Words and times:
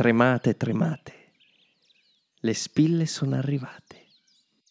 Tremate, 0.00 0.56
tremate. 0.56 1.12
Le 2.40 2.54
spille 2.54 3.04
sono 3.04 3.36
arrivate. 3.36 4.06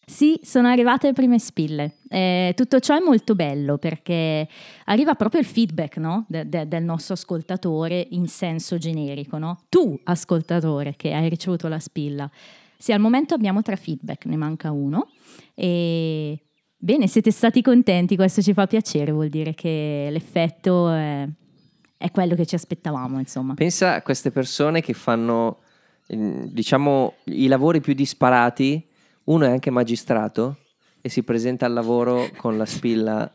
Sì, 0.04 0.40
sono 0.42 0.66
arrivate 0.66 1.06
le 1.06 1.12
prime 1.12 1.38
spille. 1.38 1.98
Eh, 2.08 2.52
tutto 2.56 2.80
ciò 2.80 2.96
è 2.96 3.00
molto 3.00 3.36
bello 3.36 3.78
perché 3.78 4.48
arriva 4.86 5.14
proprio 5.14 5.40
il 5.40 5.46
feedback 5.46 5.98
no? 5.98 6.24
de- 6.26 6.48
de- 6.48 6.66
del 6.66 6.82
nostro 6.82 7.14
ascoltatore 7.14 8.08
in 8.10 8.26
senso 8.26 8.76
generico. 8.76 9.38
No? 9.38 9.66
Tu, 9.68 9.96
ascoltatore, 10.02 10.96
che 10.96 11.12
hai 11.12 11.28
ricevuto 11.28 11.68
la 11.68 11.78
spilla. 11.78 12.28
Sì, 12.76 12.90
al 12.90 12.98
momento 12.98 13.32
abbiamo 13.34 13.62
tre 13.62 13.76
feedback, 13.76 14.24
ne 14.24 14.36
manca 14.36 14.72
uno. 14.72 15.12
E 15.54 16.40
bene, 16.76 17.06
siete 17.06 17.30
stati 17.30 17.62
contenti, 17.62 18.16
questo 18.16 18.42
ci 18.42 18.52
fa 18.52 18.66
piacere, 18.66 19.12
vuol 19.12 19.28
dire 19.28 19.54
che 19.54 20.08
l'effetto 20.10 20.90
è, 20.90 21.28
è 22.02 22.10
quello 22.10 22.34
che 22.34 22.46
ci 22.46 22.54
aspettavamo, 22.54 23.18
insomma. 23.18 23.52
Pensa 23.52 23.92
a 23.96 24.00
queste 24.00 24.30
persone 24.30 24.80
che 24.80 24.94
fanno, 24.94 25.58
mm, 26.14 26.44
diciamo, 26.44 27.16
i 27.24 27.46
lavori 27.46 27.82
più 27.82 27.92
disparati. 27.92 28.82
Uno 29.24 29.44
è 29.44 29.50
anche 29.50 29.68
magistrato 29.68 30.56
e 31.02 31.10
si 31.10 31.22
presenta 31.22 31.66
al 31.66 31.74
lavoro 31.74 32.30
con 32.38 32.56
la 32.56 32.64
spilla 32.64 33.30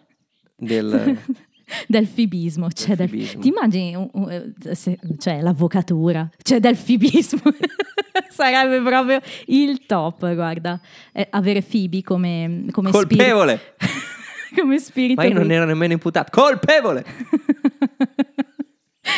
del... 0.55 1.15
del 1.87 2.07
fibismo, 2.07 2.71
cioè 2.71 2.95
del- 2.95 3.07
fibismo. 3.09 3.41
ti 3.41 3.47
immagini 3.49 3.95
un- 3.95 4.31
eh, 4.31 4.75
se- 4.75 4.97
cioè 5.19 5.41
l'avvocatura, 5.41 6.27
cioè 6.41 6.59
del 6.59 6.75
fibismo, 6.75 7.41
sarebbe 8.31 8.81
proprio 8.81 9.19
il 9.45 9.85
top, 9.85 10.33
guarda, 10.33 10.79
Eh, 11.11 11.27
avere 11.29 11.61
Fibi 11.61 12.01
come, 12.01 12.65
come 12.71 12.89
spirito, 12.89 13.15
Colpevole! 13.15 13.59
come 14.57 14.79
spirito 14.79 15.21
Ma 15.21 15.27
io 15.27 15.35
non 15.35 15.51
ero 15.51 15.65
nemmeno 15.65 15.93
imputato. 15.93 16.31
Colpevole! 16.31 17.05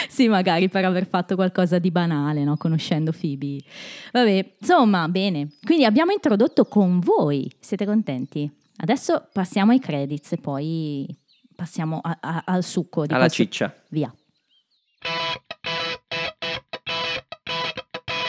Sì, 0.09 0.27
magari 0.27 0.69
per 0.69 0.85
aver 0.85 1.07
fatto 1.07 1.35
qualcosa 1.35 1.79
di 1.79 1.91
banale, 1.91 2.43
no? 2.43 2.57
conoscendo 2.57 3.11
Phoebe. 3.11 3.57
Vabbè, 4.11 4.55
insomma, 4.59 5.07
bene. 5.07 5.49
Quindi 5.63 5.85
abbiamo 5.85 6.11
introdotto 6.11 6.65
con 6.65 6.99
voi. 6.99 7.51
Siete 7.59 7.85
contenti? 7.85 8.51
Adesso 8.77 9.29
passiamo 9.33 9.71
ai 9.71 9.79
credits 9.79 10.33
e 10.33 10.37
poi 10.37 11.07
passiamo 11.55 11.99
a- 12.01 12.17
a- 12.21 12.43
al 12.45 12.63
succo 12.63 13.05
di 13.05 13.13
Alla 13.13 13.25
questo- 13.25 13.43
ciccia. 13.43 13.73
Via. 13.89 14.13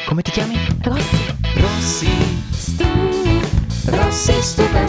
Come 0.07 0.23
ti 0.23 0.31
chiami? 0.31 0.55
Rossi. 0.83 1.17
Rossi. 1.57 2.07
Stu. 2.51 2.85
Rossi 3.91 4.33
Stupid 4.41 4.89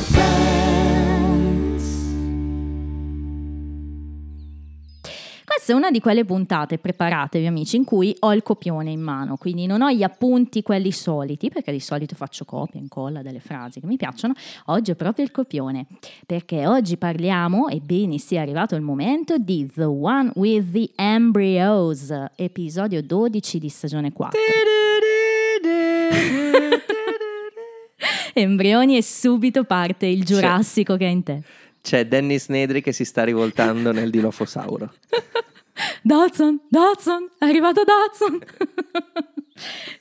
Questa 5.59 5.75
è 5.75 5.77
una 5.77 5.91
di 5.91 5.99
quelle 5.99 6.23
puntate, 6.23 6.77
preparatevi 6.77 7.45
amici, 7.45 7.75
in 7.75 7.83
cui 7.83 8.15
ho 8.19 8.33
il 8.33 8.43
copione 8.43 8.91
in 8.91 9.02
mano, 9.02 9.35
quindi 9.35 9.66
non 9.66 9.81
ho 9.81 9.91
gli 9.91 10.03
appunti 10.03 10.61
quelli 10.61 10.93
soliti, 10.93 11.49
perché 11.49 11.73
di 11.73 11.81
solito 11.81 12.16
faccio 12.16 12.45
copia, 12.45 12.79
incolla 12.79 13.21
delle 13.21 13.41
frasi 13.41 13.81
che 13.81 13.85
mi 13.85 13.97
piacciono, 13.97 14.33
oggi 14.67 14.91
ho 14.91 14.95
proprio 14.95 15.25
il 15.25 15.31
copione, 15.31 15.85
perché 16.25 16.66
oggi 16.66 16.95
parliamo, 16.95 17.67
ebbene 17.67 18.19
sia 18.19 18.41
arrivato 18.41 18.75
il 18.75 18.81
momento, 18.81 19.38
di 19.38 19.69
The 19.69 19.83
One 19.83 20.31
with 20.35 20.71
the 20.71 20.91
Embryos, 20.95 22.09
episodio 22.38 23.03
12 23.03 23.59
di 23.59 23.67
stagione 23.67 24.13
4. 24.13 24.39
Embrioni 28.33 28.95
e 28.95 29.03
subito 29.03 29.66
parte 29.66 30.05
il 30.05 30.23
giurassico 30.23 30.95
che 30.95 31.05
è 31.05 31.09
in 31.09 31.23
te. 31.23 31.44
C'è 31.81 32.05
Dennis 32.08 32.47
Nedry 32.49 32.81
che 32.81 32.91
si 32.91 33.05
sta 33.05 33.23
rivoltando 33.23 33.91
nel 33.91 34.09
dilofosauro. 34.09 34.94
Dodson, 36.03 36.59
Dodson, 36.69 37.30
è 37.38 37.45
arrivato 37.45 37.83
Dodson. 37.83 38.39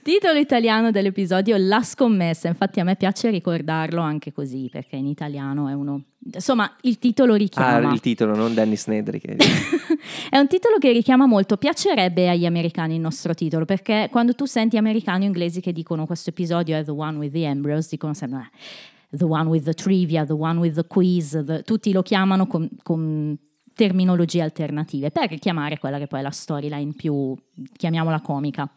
Titolo 0.03 0.39
italiano 0.39 0.91
dell'episodio 0.93 1.56
La 1.59 1.83
scommessa, 1.83 2.47
infatti 2.49 2.79
a 2.81 2.84
me 2.84 2.95
piace 2.97 3.29
ricordarlo 3.31 4.01
anche 4.01 4.33
così 4.33 4.69
perché 4.71 4.97
in 4.97 5.06
italiano 5.06 5.69
è 5.69 5.73
uno... 5.73 6.03
Insomma, 6.33 6.77
il 6.83 6.99
titolo 6.99 7.34
Ah, 7.34 7.37
richiama. 7.37 7.93
il 7.93 8.00
titolo, 8.00 8.34
non 8.37 8.55
Dennis 8.55 8.87
Nedry. 8.87 9.19
Che... 9.19 9.37
è 10.31 10.39
un 10.39 10.47
titolo 10.47 10.78
che 10.78 10.93
richiama 10.93 11.27
molto, 11.27 11.56
piacerebbe 11.56 12.28
agli 12.28 12.47
americani 12.47 12.95
il 12.95 13.00
nostro 13.00 13.34
titolo 13.34 13.65
perché 13.65 14.09
quando 14.10 14.34
tu 14.34 14.45
senti 14.45 14.77
americani 14.77 15.25
o 15.25 15.27
inglesi 15.27 15.60
che 15.60 15.72
dicono 15.72 16.06
questo 16.06 16.31
episodio 16.31 16.77
è 16.77 16.84
The 16.84 16.91
One 16.93 17.19
with 17.19 17.33
the 17.33 17.45
Embryos, 17.45 17.89
dicono 17.89 18.15
sempre... 18.15 18.39
"Eh, 18.39 18.97
The 19.11 19.25
one 19.25 19.49
with 19.49 19.65
the 19.65 19.75
trivia, 19.75 20.25
the 20.25 20.33
one 20.35 20.59
with 20.59 20.75
the 20.75 20.87
quiz, 20.87 21.43
the-" 21.45 21.63
tutti 21.63 21.93
lo 21.93 22.03
chiamano 22.03 22.47
con, 22.47 22.69
con 22.83 23.37
terminologie 23.75 24.43
alternative 24.43 25.11
per 25.11 25.29
richiamare 25.31 25.79
quella 25.79 25.99
che 25.99 26.07
poi 26.09 26.19
è 26.19 26.23
la 26.23 26.31
storyline 26.31 26.93
più, 26.97 27.35
chiamiamola 27.77 28.21
comica. 28.21 28.69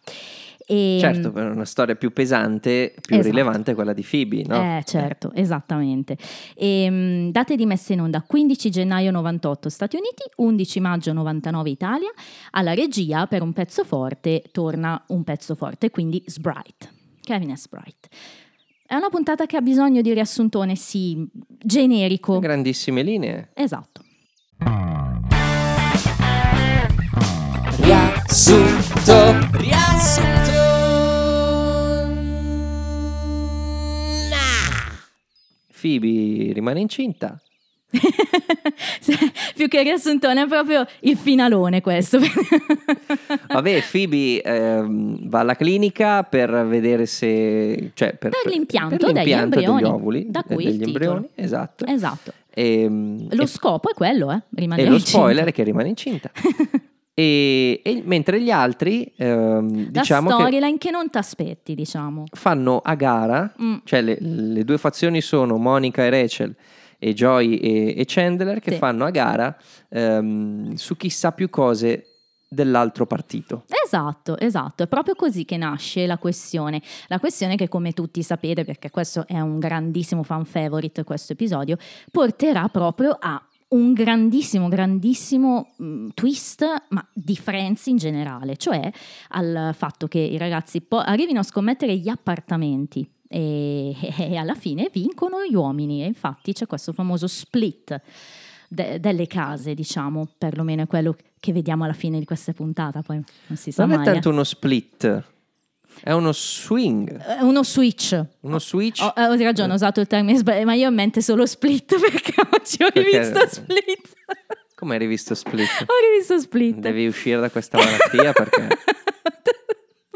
E, 0.67 0.97
Certo, 1.01 1.31
per 1.31 1.49
una 1.49 1.65
storia 1.65 1.95
più 1.95 2.13
pesante, 2.13 2.93
più 3.01 3.15
Esatto. 3.15 3.29
rilevante 3.35 3.71
è 3.71 3.75
quella 3.75 3.93
di 3.93 4.05
Phoebe, 4.09 4.43
no? 4.45 4.55
Eh, 4.77 4.83
certo, 4.85 5.31
esattamente. 5.33 6.15
E, 6.55 6.89
mh, 6.89 7.31
date 7.31 7.55
di 7.55 7.65
messa 7.65 7.91
in 7.93 8.01
onda 8.01 8.21
15 8.21 8.69
gennaio 8.69 9.11
98 9.11 9.69
Stati 9.69 9.95
Uniti, 9.97 10.21
11 10.35 10.79
maggio 10.79 11.13
99 11.13 11.69
Italia. 11.69 12.11
Alla 12.51 12.73
regia 12.73 13.25
per 13.27 13.41
un 13.41 13.51
pezzo 13.53 13.83
forte 13.83 14.43
torna 14.51 15.03
un 15.07 15.23
pezzo 15.23 15.55
forte, 15.55 15.89
quindi 15.89 16.23
Sprite. 16.27 16.89
Kevin 17.21 17.57
S. 17.57 17.61
Sprite. 17.61 18.07
È 18.91 18.95
una 18.95 19.07
puntata 19.07 19.45
che 19.45 19.55
ha 19.55 19.61
bisogno 19.61 20.01
di 20.01 20.11
riassuntone, 20.13 20.75
sì, 20.75 21.25
generico. 21.57 22.39
Grandissime 22.39 23.03
linee. 23.03 23.51
Esatto. 23.53 24.03
Riassunto. 27.77 29.47
Riassunto. 29.53 30.51
Phoebe 35.79 36.51
rimane 36.51 36.81
incinta. 36.81 37.41
Più 39.55 39.67
che 39.67 39.83
riassuntone 39.83 40.43
è 40.43 40.47
proprio 40.47 40.85
il 41.01 41.17
finalone 41.17 41.81
questo. 41.81 42.19
Vabbè, 43.47 43.83
Phoebe 43.91 44.41
ehm, 44.41 45.27
va 45.29 45.39
alla 45.39 45.55
clinica 45.55 46.23
per 46.23 46.65
vedere 46.67 47.05
se... 47.05 47.91
Cioè, 47.93 48.13
per, 48.15 48.31
Per 48.31 48.51
l'impianto 48.51 48.97
per 48.97 49.05
degli 49.07 49.15
l'impianto 49.15 49.59
embrioni, 49.59 49.81
degli 49.81 49.91
ovuli, 49.91 50.25
da 50.29 50.43
cui 50.43 50.65
il 50.65 50.71
degli 50.77 50.83
embrioni, 50.87 51.27
esatto. 51.35 51.85
esatto. 51.85 52.33
E, 52.53 52.87
Lo 53.29 53.43
e- 53.43 53.47
scopo 53.47 53.89
è 53.89 53.93
quello, 53.93 54.31
eh? 54.31 54.41
Rimanere 54.55 54.87
e 54.87 54.89
lo 54.89 54.97
incinta. 54.97 55.19
spoiler 55.19 55.45
è 55.47 55.51
che 55.51 55.63
rimane 55.63 55.89
incinta. 55.89 56.31
e, 57.13 57.81
e 57.83 58.01
mentre 58.05 58.41
gli 58.41 58.49
altri, 58.51 59.11
ehm, 59.15 59.91
La 59.93 59.99
diciamo 60.01 60.29
che 60.29 60.33
storyline 60.35 60.77
che 60.77 60.91
non 60.91 61.09
ti 61.09 61.17
aspetti, 61.17 61.75
diciamo. 61.75 62.23
fanno 62.31 62.79
a 62.83 62.93
gara, 62.95 63.53
Mm. 63.61 63.75
cioè 63.83 64.01
le, 64.01 64.17
le 64.19 64.63
due 64.65 64.77
fazioni 64.77 65.21
sono 65.21 65.57
Monica 65.57 66.03
e 66.05 66.09
Rachel 66.09 66.55
e 67.03 67.13
Joy 67.15 67.55
e, 67.55 67.95
e 67.97 68.03
Chandler 68.05 68.59
che 68.59 68.73
Sì. 68.73 68.77
fanno 68.77 69.05
a 69.05 69.09
gara 69.09 69.57
ehm, 69.89 70.75
su 70.75 70.95
chi 70.95 71.09
sa 71.09 71.31
più 71.31 71.49
cose 71.49 72.05
dell'altro 72.47 73.07
partito. 73.07 73.63
Esatto, 73.85 74.37
esatto, 74.37 74.83
è 74.83 74.87
proprio 74.87 75.15
così 75.15 75.43
che 75.45 75.57
nasce 75.57 76.05
la 76.05 76.17
questione. 76.19 76.79
La 77.07 77.17
questione 77.19 77.55
che 77.55 77.67
come 77.67 77.93
tutti 77.93 78.21
sapete, 78.21 78.63
perché 78.65 78.89
questo 78.91 79.25
è 79.25 79.39
un 79.39 79.57
grandissimo 79.57 80.21
fan 80.21 80.45
favorite 80.45 81.03
questo 81.03 81.33
episodio, 81.33 81.77
porterà 82.11 82.67
proprio 82.67 83.17
a 83.19 83.41
un 83.69 83.93
grandissimo, 83.93 84.67
grandissimo 84.67 85.71
mh, 85.77 86.07
twist, 86.13 86.65
ma 86.89 87.07
di 87.13 87.35
Friends 87.37 87.85
in 87.87 87.95
generale, 87.97 88.57
cioè 88.57 88.91
al 89.29 89.71
fatto 89.73 90.07
che 90.07 90.19
i 90.19 90.37
ragazzi 90.37 90.81
po- 90.81 90.97
arrivino 90.97 91.39
a 91.39 91.43
scommettere 91.43 91.95
gli 91.97 92.09
appartamenti 92.09 93.09
e, 93.31 93.95
e 94.19 94.35
alla 94.35 94.55
fine 94.55 94.89
vincono 94.91 95.43
gli 95.45 95.55
uomini 95.55 96.03
e 96.03 96.05
infatti 96.07 96.51
c'è 96.53 96.67
questo 96.67 96.91
famoso 96.91 97.27
split 97.27 97.99
de- 98.67 98.99
delle 98.99 99.27
case, 99.27 99.73
diciamo, 99.73 100.27
perlomeno 100.37 100.83
è 100.83 100.87
quello 100.87 101.15
che 101.39 101.53
vediamo 101.53 101.83
alla 101.85 101.93
fine 101.93 102.19
di 102.19 102.25
questa 102.25 102.53
puntata, 102.53 103.01
poi 103.01 103.21
non 103.47 103.57
si 103.57 103.71
sa 103.71 103.85
Non 103.85 103.93
è 103.93 103.97
mai. 103.97 104.07
eh. 104.07 104.11
tanto 104.11 104.29
uno 104.29 104.43
split, 104.43 105.23
è 106.03 106.11
uno 106.11 106.31
swing, 106.31 107.17
È 107.17 107.41
uno 107.41 107.63
switch. 107.63 108.21
uno 108.41 108.59
switch. 108.59 109.01
Ho, 109.01 109.07
ho 109.15 109.35
ragione, 109.35 109.71
ho 109.71 109.75
usato 109.75 109.99
il 110.01 110.07
termine 110.07 110.37
sbagliato, 110.37 110.65
ma 110.65 110.73
io 110.73 110.85
ho 110.85 110.89
in 110.89 110.95
mente 110.95 111.21
solo 111.21 111.45
split 111.45 111.97
perché 111.99 112.33
oggi 112.51 112.83
ho 112.83 112.91
Perché- 112.91 113.01
rivisto 113.11 113.47
Split. 113.47 114.13
Come 114.75 114.93
hai 114.93 114.99
rivisto 114.99 115.35
Split? 115.35 115.67
ho 115.81 116.11
rivisto 116.11 116.39
Split. 116.39 116.77
Devi 116.77 117.05
uscire 117.07 117.39
da 117.39 117.49
questa 117.51 117.77
malattia 117.77 118.31
perché 118.33 118.67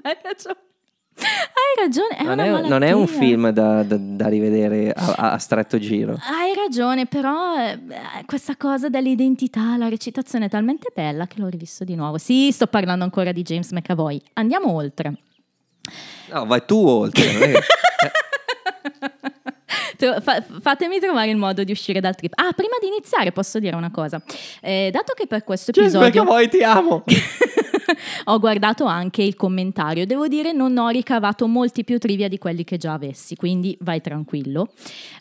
Hai 0.02 0.16
ragione. 0.24 0.58
Hai 1.18 1.84
ragione, 1.84 2.18
è 2.18 2.24
non 2.24 2.40
è, 2.40 2.68
non 2.68 2.84
è 2.84 2.92
un 2.92 3.08
film 3.08 3.50
da, 3.50 3.84
da- 3.84 3.98
da 3.98 4.28
rivedere 4.28 4.92
a, 4.92 5.32
a- 5.32 5.38
stretto 5.38 5.80
giro. 5.80 6.18
Hai 6.20 6.54
ragione, 6.54 7.06
però 7.06 7.58
eh, 7.58 7.80
questa 8.26 8.58
cosa 8.58 8.90
dell'identità, 8.90 9.78
la 9.78 9.88
recitazione 9.88 10.46
è 10.46 10.50
talmente 10.50 10.92
bella 10.94 11.26
che 11.26 11.40
l'ho 11.40 11.48
rivisto 11.48 11.86
di 11.86 11.96
nuovo. 11.96 12.18
Sì, 12.18 12.52
sto 12.52 12.68
parlando 12.68 13.06
ancora 13.06 13.32
di 13.32 13.44
James 13.44 13.72
McAvoy. 13.72 14.22
Andiamo 14.34 14.74
oltre. 14.74 15.14
No, 16.32 16.46
vai 16.46 16.66
tu 16.66 16.86
oltre. 16.86 17.54
fatemi 20.62 21.00
trovare 21.00 21.30
il 21.30 21.38
modo 21.38 21.64
di 21.64 21.72
uscire 21.72 22.00
dal 22.00 22.16
trip. 22.16 22.34
Ah, 22.36 22.52
prima 22.54 22.76
di 22.82 22.88
iniziare 22.88 23.32
posso 23.32 23.60
dire 23.60 23.76
una 23.76 23.92
cosa. 23.92 24.22
Eh, 24.62 24.90
dato 24.92 25.14
che 25.14 25.28
per 25.28 25.44
questo 25.44 25.72
James 25.72 25.94
episodio... 25.94 26.24
McAvoy, 26.24 26.50
ti 26.50 26.62
amo. 26.62 27.04
ho 28.26 28.40
guardato 28.40 28.86
anche 28.86 29.22
il 29.22 29.36
commentario. 29.36 30.06
Devo 30.06 30.28
dire, 30.28 30.52
non 30.52 30.78
ho 30.78 30.90
ricavato 30.90 31.48
molti 31.48 31.84
più 31.84 31.98
trivia 31.98 32.28
di 32.28 32.38
quelli 32.38 32.64
che 32.64 32.78
già 32.78 32.94
avessi, 32.94 33.36
quindi 33.36 33.78
vai 33.82 34.02
tranquillo. 34.02 34.70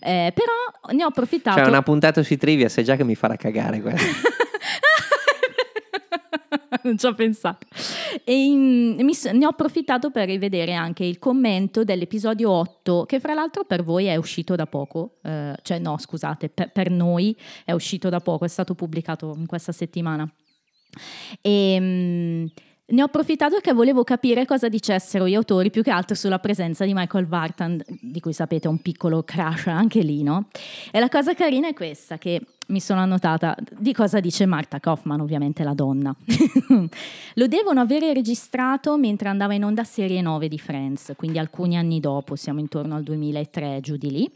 Eh, 0.00 0.32
però 0.34 0.93
ne 0.93 1.05
ho 1.05 1.08
approfittato. 1.08 1.58
Cioè, 1.58 1.69
una 1.69 1.82
puntata 1.82 2.22
sui 2.22 2.37
trivia, 2.37 2.69
sai 2.69 2.84
già 2.84 2.96
che 2.96 3.05
mi 3.05 3.14
farà 3.14 3.37
cagare 3.37 3.81
questo. 3.81 4.06
non 6.84 6.99
ci 6.99 7.06
ho 7.06 7.14
pensato. 7.14 7.66
E 8.25 8.44
in- 8.44 8.96
mi 9.00 9.12
ne 9.32 9.46
ho 9.46 9.50
approfittato 9.50 10.11
per 10.11 10.28
rivedere 10.28 10.75
anche 10.75 11.05
il 11.05 11.19
commento 11.19 11.84
dell'episodio 11.84 12.50
8, 12.50 13.05
che 13.05 13.20
fra 13.20 13.34
l'altro 13.34 13.64
per 13.64 13.82
voi 13.82 14.06
è 14.06 14.16
uscito 14.16 14.55
da 14.55 14.66
poco, 14.66 15.16
eh, 15.22 15.55
cioè 15.62 15.78
no, 15.78 15.99
scusate, 15.99 16.49
per, 16.49 16.70
per 16.70 16.90
noi 16.90 17.37
è 17.64 17.72
uscito 17.72 18.08
da 18.08 18.20
poco, 18.20 18.44
è 18.44 18.49
stato 18.49 18.75
pubblicato 18.75 19.34
in 19.37 19.46
questa 19.46 19.72
settimana. 19.72 20.28
E 21.41 21.76
mm, 21.81 22.46
ne 22.87 23.00
ho 23.00 23.06
approfittato 23.06 23.55
perché 23.55 23.73
volevo 23.73 24.05
capire 24.05 24.44
cosa 24.44 24.69
dicessero 24.69 25.26
gli 25.26 25.35
autori, 25.35 25.70
più 25.70 25.82
che 25.82 25.91
altro 25.91 26.14
sulla 26.14 26.38
presenza 26.38 26.85
di 26.85 26.93
Michael 26.93 27.26
Vartan, 27.26 27.82
di 28.00 28.20
cui 28.20 28.35
sapete 28.35 28.69
è 28.69 28.70
un 28.70 28.82
piccolo 28.82 29.23
crash 29.23 29.69
anche 29.69 30.02
lì, 30.02 30.23
no? 30.23 30.49
E 30.91 31.00
la 31.00 31.08
cosa 31.08 31.32
carina 31.32 31.69
è 31.69 31.73
questa, 31.73 32.19
che 32.19 32.43
mi 32.69 32.81
sono 32.81 33.00
annotata 33.00 33.56
di 33.79 33.94
cosa 33.94 34.20
dice 34.20 34.44
Marta 34.44 34.81
Kaufman, 34.81 35.20
ovviamente 35.20 35.64
la 35.64 35.73
donna. 35.73 36.14
Lo 37.35 37.47
devono 37.47 37.81
avere 37.81 38.12
registrato 38.12 38.99
mentre 38.99 39.31
andava 39.31 39.55
in 39.55 39.64
onda 39.64 39.85
serie 39.85 40.20
9 40.20 40.49
di 40.49 40.58
Friends, 40.58 41.14
quindi 41.17 41.38
alcuni 41.38 41.79
anni 41.79 42.00
dopo, 42.00 42.37
siamo 42.37 42.61
intorno 42.61 42.97
al 42.97 43.02
2003, 43.02 43.81
giù 43.81 43.97
di 43.97 44.11
lì. 44.11 44.31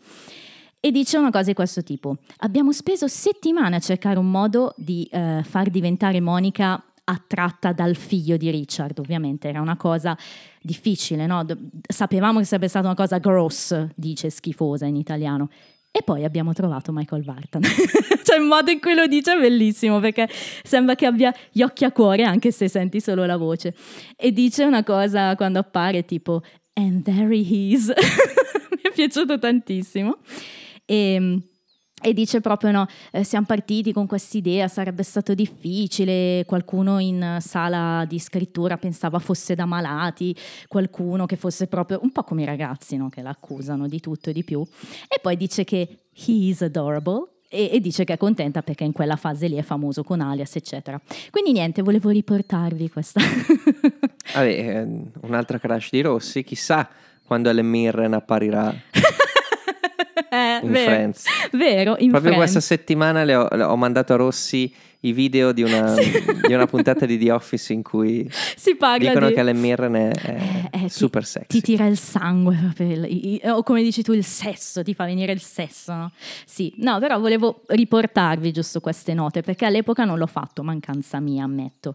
E 0.81 0.91
dice 0.93 1.19
una 1.19 1.31
cosa 1.31 1.45
di 1.45 1.55
questo 1.55 1.83
tipo: 1.83 2.19
Abbiamo 2.39 2.73
speso 2.73 3.09
settimane 3.09 3.77
a 3.77 3.81
cercare 3.81 4.19
un 4.19 4.31
modo 4.31 4.75
di 4.77 5.09
eh, 5.11 5.43
far 5.45 5.71
diventare 5.71 6.21
Monica 6.21 6.83
attratta 7.05 7.73
dal 7.73 7.97
figlio 7.97 8.37
di 8.37 8.51
Richard, 8.51 8.99
ovviamente 8.99 9.49
era 9.49 9.61
una 9.61 9.77
cosa 9.77 10.17
difficile, 10.61 11.27
no? 11.27 11.45
Sapevamo 11.89 12.39
che 12.39 12.45
sarebbe 12.45 12.69
stata 12.69 12.87
una 12.87 12.95
cosa 12.95 13.19
gross, 13.19 13.89
dice 13.95 14.31
schifosa 14.31 14.87
in 14.87 14.97
italiano. 14.97 15.49
E 15.91 16.03
poi 16.03 16.25
abbiamo 16.25 16.53
trovato 16.53 16.93
Michael 16.93 17.25
Vartan. 17.25 17.63
cioè 18.23 18.37
il 18.37 18.45
modo 18.45 18.71
in 18.71 18.79
cui 18.79 18.95
lo 18.95 19.07
dice 19.07 19.33
è 19.33 19.41
bellissimo 19.41 20.01
perché 20.01 20.29
sembra 20.63 20.95
che 20.95 21.07
abbia 21.07 21.35
gli 21.51 21.63
occhi 21.63 21.85
a 21.85 21.93
cuore 21.93 22.25
anche 22.25 22.53
se 22.53 22.69
senti 22.69 23.01
solo 23.01 23.25
la 23.25 23.37
voce. 23.37 23.75
E 24.15 24.31
dice 24.31 24.65
una 24.65 24.85
cosa 24.85 25.35
quando 25.35 25.59
appare 25.59 26.05
tipo 26.05 26.43
And 26.75 27.03
there 27.03 27.35
he 27.35 27.73
is. 27.73 27.89
Mi 28.71 28.83
è 28.83 28.93
piaciuto 28.93 29.39
tantissimo. 29.39 30.19
E, 30.91 31.43
e 32.01 32.15
dice 32.15 32.41
proprio 32.41 32.71
no, 32.71 32.87
eh, 33.11 33.25
siamo 33.25 33.45
partiti 33.45 33.93
con 33.93 34.07
quest'idea, 34.07 34.69
sarebbe 34.69 35.03
stato 35.03 35.35
difficile, 35.35 36.45
qualcuno 36.47 36.99
in 36.99 37.37
sala 37.41 38.07
di 38.07 38.19
scrittura 38.19 38.79
pensava 38.79 39.19
fosse 39.19 39.55
da 39.55 39.67
malati, 39.67 40.35
qualcuno 40.67 41.27
che 41.27 41.37
fosse 41.37 41.67
proprio 41.67 41.99
un 42.03 42.11
po' 42.11 42.23
come 42.23 42.43
i 42.43 42.47
ragazzi 42.47 42.97
no, 42.97 43.11
che 43.11 43.21
l'accusano 43.21 43.87
di 43.87 44.01
tutto 44.01 44.31
e 44.31 44.33
di 44.33 44.45
più. 44.45 44.65
E 45.09 45.19
poi 45.21 45.37
dice 45.37 45.65
che 45.65 45.99
he 46.15 46.33
is 46.49 46.63
adorable. 46.63 47.33
E, 47.51 47.81
dice 47.81 48.05
che 48.05 48.13
è 48.13 48.17
contenta 48.19 48.61
perché 48.61 48.85
in 48.85 48.93
quella 48.93 49.17
fase 49.17 49.49
lì 49.49 49.57
è 49.57 49.63
famoso 49.63 50.03
con 50.05 50.21
alias, 50.21 50.55
eccetera. 50.57 51.01
Quindi 51.31 51.53
niente, 51.53 51.81
volevo 51.81 52.11
riportarvi 52.11 52.91
questa. 52.91 53.23
Vabbè, 54.35 54.49
eh, 54.49 54.87
un'altra 55.23 55.59
crash 55.59 55.89
di 55.91 56.03
Rossi, 56.03 56.45
chissà 56.45 56.87
quando 57.25 57.49
Ellen 57.49 57.67
Mirren 57.67 58.13
apparirà 58.13 58.75
Eh, 60.31 60.61
in 60.65 60.71
vero, 60.71 60.91
Friends. 60.91 61.25
vero, 61.53 61.97
in 61.99 62.11
Proprio 62.11 62.33
Friends. 62.33 62.37
questa 62.37 62.61
settimana 62.61 63.25
le 63.25 63.35
ho, 63.35 63.49
le 63.51 63.63
ho 63.63 63.77
mandato 63.77 64.13
a 64.13 64.17
Rossi 64.17 64.73
i 65.03 65.13
video 65.13 65.53
di 65.53 65.63
una, 65.63 65.95
di 65.95 66.53
una 66.53 66.67
puntata 66.67 67.07
di 67.07 67.17
The 67.19 67.31
Office 67.31 67.73
in 67.73 67.85
cui 67.85 68.29
si 68.57 68.75
parla 68.75 69.09
dicono 69.11 69.29
di... 69.29 69.35
che 69.35 69.41
Ellen 69.41 69.61
Mirren 69.61 69.95
è, 69.95 70.11
è 70.11 70.69
Eh, 70.73 70.79
eh, 70.79 70.83
ti- 70.83 70.89
super 70.89 71.25
sexy. 71.25 71.47
Ti 71.47 71.61
tira 71.61 71.87
il 71.87 71.97
sangue, 71.97 72.73
il- 72.79 73.41
o 73.45 73.63
come 73.63 73.83
dici 73.85 74.03
tu, 74.03 74.13
il 74.13 74.25
sesso, 74.25 74.83
ti 74.83 74.95
fa 74.95 75.05
venire 75.05 75.31
il 75.33 75.41
sesso. 75.41 75.93
No? 75.95 76.11
Sì, 76.45 76.75
no, 76.79 76.99
però 76.99 77.21
volevo 77.21 77.63
riportarvi 77.69 78.51
giusto 78.53 78.81
queste 78.81 79.15
note, 79.15 79.43
perché 79.43 79.67
all'epoca 79.67 80.05
non 80.05 80.19
l'ho 80.19 80.27
fatto, 80.27 80.65
mancanza 80.65 81.21
mia, 81.21 81.45
ammetto. 81.45 81.95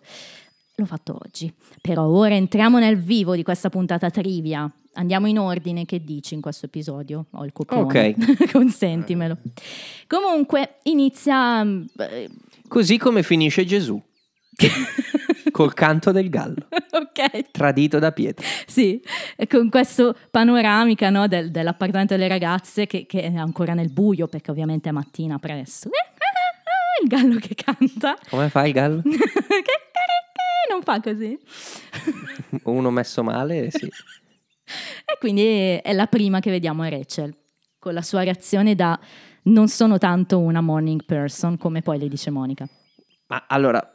L'ho 0.75 0.85
fatto 0.85 1.19
oggi. 1.23 1.53
Però 1.81 2.05
ora 2.07 2.35
entriamo 2.35 2.79
nel 2.79 2.97
vivo 2.97 3.35
di 3.35 3.43
questa 3.43 3.69
puntata 3.69 4.09
trivia. 4.09 4.71
Andiamo 4.95 5.27
in 5.27 5.39
ordine, 5.39 5.85
che 5.85 6.03
dici 6.03 6.33
in 6.35 6.41
questo 6.41 6.67
episodio? 6.67 7.25
Ho 7.31 7.45
il 7.45 7.51
copione. 7.51 8.15
Consentimelo. 8.51 9.37
Comunque, 10.07 10.75
inizia... 10.83 11.63
mm, 11.63 11.83
eh, 11.97 12.29
Così 12.67 12.97
come 12.97 13.23
finisce 13.23 13.65
Gesù, 13.65 14.01
col 15.51 15.73
canto 15.73 16.11
del 16.11 16.29
gallo, 16.29 16.67
ok, 16.91 17.51
tradito 17.51 17.99
da 17.99 18.11
Pietro. 18.11 18.45
Sì, 18.65 19.01
con 19.47 19.69
questo 19.69 20.15
panoramica 20.31 21.09
no, 21.09 21.27
del- 21.27 21.51
dell'appartamento 21.51 22.15
delle 22.15 22.27
ragazze 22.27 22.85
che, 22.87 23.05
che 23.05 23.21
è 23.23 23.35
ancora 23.35 23.73
nel 23.73 23.91
buio 23.91 24.27
perché 24.27 24.49
ovviamente 24.51 24.89
è 24.89 24.91
mattina 24.91 25.37
presto. 25.39 25.89
Il 27.01 27.07
gallo 27.09 27.37
che 27.39 27.53
canta. 27.55 28.15
Come 28.29 28.49
fa 28.49 28.65
il 28.65 28.73
gallo? 28.73 29.01
Che- 29.05 29.81
non 30.71 30.81
fa 30.81 30.99
così. 31.01 31.37
Uno 32.63 32.89
messo 32.89 33.21
male, 33.23 33.69
sì. 33.69 33.87
E 35.05 35.17
quindi 35.19 35.79
è 35.81 35.93
la 35.93 36.07
prima 36.07 36.39
che 36.39 36.49
vediamo 36.49 36.83
è 36.83 36.89
Rachel, 36.89 37.35
con 37.79 37.93
la 37.93 38.01
sua 38.01 38.23
reazione 38.23 38.75
da 38.75 38.99
non 39.43 39.67
sono 39.67 39.97
tanto 39.97 40.39
una 40.39 40.61
morning 40.61 41.03
person, 41.05 41.57
come 41.57 41.81
poi 41.81 41.99
le 41.99 42.07
dice 42.07 42.29
Monica. 42.29 42.67
Ma 43.27 43.45
allora, 43.47 43.93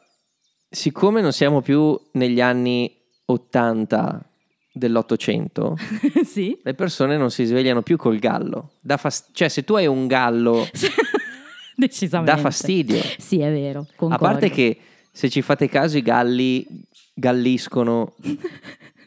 siccome 0.69 1.21
non 1.21 1.33
siamo 1.33 1.61
più 1.61 1.99
negli 2.13 2.41
anni 2.41 2.95
80 3.25 4.25
dell'Ottocento, 4.73 5.77
sì? 6.25 6.59
le 6.63 6.75
persone 6.75 7.17
non 7.17 7.31
si 7.31 7.45
svegliano 7.45 7.83
più 7.83 7.97
col 7.97 8.19
gallo. 8.19 8.73
Fast- 8.97 9.31
cioè, 9.33 9.49
se 9.49 9.65
tu 9.65 9.75
hai 9.75 9.87
un 9.87 10.07
gallo, 10.07 10.69
dà 12.23 12.37
fastidio. 12.37 13.01
Sì, 13.19 13.41
è 13.41 13.51
vero. 13.51 13.81
A 13.81 13.87
concordo. 13.97 14.25
parte 14.25 14.51
che, 14.51 14.79
se 15.11 15.29
ci 15.29 15.43
fate 15.43 15.69
caso, 15.69 15.97
i 15.97 16.03
galli 16.03 16.67
galliscono 17.15 18.15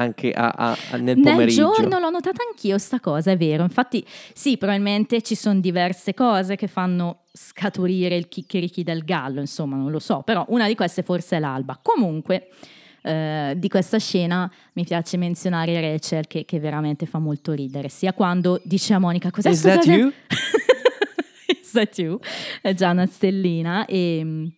anche 0.00 0.30
a- 0.32 0.48
a- 0.56 0.70
a- 0.90 0.96
nel 0.96 1.16
Nel 1.18 1.32
pomeriggio. 1.32 1.72
giorno 1.74 1.98
l'ho 1.98 2.10
notata 2.10 2.42
anch'io 2.48 2.78
sta 2.78 3.00
cosa, 3.00 3.30
è 3.30 3.36
vero. 3.36 3.62
Infatti, 3.62 4.04
sì, 4.34 4.56
probabilmente 4.56 5.22
ci 5.22 5.34
sono 5.34 5.60
diverse 5.60 6.14
cose 6.14 6.56
che 6.56 6.66
fanno 6.66 7.24
scaturire 7.32 8.16
il 8.16 8.28
chicchirichi 8.28 8.82
del 8.82 9.04
gallo, 9.04 9.40
insomma, 9.40 9.76
non 9.76 9.90
lo 9.90 9.98
so, 9.98 10.22
però 10.22 10.44
una 10.48 10.66
di 10.66 10.74
queste 10.74 11.02
forse 11.02 11.36
è 11.36 11.40
l'alba. 11.40 11.78
Comunque, 11.80 12.48
eh, 13.02 13.54
di 13.56 13.68
questa 13.68 13.98
scena 13.98 14.50
mi 14.74 14.84
piace 14.84 15.16
menzionare 15.16 15.80
Rachel 15.80 16.26
che, 16.26 16.44
che 16.44 16.58
veramente 16.58 17.06
fa 17.06 17.18
molto 17.18 17.52
ridere, 17.52 17.88
sia 17.88 18.12
quando 18.12 18.60
dice 18.64 18.92
a 18.94 18.98
Monica 18.98 19.30
cos'è 19.30 19.50
Is 19.50 19.60
that 19.62 19.76
cose-" 19.76 19.90
you? 19.92 20.12
Is 21.62 21.70
that 21.72 21.96
you? 21.98 22.18
È 22.60 22.74
già 22.74 22.90
una 22.90 23.06
stellina 23.06 23.84
e, 23.86 24.50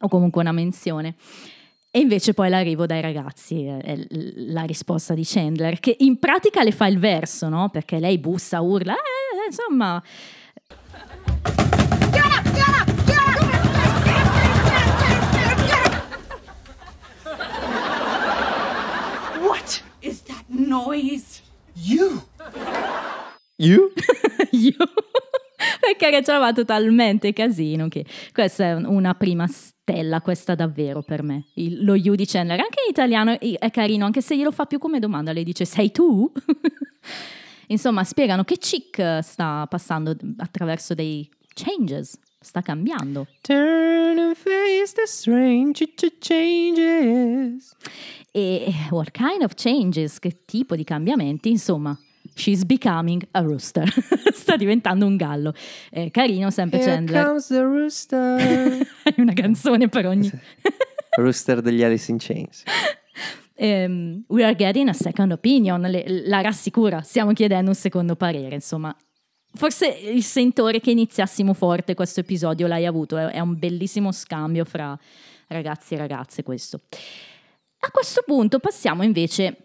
o 0.00 0.08
comunque 0.08 0.40
una 0.42 0.52
menzione. 0.52 1.14
E 1.96 2.00
invece 2.00 2.34
poi 2.34 2.48
l'arrivo 2.48 2.86
dai 2.86 3.00
ragazzi, 3.00 3.66
è 3.66 3.76
è 3.78 3.96
la 4.08 4.62
risposta 4.62 5.14
di 5.14 5.22
Chandler, 5.24 5.78
che 5.78 5.94
in 6.00 6.18
pratica 6.18 6.64
le 6.64 6.72
fa 6.72 6.88
il 6.88 6.98
verso, 6.98 7.48
no? 7.48 7.68
Perché 7.68 8.00
lei 8.00 8.18
bussa, 8.18 8.60
urla, 8.60 8.94
eh, 8.94 9.46
insomma... 9.46 10.02
What 19.40 19.82
is 20.00 20.22
that 20.24 20.44
noise? 20.48 21.42
You! 21.74 22.22
You? 23.56 23.92
Io. 24.50 24.72
Perché 25.80 26.06
era 26.06 26.22
trovato 26.22 26.64
talmente 26.64 27.32
casino 27.32 27.86
che 27.86 28.04
questa 28.32 28.64
è 28.64 28.74
un- 28.74 28.84
una 28.86 29.14
prima 29.14 29.46
stella, 29.84 30.22
questa 30.22 30.54
davvero 30.54 31.02
per 31.02 31.22
me. 31.22 31.44
Il- 31.54 31.84
lo 31.84 31.94
you 31.94 32.14
di 32.14 32.24
Chandler, 32.24 32.58
anche 32.58 32.80
in 32.84 32.90
italiano 32.90 33.38
è 33.38 33.70
carino, 33.70 34.06
anche 34.06 34.22
se 34.22 34.34
glielo 34.34 34.50
fa 34.50 34.64
più 34.64 34.78
come 34.78 34.98
domanda, 34.98 35.30
lei 35.32 35.44
dice 35.44 35.66
sei 35.66 35.90
tu? 35.92 36.32
Insomma, 37.68 38.02
spiegano 38.04 38.44
che 38.44 38.56
Chick 38.56 39.18
sta 39.22 39.66
passando 39.68 40.16
attraverso 40.38 40.94
dei 40.94 41.28
changes, 41.54 42.18
sta 42.40 42.62
cambiando. 42.62 43.26
Turn 43.42 44.18
and 44.18 44.34
face 44.36 44.94
the 44.94 45.06
strange 45.06 45.84
ch- 45.94 46.16
changes. 46.18 47.74
E 48.32 48.72
what 48.90 49.10
kind 49.10 49.42
of 49.42 49.52
changes? 49.54 50.18
Che 50.18 50.44
tipo 50.46 50.76
di 50.76 50.84
cambiamenti? 50.84 51.50
Insomma, 51.50 51.96
she's 52.34 52.64
becoming 52.64 53.22
a 53.32 53.40
rooster. 53.42 53.88
sta 54.32 54.56
diventando 54.56 55.06
un 55.06 55.16
gallo. 55.16 55.54
Eh, 55.90 56.10
carino 56.10 56.50
sempre 56.50 56.80
Here 56.80 56.90
Chandler. 56.90 57.24
comes 57.24 57.46
the 57.46 57.62
rooster. 57.62 58.40
Hai 59.04 59.14
una 59.16 59.32
canzone 59.32 59.88
per 59.88 60.06
ogni... 60.06 60.30
rooster 61.16 61.60
degli 61.60 61.82
Alice 61.82 62.10
in 62.10 62.18
Chains. 62.18 62.62
Ehm, 63.54 64.24
we 64.28 64.42
are 64.44 64.54
getting 64.54 64.88
a 64.88 64.92
second 64.92 65.32
opinion, 65.32 65.80
le- 65.80 66.04
la 66.26 66.40
rassicura, 66.40 67.02
stiamo 67.02 67.32
chiedendo 67.32 67.70
un 67.70 67.76
secondo 67.76 68.16
parere, 68.16 68.56
insomma. 68.56 68.94
Forse 69.56 69.86
il 69.86 70.24
sentore 70.24 70.80
che 70.80 70.90
iniziassimo 70.90 71.54
forte 71.54 71.94
questo 71.94 72.20
episodio 72.20 72.66
l'hai 72.66 72.86
avuto, 72.86 73.16
è, 73.16 73.26
è 73.26 73.38
un 73.38 73.56
bellissimo 73.56 74.10
scambio 74.10 74.64
fra 74.64 74.98
ragazzi 75.46 75.94
e 75.94 75.98
ragazze 75.98 76.42
questo. 76.42 76.80
A 77.78 77.90
questo 77.92 78.22
punto 78.26 78.58
passiamo 78.58 79.04
invece 79.04 79.56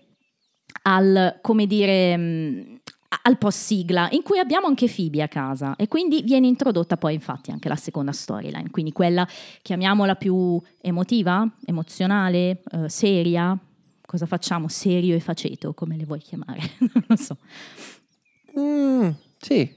al, 0.83 1.39
come 1.41 1.65
dire, 1.67 2.17
mh, 2.17 2.79
al 3.23 3.38
post 3.38 3.59
sigla, 3.59 4.07
in 4.11 4.21
cui 4.21 4.39
abbiamo 4.39 4.67
anche 4.67 4.88
Phoebe 4.88 5.21
a 5.21 5.27
casa 5.27 5.75
e 5.75 5.88
quindi 5.88 6.21
viene 6.21 6.47
introdotta 6.47 6.97
poi 6.97 7.15
infatti 7.15 7.51
anche 7.51 7.67
la 7.67 7.75
seconda 7.75 8.11
storyline, 8.11 8.69
quindi 8.69 8.91
quella 8.91 9.27
chiamiamola 9.61 10.15
più 10.15 10.61
emotiva, 10.81 11.47
emozionale, 11.65 12.61
eh, 12.71 12.89
seria. 12.89 13.57
Cosa 14.05 14.25
facciamo? 14.25 14.67
Serio 14.67 15.15
e 15.15 15.19
faceto, 15.19 15.73
come 15.73 15.95
le 15.95 16.05
vuoi 16.05 16.19
chiamare? 16.19 16.61
non 16.79 17.03
lo 17.07 17.15
so. 17.15 17.38
Mm, 18.59 19.09
sì, 19.38 19.71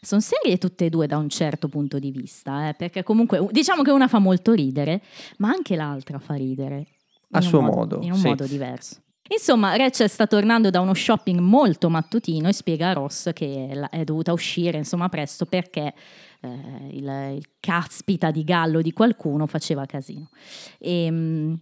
Sono 0.00 0.20
serie 0.20 0.58
tutte 0.58 0.86
e 0.86 0.90
due 0.90 1.06
da 1.06 1.16
un 1.16 1.28
certo 1.28 1.68
punto 1.68 1.98
di 2.00 2.10
vista, 2.10 2.68
eh, 2.68 2.74
perché 2.74 3.04
comunque 3.04 3.46
diciamo 3.52 3.82
che 3.82 3.92
una 3.92 4.08
fa 4.08 4.18
molto 4.18 4.52
ridere, 4.52 5.02
ma 5.38 5.50
anche 5.50 5.76
l'altra 5.76 6.18
fa 6.18 6.34
ridere. 6.34 6.86
A 7.32 7.40
suo 7.40 7.60
modo, 7.60 8.00
In 8.02 8.12
un 8.12 8.18
sì. 8.18 8.26
modo 8.26 8.46
diverso. 8.46 9.02
Insomma, 9.28 9.76
Rachel 9.76 10.08
sta 10.08 10.26
tornando 10.26 10.70
da 10.70 10.80
uno 10.80 10.94
shopping 10.94 11.38
molto 11.38 11.90
mattutino 11.90 12.48
e 12.48 12.52
spiega 12.52 12.90
a 12.90 12.92
Ross 12.94 13.32
che 13.32 13.88
è 13.90 14.04
dovuta 14.04 14.32
uscire 14.32 14.78
insomma 14.78 15.08
presto 15.08 15.44
perché 15.44 15.92
eh, 16.40 16.48
il, 16.92 17.34
il 17.36 17.48
caspita 17.60 18.30
di 18.30 18.42
gallo 18.44 18.80
di 18.80 18.92
qualcuno 18.92 19.46
faceva 19.46 19.84
casino. 19.86 20.30
E, 20.78 21.10
mm, 21.10 21.54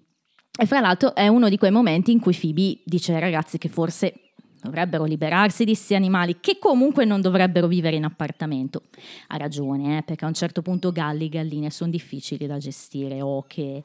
e 0.58 0.66
fra 0.66 0.80
l'altro 0.80 1.14
è 1.14 1.28
uno 1.28 1.49
di 1.49 1.58
quei 1.58 1.70
momenti 1.70 2.12
in 2.12 2.20
cui 2.20 2.35
Phoebe 2.35 2.80
dice 2.85 3.14
ai 3.14 3.20
ragazzi 3.20 3.58
che 3.58 3.68
forse 3.68 4.14
dovrebbero 4.62 5.04
liberarsi 5.04 5.64
di 5.64 5.73
questi 5.73 5.94
animali 5.94 6.38
che 6.40 6.58
comunque 6.58 7.04
non 7.04 7.20
dovrebbero 7.20 7.66
vivere 7.66 7.96
in 7.96 8.04
appartamento. 8.04 8.82
Ha 9.28 9.37
ragione, 9.37 9.99
eh, 9.99 10.02
perché 10.02 10.25
a 10.25 10.28
un 10.28 10.35
certo 10.35 10.62
punto 10.62 10.92
galli 10.92 11.26
e 11.26 11.28
galline 11.28 11.70
sono 11.70 11.90
difficili 11.90 12.46
da 12.46 12.58
gestire 12.58 13.20
o 13.23 13.44
che... 13.46 13.82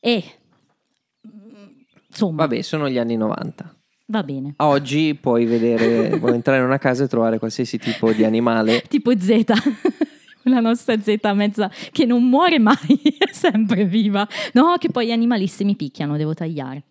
E... 0.00 0.24
Insomma, 2.16 2.46
vabbè, 2.46 2.62
sono 2.62 2.88
gli 2.88 2.96
anni 2.96 3.16
90. 3.16 3.76
va 4.06 4.22
bene. 4.22 4.54
Oggi 4.58 5.14
puoi 5.20 5.44
vedere, 5.44 6.16
puoi 6.18 6.32
entrare 6.32 6.60
in 6.60 6.64
una 6.64 6.78
casa 6.78 7.04
e 7.04 7.08
trovare 7.08 7.38
qualsiasi 7.38 7.76
tipo 7.78 8.10
di 8.12 8.24
animale. 8.24 8.82
Tipo 8.88 9.12
Z, 9.18 9.44
la 10.44 10.60
nostra 10.60 10.98
Z 10.98 11.16
mezza 11.34 11.70
che 11.92 12.06
non 12.06 12.26
muore 12.26 12.58
mai, 12.58 12.76
è 13.18 13.32
sempre 13.32 13.84
viva. 13.84 14.26
No, 14.54 14.76
che 14.78 14.88
poi 14.90 15.06
gli 15.08 15.12
animalisti 15.12 15.64
mi 15.64 15.76
picchiano, 15.76 16.16
devo 16.16 16.32
tagliare. 16.32 16.84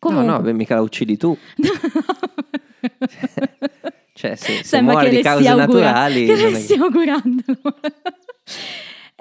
Comunque, 0.00 0.26
No, 0.26 0.36
no, 0.38 0.42
beh, 0.42 0.52
mica 0.52 0.74
la 0.74 0.80
uccidi 0.80 1.16
tu. 1.16 1.36
Cioè, 4.14 4.34
se, 4.34 4.52
se 4.56 4.64
Sembra 4.64 4.94
muore 4.94 5.08
che 5.10 5.16
di 5.16 5.22
le 5.22 5.28
cause 5.28 5.48
augura- 5.48 5.66
naturali... 5.92 6.26
che 6.26 6.34
le 6.36 6.54
stia 6.54 6.82
augurando. 6.82 7.42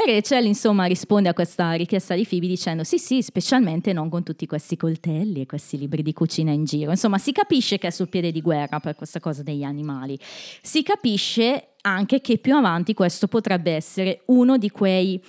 E 0.02 0.06
Rachel 0.10 0.46
insomma 0.46 0.86
risponde 0.86 1.28
a 1.28 1.34
questa 1.34 1.74
richiesta 1.74 2.16
di 2.16 2.26
Phoebe 2.26 2.48
dicendo 2.48 2.86
sì 2.86 2.98
sì, 2.98 3.22
specialmente 3.22 3.92
non 3.92 4.08
con 4.08 4.24
tutti 4.24 4.46
questi 4.46 4.78
coltelli 4.78 5.42
e 5.42 5.46
questi 5.46 5.78
libri 5.78 6.02
di 6.04 6.14
cucina 6.14 6.52
in 6.52 6.64
giro. 6.64 6.92
Insomma 6.92 7.18
si 7.18 7.34
capisce 7.34 7.78
che 7.78 7.88
è 7.88 7.90
sul 7.90 8.08
piede 8.08 8.32
di 8.32 8.42
guerra 8.42 8.80
per 8.80 8.96
questa 8.96 9.20
cosa 9.20 9.44
degli 9.44 9.64
animali. 9.64 10.18
Si 10.62 10.84
capisce 10.84 11.72
anche 11.82 12.22
che 12.22 12.38
più 12.38 12.56
avanti 12.56 12.94
questo 12.94 13.28
potrebbe 13.28 13.74
essere 13.74 14.22
uno 14.28 14.58
di 14.58 14.70
quei... 14.70 15.22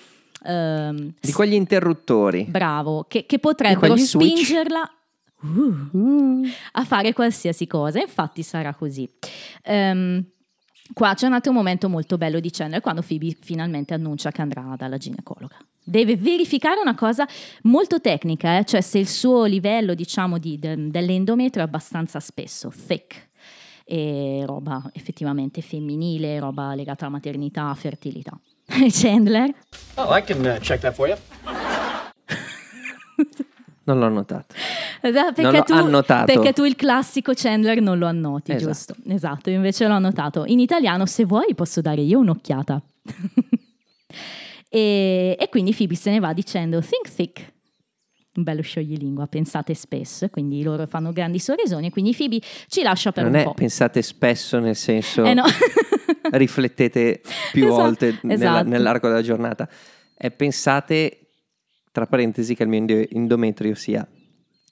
ehm, 0.44 1.14
Di 1.18 1.32
quegli 1.32 1.54
interruttori. 1.54 2.44
Bravo, 2.48 3.06
che, 3.08 3.26
che 3.26 3.40
potrebbero 3.40 3.96
switch. 3.96 4.36
spingerla 4.44 4.90
uh, 5.40 6.42
a 6.72 6.84
fare 6.84 7.12
qualsiasi 7.12 7.66
cosa. 7.66 8.00
Infatti 8.00 8.44
sarà 8.44 8.72
così. 8.74 9.10
Ehm, 9.64 10.24
qua 10.92 11.14
c'è 11.14 11.26
un 11.26 11.32
altro 11.32 11.52
momento 11.52 11.88
molto 11.88 12.18
bello 12.18 12.40
di 12.40 12.50
Chandler 12.50 12.80
quando 12.80 13.02
Phoebe 13.02 13.36
finalmente 13.40 13.94
annuncia 13.94 14.30
che 14.30 14.42
andrà 14.42 14.74
dalla 14.76 14.96
ginecologa. 14.96 15.56
Deve 15.82 16.16
verificare 16.16 16.80
una 16.80 16.94
cosa 16.94 17.26
molto 17.62 18.00
tecnica, 18.00 18.58
eh, 18.58 18.64
cioè 18.64 18.80
se 18.80 18.98
il 18.98 19.08
suo 19.08 19.44
livello, 19.44 19.94
diciamo, 19.94 20.38
di, 20.38 20.58
de- 20.58 20.90
dell'endometrio 20.90 21.64
è 21.64 21.66
abbastanza 21.66 22.20
spesso, 22.20 22.72
thick, 22.86 23.28
e 23.84 24.44
roba 24.46 24.88
effettivamente 24.92 25.62
femminile, 25.62 26.38
roba 26.38 26.74
legata 26.74 27.06
alla 27.06 27.14
maternità, 27.14 27.74
fertilità. 27.74 28.38
Chandler? 28.88 29.52
Oh, 29.96 30.16
I 30.16 30.22
can 30.22 30.44
uh, 30.44 30.58
check 30.60 30.80
that 30.82 30.94
for 30.94 31.08
you. 31.08 31.16
Non 33.84 33.98
l'ho 33.98 34.08
notato. 34.08 34.54
Esatto, 35.02 35.32
Perché, 35.42 35.72
Non 35.72 36.02
tu, 36.04 36.14
perché 36.26 36.52
tu 36.52 36.64
il 36.64 36.76
classico 36.76 37.32
Chandler 37.34 37.80
non 37.80 37.98
lo 37.98 38.06
annoti, 38.06 38.52
Esatto. 38.52 38.66
giusto? 38.72 38.94
Esatto, 39.06 39.50
io 39.50 39.56
invece 39.56 39.86
l'ho 39.86 39.94
annotato. 39.94 40.44
In 40.46 40.60
italiano, 40.60 41.06
se 41.06 41.24
vuoi, 41.24 41.54
posso 41.54 41.80
dare 41.80 42.00
io 42.02 42.18
un'occhiata. 42.18 42.82
e, 44.68 45.36
e 45.38 45.48
quindi 45.48 45.74
Phoebe 45.74 45.94
se 45.94 46.10
ne 46.10 46.20
va 46.20 46.32
dicendo 46.32 46.80
think 46.80 47.14
thick. 47.14 47.52
Un 48.32 48.44
bello 48.44 48.62
scioglilingua, 48.62 49.26
pensate 49.26 49.74
spesso, 49.74 50.28
quindi 50.28 50.62
loro 50.62 50.86
fanno 50.86 51.10
grandi 51.12 51.40
sorrisoni 51.40 51.88
e 51.88 51.90
quindi 51.90 52.14
Phoebe 52.16 52.38
ci 52.68 52.82
lascia 52.82 53.10
per 53.10 53.24
non 53.24 53.32
un 53.34 53.40
è 53.40 53.42
po'. 53.42 53.54
pensate 53.54 54.02
spesso 54.02 54.60
nel 54.60 54.76
senso 54.76 55.24
Eh 55.24 55.34
no. 55.34 55.42
riflettete 56.30 57.22
più 57.50 57.64
Esatto, 57.66 57.82
volte 57.82 58.18
nella- 58.22 58.34
esatto. 58.52 58.68
nell'arco 58.68 59.08
della 59.08 59.22
giornata. 59.22 59.68
È 60.14 60.30
pensate, 60.30 61.30
tra 61.90 62.06
parentesi, 62.06 62.54
che 62.54 62.62
il 62.62 62.68
mio 62.68 62.78
endo- 62.78 63.08
endometrio 63.10 63.74
sia 63.74 64.06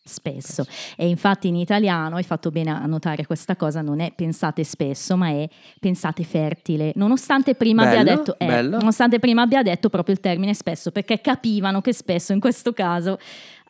spesso. 0.08 0.64
E 0.96 1.08
infatti 1.08 1.48
in 1.48 1.56
italiano, 1.56 2.16
hai 2.16 2.24
fatto 2.24 2.50
bene 2.50 2.70
a 2.70 2.86
notare 2.86 3.26
questa 3.26 3.54
cosa, 3.54 3.80
non 3.80 4.00
è 4.00 4.12
pensate 4.12 4.64
spesso, 4.64 5.16
ma 5.16 5.28
è 5.28 5.48
pensate 5.78 6.24
fertile. 6.24 6.92
Nonostante 6.96 7.54
prima 7.54 7.82
abbia 7.82 8.02
Bello, 8.02 8.16
detto, 8.16 8.38
eh, 8.38 8.62
nonostante 8.62 9.18
prima 9.18 9.42
abbia 9.42 9.62
detto 9.62 9.88
proprio 9.88 10.14
il 10.14 10.20
termine 10.20 10.54
spesso, 10.54 10.90
perché 10.90 11.20
capivano 11.20 11.80
che 11.80 11.92
spesso 11.92 12.32
in 12.32 12.40
questo 12.40 12.72
caso 12.72 13.18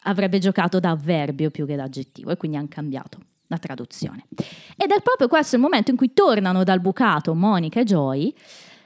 avrebbe 0.03 0.39
giocato 0.39 0.81
da 0.81 0.91
avverbio 0.91 1.51
più 1.51 1.67
che 1.67 1.77
da 1.77 1.85
aggettivo 1.85 2.31
e 2.31 2.37
quindi 2.37 2.57
hanno 2.57 2.69
cambiato 2.71 3.19
la 3.49 3.59
traduzione. 3.59 4.27
Ed 4.77 4.91
è 4.91 5.03
proprio 5.03 5.29
questo 5.29 5.57
il 5.57 5.63
momento 5.63 5.91
in 5.91 5.97
cui 5.97 6.13
tornano 6.13 6.65
dal 6.65 6.81
bucato 6.81 7.35
Monica 7.35 7.81
e 7.81 7.85
Joy 7.85 8.35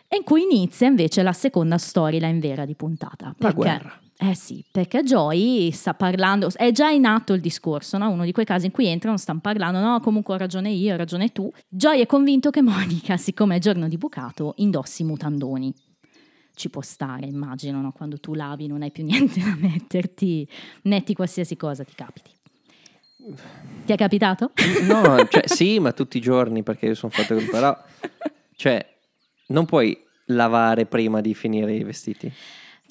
e 0.09 0.17
in 0.17 0.25
cui 0.25 0.43
inizia 0.43 0.87
invece 0.87 1.23
la 1.23 1.33
seconda 1.33 1.79
storyline 1.79 2.39
vera 2.39 2.65
di 2.65 2.75
puntata. 2.75 3.35
La 3.39 3.53
guerra. 3.53 3.99
Eh 4.25 4.37
sì, 4.37 4.65
perché 4.71 5.03
Joy 5.03 5.73
sta 5.73 5.95
parlando, 5.95 6.49
è 6.55 6.71
già 6.71 6.89
in 6.91 7.07
atto 7.07 7.33
il 7.33 7.41
discorso, 7.41 7.99
no? 7.99 8.09
uno 8.09 8.25
di 8.25 8.31
quei 8.31 8.45
casi 8.45 8.67
in 8.67 8.73
cui 8.73 8.87
entrano, 8.87 9.17
stanno 9.17 9.41
parlando, 9.41 9.81
no, 9.81 9.99
comunque 9.99 10.35
ho 10.35 10.37
ragione 10.37 10.71
io, 10.71 10.95
ho 10.95 10.97
ragione 10.97 11.33
tu. 11.33 11.51
Joy 11.69 12.01
è 12.01 12.07
convinto 12.07 12.51
che 12.51 12.63
Monica, 12.63 13.17
siccome 13.17 13.57
è 13.57 13.59
giorno 13.59 13.89
di 13.89 13.99
bucato, 13.99 14.55
indossi 14.59 15.03
mutandoni. 15.03 15.75
Ci 16.55 16.71
può 16.71 16.83
stare, 16.83 17.27
immagino, 17.27 17.81
no? 17.81 17.91
quando 17.91 18.21
tu 18.21 18.35
lavi 18.35 18.69
non 18.69 18.83
hai 18.83 18.93
più 18.93 19.03
niente 19.05 19.41
da 19.41 19.57
metterti, 19.59 20.49
metti 20.83 21.15
qualsiasi 21.15 21.57
cosa 21.57 21.83
ti 21.83 21.95
capiti. 21.97 22.31
Ti 23.85 23.93
è 23.93 23.97
capitato? 23.97 24.53
No, 24.83 25.27
cioè 25.29 25.49
sì, 25.49 25.81
ma 25.81 25.91
tutti 25.91 26.19
i 26.19 26.21
giorni 26.21 26.63
perché 26.63 26.87
io 26.87 26.95
sono 26.95 27.11
fatto 27.11 27.35
così, 27.35 27.47
però 27.47 27.77
cioè 28.55 28.87
non 29.49 29.65
puoi 29.67 30.01
lavare 30.27 30.87
prima 30.87 31.21
di 31.21 31.35
finire 31.35 31.75
i 31.75 31.83
vestiti. 31.83 32.33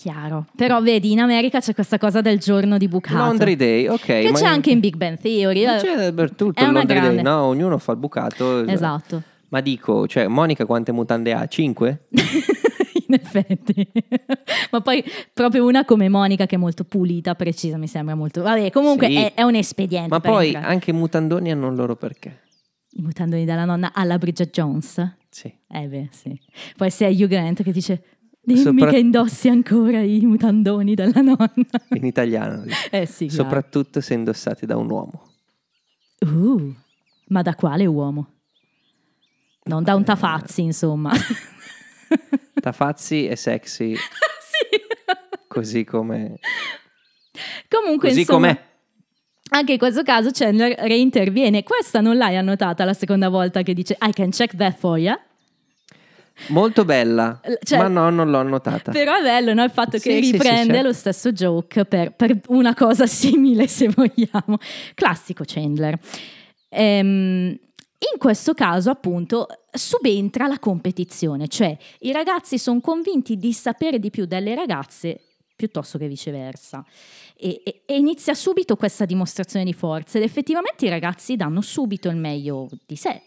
Chiaro. 0.02 0.48
Però 0.56 0.82
vedi, 0.82 1.12
in 1.12 1.20
America 1.20 1.60
c'è 1.60 1.76
questa 1.76 2.00
cosa 2.00 2.22
del 2.22 2.40
giorno 2.40 2.80
di 2.80 2.88
bucato. 2.88 3.18
Laundry 3.18 3.56
day, 3.56 3.86
ok. 3.88 4.04
Che 4.04 4.30
ma- 4.32 4.38
c'è 4.40 4.46
anche 4.48 4.72
in 4.72 4.80
Big 4.80 4.96
Bang 4.96 5.20
Theory. 5.20 5.64
ma 5.64 5.76
c'è 5.78 6.12
per 6.12 6.34
tutto 6.34 6.60
È 6.60 6.66
il 6.66 6.72
laundry 6.72 6.96
day, 6.96 7.04
grande. 7.04 7.22
no? 7.22 7.44
Ognuno 7.44 7.78
fa 7.78 7.92
il 7.92 8.00
bucato. 8.00 8.66
Esatto. 8.66 9.22
Ma 9.50 9.62
dico, 9.62 10.08
cioè, 10.08 10.26
Monica 10.26 10.66
quante 10.66 10.92
mutande 10.92 11.34
ha? 11.34 11.46
Cinque? 11.46 12.08
in 13.08 13.14
effetti. 13.14 13.88
Ma 14.72 14.82
poi 14.82 15.04
proprio 15.34 15.68
una 15.68 15.86
come 15.86 16.10
Monica 16.10 16.48
che 16.48 16.56
è 16.56 16.58
molto 16.58 16.84
pulita, 16.84 17.36
precisa, 17.36 17.78
mi 17.78 17.88
sembra 17.88 18.16
molto... 18.16 18.42
Vabbè, 18.42 18.72
comunque 18.72 19.06
Sì. 19.08 19.16
è, 19.18 19.34
è 19.36 19.44
un 19.44 19.54
espediente. 19.54 20.10
Ma 20.10 20.20
poi 20.20 20.48
entrare. 20.48 20.66
anche 20.66 20.90
i 20.90 20.94
mutandoni 20.94 21.52
hanno 21.52 21.68
il 21.70 21.76
loro 21.76 21.96
perché. 21.96 22.40
I 22.94 23.02
mutandoni 23.04 23.46
della 23.46 23.66
nonna 23.66 23.92
alla 23.94 24.18
Bridget 24.18 24.50
Jones. 24.50 25.16
Sì. 25.30 25.54
Eh 25.70 25.88
beh, 25.88 26.10
sì. 26.12 26.36
Poi 26.76 26.90
se 26.90 27.06
è 27.06 27.12
Hugh 27.12 27.28
Grant 27.28 27.62
che 27.62 27.72
dice... 27.72 28.04
Dimmi 28.44 28.60
Sopra- 28.60 28.90
che 28.90 28.98
indossi 28.98 29.50
ancora 29.50 30.02
i 30.02 30.22
mutandoni 30.22 30.96
della 30.96 31.22
nonna. 31.22 31.48
In 31.90 32.06
italiano. 32.06 32.64
eh 32.90 33.06
sì, 33.06 33.28
chiaro. 33.28 33.44
Soprattutto 33.44 34.02
se 34.02 34.16
indossati 34.16 34.66
da 34.66 34.78
un 34.78 34.90
uomo. 34.90 35.30
Uh, 36.20 36.74
ma 37.28 37.42
da 37.44 37.54
quale 37.54 37.86
uomo? 37.86 38.34
Non 39.64 39.84
da 39.84 39.94
un 39.94 40.04
Tafazzi, 40.04 40.62
insomma. 40.62 41.12
Tafazzi 42.60 43.26
è 43.26 43.36
sexy 43.36 43.96
sì. 43.96 44.82
così 45.48 45.84
come... 45.84 46.40
Comunque, 47.70 48.10
Così 48.10 48.22
insomma, 48.22 48.48
com'è. 48.48 48.70
Anche 49.54 49.74
in 49.74 49.78
questo 49.78 50.04
caso 50.04 50.30
Chandler 50.32 50.78
reinterviene. 50.78 51.64
Questa 51.64 52.02
non 52.02 52.18
l'hai 52.18 52.36
annotata 52.36 52.84
la 52.86 52.94
seconda 52.94 53.30
volta 53.30 53.62
che 53.62 53.74
dice 53.74 53.98
I 54.02 54.12
can 54.12 54.32
check 54.32 54.56
that 54.56 54.76
for 54.78 54.98
you. 54.98 55.16
Molto 56.48 56.86
bella, 56.86 57.40
cioè- 57.64 57.78
ma 57.80 57.88
no, 57.88 58.10
non 58.10 58.30
l'ho 58.32 58.42
notata. 58.44 58.92
Però 58.92 59.16
è 59.16 59.22
bello 59.22 59.54
no? 59.54 59.64
il 59.64 59.72
fatto 59.72 59.98
che 59.98 60.00
Sì, 60.00 60.18
sì, 60.18 60.24
sì, 60.24 60.32
riprende 60.32 60.74
certo. 60.74 60.88
lo 60.88 60.94
stesso 60.94 61.32
joke 61.32 61.86
per, 61.86 62.14
per 62.14 62.40
una 62.48 62.74
cosa 62.74 63.06
simile, 63.08 63.68
se 63.68 63.90
vogliamo. 63.90 64.58
Classico 64.96 65.44
Chandler. 65.46 65.98
Ehm, 66.70 67.50
in 68.14 68.18
questo 68.18 68.54
caso, 68.54 68.90
appunto, 68.90 69.46
subentra 69.72 70.48
la 70.48 70.58
competizione, 70.58 71.48
cioè 71.48 71.78
i 72.00 72.12
ragazzi 72.12 72.58
sono 72.58 72.80
convinti 72.82 73.38
di 73.38 73.54
sapere 73.54 74.00
di 74.00 74.10
più 74.10 74.26
delle 74.26 74.56
ragazze 74.56 75.22
piuttosto 75.62 76.00
che 76.00 76.08
viceversa. 76.08 76.84
E, 77.38 77.62
e- 77.64 77.82
e 77.86 77.96
inizia 77.96 78.34
subito 78.34 78.76
questa 78.76 79.06
dimostrazione 79.06 79.64
di 79.64 79.74
forza 79.74 80.18
ed 80.18 80.24
effettivamente 80.24 80.86
i 80.86 80.90
ragazzi 80.90 81.36
danno 81.36 81.62
subito 81.62 82.10
il 82.10 82.16
meglio 82.16 82.68
di 82.88 82.96
sé. 82.96 83.22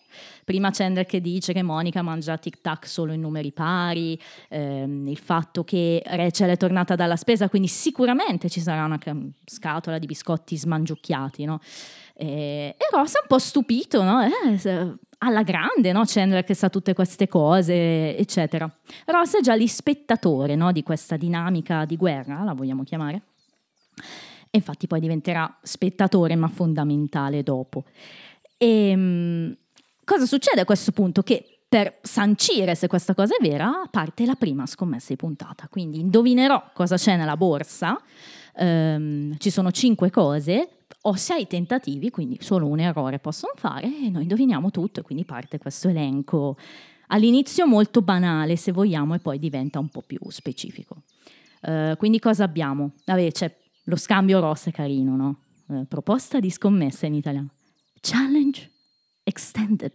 Prima 0.45 0.71
Chandler 0.73 1.07
che 1.07 1.21
dice 1.21 1.53
che 1.53 1.63
Monica 1.63 2.03
mangia 2.03 2.37
tic 2.37 2.61
tac 2.61 2.89
solo 2.89 3.13
in 3.13 3.21
numeri 3.21 3.53
pari, 3.53 4.21
ehm, 4.49 5.07
il 5.09 5.19
fatto 5.19 5.63
che 5.63 6.03
Rachel 6.05 6.51
è 6.51 6.57
tornata 6.57 6.97
dalla 6.97 7.17
spesa, 7.17 7.49
quindi 7.49 7.69
sicuramente 7.69 8.49
ci 8.51 8.61
sarà 8.61 8.85
una 8.85 8.99
ca- 8.99 9.17
scatola 9.45 9.99
di 9.99 10.07
biscotti 10.07 10.57
smangiucchiati, 10.57 11.45
no? 11.45 11.61
E, 12.17 12.75
e 12.77 12.87
Ross 12.91 13.15
è 13.15 13.21
un 13.21 13.29
po' 13.29 13.39
stupito, 13.39 14.03
no? 14.03 14.23
Eh, 14.23 14.95
alla 15.25 15.43
grande, 15.43 15.93
no? 15.93 16.03
Chandler 16.05 16.45
che 16.45 16.55
sa 16.55 16.69
tutte 16.69 16.93
queste 16.95 17.29
cose, 17.29 18.17
eccetera. 18.17 18.71
Ross 19.07 19.37
è 19.37 19.41
già 19.41 19.55
lì 19.55 19.67
spettatore, 19.67 20.55
no? 20.55 20.73
Di 20.73 20.83
questa 20.83 21.17
dinamica 21.17 21.85
di 21.85 21.97
guerra, 21.97 22.43
la 22.43 22.53
vogliamo 22.53 22.83
chiamare? 22.85 23.23
E 24.51 24.59
infatti 24.59 24.87
poi 24.87 25.01
diventerà 25.01 25.59
spettatore, 25.63 26.37
ma 26.37 26.49
fondamentale 26.49 27.43
dopo. 27.43 27.85
E 28.57 28.95
mh, 28.95 29.57
cosa 30.05 30.27
succede 30.27 30.61
a 30.61 30.65
questo 30.65 30.93
punto? 30.93 31.23
Che 31.23 31.55
per 31.69 31.99
sancire 32.03 32.77
se 32.77 32.87
questa 32.87 33.15
cosa 33.15 33.35
è 33.35 33.43
vera, 33.43 33.89
parte 33.91 34.25
la 34.27 34.37
prima 34.37 34.65
scommessa 34.65 35.07
di 35.09 35.17
puntata. 35.17 35.67
Quindi 35.69 35.99
indovinerò 35.99 36.71
cosa 36.73 36.97
c'è 36.97 37.17
nella 37.17 37.37
borsa. 37.37 38.01
Ehm, 38.57 39.37
ci 39.39 39.51
sono 39.51 39.73
cinque 39.73 40.11
cose. 40.11 40.84
Ho 41.07 41.15
sei 41.17 41.47
tentativi, 41.47 42.11
quindi 42.11 42.39
solo 42.41 42.67
un 42.67 42.81
errore 42.81 43.19
possono 43.19 43.53
fare 43.57 43.87
e 43.87 44.09
noi 44.09 44.23
indoviniamo 44.23 44.71
tutto 44.71 45.01
e 45.01 45.03
quindi 45.03 45.25
parte 45.25 45.59
questo 45.59 45.89
elenco 45.89 46.57
all'inizio 47.09 47.67
molto 47.67 48.01
banale 48.01 48.57
se 48.57 48.73
vogliamo 48.73 49.15
e 49.15 49.19
poi 49.19 49.39
diventa 49.39 49.79
un 49.79 49.89
po' 49.89 50.01
più 50.01 50.19
specifico. 50.29 51.03
Eh, 51.61 51.95
quindi 51.99 52.19
cosa 52.19 52.45
abbiamo? 52.45 52.93
Vabbè, 53.05 53.31
c'è 53.33 53.55
lo 53.85 53.97
scambio 53.97 54.41
rosso 54.41 54.71
è 54.71 54.73
carino, 54.73 55.15
no? 55.15 55.41
Eh, 55.71 55.85
proposta 55.87 56.41
di 56.41 56.51
scommessa 56.51 57.05
in 57.05 57.15
italiano. 57.15 57.49
Challenge 58.01 58.71
extended. 59.25 59.93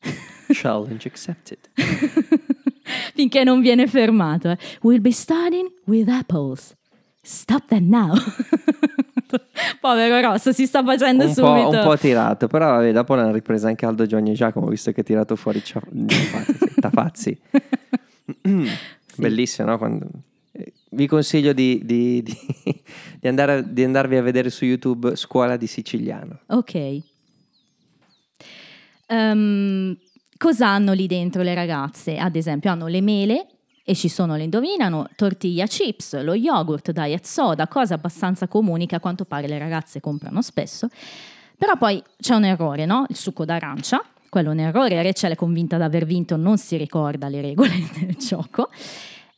Challenge 0.48 1.08
accepted. 1.08 1.58
Finché 3.14 3.42
non 3.42 3.60
viene 3.60 3.86
fermato. 3.86 4.50
eh. 4.50 4.58
We'll 4.82 5.00
be 5.00 5.12
starting 5.12 5.66
with 5.86 6.08
apples. 6.08 6.74
Stop 7.22 7.68
that 7.68 7.80
now. 7.80 8.14
Povero 9.80 10.20
Rosso, 10.20 10.52
si 10.52 10.66
sta 10.66 10.82
facendo 10.84 11.24
Un 11.24 11.32
subito. 11.32 11.68
un 11.70 11.80
po' 11.84 11.96
tirato, 11.98 12.46
però 12.46 12.66
vabbè, 12.76 12.92
dopo 12.92 13.14
l'hanno 13.14 13.32
ripresa 13.32 13.68
anche 13.68 13.84
Aldo 13.86 14.06
Giovanni 14.06 14.30
e 14.30 14.34
Giacomo, 14.34 14.68
visto 14.68 14.92
che 14.92 15.00
ha 15.00 15.04
tirato 15.04 15.36
fuori 15.36 15.62
cia- 15.64 15.80
Tafazzi. 16.80 17.38
Bellissimo, 19.16 19.68
no? 19.68 19.78
Quando- 19.78 20.06
eh, 20.52 20.72
Vi 20.90 21.06
consiglio 21.06 21.52
di, 21.52 21.80
di- 21.84 22.22
di- 22.22 22.36
di 23.20 23.28
andare, 23.28 23.72
di 23.72 23.82
andarvi 23.84 24.16
a 24.16 24.22
vedere 24.22 24.50
su 24.50 24.64
YouTube 24.64 25.16
Scuola 25.16 25.56
di 25.56 25.66
Siciliano. 25.66 26.40
Ok. 26.46 27.00
Ehm, 29.08 29.96
cosa 30.36 30.68
hanno 30.68 30.92
lì 30.92 31.06
dentro 31.06 31.42
le 31.42 31.54
ragazze? 31.54 32.16
Ad 32.16 32.36
esempio, 32.36 32.70
hanno 32.70 32.86
le 32.88 33.00
mele 33.00 33.46
e 33.88 33.94
ci 33.94 34.08
sono, 34.08 34.34
le 34.34 34.42
indovinano, 34.42 35.08
tortiglia 35.14 35.64
chips, 35.66 36.20
lo 36.20 36.34
yogurt, 36.34 36.90
diet 36.90 37.24
soda, 37.24 37.68
cose 37.68 37.94
abbastanza 37.94 38.48
comuni 38.48 38.84
che 38.84 38.96
a 38.96 39.00
quanto 39.00 39.24
pare 39.24 39.46
le 39.46 39.58
ragazze 39.58 40.00
comprano 40.00 40.42
spesso. 40.42 40.88
Però 41.56 41.76
poi 41.76 42.02
c'è 42.18 42.34
un 42.34 42.44
errore, 42.46 42.84
no? 42.84 43.06
Il 43.08 43.14
succo 43.14 43.44
d'arancia, 43.44 44.02
quello 44.28 44.48
è 44.50 44.52
un 44.54 44.58
errore. 44.58 45.00
Rachel 45.00 45.32
è 45.32 45.36
convinta 45.36 45.76
di 45.76 45.84
aver 45.84 46.04
vinto, 46.04 46.34
non 46.34 46.58
si 46.58 46.76
ricorda 46.76 47.28
le 47.28 47.40
regole 47.40 47.70
del 47.96 48.16
gioco. 48.16 48.70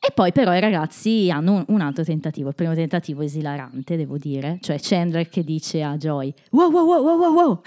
E 0.00 0.12
poi 0.14 0.32
però 0.32 0.54
i 0.54 0.60
ragazzi 0.60 1.28
hanno 1.30 1.52
un, 1.52 1.64
un 1.68 1.82
altro 1.82 2.02
tentativo, 2.02 2.48
il 2.48 2.54
primo 2.54 2.72
tentativo 2.72 3.20
esilarante, 3.20 3.98
devo 3.98 4.16
dire, 4.16 4.56
cioè 4.62 4.78
Chandler 4.80 5.28
che 5.28 5.44
dice 5.44 5.82
a 5.82 5.98
Joy, 5.98 6.32
wow 6.52 6.70
wow 6.70 6.86
wow 6.86 7.02
wow 7.02 7.18
wow 7.18 7.34
wow, 7.34 7.62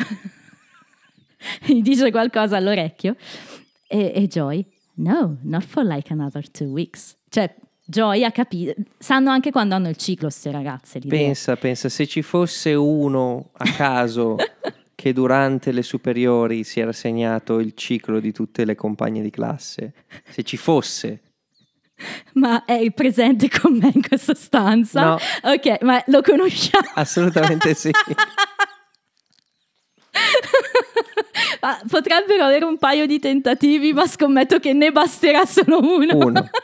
gli 1.68 1.82
dice 1.84 2.10
qualcosa 2.10 2.58
all'orecchio 2.58 3.16
e, 3.88 4.14
e 4.16 4.28
Joy, 4.28 4.66
no, 4.96 5.38
not 5.44 5.64
for 5.64 5.84
like 5.84 6.12
another 6.12 6.50
two 6.50 6.68
weeks. 6.68 7.16
Cioè 7.30 7.54
ha 8.00 8.32
capito, 8.32 8.74
sanno 8.98 9.32
anche 9.32 9.52
quando 9.52 9.76
hanno 9.76 9.90
il 9.90 9.98
ciclo 9.98 10.28
queste 10.28 10.52
ragazze. 10.52 11.00
l'idea. 11.00 11.20
Pensa, 11.20 11.56
pensa, 11.56 11.90
se 11.90 12.08
ci 12.08 12.22
fosse 12.22 12.74
uno 12.74 13.50
a 13.54 13.72
caso 13.72 14.36
che 14.96 15.14
durante 15.14 15.72
le 15.72 15.84
superiori 15.84 16.64
si 16.64 16.80
era 16.80 16.94
segnato 16.94 17.60
il 17.60 17.74
ciclo 17.76 18.20
di 18.20 18.32
tutte 18.32 18.66
le 18.66 18.76
compagne 18.76 19.22
di 19.22 19.30
classe, 19.30 19.94
se 20.30 20.44
ci 20.44 20.58
fosse, 20.58 21.22
Ma 22.34 22.66
è 22.66 22.92
presente 22.92 23.48
con 23.50 23.78
me 23.78 23.92
in 23.94 24.02
questa 24.08 24.34
stanza? 24.34 25.04
No. 25.04 25.18
Ok, 25.44 25.82
ma 25.82 26.02
lo 26.08 26.22
conosciamo? 26.22 26.88
assolutamente 26.96 27.74
sì. 27.74 27.92
Potrebbero 31.88 32.44
avere 32.44 32.66
un 32.66 32.78
paio 32.78 33.06
di 33.06 33.20
tentativi, 33.20 33.94
ma 33.94 34.08
scommetto 34.08 34.60
che 34.60 34.74
ne 34.74 34.92
basterà 34.92 35.46
solo 35.46 35.80
uno. 35.80 36.18
Uno. 36.18 36.50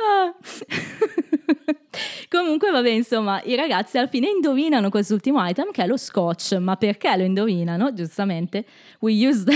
Ah. 0.00 0.32
Comunque, 2.30 2.70
vabbè, 2.70 2.90
insomma, 2.90 3.42
i 3.42 3.56
ragazzi 3.56 3.98
alla 3.98 4.06
fine 4.06 4.28
indovinano 4.28 4.88
quest'ultimo 4.88 5.44
item 5.44 5.72
che 5.72 5.82
è 5.82 5.86
lo 5.88 5.96
scotch. 5.96 6.52
Ma 6.54 6.76
perché 6.76 7.16
lo 7.16 7.24
indovinano? 7.24 7.92
Giustamente, 7.92 8.64
we 9.00 9.26
used. 9.26 9.50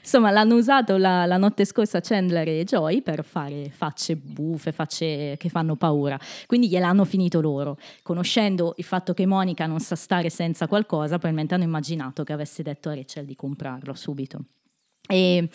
Insomma, 0.00 0.30
l'hanno 0.30 0.54
usato 0.54 0.96
la, 0.96 1.26
la 1.26 1.36
notte 1.36 1.64
scorsa 1.64 2.00
Chandler 2.00 2.48
e 2.48 2.64
Joy 2.64 3.02
per 3.02 3.24
fare 3.24 3.70
facce 3.70 4.16
buffe, 4.16 4.72
facce 4.72 5.36
che 5.38 5.48
fanno 5.48 5.76
paura. 5.76 6.18
Quindi 6.46 6.68
gliel'hanno 6.68 7.04
finito 7.04 7.40
loro. 7.40 7.78
Conoscendo 8.02 8.74
il 8.76 8.84
fatto 8.84 9.14
che 9.14 9.26
Monica 9.26 9.66
non 9.66 9.80
sa 9.80 9.96
stare 9.96 10.30
senza 10.30 10.66
qualcosa, 10.66 11.18
probabilmente 11.18 11.54
hanno 11.54 11.64
immaginato 11.64 12.24
che 12.24 12.32
avesse 12.32 12.62
detto 12.62 12.88
a 12.88 12.94
Rachel 12.94 13.24
di 13.24 13.36
comprarlo 13.36 13.94
subito. 13.94 14.44
E 15.06 15.48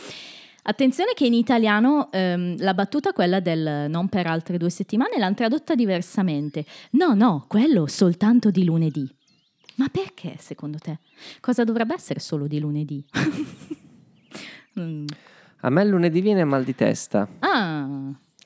attenzione 0.64 1.14
che 1.14 1.26
in 1.26 1.34
italiano 1.34 2.12
ehm, 2.12 2.58
la 2.60 2.74
battuta, 2.74 3.14
quella 3.14 3.40
del 3.40 3.90
non 3.90 4.10
per 4.10 4.28
altre 4.28 4.58
due 4.58 4.70
settimane, 4.70 5.18
l'hanno 5.18 5.36
tradotta 5.36 5.76
diversamente. 5.76 6.66
No, 6.92 7.14
no, 7.14 7.46
quello 7.48 7.88
soltanto 7.88 8.52
di 8.52 8.64
lunedì. 8.64 9.10
Ma 9.76 9.90
perché 9.90 10.36
secondo 10.40 10.78
te? 10.78 11.00
Cosa 11.42 11.64
dovrebbe 11.64 11.94
essere 11.94 12.20
solo 12.20 12.48
di 12.48 12.60
lunedì? 12.60 13.04
Mm. 14.80 15.06
A 15.62 15.70
me 15.70 15.82
il 15.84 15.90
lunedì 15.90 16.22
viene 16.22 16.44
mal 16.44 16.64
di 16.64 16.76
testa, 16.76 17.28
Ah, 17.40 17.88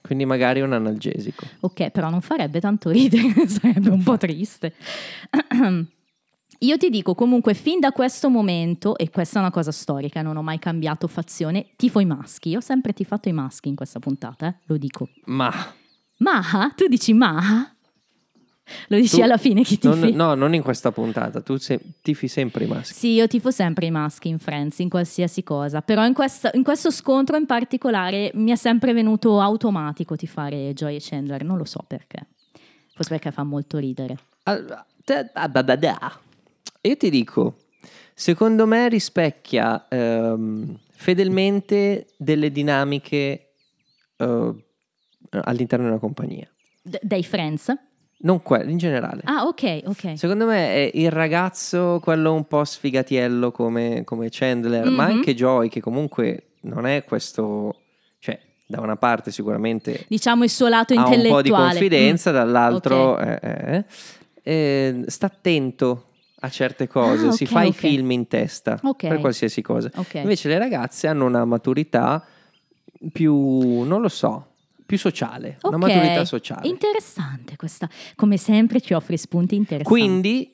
quindi 0.01 0.25
magari 0.25 0.61
un 0.61 0.71
analgesico. 0.73 1.45
ok, 1.61 1.89
però 1.89 2.09
non 2.09 2.21
farebbe 2.21 2.59
tanto 2.59 2.89
ridere, 2.89 3.47
sarebbe 3.47 3.89
un 3.89 4.03
po' 4.03 4.17
triste. 4.17 4.73
Io 6.61 6.77
ti 6.77 6.89
dico 6.89 7.15
comunque, 7.15 7.53
fin 7.53 7.79
da 7.79 7.91
questo 7.93 8.29
momento, 8.29 8.97
e 8.97 9.09
questa 9.09 9.37
è 9.39 9.41
una 9.41 9.51
cosa 9.51 9.71
storica, 9.71 10.21
non 10.21 10.35
ho 10.35 10.41
mai 10.41 10.59
cambiato 10.59 11.07
fazione, 11.07 11.67
tifo 11.77 11.99
i 12.01 12.05
maschi. 12.05 12.49
Io 12.49 12.57
ho 12.57 12.61
sempre 12.61 12.91
tifato 12.91 13.29
i 13.29 13.33
maschi 13.33 13.69
in 13.69 13.75
questa 13.75 13.99
puntata, 13.99 14.47
eh, 14.47 14.55
lo 14.65 14.77
dico. 14.77 15.07
Ma 15.25 15.51
Maha? 16.17 16.71
Tu 16.75 16.87
dici 16.87 17.13
Maha? 17.13 17.73
Lo 18.87 18.97
dici 18.97 19.17
Tu- 19.17 19.21
alla 19.23 19.37
fine 19.37 19.63
chi 19.63 19.79
non, 19.83 19.99
tifi? 20.01 20.11
no, 20.13 20.33
non 20.35 20.53
in 20.53 20.61
questa 20.61 20.91
puntata, 20.91 21.41
tu 21.41 21.57
se- 21.57 21.79
tifi 22.01 22.27
sempre 22.27 22.65
i 22.65 22.67
maschi. 22.67 22.93
Sì, 22.93 23.07
io 23.13 23.27
tifo 23.27 23.51
sempre 23.51 23.85
i 23.87 23.91
maschi 23.91 24.27
in 24.29 24.39
Friends, 24.39 24.79
in 24.79 24.89
qualsiasi 24.89 25.43
cosa, 25.43 25.81
però 25.81 26.05
in, 26.05 26.13
questa- 26.13 26.51
in 26.53 26.63
questo 26.63 26.91
scontro 26.91 27.37
in 27.37 27.45
particolare 27.45 28.31
mi 28.35 28.51
è 28.51 28.55
sempre 28.55 28.93
venuto 28.93 29.39
automatico 29.41 30.15
tifare 30.15 30.73
Joy 30.73 30.95
e 30.95 30.99
Chandler, 31.01 31.43
non 31.43 31.57
lo 31.57 31.65
so 31.65 31.83
perché. 31.87 32.27
Forse 32.93 33.09
perché 33.11 33.31
fa 33.31 33.43
molto 33.43 33.77
ridere. 33.77 34.17
Ah. 34.43 34.85
Io 36.81 36.95
ti 36.97 37.09
dico, 37.09 37.55
secondo 38.13 38.65
me 38.65 38.87
rispecchia 38.89 39.87
ehm, 39.89 40.77
fedelmente 40.91 42.07
delle 42.17 42.51
dinamiche 42.51 43.53
eh, 44.17 44.53
all'interno 45.29 45.85
di 45.85 45.91
una 45.91 45.99
compagnia. 45.99 46.47
D- 46.81 46.99
dei 47.01 47.23
Friends? 47.23 47.73
Non 48.21 48.41
quelle, 48.41 48.69
in 48.71 48.77
generale. 48.77 49.21
Ah, 49.23 49.45
ok, 49.45 49.81
ok. 49.85 50.17
Secondo 50.17 50.45
me 50.45 50.67
è 50.75 50.91
il 50.93 51.09
ragazzo, 51.09 51.99
quello 52.03 52.33
un 52.33 52.45
po' 52.47 52.65
sfigatiello 52.65 53.51
come, 53.51 54.03
come 54.03 54.27
Chandler, 54.29 54.89
ma 54.89 55.05
Mhm. 55.05 55.11
anche 55.11 55.33
Joy, 55.33 55.69
che 55.69 55.79
comunque 55.79 56.55
non 56.61 56.85
è 56.85 57.05
questo, 57.05 57.75
cioè 58.19 58.37
da 58.65 58.81
una 58.81 58.97
parte 58.97 59.31
sicuramente 59.31 60.05
Diciamo 60.09 60.43
il 60.43 60.49
suo 60.49 60.67
lato 60.67 60.93
ha 60.93 60.97
un 60.97 61.03
intellettuale. 61.05 61.33
po' 61.33 61.41
di 61.41 61.49
confidenza, 61.71 62.31
Mm. 62.31 62.33
dall'altro 62.33 63.11
Ok. 63.13 63.39
eh, 63.41 63.85
eh, 64.43 65.03
sta 65.07 65.27
attento 65.27 66.03
a 66.41 66.49
certe 66.49 66.87
cose, 66.87 67.27
Ah, 67.27 67.31
si 67.31 67.43
ok, 67.45 67.49
fa 67.49 67.63
i 67.63 67.67
ok. 67.69 67.73
film 67.73 68.11
in 68.11 68.27
testa 68.27 68.77
Ok. 68.83 69.07
per 69.07 69.19
qualsiasi 69.19 69.61
cosa. 69.61 69.89
Invece 70.13 70.49
le 70.49 70.57
ragazze 70.57 71.07
hanno 71.07 71.25
una 71.25 71.45
maturità 71.45 72.21
più, 73.13 73.81
non 73.83 74.01
lo 74.01 74.09
so, 74.09 74.48
più 74.89 74.97
sociale, 74.97 75.59
una 75.61 75.75
Ok. 75.77 75.83
maturità 75.83 76.25
sociale. 76.25 76.67
Interessante 76.67 77.55
questa. 77.55 77.87
Come 78.15 78.37
sempre 78.37 78.81
ci 78.81 78.93
offri 78.93 79.17
spunti 79.17 79.53
interessanti. 79.53 79.87
Quindi 80.01 80.51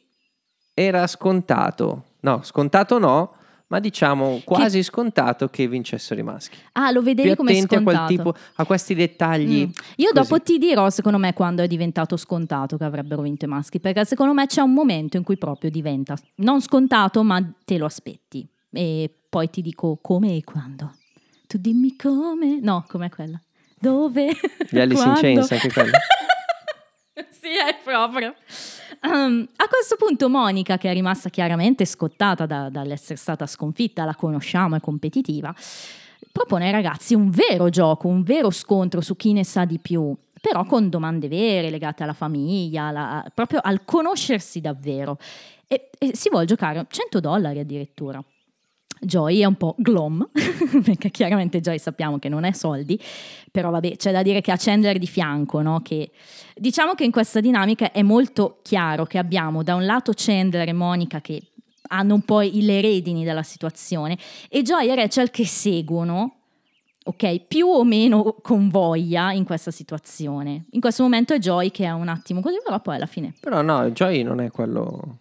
era 0.73 1.07
scontato, 1.07 2.03
no, 2.19 2.41
scontato 2.43 2.99
no, 2.99 3.33
ma 3.67 3.79
diciamo 3.79 4.41
quasi 4.43 4.83
scontato 4.83 5.47
che 5.47 5.69
vincessero 5.69 6.19
i 6.19 6.23
maschi. 6.23 6.57
Ah, 6.73 6.91
lo 6.91 7.01
vedevi 7.01 7.29
Più 7.29 7.37
come 7.37 7.51
attenti 7.51 7.75
a 7.75 7.81
quel 7.81 7.95
scontato. 7.95 8.13
tipo, 8.13 8.35
a 8.55 8.65
questi 8.65 8.93
dettagli. 8.93 9.61
Mm. 9.67 9.69
Io 9.95 10.11
così. 10.11 10.13
dopo 10.29 10.41
ti 10.43 10.57
dirò, 10.57 10.89
secondo 10.89 11.17
me, 11.17 11.33
quando 11.33 11.63
è 11.63 11.67
diventato 11.67 12.17
scontato 12.17 12.75
che 12.75 12.83
avrebbero 12.83 13.21
vinto 13.21 13.45
i 13.45 13.47
maschi, 13.47 13.79
perché 13.79 14.03
secondo 14.03 14.33
me 14.33 14.47
c'è 14.47 14.59
un 14.61 14.73
momento 14.73 15.15
in 15.15 15.23
cui 15.23 15.37
proprio 15.37 15.69
diventa 15.71 16.13
non 16.39 16.59
scontato, 16.59 17.23
ma 17.23 17.41
te 17.63 17.77
lo 17.77 17.85
aspetti. 17.85 18.45
E 18.69 19.09
poi 19.29 19.49
ti 19.49 19.61
dico 19.61 19.97
come 20.01 20.35
e 20.35 20.43
quando. 20.43 20.91
Tu 21.47 21.57
dimmi 21.57 21.95
come. 21.95 22.59
No, 22.59 22.83
com'è 22.85 23.07
quella? 23.07 23.39
Dove? 23.85 24.31
Gli 24.67 24.79
Alice 24.79 25.07
in? 25.07 25.13
Chains, 25.13 25.51
anche 25.51 25.71
quelli. 25.71 25.91
sì, 27.29 27.49
è 27.49 27.77
proprio. 27.83 28.33
Um, 29.03 29.47
a 29.57 29.67
questo 29.67 29.95
punto 29.95 30.27
Monica, 30.27 30.79
che 30.79 30.89
è 30.89 30.93
rimasta 30.93 31.29
chiaramente 31.29 31.85
scottata 31.85 32.47
da- 32.47 32.69
dall'essere 32.69 33.15
stata 33.15 33.45
sconfitta, 33.45 34.03
la 34.03 34.15
conosciamo, 34.15 34.75
è 34.75 34.79
competitiva, 34.79 35.53
propone 36.31 36.65
ai 36.65 36.71
ragazzi 36.71 37.13
un 37.13 37.29
vero 37.29 37.69
gioco, 37.69 38.07
un 38.07 38.23
vero 38.23 38.49
scontro 38.49 39.01
su 39.01 39.15
chi 39.15 39.33
ne 39.33 39.43
sa 39.43 39.65
di 39.65 39.77
più, 39.77 40.15
però 40.41 40.65
con 40.65 40.89
domande 40.89 41.27
vere 41.27 41.69
legate 41.69 42.01
alla 42.01 42.13
famiglia, 42.13 42.85
alla- 42.85 43.23
proprio 43.31 43.59
al 43.61 43.85
conoscersi 43.85 44.61
davvero. 44.61 45.19
E, 45.67 45.91
e 45.99 46.15
si 46.15 46.29
vuole 46.29 46.45
giocare 46.45 46.87
100 46.89 47.19
dollari 47.19 47.59
addirittura. 47.59 48.23
Joy 48.99 49.39
è 49.39 49.45
un 49.45 49.55
po' 49.55 49.75
glom, 49.77 50.29
perché 50.83 51.09
chiaramente 51.09 51.61
Joy 51.61 51.77
sappiamo 51.79 52.19
che 52.19 52.29
non 52.29 52.43
è 52.43 52.51
soldi, 52.51 52.99
però 53.51 53.69
vabbè, 53.69 53.95
c'è 53.95 54.11
da 54.11 54.21
dire 54.21 54.41
che 54.41 54.51
ha 54.51 54.57
Chandler 54.57 54.97
di 54.97 55.07
fianco, 55.07 55.61
no? 55.61 55.81
Che 55.81 56.11
diciamo 56.55 56.93
che 56.93 57.03
in 57.03 57.11
questa 57.11 57.39
dinamica 57.39 57.91
è 57.91 58.01
molto 58.01 58.59
chiaro 58.61 59.05
che 59.05 59.17
abbiamo 59.17 59.63
da 59.63 59.75
un 59.75 59.85
lato 59.85 60.11
Chandler 60.15 60.67
e 60.67 60.73
Monica 60.73 61.21
che 61.21 61.41
hanno 61.87 62.15
un 62.15 62.21
po' 62.21 62.39
le 62.39 62.81
redini 62.81 63.23
della 63.23 63.43
situazione 63.43 64.17
e 64.49 64.61
Joy 64.61 64.89
e 64.89 64.95
Rachel 64.95 65.29
che 65.29 65.45
seguono, 65.45 66.35
ok, 67.03 67.41
più 67.41 67.67
o 67.67 67.83
meno 67.83 68.35
con 68.41 68.69
voglia 68.69 69.31
in 69.31 69.43
questa 69.43 69.71
situazione. 69.71 70.65
In 70.71 70.81
questo 70.81 71.03
momento 71.03 71.33
è 71.33 71.37
Joy 71.37 71.71
che 71.71 71.85
è 71.85 71.91
un 71.91 72.07
attimo 72.07 72.41
così, 72.41 72.57
però 72.63 72.79
poi 72.81 72.95
alla 72.95 73.05
fine 73.05 73.33
Però 73.39 73.61
no, 73.61 73.89
Joy 73.91 74.23
non 74.23 74.41
è 74.41 74.49
quello... 74.49 75.19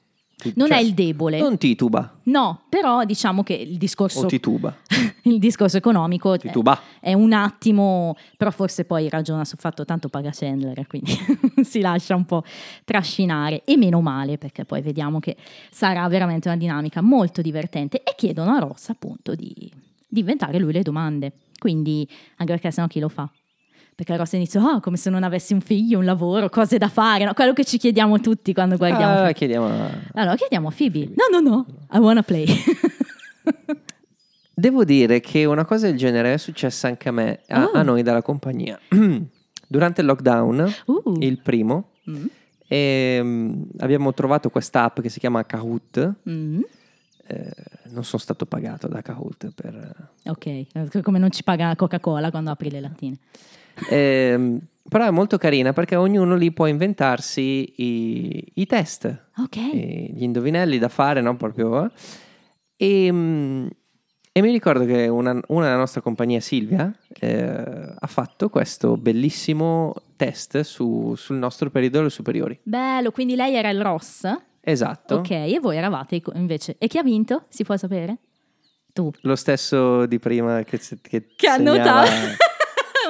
non 0.55 0.68
cioè, 0.68 0.79
è 0.79 0.81
il 0.81 0.94
debole. 0.94 1.38
Non 1.38 1.59
tituba 1.59 2.14
No, 2.25 2.62
però 2.68 3.05
diciamo 3.05 3.42
che 3.42 3.53
il 3.55 3.77
discorso 3.77 4.20
o 4.20 4.27
tituba. 4.27 4.75
il 5.25 5.38
discorso 5.38 5.77
economico 5.77 6.33
è, 6.33 6.38
Tituba. 6.38 6.79
è 7.01 7.12
un 7.12 7.33
attimo, 7.33 8.16
però 8.37 8.51
forse 8.51 8.85
poi 8.85 9.09
ragiona 9.09 9.44
sul 9.44 9.59
fatto 9.59 9.85
tanto 9.85 10.09
paga 10.09 10.31
Chandler, 10.33 10.87
quindi 10.87 11.12
si 11.62 11.81
lascia 11.81 12.14
un 12.14 12.25
po' 12.25 12.42
trascinare 12.85 13.62
e 13.64 13.77
meno 13.77 14.01
male 14.01 14.38
perché 14.38 14.64
poi 14.64 14.81
vediamo 14.81 15.20
che 15.20 15.37
sarà 15.70 16.07
veramente 16.09 16.49
una 16.49 16.57
dinamica 16.57 17.03
molto 17.03 17.42
divertente 17.42 18.03
e 18.03 18.14
chiedono 18.16 18.53
a 18.53 18.59
Ross 18.59 18.88
appunto 18.88 19.35
di, 19.35 19.70
di 20.07 20.20
inventare 20.20 20.59
lui 20.59 20.73
le 20.73 20.83
domande, 20.83 21.33
quindi 21.59 22.09
anche 22.37 22.53
perché 22.53 22.70
sennò 22.70 22.87
chi 22.87 23.01
lo 23.01 23.09
fa? 23.11 23.31
Perché 23.94 24.16
Ross 24.16 24.33
inizia, 24.33 24.61
ah, 24.61 24.80
come 24.80 24.96
se 24.96 25.09
non 25.09 25.22
avessi 25.22 25.52
un 25.52 25.61
figlio, 25.61 25.98
un 26.00 26.04
lavoro, 26.04 26.48
cose 26.48 26.78
da 26.78 26.88
fare, 26.88 27.24
no? 27.24 27.33
quello 27.33 27.52
che 27.52 27.64
ci 27.64 27.78
chiediamo 27.78 28.18
tutti 28.20 28.52
quando 28.52 28.76
guardiamo. 28.76 29.04
Allora 29.12 29.22
film. 29.26 29.35
chiediamo 29.35 29.66
a- 29.66 29.90
Allora 30.14 30.35
chiediamo 30.35 30.68
a 30.68 30.72
Phoebe. 30.76 31.11
No, 31.14 31.40
no, 31.40 31.48
no, 31.50 31.66
I 31.92 31.98
wanna 31.98 32.22
play. 32.22 32.46
Devo 34.57 34.85
dire 34.85 35.20
che 35.20 35.44
una 35.44 35.64
cosa 35.64 35.87
del 35.87 35.96
genere 35.96 36.35
è 36.35 36.38
successa 36.38 36.87
anche 36.87 37.09
a 37.09 37.12
me, 37.12 37.40
a, 37.48 37.64
Oh. 37.64 37.72
a 37.72 37.83
noi 37.83 38.02
dalla 38.02 38.22
compagnia. 38.22 38.78
Durante 39.68 40.00
il 40.00 40.07
lockdown, 40.07 40.72
Uh. 40.87 41.16
il 41.20 41.40
primo, 41.40 41.90
Mm. 42.09 42.26
ehm, 42.68 43.66
abbiamo 43.78 44.12
trovato 44.12 44.50
questa 44.50 44.85
app 44.85 45.00
che 45.00 45.09
si 45.09 45.18
chiama 45.18 45.44
Kahoot. 45.44 46.12
Mm. 46.28 46.61
Eh, 47.26 47.50
non 47.90 48.04
sono 48.04 48.20
stato 48.20 48.44
pagato 48.44 48.87
da 48.87 49.00
Kahoot 49.00 49.52
per... 49.54 50.11
Ok, 50.26 51.00
come 51.02 51.18
non 51.18 51.30
ci 51.30 51.42
paga 51.42 51.74
Coca-Cola 51.74 52.30
quando 52.30 52.50
apri 52.50 52.70
le 52.70 52.80
lattine. 52.80 53.16
Ehm, 53.90 54.60
però 54.88 55.06
è 55.06 55.10
molto 55.10 55.38
carina 55.38 55.72
perché 55.72 55.96
ognuno 55.96 56.37
lì 56.37 56.52
può 56.52 56.66
inventarsi 56.66 57.72
i, 57.76 58.52
i 58.54 58.66
test, 58.66 59.26
Ok. 59.38 59.56
e 59.56 60.10
gli 60.14 60.22
indovinelli 60.22 60.78
da 60.78 60.88
fare, 60.88 61.20
no? 61.20 61.37
Proprio. 61.37 61.84
eh. 61.87 61.90
E, 62.76 63.10
mm, 63.10 63.66
e 64.32 64.42
mi 64.42 64.50
ricordo 64.50 64.84
che 64.84 65.08
una, 65.08 65.40
una 65.48 65.64
della 65.64 65.76
nostra 65.78 66.00
compagnia, 66.00 66.40
Silvia, 66.40 66.92
eh, 67.20 67.94
ha 67.98 68.06
fatto 68.06 68.48
questo 68.48 68.96
bellissimo 68.96 69.94
test 70.16 70.60
su- 70.60 71.14
sul 71.16 71.37
nostro 71.37 71.70
periodo 71.70 72.08
superiori. 72.08 72.58
Bello, 72.62 73.10
quindi 73.10 73.37
lei 73.37 73.54
era 73.54 73.70
il 73.70 73.80
Ross. 73.80 74.28
Esatto. 74.60 75.16
Ok, 75.16 75.30
e 75.30 75.58
voi 75.60 75.76
eravate 75.76 76.20
invece. 76.34 76.76
E 76.78 76.87
chi 76.88 76.98
ha 76.98 77.02
vinto? 77.02 77.44
Si 77.48 77.64
può 77.64 77.76
sapere? 77.76 78.18
Tu. 78.92 79.10
Lo 79.22 79.37
stesso 79.37 80.06
di 80.06 80.18
prima 80.18 80.62
che, 80.62 80.78
che, 81.02 81.26
Che 81.34 81.58
notato. 81.58 82.10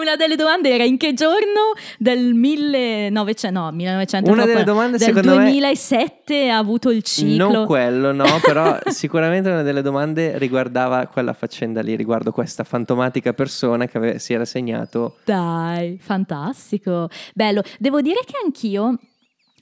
Una 0.05 0.17
delle 0.17 0.37
domande 0.37 0.69
era 0.69 0.85
in 0.85 0.99
che 0.99 1.15
giorno 1.15 1.73
del 1.99 2.35
1900, 2.35 3.59
no, 3.59 3.71
1900 3.71 4.31
Una 4.31 4.45
delle 4.45 4.63
domande, 4.65 4.99
del 4.99 5.07
secondo 5.07 5.37
me- 5.37 5.45
2007 5.45 6.51
ha 6.51 6.59
avuto 6.59 6.91
il 6.91 7.03
ciclo. 7.03 7.51
Non 7.51 7.67
quello, 7.67 8.13
no, 8.13 8.27
però 8.45 8.79
sicuramente 8.87 9.49
una 9.49 9.63
delle 9.63 9.81
domande 9.81 10.37
riguardava 10.37 11.07
quella 11.07 11.33
faccenda 11.33 11.81
lì, 11.81 11.97
riguardo 11.97 12.33
questa 12.33 12.65
fantomatica 12.65 13.33
persona 13.33 13.87
che 13.87 13.97
ave- 13.97 14.19
si 14.19 14.35
era 14.35 14.45
segnato. 14.45 15.17
Dai, 15.25 15.99
fantastico. 16.01 17.09
Bello. 17.33 17.63
Devo 17.79 18.03
dire 18.03 18.21
che 18.27 18.35
anch'io 18.45 18.99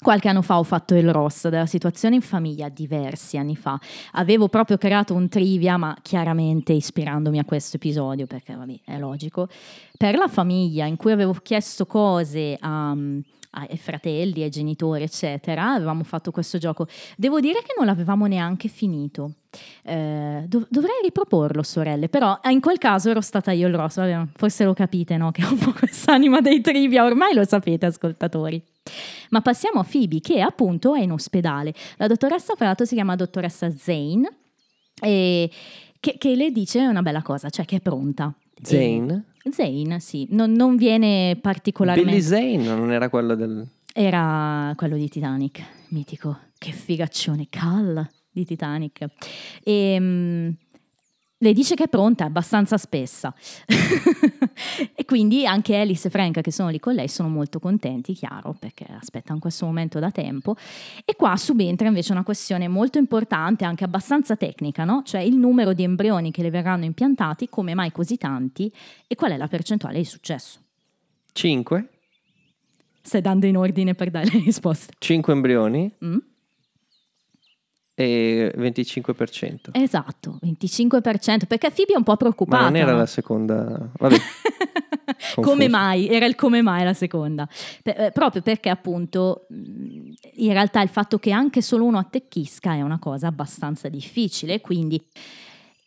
qualche 0.02 0.28
anno 0.28 0.42
fa 0.42 0.58
ho 0.58 0.62
fatto 0.62 0.94
il 0.94 1.10
Ross 1.10 1.48
della 1.48 1.66
situazione 1.66 2.16
in 2.16 2.20
famiglia, 2.20 2.68
diversi 2.68 3.38
anni 3.38 3.56
fa. 3.56 3.80
Avevo 4.12 4.48
proprio 4.48 4.76
creato 4.76 5.14
un 5.14 5.28
trivia, 5.28 5.78
ma 5.78 5.96
chiaramente 6.02 6.74
ispirandomi 6.74 7.38
a 7.38 7.44
questo 7.44 7.76
episodio, 7.76 8.26
perché 8.26 8.54
vabbè, 8.54 8.80
è 8.84 8.98
logico, 8.98 9.48
per 9.96 10.16
la 10.16 10.28
famiglia 10.28 10.84
in 10.84 10.96
cui 10.96 11.12
avevo 11.12 11.32
chiesto 11.42 11.86
cose 11.86 12.58
a... 12.60 12.94
ai 13.54 13.76
fratelli, 13.76 14.42
ai 14.42 14.50
genitori, 14.50 15.02
eccetera, 15.02 15.74
avevamo 15.74 16.04
fatto 16.04 16.30
questo 16.30 16.58
gioco. 16.58 16.86
Devo 17.16 17.40
dire 17.40 17.60
che 17.60 17.74
non 17.76 17.86
l'avevamo 17.86 18.26
neanche 18.26 18.68
finito. 18.68 19.32
Eh, 19.82 20.44
dov- 20.46 20.66
dovrei 20.70 21.00
riproporlo, 21.02 21.62
sorelle, 21.62 22.08
però 22.08 22.40
eh, 22.42 22.50
in 22.50 22.60
quel 22.60 22.78
caso 22.78 23.10
ero 23.10 23.20
stata 23.20 23.52
io 23.52 23.68
il 23.68 23.74
rosso, 23.74 24.02
forse 24.34 24.64
lo 24.64 24.72
capite, 24.72 25.16
no? 25.16 25.30
Che 25.32 25.44
ho 25.44 25.50
un 25.50 25.58
po' 25.58 25.72
quest'anima 25.72 26.40
dei 26.40 26.60
trivia, 26.60 27.04
ormai 27.04 27.34
lo 27.34 27.44
sapete, 27.44 27.86
ascoltatori. 27.86 28.62
Ma 29.30 29.40
passiamo 29.42 29.80
a 29.80 29.86
Phoebe, 29.88 30.20
che 30.20 30.40
appunto 30.40 30.94
è 30.94 31.02
in 31.02 31.12
ospedale. 31.12 31.74
La 31.96 32.06
dottoressa, 32.06 32.54
fra 32.56 32.66
l'altro, 32.66 32.86
si 32.86 32.94
chiama 32.94 33.16
dottoressa 33.16 33.70
Zane, 33.76 34.28
e 35.00 35.50
che, 36.00 36.16
che 36.18 36.34
le 36.34 36.50
dice 36.50 36.80
una 36.80 37.02
bella 37.02 37.22
cosa, 37.22 37.50
cioè 37.50 37.64
che 37.66 37.76
è 37.76 37.80
pronta. 37.80 38.34
Zane? 38.62 39.24
E- 39.28 39.31
Zane, 39.50 40.00
sì, 40.00 40.26
non, 40.30 40.52
non 40.52 40.76
viene 40.76 41.38
particolarmente... 41.40 42.10
Billy 42.10 42.22
Zane 42.22 42.56
non 42.58 42.92
era 42.92 43.08
quello 43.08 43.34
del... 43.34 43.66
Era 43.94 44.72
quello 44.76 44.96
di 44.96 45.08
Titanic, 45.08 45.62
mitico. 45.88 46.38
Che 46.56 46.70
figaccione, 46.70 47.48
Cal 47.50 48.08
di 48.30 48.44
Titanic. 48.44 49.06
E, 49.62 49.96
mm, 49.98 50.50
le 51.42 51.52
dice 51.52 51.74
che 51.74 51.84
è 51.84 51.88
pronta, 51.88 52.22
è 52.22 52.28
abbastanza 52.28 52.78
spessa. 52.78 53.34
e 54.94 55.04
quindi 55.04 55.44
anche 55.44 55.76
Alice 55.76 56.06
e 56.06 56.10
Frank, 56.10 56.40
che 56.40 56.52
sono 56.52 56.68
lì 56.68 56.78
con 56.78 56.94
lei, 56.94 57.08
sono 57.08 57.28
molto 57.28 57.58
contenti, 57.58 58.14
chiaro, 58.14 58.54
perché 58.56 58.86
aspettano 58.88 59.40
questo 59.40 59.66
momento 59.66 59.98
da 59.98 60.12
tempo. 60.12 60.54
E 61.04 61.16
qua 61.16 61.36
subentra 61.36 61.88
invece 61.88 62.12
una 62.12 62.22
questione 62.22 62.68
molto 62.68 62.98
importante, 62.98 63.64
anche 63.64 63.82
abbastanza 63.82 64.36
tecnica, 64.36 64.84
no? 64.84 65.02
Cioè 65.04 65.20
il 65.20 65.36
numero 65.36 65.72
di 65.72 65.82
embrioni 65.82 66.30
che 66.30 66.42
le 66.42 66.50
verranno 66.50 66.84
impiantati, 66.84 67.48
come 67.48 67.74
mai 67.74 67.90
così 67.90 68.16
tanti, 68.16 68.72
e 69.08 69.14
qual 69.16 69.32
è 69.32 69.36
la 69.36 69.48
percentuale 69.48 69.98
di 69.98 70.04
successo. 70.04 70.60
5? 71.32 71.88
Stai 73.02 73.20
dando 73.20 73.46
in 73.46 73.56
ordine 73.56 73.96
per 73.96 74.10
dare 74.10 74.30
le 74.32 74.38
risposte. 74.38 74.92
5 74.96 75.32
embrioni 75.32 75.92
Mm? 76.04 76.18
E 78.02 78.52
25%. 78.56 79.70
Esatto, 79.72 80.38
25%, 80.44 81.46
perché 81.46 81.70
Phoebe 81.70 81.92
è 81.92 81.96
un 81.96 82.02
po' 82.02 82.16
preoccupata. 82.16 82.62
Ma 82.62 82.68
non 82.68 82.76
era 82.76 82.92
no? 82.92 82.98
la 82.98 83.06
seconda... 83.06 83.90
Vabbè, 83.98 84.16
come 85.40 85.68
mai? 85.68 86.08
Era 86.08 86.26
il 86.26 86.34
come 86.34 86.62
mai 86.62 86.84
la 86.84 86.94
seconda. 86.94 87.48
Per- 87.82 88.00
eh, 88.00 88.10
proprio 88.12 88.42
perché 88.42 88.68
appunto 88.68 89.46
in 89.48 90.52
realtà 90.52 90.80
il 90.82 90.88
fatto 90.88 91.18
che 91.18 91.30
anche 91.30 91.62
solo 91.62 91.84
uno 91.84 91.98
attecchisca 91.98 92.74
è 92.74 92.82
una 92.82 92.98
cosa 92.98 93.28
abbastanza 93.28 93.88
difficile, 93.88 94.60
quindi... 94.60 95.00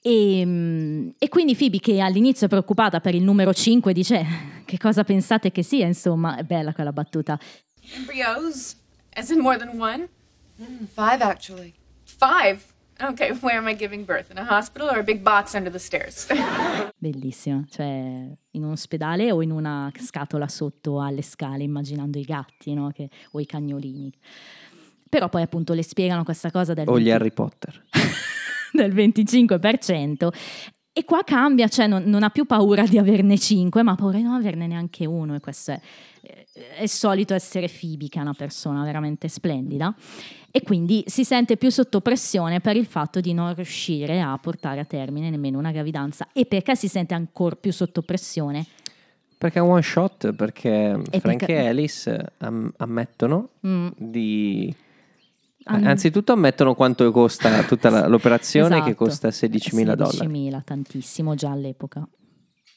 E, 0.01 0.45
mh, 0.45 1.15
e 1.17 1.29
quindi 1.29 1.55
Phoebe 1.55 1.79
che 1.79 1.99
all'inizio 1.99 2.45
è 2.45 2.49
preoccupata 2.49 2.99
per 2.99 3.15
il 3.15 3.23
numero 3.23 3.51
5 3.51 3.91
dice 3.91 4.23
che 4.63 4.77
cosa 4.77 5.03
pensate 5.03 5.51
che 5.51 5.63
sia, 5.63 5.87
insomma, 5.87 6.37
è 6.37 6.43
bella 6.43 6.73
quella 6.73 6.93
battuta. 6.93 7.39
Embryos? 7.97 8.75
As 9.13 9.29
in 9.29 9.39
more 9.39 9.57
than 9.57 9.79
one? 9.79 10.07
Five, 10.93 11.21
actually. 11.21 11.73
Five? 12.17 12.73
Okay, 13.01 13.31
where 13.41 13.57
am 13.57 13.67
I 13.67 13.75
giving 13.75 14.05
birth? 14.05 14.31
In 14.31 14.37
a 14.37 14.45
hospital 14.45 14.89
or 14.89 14.99
a 14.99 15.03
big 15.03 15.21
box 15.21 15.53
under 15.53 15.71
the 15.71 15.79
stairs? 15.79 16.27
Bellissima, 16.97 17.63
cioè 17.69 17.85
in 18.51 18.63
un 18.63 18.71
ospedale 18.71 19.31
o 19.31 19.41
in 19.41 19.51
una 19.51 19.91
scatola 19.99 20.47
sotto 20.47 21.01
alle 21.01 21.21
scale, 21.21 21.63
immaginando 21.63 22.17
i 22.17 22.23
gatti 22.23 22.73
no? 22.73 22.89
Che- 22.91 23.09
o 23.31 23.39
i 23.39 23.45
cagnolini. 23.45 24.13
Però 25.09 25.29
poi 25.29 25.41
appunto 25.41 25.73
le 25.73 25.83
spiegano 25.83 26.23
questa 26.23 26.51
cosa 26.51 26.73
del... 26.73 26.87
O 26.87 26.99
gli 26.99 27.05
20 27.05 27.11
Harry 27.11 27.31
Potter. 27.31 27.83
del 28.71 28.93
25%. 28.93 30.27
E 30.97 31.03
qua 31.03 31.23
cambia, 31.25 31.67
cioè 31.67 31.87
non, 31.87 32.03
non 32.05 32.23
ha 32.23 32.29
più 32.29 32.45
paura 32.45 32.83
di 32.83 32.97
averne 32.97 33.37
5, 33.37 33.83
ma 33.83 33.91
ha 33.91 33.95
paura 33.95 34.15
di 34.15 34.23
non 34.23 34.33
averne 34.35 34.65
neanche 34.65 35.05
uno. 35.05 35.35
E 35.35 35.41
questo 35.41 35.71
è, 35.71 35.79
è 36.77 36.85
solito 36.85 37.33
essere 37.33 37.67
Phoebe, 37.67 38.07
che 38.07 38.17
è 38.19 38.21
una 38.21 38.33
persona 38.33 38.81
veramente 38.85 39.27
splendida. 39.27 39.93
E 40.51 40.61
quindi 40.61 41.03
si 41.07 41.25
sente 41.25 41.57
più 41.57 41.69
sotto 41.69 41.99
pressione 41.99 42.61
per 42.61 42.77
il 42.77 42.85
fatto 42.85 43.19
di 43.19 43.33
non 43.33 43.53
riuscire 43.53 44.21
a 44.21 44.37
portare 44.37 44.79
a 44.79 44.85
termine 44.85 45.29
nemmeno 45.29 45.57
una 45.59 45.71
gravidanza. 45.71 46.29
E 46.31 46.45
perché 46.45 46.77
si 46.77 46.87
sente 46.87 47.13
ancora 47.13 47.57
più 47.57 47.73
sotto 47.73 48.01
pressione? 48.01 48.65
Perché 49.37 49.59
è 49.59 49.61
one 49.61 49.81
shot, 49.81 50.31
perché 50.31 50.69
E 51.09 51.19
Frank 51.19 51.39
perché- 51.39 51.55
e 51.61 51.67
Alice 51.67 52.25
am- 52.37 52.71
ammettono 52.77 53.49
Mm. 53.67 53.87
di... 53.97 54.73
Hanno- 55.67 55.89
Anzitutto 55.89 56.31
ammettono 56.31 56.75
quanto 56.75 57.09
costa 57.11 57.63
tutta 57.63 57.89
la- 57.89 58.07
l'operazione, 58.09 58.75
che 58.83 58.89
Esatto. 58.91 58.95
costa 59.05 59.27
16.000 59.29 59.95
dollari. 59.95 60.27
16.000, 60.27 60.63
tantissimo 60.63 61.33
già 61.35 61.49
all'epoca. 61.51 62.07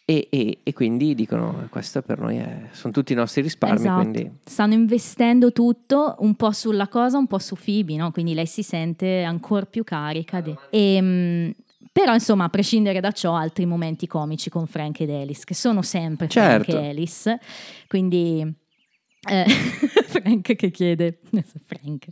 E, 0.06 0.26
e- 0.30 0.60
e 0.62 0.72
quindi 0.72 1.14
dicono, 1.14 1.66
questo 1.68 2.00
per 2.00 2.18
noi 2.18 2.38
è- 2.38 2.68
sono 2.72 2.94
tutti 2.94 3.12
i 3.12 3.14
nostri 3.16 3.42
risparmi, 3.42 3.76
Esatto. 3.80 4.00
quindi... 4.00 4.30
Stanno 4.42 4.72
investendo 4.72 5.52
tutto 5.52 6.16
un 6.20 6.34
po' 6.34 6.50
sulla 6.52 6.88
cosa, 6.88 7.18
un 7.18 7.26
po' 7.26 7.38
su 7.38 7.56
Phoebe, 7.62 7.96
no? 7.96 8.10
quindi 8.10 8.32
lei 8.32 8.46
si 8.46 8.62
sente 8.62 9.22
ancora 9.22 9.66
più 9.66 9.84
carica. 9.84 10.40
di- 10.40 10.56
E, 10.70 11.54
però, 11.92 12.14
insomma, 12.14 12.44
a 12.44 12.48
prescindere 12.48 13.00
da 13.00 13.10
ciò, 13.12 13.34
altri 13.34 13.66
momenti 13.66 14.06
comici 14.06 14.48
con 14.48 14.66
Frank 14.66 15.00
ed 15.00 15.10
Alice, 15.10 15.42
che 15.44 15.54
sono 15.54 15.82
sempre 15.82 16.26
Certo. 16.28 16.70
Frank 16.70 16.84
e 16.84 16.88
Alice. 16.88 17.38
Quindi. 17.86 18.54
Eh, 19.28 19.44
Frank 20.08 20.54
che 20.54 20.70
chiede 20.70 21.18
Frank, 21.66 22.06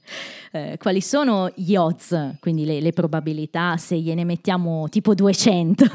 eh, 0.52 0.76
quali 0.78 1.00
sono 1.00 1.50
gli 1.54 1.74
odds, 1.76 2.36
quindi 2.40 2.64
le, 2.64 2.80
le 2.80 2.92
probabilità 2.92 3.76
se 3.76 3.96
gliene 3.98 4.24
mettiamo 4.24 4.88
tipo 4.88 5.14
200 5.14 5.84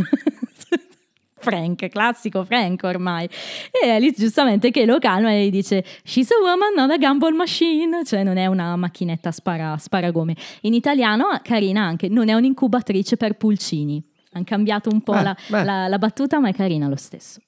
Frank, 1.41 1.87
classico 1.89 2.43
Frank 2.45 2.83
ormai. 2.83 3.27
E 3.71 3.89
Alice 3.89 4.13
giustamente 4.21 4.69
che 4.69 4.85
lo 4.85 4.99
calma 4.99 5.31
e 5.31 5.47
gli 5.47 5.49
dice 5.49 5.83
She's 6.03 6.29
a 6.29 6.35
woman, 6.39 6.73
not 6.75 6.91
a 6.91 6.97
gumball 6.97 7.33
machine, 7.33 8.03
cioè 8.05 8.21
non 8.23 8.37
è 8.37 8.45
una 8.45 8.75
macchinetta 8.75 9.31
spara, 9.31 9.75
sparagome. 9.79 10.35
In 10.61 10.75
italiano, 10.75 11.25
carina 11.41 11.81
anche, 11.81 12.09
non 12.09 12.29
è 12.29 12.33
un'incubatrice 12.35 13.17
per 13.17 13.37
pulcini. 13.37 13.99
Hanno 14.33 14.43
cambiato 14.45 14.89
un 14.91 15.01
po' 15.01 15.13
Ah, 15.13 15.21
la, 15.23 15.37
beh. 15.47 15.63
la- 15.63 15.87
la 15.87 15.97
battuta, 15.97 16.39
ma 16.39 16.49
è 16.49 16.53
carina 16.53 16.87
lo 16.87 16.95
stesso. 16.95 17.41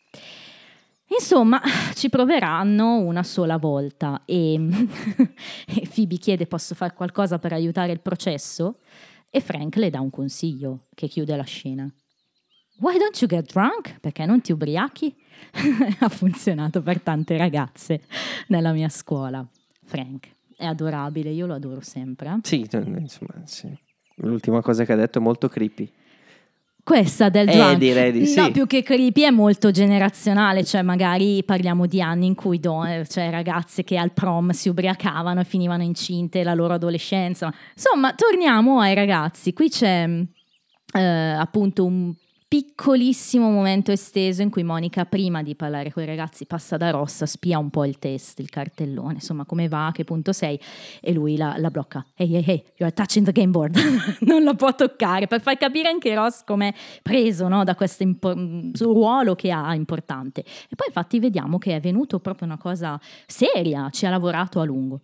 Insomma, 1.19 1.61
ci 1.93 2.09
proveranno 2.09 2.97
una 2.99 3.23
sola 3.23 3.57
volta 3.57 4.21
e, 4.25 4.55
e 5.67 5.89
Phoebe 5.93 6.17
chiede 6.17 6.47
posso 6.47 6.75
fare 6.75 6.93
qualcosa 6.93 7.39
per 7.39 7.53
aiutare 7.53 7.91
il 7.91 8.01
processo 8.01 8.79
e 9.29 9.41
Frank 9.41 9.75
le 9.75 9.89
dà 9.89 9.99
un 9.99 10.09
consiglio 10.09 10.87
che 10.93 11.07
chiude 11.07 11.35
la 11.35 11.43
scena. 11.43 11.91
Why 12.79 12.97
don't 12.97 13.19
you 13.21 13.29
get 13.29 13.51
drunk? 13.51 13.99
Perché 13.99 14.25
non 14.25 14.41
ti 14.41 14.51
ubriachi? 14.51 15.15
ha 15.99 16.09
funzionato 16.09 16.81
per 16.81 17.01
tante 17.01 17.37
ragazze 17.37 18.03
nella 18.47 18.71
mia 18.71 18.89
scuola. 18.89 19.47
Frank 19.83 20.29
è 20.55 20.65
adorabile, 20.65 21.29
io 21.29 21.45
lo 21.45 21.53
adoro 21.53 21.81
sempre. 21.81 22.39
Sì, 22.43 22.59
insomma, 22.59 23.41
sì. 23.45 23.75
L'ultima 24.17 24.61
cosa 24.61 24.85
che 24.85 24.93
ha 24.93 24.95
detto 24.95 25.19
è 25.19 25.21
molto 25.21 25.47
creepy. 25.47 25.91
Questa 26.83 27.29
del 27.29 27.47
Eh, 27.47 27.53
drunk, 27.53 27.77
direi 27.77 28.11
di 28.11 28.19
no, 28.35 28.45
sì. 28.45 28.51
più 28.51 28.67
che 28.67 28.83
creepy 28.83 29.21
è 29.21 29.29
molto 29.29 29.71
generazionale, 29.71 30.65
cioè 30.65 30.81
magari 30.81 31.41
parliamo 31.45 31.85
di 31.85 32.01
anni 32.01 32.25
in 32.25 32.35
cui 32.35 32.59
don- 32.59 33.05
cioè 33.07 33.29
ragazze 33.29 33.85
che 33.85 33.97
al 33.97 34.11
prom 34.11 34.49
si 34.49 34.67
ubriacavano 34.67 35.39
e 35.39 35.43
finivano 35.45 35.81
incinte 35.83 36.43
la 36.43 36.53
loro 36.53 36.73
adolescenza. 36.73 37.53
Insomma, 37.73 38.13
torniamo 38.13 38.81
ai 38.81 38.95
ragazzi. 38.95 39.53
Qui 39.53 39.69
c'è 39.69 40.09
eh, 40.95 41.01
appunto 41.01 41.85
un 41.85 42.13
piccolissimo 42.53 43.49
momento 43.49 43.91
esteso 43.91 44.43
in 44.43 44.51
cui 44.51 44.61
Monica 44.61 45.05
prima 45.05 45.41
di 45.41 45.55
parlare 45.55 45.91
con 45.91 46.03
i 46.03 46.05
ragazzi 46.05 46.45
passa 46.45 46.77
da 46.77 46.91
Rossa, 46.91 47.25
spia 47.25 47.57
un 47.57 47.71
po' 47.71 47.83
il 47.83 47.97
test, 47.97 48.37
il 48.37 48.51
cartellone, 48.51 49.13
insomma 49.13 49.43
come 49.43 49.67
va, 49.67 49.87
a 49.87 49.91
che 49.91 50.03
punto 50.03 50.33
sei 50.33 50.59
e 51.01 51.13
lui 51.13 51.35
la, 51.35 51.55
la 51.57 51.71
blocca. 51.71 52.05
Hey 52.13 52.31
hey 52.31 52.43
hey, 52.45 52.63
you're 52.77 52.93
touching 52.93 53.25
the 53.25 53.31
game 53.31 53.49
board. 53.49 53.75
non 54.21 54.43
la 54.43 54.53
può 54.53 54.75
toccare 54.75 55.25
per 55.25 55.41
far 55.41 55.57
capire 55.57 55.89
anche 55.89 56.13
Ross 56.13 56.43
come 56.43 56.75
preso 57.01 57.47
no, 57.47 57.63
da 57.63 57.73
questo 57.73 58.03
impo- 58.03 58.35
suo 58.73 58.93
ruolo 58.93 59.33
che 59.33 59.49
ha 59.49 59.73
importante. 59.73 60.41
E 60.41 60.75
poi 60.75 60.85
infatti 60.89 61.17
vediamo 61.17 61.57
che 61.57 61.75
è 61.75 61.79
venuto 61.79 62.19
proprio 62.19 62.45
una 62.45 62.59
cosa 62.59 63.01
seria, 63.25 63.89
ci 63.89 64.05
ha 64.05 64.11
lavorato 64.11 64.59
a 64.59 64.63
lungo. 64.63 64.99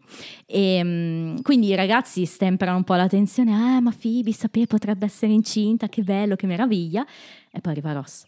E, 0.46 0.84
mm, 0.84 1.38
quindi 1.42 1.70
i 1.70 1.76
ragazzi 1.76 2.26
stemperano 2.26 2.78
un 2.78 2.84
po' 2.84 2.94
la 2.94 3.08
tensione, 3.08 3.56
ah 3.56 3.80
ma 3.80 3.92
Phoebe 4.00 4.34
sapeva 4.34 4.68
potrebbe 4.68 5.06
essere 5.06 5.32
incinta, 5.32 5.88
che 5.88 6.04
bello, 6.04 6.36
che 6.36 6.46
meraviglia. 6.46 7.04
E 7.52 7.62
poi 7.62 7.72
arriva 7.72 7.92
Ross. 7.94 8.26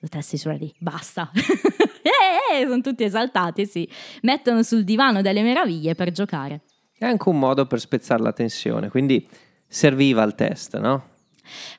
The 0.00 0.08
test 0.08 0.32
is 0.32 0.44
ready, 0.44 0.72
basta. 0.78 1.30
eh, 1.32 2.60
eh, 2.60 2.66
sono 2.66 2.80
tutti 2.80 3.04
esaltati, 3.04 3.66
sì. 3.66 3.88
Mettono 4.22 4.62
sul 4.62 4.84
divano 4.84 5.22
delle 5.22 5.42
meraviglie 5.42 5.94
per 5.94 6.10
giocare. 6.10 6.62
È 6.96 7.04
anche 7.04 7.28
un 7.28 7.38
modo 7.38 7.66
per 7.66 7.80
spezzare 7.80 8.22
la 8.22 8.32
tensione, 8.32 8.88
quindi 8.88 9.26
serviva 9.66 10.22
il 10.22 10.34
test, 10.34 10.78
no? 10.78 11.10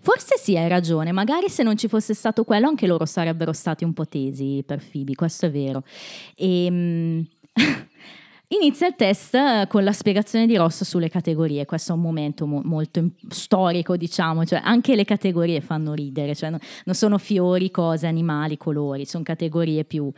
Forse 0.01 0.37
sì, 0.37 0.57
hai 0.57 0.67
ragione, 0.67 1.11
magari 1.11 1.49
se 1.49 1.63
non 1.63 1.77
ci 1.77 1.87
fosse 1.87 2.13
stato 2.13 2.43
quello 2.43 2.67
anche 2.67 2.85
loro 2.87 3.05
sarebbero 3.05 3.53
stati 3.53 3.83
un 3.83 3.93
po' 3.93 4.07
tesi 4.07 4.63
per 4.65 4.81
Phoebe, 4.85 5.15
questo 5.15 5.45
è 5.45 5.51
vero. 5.51 5.83
E, 6.35 7.25
inizia 8.61 8.87
il 8.87 8.95
test 8.95 9.35
eh, 9.35 9.65
con 9.67 9.83
la 9.83 9.91
spiegazione 9.91 10.45
di 10.45 10.55
Ross 10.55 10.83
sulle 10.83 11.09
categorie, 11.09 11.65
questo 11.65 11.91
è 11.93 11.95
un 11.95 12.01
momento 12.01 12.45
mo- 12.45 12.61
molto 12.63 13.03
storico 13.29 13.95
diciamo, 13.97 14.45
cioè 14.45 14.61
anche 14.63 14.95
le 14.95 15.05
categorie 15.05 15.61
fanno 15.61 15.93
ridere, 15.93 16.35
cioè 16.35 16.49
no- 16.49 16.59
non 16.85 16.95
sono 16.95 17.17
fiori, 17.17 17.71
cose, 17.71 18.07
animali, 18.07 18.57
colori, 18.57 19.05
sono 19.05 19.23
categorie 19.23 19.83
più... 19.85 20.11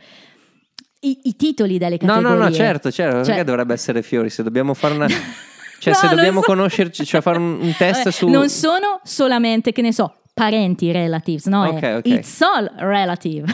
I, 1.00 1.20
i 1.24 1.36
titoli 1.36 1.78
delle 1.78 1.98
No, 2.00 2.06
categorie. 2.06 2.36
no, 2.36 2.44
no, 2.44 2.50
certo, 2.52 2.90
certo, 2.90 3.16
Cioè- 3.18 3.26
perché 3.26 3.44
dovrebbe 3.44 3.74
essere 3.74 4.02
fiori? 4.02 4.30
Se 4.30 4.42
dobbiamo 4.42 4.74
fare 4.74 4.94
una... 4.94 5.06
Cioè, 5.78 5.92
No, 5.92 5.98
se 5.98 6.08
dobbiamo 6.08 6.40
so. 6.40 6.46
conoscerci, 6.46 7.04
cioè 7.04 7.20
fare 7.20 7.36
un, 7.36 7.58
un 7.60 7.74
test 7.76 7.98
Vabbè, 8.04 8.10
su... 8.10 8.28
Non 8.28 8.48
sono 8.48 8.98
solamente, 9.04 9.72
che 9.72 9.82
ne 9.82 9.92
so, 9.92 10.20
parenti 10.32 10.90
relatives, 10.90 11.44
no? 11.46 11.64
Ok, 11.66 11.82
ok. 11.98 12.06
It's 12.06 12.40
all 12.40 12.70
relative. 12.78 13.44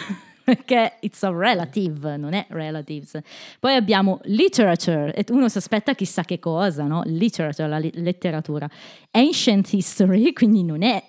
Perché 0.44 0.96
it's 1.00 1.22
all 1.22 1.36
relative, 1.36 2.16
non 2.16 2.32
è 2.32 2.46
relatives. 2.50 3.18
Poi 3.60 3.74
abbiamo 3.74 4.20
literature, 4.24 5.14
e 5.14 5.24
uno 5.30 5.48
si 5.48 5.58
aspetta 5.58 5.94
chissà 5.94 6.22
che 6.22 6.38
cosa, 6.38 6.84
no? 6.86 7.02
Literature, 7.06 7.68
la 7.68 7.78
li- 7.78 7.92
letteratura. 7.94 8.68
Ancient 9.12 9.72
history, 9.72 10.32
quindi 10.34 10.64
non 10.64 10.82
è 10.82 11.02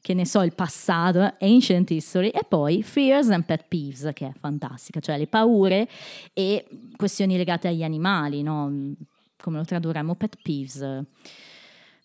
che 0.00 0.14
ne 0.14 0.24
so, 0.24 0.42
il 0.42 0.54
passato, 0.54 1.34
ancient 1.40 1.90
history, 1.90 2.28
e 2.28 2.44
poi 2.46 2.82
fears 2.84 3.30
and 3.30 3.44
pet 3.44 3.64
peeves, 3.66 4.10
che 4.12 4.26
è 4.26 4.32
fantastica, 4.38 5.00
cioè 5.00 5.18
le 5.18 5.26
paure 5.26 5.88
e 6.32 6.64
questioni 6.96 7.36
legate 7.36 7.66
agli 7.66 7.82
animali, 7.82 8.42
no? 8.42 8.94
Come 9.36 9.58
lo 9.58 9.64
tradurremo? 9.64 10.14
Pet 10.14 10.36
peeves. 10.40 10.80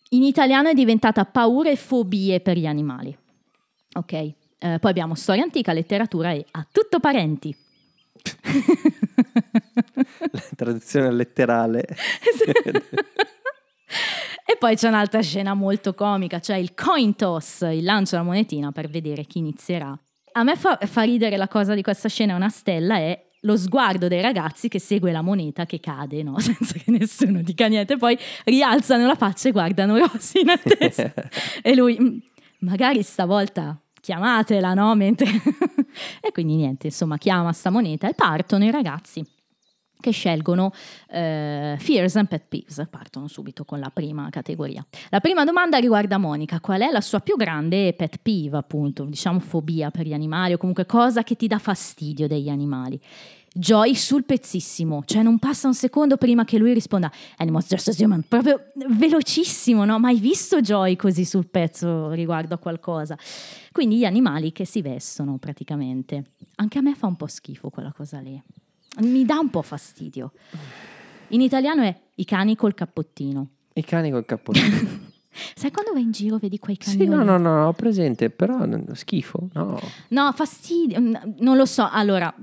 In 0.09 0.23
italiano 0.23 0.69
è 0.69 0.73
diventata 0.73 1.25
paure 1.25 1.71
e 1.71 1.75
fobie 1.75 2.39
per 2.39 2.57
gli 2.57 2.65
animali. 2.65 3.15
Ok, 3.93 4.33
eh, 4.63 4.77
poi 4.79 4.91
abbiamo 4.91 5.15
storia 5.15 5.41
antica, 5.41 5.73
letteratura 5.73 6.31
e 6.31 6.45
a 6.51 6.65
tutto 6.71 6.99
parenti. 6.99 7.55
La 10.31 10.43
traduzione 10.55 11.11
letterale. 11.11 11.83
e 14.45 14.55
poi 14.59 14.75
c'è 14.75 14.87
un'altra 14.87 15.21
scena 15.21 15.55
molto 15.55 15.95
comica, 15.95 16.39
cioè 16.39 16.57
il 16.57 16.75
coin 16.75 17.15
toss, 17.15 17.61
il 17.61 17.83
lancio 17.83 18.11
della 18.11 18.27
monetina 18.27 18.71
per 18.71 18.87
vedere 18.87 19.25
chi 19.25 19.39
inizierà. 19.39 19.97
A 20.33 20.43
me 20.43 20.55
fa, 20.55 20.77
fa 20.77 21.01
ridere 21.01 21.37
la 21.37 21.47
cosa 21.47 21.73
di 21.73 21.81
questa 21.81 22.07
scena, 22.07 22.35
una 22.35 22.49
stella, 22.49 22.97
è 22.97 23.19
lo 23.41 23.57
sguardo 23.57 24.07
dei 24.07 24.21
ragazzi 24.21 24.67
che 24.67 24.79
segue 24.79 25.11
la 25.11 25.21
moneta 25.21 25.65
che 25.65 25.79
cade, 25.79 26.21
no? 26.21 26.37
senza 26.39 26.77
che 26.77 26.91
nessuno 26.91 27.41
dica 27.41 27.65
niente, 27.65 27.97
poi 27.97 28.15
rialzano 28.45 29.07
la 29.07 29.15
faccia 29.15 29.49
e 29.49 29.51
guardano 29.51 29.97
Rossi 29.97 30.41
in 30.41 30.49
attesa. 30.49 31.11
e 31.63 31.75
lui, 31.75 31.97
"Mm, 31.99 32.17
magari 32.59 33.01
stavolta 33.01 33.75
chiamatela, 34.01 34.73
no? 34.73 34.93
Mentre... 34.95 35.29
e 36.21 36.31
quindi 36.33 36.55
niente, 36.55 36.87
insomma, 36.87 37.17
chiama 37.17 37.53
sta 37.53 37.69
moneta 37.69 38.09
e 38.09 38.13
partono 38.13 38.65
i 38.65 38.71
ragazzi 38.71 39.25
che 40.01 40.11
scelgono 40.11 40.73
eh, 41.09 41.75
Fears 41.79 42.17
and 42.17 42.27
Pet 42.27 42.45
Peeves. 42.49 42.85
Partono 42.89 43.27
subito 43.27 43.63
con 43.63 43.79
la 43.79 43.89
prima 43.89 44.27
categoria. 44.29 44.85
La 45.09 45.21
prima 45.21 45.45
domanda 45.45 45.77
riguarda 45.77 46.17
Monica. 46.17 46.59
Qual 46.59 46.81
è 46.81 46.91
la 46.91 46.99
sua 46.99 47.21
più 47.21 47.37
grande 47.37 47.93
pet 47.93 48.17
peeve, 48.21 48.57
appunto, 48.57 49.05
diciamo 49.05 49.39
fobia 49.39 49.91
per 49.91 50.05
gli 50.05 50.13
animali 50.13 50.53
o 50.53 50.57
comunque 50.57 50.85
cosa 50.85 51.23
che 51.23 51.35
ti 51.35 51.47
dà 51.47 51.59
fastidio 51.59 52.27
degli 52.27 52.49
animali? 52.49 52.99
Joy 53.53 53.95
sul 53.95 54.23
pezzissimo, 54.23 55.03
cioè 55.05 55.23
non 55.23 55.37
passa 55.37 55.67
un 55.67 55.73
secondo 55.73 56.15
prima 56.15 56.45
che 56.45 56.57
lui 56.57 56.73
risponda 56.73 57.11
Animals 57.37 57.67
just 57.67 57.89
as 57.89 57.99
human, 57.99 58.23
proprio 58.25 58.67
velocissimo, 58.87 59.83
no? 59.83 59.99
Mai 59.99 60.19
visto 60.19 60.61
Joy 60.61 60.95
così 60.95 61.25
sul 61.25 61.47
pezzo 61.47 62.11
riguardo 62.11 62.55
a 62.55 62.57
qualcosa. 62.57 63.17
Quindi 63.73 63.97
gli 63.97 64.05
animali 64.05 64.53
che 64.53 64.63
si 64.63 64.81
vestono 64.81 65.37
praticamente. 65.37 66.31
Anche 66.55 66.77
a 66.77 66.81
me 66.81 66.95
fa 66.95 67.07
un 67.07 67.17
po' 67.17 67.27
schifo 67.27 67.69
quella 67.69 67.91
cosa 67.91 68.19
lì. 68.19 68.41
Mi 68.99 69.25
dà 69.25 69.37
un 69.37 69.49
po' 69.49 69.61
fastidio. 69.61 70.31
In 71.29 71.41
italiano 71.41 71.81
è 71.81 71.93
i 72.15 72.23
cani 72.23 72.55
col 72.55 72.73
cappottino. 72.73 73.47
I 73.73 73.83
cani 73.83 74.11
col 74.11 74.25
cappottino. 74.25 75.09
Sai 75.55 75.71
quando 75.71 75.93
vai 75.93 76.01
in 76.01 76.11
giro 76.11 76.37
vedi 76.37 76.59
quei 76.59 76.77
Sì, 76.79 76.97
camioni? 77.05 77.23
no, 77.25 77.37
no, 77.37 77.37
no, 77.37 77.67
ho 77.67 77.73
presente, 77.73 78.29
però 78.29 78.65
schifo, 78.93 79.49
no. 79.53 79.79
No, 80.09 80.31
fastidio, 80.33 80.99
non 80.99 81.55
lo 81.55 81.65
so. 81.65 81.87
Allora, 81.89 82.33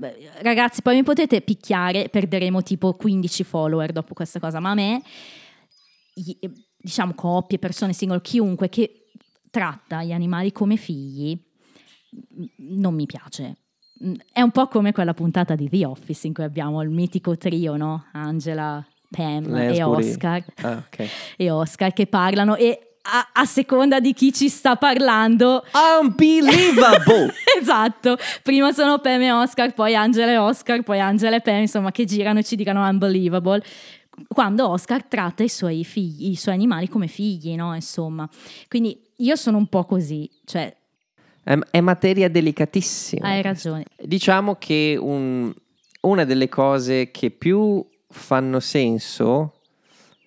ragazzi, 0.41 0.81
poi 0.81 0.95
mi 0.95 1.03
potete 1.03 1.41
picchiare, 1.41 2.09
perderemo 2.09 2.63
tipo 2.63 2.93
15 2.95 3.43
follower 3.43 3.91
dopo 3.91 4.13
questa 4.13 4.39
cosa, 4.39 4.59
ma 4.59 4.71
a 4.71 4.73
me, 4.75 5.01
diciamo 6.77 7.13
coppie, 7.13 7.59
persone 7.59 7.93
single, 7.93 8.21
chiunque 8.21 8.69
che 8.69 9.11
tratta 9.51 10.03
gli 10.03 10.11
animali 10.11 10.51
come 10.51 10.75
figli, 10.75 11.39
non 12.57 12.95
mi 12.95 13.05
piace. 13.05 13.57
È 14.31 14.41
un 14.41 14.51
po' 14.51 14.67
come 14.67 14.93
quella 14.93 15.13
puntata 15.13 15.55
di 15.55 15.69
The 15.69 15.85
Office 15.85 16.25
in 16.25 16.33
cui 16.33 16.43
abbiamo 16.43 16.81
il 16.81 16.89
mitico 16.89 17.35
trio, 17.37 17.75
no? 17.75 18.05
Angela, 18.13 18.85
Pam 19.09 19.55
e. 19.55 19.83
Oscar 19.83 20.43
Ah, 20.61 20.83
ok. 20.85 21.09
e 21.37 21.49
Oscar 21.49 21.93
che 21.93 22.05
parlano 22.07 22.55
e 22.55 22.79
a, 23.01 23.29
a 23.33 23.45
seconda 23.45 23.99
di 23.99 24.13
chi 24.13 24.31
ci 24.31 24.49
sta 24.49 24.75
parlando 24.75 25.63
Unbelievable! 26.33 27.33
esatto, 27.59 28.17
prima 28.43 28.71
sono 28.71 28.99
Pam 28.99 29.21
e 29.21 29.31
Oscar, 29.31 29.73
poi 29.73 29.95
Angela 29.95 30.31
e 30.31 30.37
Oscar, 30.37 30.81
poi 30.83 30.99
Angela 30.99 31.37
e 31.37 31.41
Pam, 31.41 31.61
insomma, 31.61 31.91
che 31.91 32.05
girano 32.05 32.39
e 32.39 32.43
ci 32.43 32.55
dicono 32.55 32.87
unbelievable. 32.87 33.63
Quando 34.27 34.67
Oscar 34.69 35.03
tratta 35.05 35.43
i 35.43 35.49
suoi 35.49 35.83
figli, 35.85 36.31
i 36.31 36.35
suoi 36.35 36.53
animali 36.55 36.87
come 36.89 37.07
figli, 37.07 37.55
no? 37.55 37.73
Insomma, 37.73 38.29
quindi 38.67 38.99
io 39.17 39.35
sono 39.35 39.57
un 39.57 39.67
po' 39.67 39.85
così, 39.85 40.29
cioè, 40.45 40.75
è, 41.43 41.57
è 41.71 41.79
materia 41.81 42.29
delicatissima. 42.29 43.27
hai 43.27 43.41
ragione. 43.41 43.85
Diciamo 43.97 44.55
che 44.55 44.97
un- 44.99 45.53
una 46.01 46.25
delle 46.25 46.49
cose 46.49 47.11
che 47.11 47.31
più 47.31 47.83
fanno 48.11 48.59
senso 48.59 49.53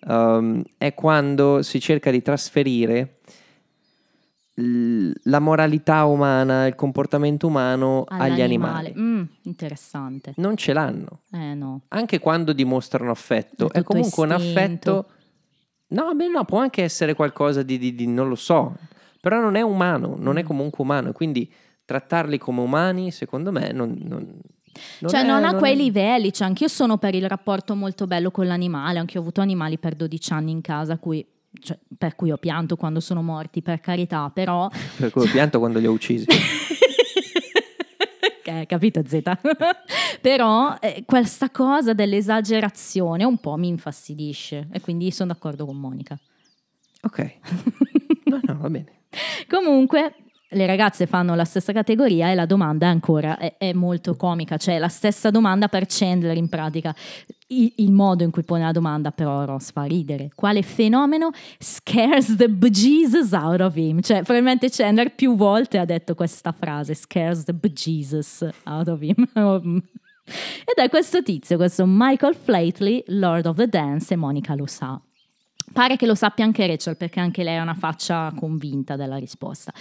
um, 0.07 0.63
è 0.79 0.95
quando 0.95 1.63
si 1.63 1.81
cerca 1.81 2.11
di 2.11 2.23
trasferire 2.23 3.17
l- 4.55 5.11
la 5.25 5.39
moralità 5.41 6.05
umana, 6.05 6.67
il 6.67 6.75
comportamento 6.75 7.47
umano 7.47 8.05
agli 8.07 8.41
animali. 8.41 8.93
Mm, 8.97 9.23
interessante. 9.43 10.33
Non 10.37 10.57
ce 10.57 10.73
l'hanno. 10.73 11.21
Eh 11.33 11.55
no. 11.55 11.83
Anche 11.89 12.19
quando 12.19 12.53
dimostrano 12.53 13.11
affetto. 13.11 13.71
È 13.73 13.79
È, 13.79 13.83
comunque 13.83 14.25
un 14.25 14.31
istinto. 14.33 14.59
affetto... 14.61 15.07
No, 15.93 16.15
beh, 16.15 16.29
no, 16.29 16.45
può 16.45 16.59
anche 16.59 16.83
essere 16.83 17.15
qualcosa 17.15 17.63
di, 17.63 17.77
di- 17.79 17.95
di- 17.95 18.07
non 18.07 18.29
lo 18.29 18.35
so, 18.35 18.77
però 19.21 19.41
non 19.41 19.57
è 19.57 19.61
umano, 19.61 20.15
non 20.19 20.35
Mm. 20.35 20.39
è 20.39 20.43
comunque 20.43 20.83
umano, 20.85 21.13
quindi 21.13 21.51
trattarli 21.85 22.39
come 22.39 22.61
umani, 22.61 23.11
secondo 23.11 23.53
me, 23.53 23.73
non... 23.73 23.99
non- 24.03 24.39
non 25.01 25.11
cioè, 25.11 25.21
è- 25.23 25.27
non 25.27 25.45
a 25.45 25.55
quei 25.55 25.73
è- 25.73 25.77
livelli, 25.77 26.33
cioè, 26.33 26.47
anch'io 26.47 26.69
sono 26.69 26.99
per 26.99 27.15
il 27.15 27.29
rapporto 27.29 27.75
molto 27.75 28.07
bello 28.07 28.31
con 28.31 28.47
l'animale, 28.47 28.99
anche 28.99 29.15
io 29.15 29.21
ho 29.21 29.23
avuto 29.23 29.41
animali 29.41 29.79
per 29.79 29.95
12 29.95 30.33
anni 30.33 30.51
in 30.51 30.61
casa, 30.61 30.99
cui- 30.99 31.25
cioè, 31.61 31.79
per 31.99 32.15
cui 32.17 32.31
ho 32.31 32.39
pianto 32.39 32.77
quando 32.77 33.01
sono 33.01 33.23
morti, 33.23 33.61
per 33.63 33.81
carità, 33.81 34.31
però... 34.33 34.69
Per 34.97 35.11
cui 35.11 35.27
ho 35.29 35.31
pianto 35.31 35.59
quando 35.59 35.79
li 35.79 35.87
ho 35.87 35.93
uccisi. 35.93 36.27
Eh, 38.45 38.67
capito 38.67 39.03
Z? 39.07 39.21
Però 40.21 40.77
eh, 40.81 41.05
questa 41.07 41.49
cosa 41.51 41.95
dell'esagerazione 41.95 43.25
un 43.25 43.39
po' 43.39 43.57
mi 43.57 43.69
infastidisce 43.69 44.69
e 44.73 44.81
quindi 44.81 45.11
sono 45.11 45.33
d'accordo 45.33 45.65
con 45.65 45.79
Monica. 45.79 46.19
Ok. 47.03 47.35
No, 48.25 48.41
no, 48.43 48.59
va 48.59 48.69
bene. 48.69 49.05
Comunque 49.49 50.15
le 50.53 50.67
ragazze 50.67 51.07
fanno 51.07 51.35
la 51.35 51.45
stessa 51.45 51.73
categoria 51.73 52.31
e 52.31 52.35
la 52.35 52.47
domanda 52.47 52.87
è 52.87 52.91
ancora 52.91 53.37
è, 53.39 53.57
è 53.59 53.73
molto 53.73 54.15
comica, 54.17 54.57
cioè 54.57 54.79
la 54.79 54.89
stessa 54.89 55.31
domanda 55.31 55.69
per 55.69 55.87
Chandler 55.87 56.37
in 56.37 56.49
pratica. 56.49 56.95
Il, 57.49 57.73
il 57.77 57.93
modo 57.93 58.25
in 58.25 58.31
cui 58.31 58.45
pone 58.45 58.63
la 58.63 58.73
domanda 58.73 59.11
però 59.11 59.45
Ross 59.45 59.73
fa 59.73 59.83
ridere. 59.83 60.31
Quale 60.35 60.63
fenomeno 60.63 61.31
scares 61.59 62.37
the 62.37 62.49
bejesus 62.49 63.33
out 63.33 63.61
of 63.61 63.77
him? 63.77 64.01
Cioè 64.01 64.23
probabilmente 64.23 64.71
Chandler 64.71 65.15
più 65.15 65.37
volte 65.37 65.79
ha 65.79 65.85
detto 65.85 66.15
questa 66.15 66.53
frase, 66.53 66.95
scares 66.95 67.45
the 67.45 67.53
bejesus 67.53 68.47
out 68.65 68.89
of 68.89 69.01
him. 69.03 69.27
Ed 70.25 70.83
è 70.83 70.89
questo 70.89 71.23
tizio, 71.23 71.57
questo 71.57 71.85
Michael 71.87 72.35
Flatley, 72.37 73.03
Lord 73.09 73.47
of 73.47 73.57
the 73.57 73.67
Dance, 73.67 74.15
e 74.15 74.17
Monica 74.17 74.55
lo 74.55 74.67
sa. 74.67 75.01
Pare 75.73 75.97
che 75.97 76.07
lo 76.07 76.15
sappia 76.15 76.45
anche 76.45 76.67
Rachel 76.67 76.97
perché 76.97 77.21
anche 77.21 77.43
lei 77.43 77.57
ha 77.57 77.63
una 77.63 77.75
faccia 77.75 78.33
convinta 78.37 78.97
della 78.97 79.17
risposta. 79.17 79.73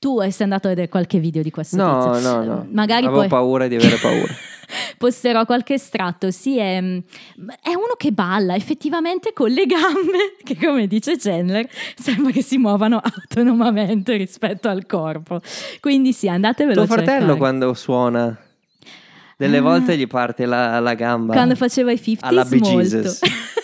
Tu 0.00 0.18
sei 0.30 0.32
andato 0.40 0.66
a 0.66 0.70
vedere 0.70 0.88
qualche 0.88 1.18
video 1.18 1.42
di 1.42 1.50
questo 1.50 1.76
No, 1.76 2.10
tizio? 2.14 2.30
no, 2.30 2.42
no. 2.44 2.66
Magari 2.72 3.04
Avevo 3.04 3.20
poi 3.20 3.28
paura 3.28 3.68
di 3.68 3.74
avere 3.74 3.96
paura. 3.96 4.32
posterò 4.96 5.44
qualche 5.44 5.74
estratto. 5.74 6.30
Sì, 6.30 6.56
è, 6.56 6.78
è 6.78 7.74
uno 7.74 7.94
che 7.98 8.10
balla 8.10 8.54
effettivamente 8.54 9.34
con 9.34 9.50
le 9.50 9.66
gambe, 9.66 10.36
che 10.42 10.56
come 10.56 10.86
dice 10.86 11.18
Chandler, 11.18 11.68
sembra 11.96 12.32
che 12.32 12.40
si 12.42 12.56
muovano 12.56 12.98
autonomamente 12.98 14.16
rispetto 14.16 14.70
al 14.70 14.86
corpo. 14.86 15.42
Quindi 15.80 16.14
sì, 16.14 16.28
andatevelo 16.30 16.74
Tuo 16.76 16.82
a 16.84 16.86
fratello 16.86 17.18
cercare. 17.18 17.36
quando 17.38 17.74
suona, 17.74 18.38
delle 19.36 19.58
Ah. 19.58 19.62
volte 19.62 19.98
gli 19.98 20.06
parte 20.06 20.46
la, 20.46 20.80
la 20.80 20.94
gamba. 20.94 21.34
Quando 21.34 21.56
faceva 21.56 21.92
i 21.92 22.00
50s 22.02 22.18
alla 22.22 22.46
molto. 22.50 23.10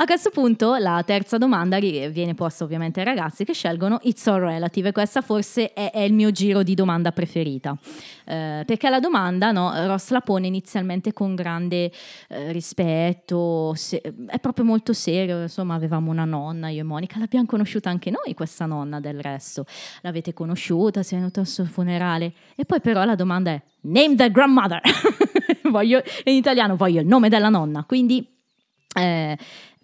A 0.00 0.04
questo 0.04 0.30
punto 0.30 0.76
la 0.76 1.02
terza 1.04 1.38
domanda 1.38 1.80
viene 1.80 2.34
posta 2.34 2.62
ovviamente 2.62 3.00
ai 3.00 3.04
ragazzi 3.04 3.44
che 3.44 3.52
scelgono 3.52 3.98
It's 4.02 4.24
All 4.28 4.38
Relative. 4.38 4.90
E 4.90 4.92
questa 4.92 5.22
forse 5.22 5.72
è, 5.72 5.90
è 5.90 6.02
il 6.02 6.12
mio 6.12 6.30
giro 6.30 6.62
di 6.62 6.74
domanda 6.76 7.10
preferita. 7.10 7.76
Eh, 8.24 8.62
perché 8.64 8.88
la 8.90 9.00
domanda 9.00 9.50
no, 9.50 9.72
Ross 9.88 10.10
la 10.10 10.20
pone 10.20 10.46
inizialmente 10.46 11.12
con 11.12 11.34
grande 11.34 11.90
eh, 12.28 12.52
rispetto, 12.52 13.72
se- 13.74 14.00
è 14.28 14.38
proprio 14.38 14.64
molto 14.64 14.92
serio, 14.92 15.42
insomma 15.42 15.74
avevamo 15.74 16.12
una 16.12 16.24
nonna, 16.24 16.68
io 16.68 16.82
e 16.82 16.84
Monica, 16.84 17.18
l'abbiamo 17.18 17.46
conosciuta 17.46 17.90
anche 17.90 18.10
noi 18.10 18.34
questa 18.34 18.66
nonna 18.66 19.00
del 19.00 19.20
resto, 19.20 19.66
l'avete 20.02 20.32
conosciuta, 20.32 21.00
è 21.00 21.04
venuta 21.10 21.40
al 21.40 21.48
suo 21.48 21.64
funerale? 21.64 22.32
E 22.54 22.64
poi 22.64 22.80
però 22.80 23.04
la 23.04 23.16
domanda 23.16 23.50
è 23.50 23.60
Name 23.80 24.14
the 24.14 24.30
grandmother, 24.30 24.80
voglio, 25.72 26.00
in 26.22 26.34
italiano 26.34 26.76
voglio 26.76 27.00
il 27.00 27.06
nome 27.08 27.28
della 27.28 27.48
nonna, 27.48 27.82
quindi... 27.82 28.24
eh, 28.94 29.36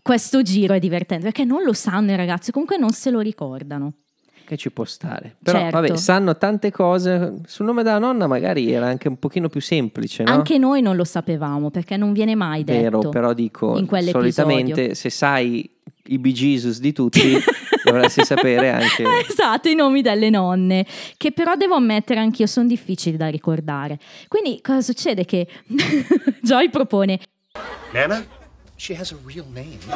questo 0.04 0.42
giro 0.42 0.74
è 0.74 0.78
divertente 0.78 1.24
perché 1.24 1.44
non 1.44 1.62
lo 1.62 1.72
sanno 1.72 2.12
i 2.12 2.16
ragazzi, 2.16 2.52
comunque 2.52 2.76
non 2.76 2.90
se 2.90 3.08
lo 3.08 3.20
ricordano. 3.20 3.94
Che 4.44 4.58
ci 4.58 4.70
può 4.70 4.84
stare. 4.84 5.36
Però 5.42 5.58
Certo. 5.58 5.80
vabbè, 5.80 5.96
sanno 5.96 6.36
tante 6.36 6.70
cose. 6.70 7.36
Sul 7.46 7.64
nome 7.64 7.82
della 7.82 7.98
nonna 7.98 8.26
magari 8.26 8.70
era 8.70 8.84
anche 8.86 9.08
un 9.08 9.18
pochino 9.18 9.48
più 9.48 9.62
semplice, 9.62 10.22
no? 10.22 10.30
Anche 10.30 10.58
noi 10.58 10.82
non 10.82 10.96
lo 10.96 11.04
sapevamo 11.04 11.70
perché 11.70 11.96
non 11.96 12.12
viene 12.12 12.34
mai 12.34 12.64
detto. 12.64 12.98
Vero, 12.98 13.08
però 13.08 13.32
dico, 13.32 13.82
solitamente 13.86 14.94
se 14.94 15.08
sai 15.08 15.70
i 16.08 16.18
Bee 16.18 16.32
Jesus 16.34 16.80
di 16.80 16.92
tutti, 16.92 17.38
dovresti 17.82 18.26
sapere 18.26 18.68
anche... 18.72 19.04
Esatto, 19.26 19.70
i 19.70 19.74
nomi 19.74 20.02
delle 20.02 20.28
nonne, 20.28 20.84
che 21.16 21.32
però 21.32 21.54
devo 21.54 21.76
ammettere 21.76 22.20
anch'io 22.20 22.46
sono 22.46 22.66
difficili 22.66 23.16
da 23.16 23.28
ricordare. 23.28 23.98
Quindi 24.28 24.60
cosa 24.60 24.82
succede? 24.82 25.24
Che 25.24 25.48
Joy 26.42 26.68
propone 26.68 27.18
Nana? 27.94 28.42
She 28.76 28.94
has 28.94 29.12
a 29.12 29.16
real 29.16 29.46
name. 29.54 29.78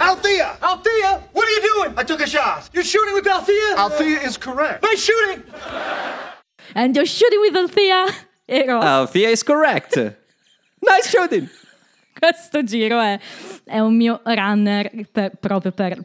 Althea! 0.00 0.56
Althea! 0.62 1.22
What 1.32 1.46
are 1.46 1.50
you 1.50 1.60
doing? 1.74 1.94
I 1.98 2.04
took 2.04 2.20
a 2.20 2.26
shot. 2.26 2.68
You're 2.72 2.84
shooting 2.84 3.14
with 3.14 3.26
Althea? 3.26 3.74
Althea 3.76 4.20
is 4.20 4.36
correct. 4.38 4.82
Nice 4.82 5.02
shooting! 5.02 5.42
And 6.74 6.94
you're 6.94 7.06
shooting 7.06 7.40
with 7.40 7.56
Althea 7.56 8.06
e 8.48 8.64
Ross. 8.66 8.84
Althea 8.84 9.28
is 9.30 9.42
correct. 9.42 9.96
Nice 10.80 11.08
shooting. 11.10 11.48
Questo 12.16 12.62
giro 12.62 13.00
è, 13.00 13.18
è 13.64 13.80
un 13.80 13.96
mio 13.96 14.20
runner 14.24 14.88
per- 15.10 15.32
proprio 15.40 15.72
per 15.72 15.92
il- 15.92 16.04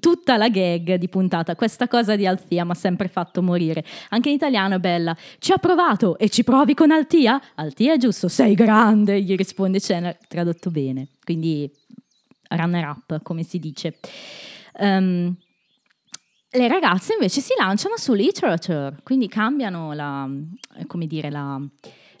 tutta 0.00 0.36
la 0.36 0.48
gag 0.48 0.94
di 0.94 1.08
puntata. 1.08 1.54
Questa 1.54 1.88
cosa 1.88 2.16
di 2.16 2.26
Altia 2.26 2.64
mi 2.64 2.70
ha 2.70 2.74
sempre 2.74 3.08
fatto 3.08 3.42
morire. 3.42 3.84
Anche 4.10 4.28
in 4.28 4.34
italiano 4.34 4.76
è 4.76 4.78
bella. 4.78 5.16
Ci 5.38 5.52
ha 5.52 5.58
provato 5.58 6.18
e 6.18 6.28
ci 6.28 6.44
provi 6.44 6.74
con 6.74 6.90
Altia? 6.90 7.40
Altia 7.54 7.94
è 7.94 7.96
giusto, 7.98 8.28
sei 8.28 8.54
grande, 8.54 9.20
gli 9.22 9.34
risponde 9.36 9.78
Chandler, 9.80 10.18
tradotto 10.28 10.70
bene. 10.70 11.08
Quindi 11.24 11.70
runner 12.48 12.88
up, 12.88 13.22
come 13.22 13.42
si 13.42 13.58
dice. 13.58 13.98
Ehm, 14.78 15.36
le 16.54 16.68
ragazze 16.68 17.14
invece 17.14 17.40
si 17.40 17.54
lanciano 17.56 17.96
su 17.96 18.12
literature, 18.12 18.96
quindi 19.02 19.26
cambiano 19.26 19.94
la, 19.94 20.28
come 20.86 21.06
dire, 21.06 21.30
la, 21.30 21.58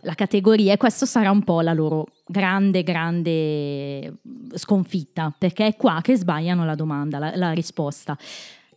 la 0.02 0.14
categoria 0.14 0.72
e 0.72 0.76
questo 0.76 1.06
sarà 1.06 1.30
un 1.30 1.42
po' 1.42 1.60
la 1.60 1.72
loro 1.72 2.08
grande, 2.26 2.82
grande 2.82 4.18
sconfitta, 4.54 5.32
perché 5.36 5.66
è 5.66 5.76
qua 5.76 6.00
che 6.02 6.16
sbagliano 6.16 6.64
la 6.64 6.74
domanda, 6.74 7.18
la, 7.18 7.32
la 7.34 7.52
risposta. 7.52 8.16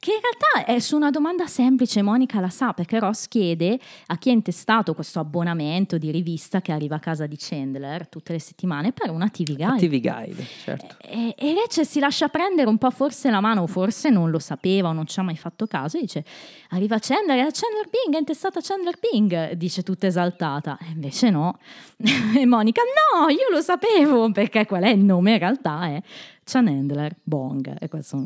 Che 0.06 0.12
in 0.12 0.20
realtà 0.22 0.72
è 0.72 0.78
su 0.78 0.96
una 0.96 1.10
domanda 1.10 1.48
semplice, 1.48 2.04
Monica 2.04 2.40
la 2.40 2.50
sa, 2.50 2.74
perché 2.74 3.00
Ross 3.00 3.28
chiede 3.28 3.80
a 4.06 4.18
chi 4.20 4.30
ha 4.30 4.34
intestato 4.34 4.94
questo 4.94 5.20
abbonamento 5.20 5.98
di 5.98 6.12
rivista 6.12 6.62
che 6.62 6.72
arriva 6.72 6.98
a 6.98 7.00
casa 7.00 7.26
di 7.26 7.36
Chandler 7.40 8.08
tutte 8.08 8.32
le 8.32 8.38
settimane 8.38 8.92
per 8.92 9.10
una 9.10 9.30
TV 9.30 9.56
Guide. 9.56 9.88
TV 9.88 10.00
Guide, 10.00 10.46
certo. 10.64 10.98
E, 11.02 11.34
e 11.36 11.56
Rachel 11.56 11.88
si 11.88 12.00
lascia 12.00 12.28
prendere 12.28 12.70
un 12.70 12.78
po' 12.78 12.92
forse 12.92 13.32
la 13.32 13.40
mano, 13.40 13.64
o 13.64 13.68
forse 13.68 14.12
non 14.12 14.30
lo 14.30 14.38
sapeva 14.38 14.90
o 14.90 14.94
non 14.94 15.08
ci 15.08 15.20
ha 15.20 15.24
mai 15.24 15.38
fatto 15.38 15.66
caso, 15.66 15.98
e 15.98 16.02
dice 16.02 16.24
arriva 16.70 17.00
Chandler, 17.00 17.40
è 17.40 17.50
Chandler 17.52 17.90
Bing, 17.90 18.14
è 18.14 18.20
intestata 18.20 18.60
Chandler 18.62 19.00
Bing, 19.00 19.54
dice 19.54 19.82
tutta 19.82 20.06
esaltata. 20.06 20.78
E 20.82 20.92
invece 20.92 21.32
no. 21.32 21.58
e 22.38 22.46
Monica, 22.46 22.84
no, 23.12 23.30
io 23.30 23.50
lo 23.50 23.62
sapevo, 23.62 24.32
perché 24.32 24.68
qual 24.68 24.84
è 24.84 24.90
il 24.90 25.04
nome 25.04 25.32
in 25.32 25.40
realtà 25.40 25.88
è 25.88 26.00
Chandler 26.44 27.16
Bong. 27.24 27.76
E 27.80 27.88
questo 27.90 28.18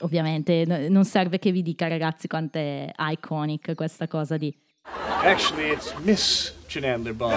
ovviamente 0.00 0.64
non 0.88 1.04
serve 1.04 1.38
che 1.38 1.50
vi 1.52 1.62
dica 1.62 1.88
ragazzi 1.88 2.26
quanto 2.26 2.58
è 2.58 2.90
iconic 2.96 3.74
questa 3.74 4.06
cosa 4.06 4.36
di 4.36 4.54
Actually, 5.22 5.72
it's 5.72 5.94
Miss 6.02 6.52
Chenandler 6.66 7.14
Bond. 7.14 7.36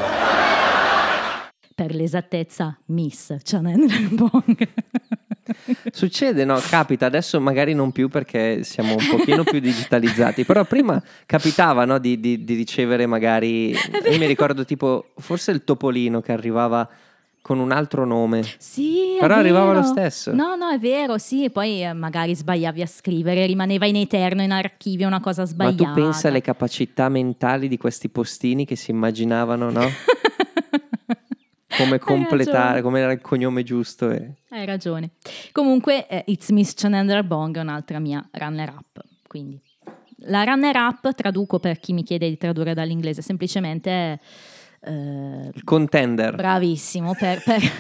per 1.74 1.96
l'esattezza 1.96 2.78
Miss 2.88 3.36
Chandler 3.44 4.10
Bong. 4.10 4.68
Succede, 5.92 6.46
no? 6.46 6.60
Capita, 6.60 7.08
adesso 7.08 7.40
magari 7.40 7.74
non 7.74 7.92
più 7.92 8.08
perché 8.08 8.64
siamo 8.64 8.96
un 8.96 9.08
pochino 9.10 9.44
più 9.44 9.60
digitalizzati, 9.60 10.44
però 10.44 10.64
prima 10.64 11.02
capitava 11.26 11.86
no, 11.86 11.98
di, 11.98 12.20
di- 12.20 12.44
di 12.44 12.54
ricevere 12.54 13.06
magari, 13.08 13.72
io 13.72 14.18
mi 14.18 14.28
ricordo 14.28 14.66
tipo, 14.66 15.12
forse 15.18 15.52
il 15.52 15.64
Topolino 15.64 16.22
che 16.22 16.32
arrivava 16.32 16.88
con 17.42 17.60
un 17.60 17.72
altro 17.72 18.06
nome. 18.06 18.44
Sì, 18.58 19.18
Però 19.20 19.36
arrivava 19.36 19.74
lo 19.74 19.84
stesso. 19.84 20.34
No, 20.34 20.56
no, 20.56 20.70
è 20.70 20.78
vero, 20.78 21.18
sì, 21.18 21.46
e 21.46 21.50
poi 21.50 21.84
eh, 21.84 21.94
magari 21.94 22.36
sbagliavi 22.36 22.82
a 22.82 22.88
scrivere, 22.88 23.46
rimaneva 23.46 23.86
in 23.86 23.96
eterno 23.96 24.42
in 24.42 24.52
archivio 24.52 25.08
una 25.08 25.20
cosa 25.20 25.42
Ma 25.42 25.48
sbagliata. 25.48 25.84
tu 25.84 25.94
pensa 25.94 26.28
alle 26.28 26.42
capacità 26.42 27.10
mentali 27.10 27.68
di 27.68 27.78
questi 27.78 28.10
postini 28.10 28.66
che 28.66 28.76
si 28.76 28.92
immaginavano, 28.92 29.70
no? 29.72 29.88
Come 31.78 32.00
completare, 32.00 32.82
come 32.82 33.00
era 33.00 33.12
il 33.14 33.22
cognome 33.22 33.64
giusto. 33.64 34.10
E... 34.10 34.34
Hai 34.50 34.66
ragione. 34.66 35.12
Comunque, 35.54 36.08
eh, 36.08 36.24
It's 36.28 36.50
Miss 36.50 36.74
Chandler 36.74 37.24
Bong 37.24 37.56
è 37.56 37.62
un'altra 37.62 38.00
mia 38.00 38.28
runner-up. 38.34 39.02
Quindi, 39.26 39.62
la 40.24 40.44
runner-up, 40.44 41.14
traduco 41.14 41.60
per 41.60 41.80
chi 41.80 41.94
mi 41.94 42.04
chiede 42.04 42.28
di 42.28 42.38
tradurre 42.38 42.74
dall'inglese, 42.74 43.22
semplicemente 43.22 43.90
è, 43.90 44.20
eh, 44.82 45.50
Il 45.54 45.64
contender. 45.64 46.36
bravissimo 46.36 47.16
per... 47.16 47.42
per- 47.44 47.72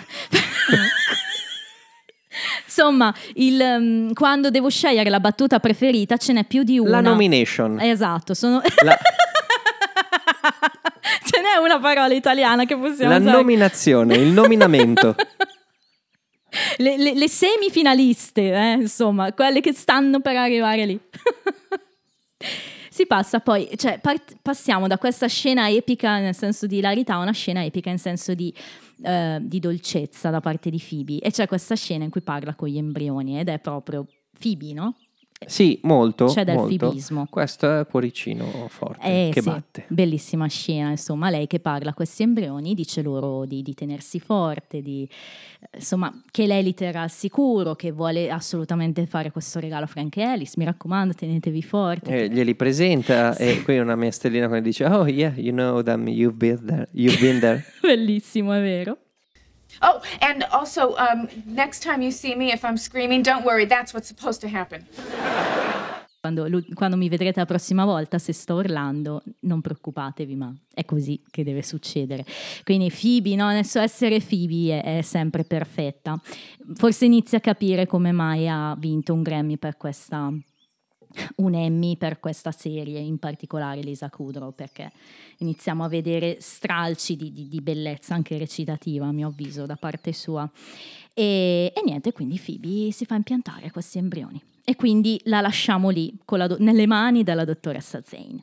Insomma, 2.65 3.13
il, 3.33 3.59
um, 3.59 4.13
quando 4.13 4.49
devo 4.49 4.69
scegliere 4.69 5.09
la 5.09 5.19
battuta 5.19 5.59
preferita 5.59 6.15
ce 6.17 6.31
n'è 6.33 6.45
più 6.45 6.63
di 6.63 6.79
una. 6.79 6.89
La 6.91 7.01
nomination. 7.01 7.79
Esatto, 7.81 8.33
sono... 8.33 8.61
La, 8.83 8.97
ce 11.25 11.41
n'è 11.41 11.57
una 11.61 11.79
parola 11.79 12.13
italiana 12.13 12.63
che 12.65 12.77
possiamo 12.77 13.11
la 13.11 13.17
usare. 13.19 13.35
nominazione, 13.35 14.15
il 14.15 14.29
nominamento. 14.31 15.15
le, 16.77 16.97
le- 16.97 17.13
le 17.15 17.27
semifinaliste, 17.27 18.53
eh, 18.53 18.71
insomma, 18.73 19.33
quelle 19.33 19.59
che 19.59 19.73
stanno 19.73 20.21
per 20.21 20.37
arrivare 20.37 20.85
lì. 20.85 20.99
Si 22.99 23.05
passa 23.05 23.39
poi, 23.39 23.69
cioè 23.77 23.97
part- 23.99 24.35
passiamo 24.41 24.87
da 24.87 24.97
questa 24.97 25.27
scena 25.27 25.69
epica 25.69 26.19
nel 26.19 26.35
senso 26.35 26.67
di 26.67 26.77
hilarità 26.79 27.13
a 27.13 27.19
una 27.19 27.31
scena 27.31 27.63
epica 27.63 27.89
in 27.89 27.97
senso 27.97 28.33
di, 28.33 28.53
eh, 29.03 29.39
di 29.41 29.59
dolcezza 29.59 30.29
da 30.29 30.41
parte 30.41 30.69
di 30.69 30.83
Phoebe. 30.85 31.19
E 31.19 31.31
c'è 31.31 31.47
questa 31.47 31.75
scena 31.75 32.03
in 32.03 32.09
cui 32.09 32.21
parla 32.21 32.55
con 32.55 32.67
gli 32.67 32.77
embrioni 32.77 33.39
ed 33.39 33.47
è 33.47 33.59
proprio 33.59 34.05
Phoebe, 34.37 34.73
no? 34.73 34.95
Sì, 35.45 35.79
molto. 35.83 36.25
C'è 36.25 36.43
del 36.43 36.55
molto. 36.55 36.89
fibismo. 36.89 37.25
Questo 37.29 37.79
è 37.79 37.87
cuoricino 37.87 38.67
forte 38.67 39.27
Eh, 39.27 39.29
che 39.33 39.41
sì, 39.41 39.49
batte. 39.49 39.85
Bellissima 39.87 40.47
scena, 40.47 40.89
insomma, 40.89 41.29
lei 41.29 41.47
che 41.47 41.59
parla 41.59 41.91
a 41.91 41.93
questi 41.93 42.23
embrioni, 42.23 42.73
dice 42.73 43.01
loro 43.01 43.45
di, 43.45 43.61
di 43.61 43.73
tenersi 43.73 44.19
forte, 44.19 44.81
di, 44.81 45.07
insomma, 45.73 46.13
che 46.29 46.45
lei 46.45 46.61
li 46.61 46.73
terrà 46.73 47.03
al 47.03 47.09
sicuro, 47.09 47.75
che 47.75 47.91
vuole 47.91 48.29
assolutamente 48.29 49.05
fare 49.07 49.31
questo 49.31 49.59
regalo 49.59 49.85
a 49.85 49.87
Frank 49.87 50.17
Ellis, 50.17 50.55
mi 50.57 50.65
raccomando, 50.65 51.13
tenetevi 51.13 51.63
forti. 51.63 52.11
Eh, 52.11 52.29
glieli 52.29 52.53
presenta 52.55 53.35
e 53.37 53.63
qui 53.63 53.79
una 53.79 53.95
mia 53.95 54.11
stellina 54.11 54.47
quando 54.47 54.65
dice 54.67 54.85
Oh 54.85 55.07
yeah, 55.07 55.33
you 55.35 55.53
know 55.53 55.81
them, 55.81 56.07
you've 56.09 56.35
been 56.37 56.63
there. 56.65 56.89
You've 56.91 57.19
been 57.19 57.39
there. 57.39 57.63
Bellissimo, 57.81 58.51
è 58.53 58.61
vero? 58.61 58.97
Oh, 59.81 60.01
and 60.19 60.45
also, 60.51 60.95
um, 60.97 61.27
next 61.45 61.81
time 61.81 62.01
you 62.01 62.11
see 62.11 62.35
me, 62.35 62.51
if 62.51 62.63
I'm 62.63 62.77
screaming, 62.77 63.21
don't 63.21 63.45
worry, 63.45 63.65
that's 63.65 63.93
what's 63.93 64.07
supposed 64.07 64.41
to 64.41 64.47
happen. 64.47 64.85
Quando, 66.21 66.49
quando 66.73 66.97
mi 66.97 67.07
vedrete 67.07 67.39
la 67.39 67.45
prossima 67.45 67.85
volta, 67.85 68.19
se 68.19 68.33
sto 68.33 68.55
urlando, 68.55 69.23
non 69.41 69.61
preoccupatevi, 69.61 70.35
ma 70.35 70.53
è 70.73 70.83
così 70.83 71.21
che 71.31 71.45
deve 71.45 71.63
succedere. 71.63 72.25
Quindi 72.65 72.91
Phoebe, 72.91 73.35
no? 73.35 73.63
suo 73.63 73.79
essere 73.79 74.19
Phoebe 74.19 74.81
è, 74.81 74.97
è 74.97 75.01
sempre 75.01 75.45
perfetta. 75.45 76.19
Forse 76.73 77.05
inizia 77.05 77.37
a 77.37 77.41
capire 77.41 77.87
come 77.87 78.11
mai 78.11 78.49
ha 78.49 78.75
vinto 78.77 79.13
un 79.13 79.21
Grammy 79.21 79.55
per 79.55 79.77
questa 79.77 80.29
un 81.37 81.53
Emmy 81.55 81.97
per 81.97 82.19
questa 82.19 82.51
serie, 82.51 82.99
in 82.99 83.17
particolare 83.17 83.81
Lisa 83.81 84.09
Kudrow, 84.09 84.53
perché 84.53 84.91
iniziamo 85.37 85.83
a 85.83 85.87
vedere 85.87 86.37
stralci 86.39 87.15
di, 87.15 87.31
di- 87.31 87.47
di 87.47 87.61
bellezza 87.61 88.13
anche 88.13 88.37
recitativa, 88.37 89.07
a 89.07 89.11
mio 89.11 89.27
avviso, 89.27 89.65
da 89.65 89.75
parte 89.75 90.13
sua. 90.13 90.49
E, 91.13 91.71
e 91.75 91.81
niente, 91.83 92.11
quindi 92.13 92.39
Phoebe 92.43 92.91
si 92.91 93.05
fa 93.05 93.15
impiantare 93.15 93.71
questi 93.71 93.97
embrioni. 93.97 94.41
E 94.63 94.75
quindi 94.75 95.19
la 95.23 95.41
lasciamo 95.41 95.89
lì, 95.89 96.13
la 96.25 96.47
do- 96.47 96.57
nelle 96.59 96.85
mani 96.85 97.23
della 97.23 97.43
dottoressa 97.45 98.01
Zane. 98.05 98.41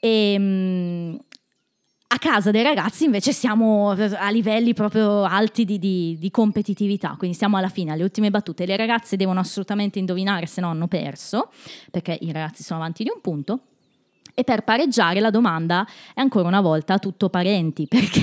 E, 0.00 0.36
mm, 0.38 1.14
a 2.06 2.18
casa 2.18 2.50
dei 2.50 2.62
ragazzi 2.62 3.04
invece 3.04 3.32
siamo 3.32 3.90
a 3.90 4.30
livelli 4.30 4.72
proprio 4.72 5.24
alti 5.24 5.64
di, 5.64 5.78
di- 5.78 6.16
di 6.18 6.30
competitività, 6.30 7.14
quindi 7.18 7.36
siamo 7.36 7.56
alla 7.56 7.68
fine, 7.68 7.92
alle 7.92 8.02
ultime 8.04 8.30
battute. 8.30 8.66
Le 8.66 8.76
ragazze 8.76 9.16
devono 9.16 9.40
assolutamente 9.40 9.98
indovinare 9.98 10.46
se 10.46 10.60
no 10.60 10.68
hanno 10.70 10.86
perso, 10.86 11.50
perché 11.90 12.16
i 12.20 12.30
ragazzi 12.30 12.62
sono 12.62 12.80
avanti 12.80 13.02
di 13.02 13.10
un 13.12 13.20
punto. 13.20 13.60
E 14.36 14.42
per 14.42 14.62
pareggiare 14.64 15.20
la 15.20 15.30
domanda 15.30 15.86
è 16.12 16.20
ancora 16.20 16.48
una 16.48 16.60
volta 16.60 16.98
tutto 16.98 17.28
parenti, 17.28 17.86
perché 17.88 18.20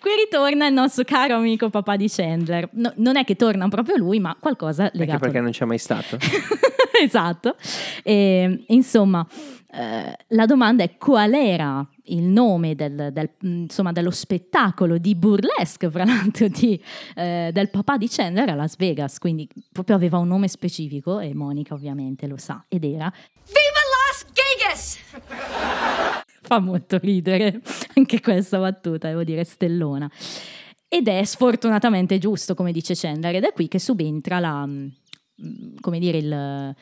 qui 0.00 0.10
ritorna 0.24 0.66
il 0.66 0.72
nostro 0.72 1.04
caro 1.04 1.36
amico 1.36 1.70
papà 1.70 1.94
di 1.96 2.08
Chandler. 2.08 2.68
No- 2.72 2.92
non 2.96 3.16
è 3.16 3.24
che 3.24 3.36
torna 3.36 3.68
proprio 3.68 3.96
lui, 3.96 4.18
ma 4.18 4.36
qualcosa 4.38 4.84
Anche 4.84 4.98
legato 4.98 5.18
perché 5.20 5.40
non 5.40 5.52
c'è 5.52 5.64
mai 5.64 5.78
stato. 5.78 6.18
esatto. 7.02 7.54
E, 8.02 8.64
insomma, 8.66 9.24
eh, 9.72 10.16
la 10.28 10.46
domanda 10.46 10.82
è 10.82 10.96
qual 10.96 11.32
era 11.34 11.86
il 12.04 12.22
nome 12.22 12.74
del- 12.74 13.10
del- 13.12 13.30
insomma, 13.42 13.92
dello 13.92 14.10
spettacolo 14.10 14.98
di 14.98 15.14
burlesque, 15.14 15.90
fra 15.90 16.04
l'altro, 16.04 16.48
di, 16.48 16.82
eh, 17.14 17.50
del 17.52 17.70
papà 17.70 17.96
di 17.96 18.08
Chandler 18.08 18.48
a 18.48 18.54
Las 18.54 18.76
Vegas. 18.76 19.18
Quindi 19.18 19.48
proprio 19.70 19.94
aveva 19.94 20.18
un 20.18 20.28
nome 20.28 20.48
specifico 20.48 21.20
e 21.20 21.34
Monica 21.34 21.74
ovviamente 21.74 22.26
lo 22.26 22.36
sa 22.36 22.64
ed 22.68 22.84
era 22.84 23.12
Viva 23.46 23.82
Las 24.08 24.26
Vegas! 24.34 24.98
fa 26.42 26.58
molto 26.58 26.98
ridere 26.98 27.60
anche 27.94 28.20
questa 28.20 28.58
battuta, 28.58 29.08
devo 29.08 29.22
dire, 29.22 29.44
stellona. 29.44 30.10
Ed 30.88 31.06
è 31.06 31.22
sfortunatamente 31.22 32.18
giusto, 32.18 32.56
come 32.56 32.72
dice 32.72 32.94
Chandler, 32.96 33.36
ed 33.36 33.44
è 33.44 33.52
qui 33.52 33.68
che 33.68 33.78
subentra 33.78 34.40
la, 34.40 34.66
mm, 34.66 34.88
come 35.80 35.98
dire, 36.00 36.18
il... 36.18 36.74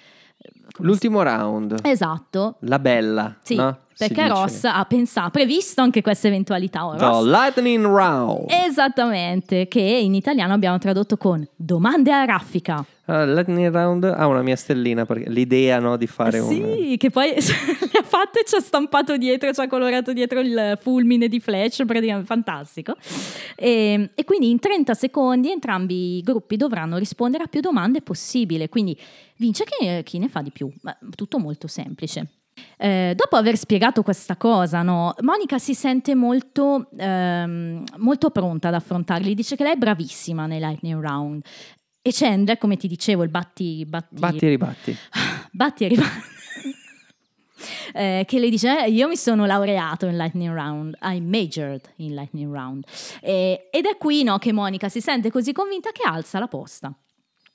L'ultimo 0.79 1.23
round. 1.23 1.81
Esatto, 1.83 2.57
La 2.61 2.79
bella. 2.79 3.37
sì, 3.43 3.57
no? 3.57 3.79
Perché. 3.99 4.29
Ross 4.29 4.63
ha 4.63 4.85
pensato, 4.85 5.31
previsto 5.31 5.81
anche 5.81 6.03
questa 6.03 6.29
eventualità. 6.29 6.87
Oh, 6.87 6.97
The 6.97 7.29
lightning 7.29 7.85
round. 7.85 8.47
Esattamente, 8.49 9.67
che 9.67 9.81
in 9.81 10.15
italiano 10.15 10.53
abbiamo 10.53 10.79
tradotto 10.79 11.17
con 11.17 11.45
domande 11.57 12.13
a 12.13 12.25
raffica. 12.25 12.85
Il 13.07 13.33
lightning 13.33 13.73
round 13.73 14.05
ha 14.05 14.27
una 14.29 14.43
mia 14.43 14.55
stellina 14.55 15.05
perché 15.05 15.29
l'idea 15.29 15.81
no, 15.81 15.97
di 15.97 16.07
fare 16.07 16.39
un... 16.39 16.49
Sì, 16.49 16.97
che 16.97 17.11
poi 17.11 17.35
fatte 18.19 18.41
e 18.41 18.45
ci 18.45 18.57
ha 18.57 18.61
stampato 18.61 19.17
dietro, 19.17 19.53
ci 19.53 19.61
ha 19.61 19.69
colorato 19.69 20.13
dietro 20.13 20.41
il 20.41 20.77
fulmine 20.81 21.29
di 21.29 21.39
Flash, 21.39 21.85
praticamente 21.87 22.27
fantastico. 22.27 22.97
E, 23.55 24.11
e 24.15 24.25
quindi 24.25 24.51
in 24.51 24.59
30 24.59 24.95
secondi 24.95 25.51
entrambi 25.53 26.17
i 26.17 26.23
gruppi 26.23 26.57
dovranno 26.57 26.97
rispondere 26.97 27.45
a 27.45 27.47
più 27.47 27.61
domande 27.61 28.03
possibile, 28.03 28.69
quindi 28.69 28.99
vince 29.37 29.65
chi, 29.65 30.03
chi 30.03 30.19
ne 30.19 30.29
fa 30.29 30.43
di 30.43 30.51
più. 30.51 30.69
Ma 30.83 30.97
tutto 31.15 31.39
molto 31.39 31.69
semplice. 31.69 32.27
Eh, 32.77 33.13
dopo 33.15 33.37
aver 33.37 33.57
spiegato 33.57 34.03
questa 34.03 34.37
cosa, 34.37 34.83
no, 34.83 35.15
Monica 35.21 35.61
si 35.61 35.75
sente 35.75 36.17
molto, 36.17 36.89
ehm, 36.97 37.85
molto 37.99 38.31
pronta 38.31 38.67
ad 38.67 38.75
affrontarli. 38.75 39.33
Dice 39.33 39.55
che 39.55 39.63
lei 39.63 39.75
è 39.75 39.77
bravissima 39.77 40.47
nei 40.47 40.59
Lightning 40.59 41.01
Round. 41.01 41.45
E 42.03 42.11
Chandler, 42.13 42.59
come 42.59 42.77
ti 42.77 42.89
dicevo, 42.89 43.23
il 43.23 43.29
batti, 43.29 43.85
batti, 43.87 44.15
Batti 44.19 44.47
e 44.47 44.49
ribatti. 44.49 44.97
batti 45.53 45.85
e 45.85 45.89
ribatti. 45.89 46.37
Eh, 47.93 48.25
che 48.27 48.39
le 48.39 48.49
dice 48.51 48.85
"Eh, 48.85 48.91
io 48.91 49.09
mi 49.09 49.17
sono 49.17 49.47
laureato 49.47 50.07
in 50.07 50.17
Lightning 50.17 50.53
Round 50.55 50.97
I 51.03 51.21
majored 51.21 51.81
in 51.97 52.15
Lightning 52.15 52.53
Round 52.53 52.85
Eh, 53.21 53.69
ed 53.71 53.85
è 53.87 53.97
qui 53.97 54.23
no, 54.23 54.39
che 54.39 54.53
Monica 54.53 54.89
si 54.89 55.01
sente 55.01 55.31
così 55.31 55.53
convinta 55.53 55.91
che 55.93 56.03
alza 56.05 56.39
la 56.39 56.47
posta 56.49 56.93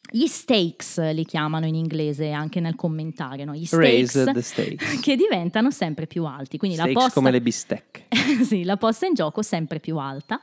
Gli 0.10 0.28
stakes 0.28 1.00
li 1.14 1.26
chiamano 1.26 1.66
in 1.66 1.76
inglese 1.76 2.32
anche 2.32 2.60
nel 2.60 2.76
commentario, 2.76 3.46
no? 3.46 3.54
Gli 3.56 3.66
stakes 3.66 4.30
stakes. 4.40 5.00
che 5.02 5.16
diventano 5.16 5.72
sempre 5.72 6.08
più 6.08 6.26
alti. 6.26 6.58
Quindi 6.58 6.76
la 6.76 6.84
Steaks 6.84 7.02
posta, 7.02 7.20
come 7.20 7.32
le 7.32 7.42
bistecche. 7.42 8.08
sì, 8.44 8.64
la 8.64 8.76
posta 8.78 9.06
in 9.08 9.14
gioco 9.14 9.42
sempre 9.42 9.80
più 9.80 9.98
alta. 9.98 10.42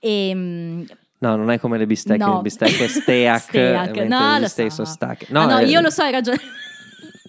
E, 0.00 0.32
mm, 0.34 0.82
No, 1.18 1.34
non 1.36 1.50
è 1.50 1.58
come 1.58 1.78
le 1.78 1.86
bistecche, 1.86 2.22
No. 2.22 2.34
le 2.36 2.42
bistecche 2.42 2.84
è 2.84 2.88
steak, 2.88 3.40
Steak, 3.48 3.96
no, 4.06 4.38
lo 4.38 4.48
steak 4.48 4.68
so. 4.70 4.84
sono 4.84 4.88
stacche. 4.88 5.26
Ah, 5.32 5.46
no, 5.46 5.58
eh, 5.60 5.64
io 5.66 5.80
lo 5.80 5.88
so, 5.90 6.02
hai 6.02 6.10
ragione. 6.12 6.38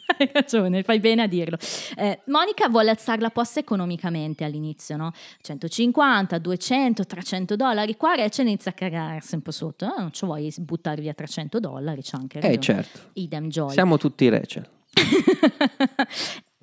Hai 0.17 0.29
ragione, 0.31 0.83
fai 0.83 0.99
bene 0.99 1.23
a 1.23 1.27
dirlo. 1.27 1.57
Eh, 1.97 2.21
Monica 2.27 2.69
vuole 2.69 2.89
alzare 2.89 3.19
la 3.21 3.29
posta 3.29 3.59
economicamente 3.59 4.43
all'inizio, 4.45 4.95
no? 4.95 5.11
150, 5.41 6.37
200, 6.37 7.05
300 7.05 7.55
dollari. 7.55 7.97
Qua 7.97 8.15
Rachel 8.15 8.47
inizia 8.47 8.71
a 8.71 8.73
cagarsi 8.73 9.35
un 9.35 9.41
po' 9.41 9.51
sotto. 9.51 9.85
Eh, 9.85 9.99
non 9.99 10.11
ci 10.13 10.25
vuoi 10.25 10.53
buttare 10.59 11.01
via 11.01 11.13
300 11.13 11.59
dollari, 11.59 12.01
c'è 12.01 12.17
anche 12.17 12.37
Eh, 12.39 12.41
ragione. 12.41 12.61
certo. 12.61 12.99
Idem 13.13 13.47
Joy. 13.49 13.71
Siamo 13.73 13.97
tutti 13.97 14.29
Rachel. 14.29 14.67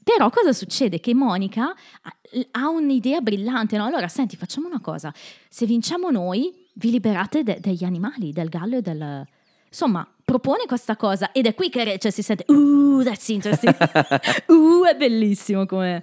Però 0.05 0.29
cosa 0.31 0.53
succede? 0.53 1.01
Che 1.01 1.15
Monica 1.15 1.65
ha- 2.03 2.17
ha 2.53 2.69
un'idea 2.69 3.21
brillante, 3.21 3.77
no? 3.79 3.87
Allora, 3.87 4.07
senti, 4.09 4.37
facciamo 4.37 4.67
una 4.67 4.81
cosa. 4.81 5.13
Se 5.49 5.65
vinciamo 5.65 6.11
noi, 6.11 6.69
vi 6.75 6.91
liberate 6.91 7.43
de- 7.43 7.59
degli 7.61 7.85
animali, 7.85 8.33
del 8.33 8.49
gallo 8.49 8.77
e 8.77 8.83
del... 8.83 9.27
Insomma, 9.69 10.07
propone 10.25 10.65
questa 10.67 10.97
cosa 10.97 11.33
ed 11.33 11.47
è 11.47 11.55
qui 11.55 11.69
che 11.69 11.85
Rachel 11.85 12.13
si 12.13 12.23
sente, 12.23 12.45
uh, 12.51 13.03
that's 13.03 13.29
interesting, 13.29 13.75
uh, 14.49 14.85
è 14.85 14.97
bellissimo 14.97 15.67
come... 15.67 16.03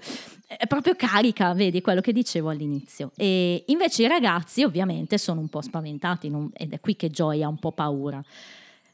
È 0.52 0.68
proprio 0.68 0.96
carica, 0.98 1.54
vedi 1.54 1.80
quello 1.80 2.02
che 2.02 2.12
dicevo 2.12 2.50
all'inizio. 2.50 3.12
E 3.16 3.64
invece 3.68 4.04
i 4.04 4.08
ragazzi 4.10 4.64
ovviamente 4.64 5.18
sono 5.18 5.40
un 5.40 5.48
po' 5.48 5.62
spaventati 5.62 6.30
non- 6.30 6.50
ed 6.52 6.74
è 6.74 6.82
qui 6.82 6.98
che 6.98 7.10
Joy 7.10 7.42
ha 7.42 7.48
un 7.48 7.58
po' 7.58 7.72
paura. 7.72 8.22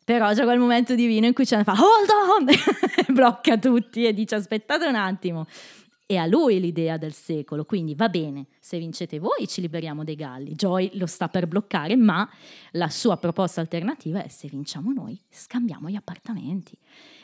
Però 0.06 0.32
c'è 0.34 0.44
quel 0.44 0.60
momento 0.60 0.94
divino 0.94 1.26
in 1.26 1.34
cui 1.34 1.48
ce 1.48 1.56
ne 1.56 1.64
fa 1.64 1.72
hold 1.72 2.48
on, 2.48 2.56
blocca 3.16 3.58
tutti 3.58 4.06
e 4.06 4.14
dice 4.14 4.36
aspettate 4.36 4.86
un 4.86 4.94
attimo. 4.94 5.48
E 6.10 6.16
a 6.16 6.26
lui 6.26 6.62
l'idea 6.62 6.96
del 6.96 7.12
secolo, 7.12 7.66
quindi 7.66 7.94
va 7.94 8.08
bene, 8.08 8.46
se 8.62 8.78
vincete 8.78 9.20
voi 9.20 9.46
ci 9.46 9.60
liberiamo 9.60 10.06
dei 10.06 10.16
galli. 10.16 10.54
Joy 10.54 10.92
lo 10.94 11.06
sta 11.06 11.28
per 11.28 11.48
bloccare, 11.48 11.98
ma 11.98 12.28
la 12.72 12.88
sua 12.88 13.18
proposta 13.18 13.60
alternativa 13.60 14.24
è 14.24 14.30
se 14.30 14.48
vinciamo 14.48 14.94
noi 14.94 15.22
scambiamo 15.30 15.90
gli 15.90 15.96
appartamenti. 15.96 16.78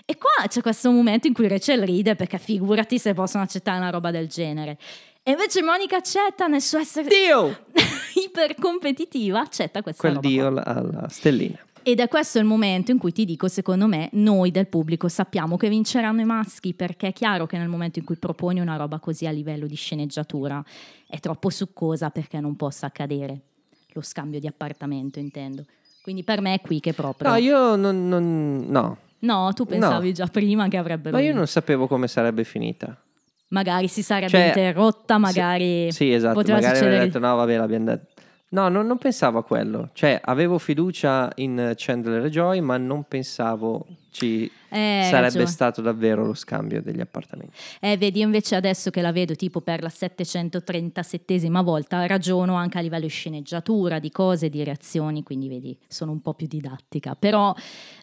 E 0.03 0.17
qua 0.17 0.47
c'è 0.47 0.61
questo 0.61 0.91
momento 0.91 1.27
in 1.27 1.33
cui 1.33 1.47
Rachel 1.47 1.81
ride 1.83 2.15
perché 2.15 2.37
figurati 2.37 2.99
se 2.99 3.13
possono 3.13 3.43
accettare 3.43 3.77
una 3.77 3.89
roba 3.89 4.11
del 4.11 4.27
genere. 4.27 4.77
E 5.23 5.31
invece 5.31 5.63
Monica 5.63 5.95
accetta 5.95 6.47
nel 6.47 6.61
suo 6.61 6.79
essere 6.79 7.07
Dio! 7.07 7.67
ipercompetitiva, 8.21 9.39
accetta 9.39 9.81
questa 9.81 10.01
Quel 10.01 10.15
roba 10.15 10.27
dio 10.27 10.51
qua. 10.51 10.65
alla, 10.65 10.65
alla 10.65 11.07
stellina. 11.07 11.57
Ed 11.85 11.99
è 11.99 12.07
questo 12.07 12.39
il 12.39 12.45
momento 12.45 12.91
in 12.91 12.97
cui 12.97 13.11
ti 13.11 13.25
dico, 13.25 13.47
secondo 13.49 13.87
me, 13.87 14.09
noi 14.13 14.51
del 14.51 14.67
pubblico 14.67 15.09
sappiamo 15.09 15.57
che 15.57 15.67
vinceranno 15.67 16.21
i 16.21 16.25
maschi, 16.25 16.73
perché 16.73 17.07
è 17.07 17.13
chiaro 17.13 17.45
che 17.45 17.57
nel 17.57 17.67
momento 17.67 17.99
in 17.99 18.05
cui 18.05 18.15
proponi 18.15 18.61
una 18.61 18.77
roba 18.77 18.99
così 18.99 19.27
a 19.27 19.31
livello 19.31 19.67
di 19.67 19.75
sceneggiatura 19.75 20.63
è 21.07 21.19
troppo 21.19 21.49
succosa 21.49 22.09
perché 22.09 22.39
non 22.39 22.55
possa 22.55 22.85
accadere. 22.85 23.41
Lo 23.89 24.01
scambio 24.01 24.39
di 24.39 24.47
appartamento, 24.47 25.19
intendo. 25.19 25.65
Quindi 26.01 26.23
per 26.23 26.41
me 26.41 26.53
è 26.55 26.61
qui 26.61 26.79
che 26.79 26.93
proprio... 26.93 27.29
No, 27.29 27.35
io 27.35 27.75
non... 27.75 28.07
non- 28.07 28.65
no. 28.67 28.97
No, 29.19 29.51
tu 29.53 29.65
pensavi 29.65 30.07
No. 30.07 30.13
già 30.13 30.27
prima 30.27 30.67
che 30.67 30.77
avrebbero... 30.77 31.11
Ma 31.15 31.19
io 31.19 31.25
vinto. 31.27 31.37
non 31.39 31.47
sapevo 31.47 31.87
come 31.87 32.07
sarebbe 32.07 32.43
finita. 32.43 32.97
Magari 33.49 33.87
si 33.87 34.01
sarebbe 34.03 34.29
Cioè, 34.29 34.47
interrotta, 34.47 35.17
magari... 35.17 35.91
Sì, 35.91 36.11
esatto. 36.11 36.33
poteva 36.33 36.57
magari 36.57 36.75
succedere- 36.77 37.05
detto 37.05 37.19
no, 37.19 37.35
vabbè, 37.35 37.57
l'abbiamo 37.57 37.85
detto. 37.85 38.12
No, 38.53 38.69
non, 38.69 38.85
non 38.85 38.99
pensavo 38.99 39.39
a 39.39 39.43
quello. 39.43 39.89
Cioè, 39.93 40.21
avevo 40.23 40.59
fiducia 40.59 41.31
in 41.37 41.73
Chandler 41.75 42.25
e 42.25 42.29
Joy, 42.29 42.59
ma 42.59 42.77
non 42.77 43.03
pensavo 43.07 43.83
ci 44.13 44.49
Eh, 44.69 45.01
sarebbe 45.03 45.21
ragione. 45.25 45.45
stato 45.47 45.81
davvero 45.81 46.25
lo 46.25 46.33
scambio 46.33 46.81
degli 46.81 46.99
appartamenti. 47.01 47.53
Eh, 47.79 47.97
vedi, 47.97 48.19
io 48.19 48.25
invece 48.25 48.55
adesso 48.55 48.89
che 48.89 49.01
la 49.01 49.11
vedo 49.11 49.35
tipo 49.35 49.59
per 49.61 49.81
la 49.81 49.89
737esima 49.89 51.61
volta, 51.63 52.05
ragiono 52.05 52.55
anche 52.55 52.77
a 52.77 52.81
livello 52.81 53.03
di 53.05 53.09
sceneggiatura, 53.09 53.99
di 53.99 54.09
cose, 54.11 54.49
di 54.49 54.63
reazioni, 54.63 55.23
quindi 55.23 55.47
vedi, 55.47 55.77
sono 55.87 56.11
un 56.11 56.21
po' 56.21 56.33
più 56.33 56.47
didattica. 56.47 57.15
Però 57.15 57.53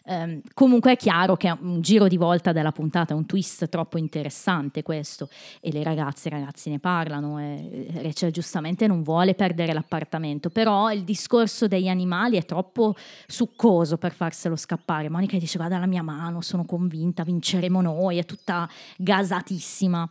ehm, 0.05 0.41
comunque 0.53 0.93
è 0.93 0.97
chiaro 0.97 1.35
che 1.35 1.49
è 1.49 1.57
un 1.59 1.81
giro 1.81 2.07
di 2.07 2.17
volta 2.17 2.51
della 2.51 2.71
puntata, 2.71 3.13
è 3.13 3.17
un 3.17 3.25
twist 3.25 3.67
troppo 3.69 3.97
interessante 3.97 4.83
questo. 4.83 5.29
E 5.59 5.71
le 5.71 5.83
ragazze 5.83 6.27
e 6.29 6.31
ragazzi 6.31 6.69
ne 6.69 6.79
parlano, 6.79 7.39
e 7.39 7.87
Rachel 8.01 8.31
giustamente 8.31 8.87
non 8.87 9.03
vuole 9.03 9.33
perdere 9.33 9.73
l'appartamento, 9.73 10.49
però 10.49 10.91
il 10.91 11.03
discorso 11.03 11.67
degli 11.67 11.87
animali 11.87 12.37
è 12.37 12.45
troppo 12.45 12.95
succoso 13.27 13.97
per 13.97 14.13
farselo 14.13 14.55
scappare. 14.55 15.09
Monica 15.09 15.37
dice 15.37 15.57
guarda 15.57 15.77
la 15.77 15.85
mia 15.85 16.00
mano, 16.01 16.41
sono 16.41 16.65
convinta, 16.65 17.23
vinceremo 17.23 17.81
noi, 17.81 18.17
è 18.17 18.25
tutta 18.25 18.69
gasatissima. 18.97 20.09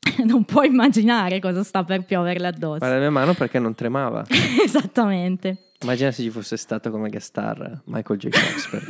Non 0.24 0.44
puoi 0.44 0.68
immaginare 0.68 1.40
cosa 1.40 1.62
sta 1.62 1.84
per 1.84 2.04
pioverle 2.04 2.46
addosso. 2.46 2.78
Guarda 2.78 2.94
la 2.94 3.00
mia 3.00 3.10
mano 3.10 3.34
perché 3.34 3.58
non 3.58 3.74
tremava. 3.74 4.24
Esattamente. 4.64 5.72
Immagina 5.82 6.10
se 6.10 6.22
ci 6.22 6.30
fosse 6.30 6.56
stato 6.56 6.90
come 6.90 7.08
guest 7.10 7.28
star 7.28 7.82
Michael 7.84 8.18
J. 8.18 8.28
Fox 8.30 8.70
per, 8.70 8.84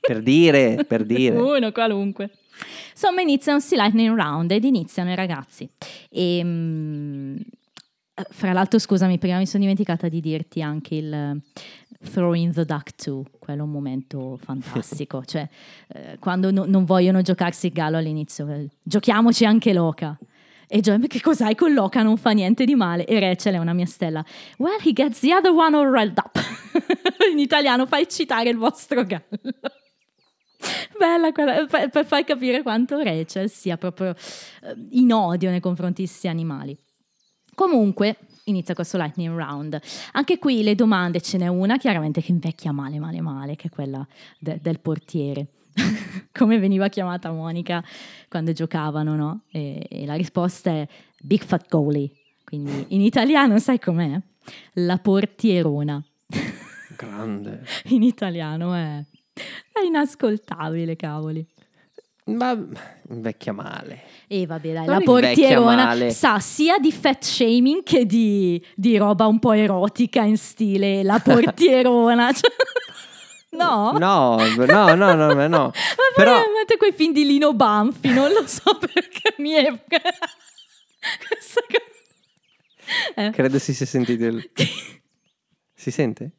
per 0.00 0.22
dire, 0.22 0.84
per 0.86 1.04
dire. 1.04 1.36
Uno 1.38 1.70
qualunque. 1.72 2.30
Insomma, 2.90 3.20
inizia 3.20 3.52
un 3.54 3.60
Sea 3.60 3.82
Lightning 3.82 4.16
Round 4.16 4.50
ed 4.50 4.64
iniziano 4.64 5.12
i 5.12 5.14
ragazzi. 5.14 5.68
E, 6.10 6.40
mm, 6.42 7.36
fra 8.30 8.52
l'altro, 8.52 8.78
scusami, 8.78 9.18
prima 9.18 9.38
mi 9.38 9.46
sono 9.46 9.62
dimenticata 9.62 10.08
di 10.08 10.20
dirti 10.20 10.62
anche 10.62 10.94
il 10.94 11.12
eh, 11.12 11.40
Throw 12.10 12.32
in 12.34 12.52
the 12.52 12.64
Duck 12.64 12.92
2, 13.02 13.22
quello 13.38 13.60
è 13.60 13.64
un 13.64 13.70
momento 13.70 14.38
fantastico. 14.42 15.24
cioè, 15.24 15.48
eh, 15.88 16.16
quando 16.18 16.50
no- 16.50 16.64
non 16.66 16.84
vogliono 16.84 17.22
giocarsi 17.22 17.66
il 17.66 17.72
gallo 17.72 17.96
all'inizio, 17.96 18.48
eh, 18.48 18.68
giochiamoci 18.82 19.44
anche 19.44 19.72
Loca. 19.72 20.18
E 20.70 20.82
"Ma 20.84 21.06
che 21.06 21.22
cos'hai 21.22 21.54
con 21.54 21.72
Loca? 21.72 22.02
Non 22.02 22.18
fa 22.18 22.32
niente 22.32 22.66
di 22.66 22.74
male. 22.74 23.06
E 23.06 23.18
Rachel 23.18 23.54
è 23.54 23.58
una 23.58 23.72
mia 23.72 23.86
stella. 23.86 24.22
Well, 24.58 24.76
he 24.84 24.92
gets 24.92 25.20
the 25.20 25.32
other 25.34 25.50
one 25.50 25.74
all 25.74 25.90
riled 25.90 26.18
up. 26.18 26.38
In 27.32 27.38
italiano, 27.38 27.86
fai 27.86 28.06
citare 28.06 28.50
il 28.50 28.58
vostro 28.58 29.02
gallo. 29.02 29.22
Bella 30.98 31.32
quella, 31.32 31.64
per, 31.64 31.88
per 31.88 32.04
far 32.04 32.22
capire 32.24 32.62
quanto 32.62 33.02
Rachel 33.02 33.48
sia 33.48 33.78
proprio 33.78 34.10
eh, 34.10 34.74
in 34.90 35.12
odio 35.12 35.48
nei 35.50 35.60
confronti 35.60 36.02
di 36.02 36.08
questi 36.08 36.28
animali. 36.28 36.76
Comunque, 37.58 38.18
inizia 38.44 38.72
questo 38.72 38.96
lightning 38.98 39.36
round. 39.36 39.80
Anche 40.12 40.38
qui 40.38 40.62
le 40.62 40.76
domande, 40.76 41.20
ce 41.20 41.38
n'è 41.38 41.48
una 41.48 41.76
chiaramente 41.76 42.22
che 42.22 42.30
invecchia 42.30 42.70
male, 42.70 43.00
male, 43.00 43.20
male, 43.20 43.56
che 43.56 43.66
è 43.66 43.68
quella 43.68 44.06
de- 44.38 44.60
del 44.62 44.78
portiere. 44.78 45.48
Come 46.32 46.60
veniva 46.60 46.86
chiamata 46.86 47.32
Monica 47.32 47.82
quando 48.28 48.52
giocavano, 48.52 49.16
no? 49.16 49.40
E, 49.50 49.84
e 49.90 50.06
la 50.06 50.14
risposta 50.14 50.70
è 50.70 50.86
Big 51.20 51.42
Fat 51.42 51.68
Goalie. 51.68 52.12
Quindi 52.44 52.84
in 52.90 53.00
italiano 53.00 53.58
sai 53.58 53.80
com'è? 53.80 54.20
La 54.74 54.98
portierona. 54.98 56.00
Grande. 56.96 57.64
In 57.90 58.04
italiano 58.04 58.72
è, 58.72 59.04
è 59.72 59.84
inascoltabile, 59.84 60.94
cavoli. 60.94 61.44
Ma 62.28 62.58
invecchia 63.08 63.52
male. 63.52 64.02
E 64.26 64.46
vabbè, 64.46 64.72
dai, 64.72 64.86
Non 64.86 64.98
la 64.98 65.00
portierona 65.00 66.10
sa 66.10 66.38
sia 66.40 66.78
di 66.78 66.92
fat 66.92 67.24
shaming 67.24 67.82
che 67.82 68.04
di, 68.04 68.62
di 68.74 68.98
roba 68.98 69.26
un 69.26 69.38
po' 69.38 69.52
erotica 69.52 70.22
in 70.22 70.36
stile 70.36 71.02
la 71.02 71.18
portierona. 71.24 72.30
Cioè, 73.50 73.56
no? 73.56 73.92
No, 73.92 74.36
no, 74.36 74.94
no, 74.94 75.14
no, 75.14 75.14
no. 75.14 75.46
no. 75.48 75.70
Ma 75.72 75.72
Però 76.14 76.32
veramente 76.32 76.76
quei 76.76 76.92
film 76.92 77.14
di 77.14 77.24
Lino 77.24 77.54
Banfi, 77.54 78.12
non 78.12 78.30
lo 78.30 78.46
so 78.46 78.76
perché 78.78 79.34
mi 79.38 79.54
evoca 79.54 80.00
questa 81.26 81.62
cosa. 81.66 83.26
Eh, 83.26 83.30
credo 83.30 83.58
si 83.58 83.72
sia 83.74 83.86
sentito 83.86 84.24
il... 84.26 84.50
Si 85.74 85.90
sente? 85.90 86.37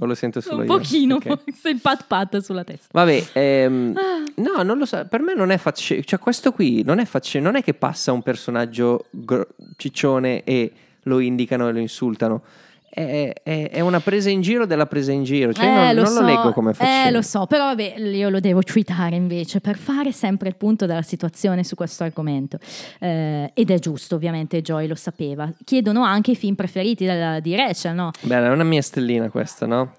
O 0.00 0.06
lo 0.06 0.14
sento 0.14 0.40
solo 0.40 0.62
un 0.62 0.66
io? 0.66 0.76
pochino, 0.76 1.14
Ok. 1.16 1.26
forse 1.44 1.68
il 1.70 1.80
pat 1.80 2.04
pat 2.06 2.38
sulla 2.38 2.64
testa. 2.64 2.86
Vabbè, 2.92 3.26
ehm, 3.32 3.94
Ah. 3.96 4.24
no, 4.36 4.62
non 4.62 4.78
lo 4.78 4.84
so. 4.86 5.04
Per 5.08 5.20
me 5.20 5.34
non 5.34 5.50
è 5.50 5.58
facile. 5.58 6.02
Cioè, 6.04 6.18
questo 6.18 6.52
qui 6.52 6.82
non 6.84 6.98
è 6.98 7.04
facile. 7.04 7.42
Non 7.42 7.56
è 7.56 7.62
che 7.62 7.74
passa 7.74 8.12
un 8.12 8.22
personaggio 8.22 9.06
gro- 9.10 9.48
ciccione 9.76 10.44
e 10.44 10.72
lo 11.02 11.18
indicano 11.18 11.68
e 11.68 11.72
lo 11.72 11.78
insultano. 11.78 12.42
È, 12.90 13.32
è- 13.42 13.70
è 13.70 13.80
una 13.80 14.00
presa 14.00 14.30
in 14.30 14.40
giro 14.40 14.64
della 14.66 14.86
presa 14.86 15.12
in 15.12 15.22
giro. 15.22 15.52
Cioè, 15.52 15.64
io 15.64 15.70
non, 15.72 15.94
non 15.94 16.06
so, 16.06 16.20
lo 16.20 16.26
leggo 16.26 16.52
come 16.52 16.72
facile. 16.72 17.08
Eh, 17.08 17.10
lo 17.10 17.22
so, 17.22 17.46
però 17.46 17.64
vabbè, 17.66 17.98
io 17.98 18.28
lo 18.30 18.40
devo 18.40 18.62
tweetare 18.62 19.14
invece 19.14 19.60
per 19.60 19.76
fare 19.76 20.10
sempre 20.12 20.48
il 20.48 20.56
punto 20.56 20.86
della 20.86 21.02
situazione 21.02 21.64
su 21.64 21.74
questo 21.74 22.04
argomento. 22.04 22.58
Eh, 22.98 23.50
ed 23.54 23.70
è 23.70 23.78
giusto, 23.78 24.14
ovviamente, 24.14 24.62
Joy 24.62 24.86
lo 24.86 24.94
sapeva. 24.94 25.52
Chiedono 25.64 26.02
anche 26.02 26.30
i 26.32 26.36
film 26.36 26.54
preferiti 26.54 27.04
della- 27.04 27.40
di 27.40 27.54
Rachel, 27.54 27.94
no? 27.94 28.10
Beh, 28.20 28.36
è 28.44 28.48
una 28.48 28.64
mia 28.64 28.82
stellina 28.82 29.28
questa, 29.28 29.66
no? 29.66 29.94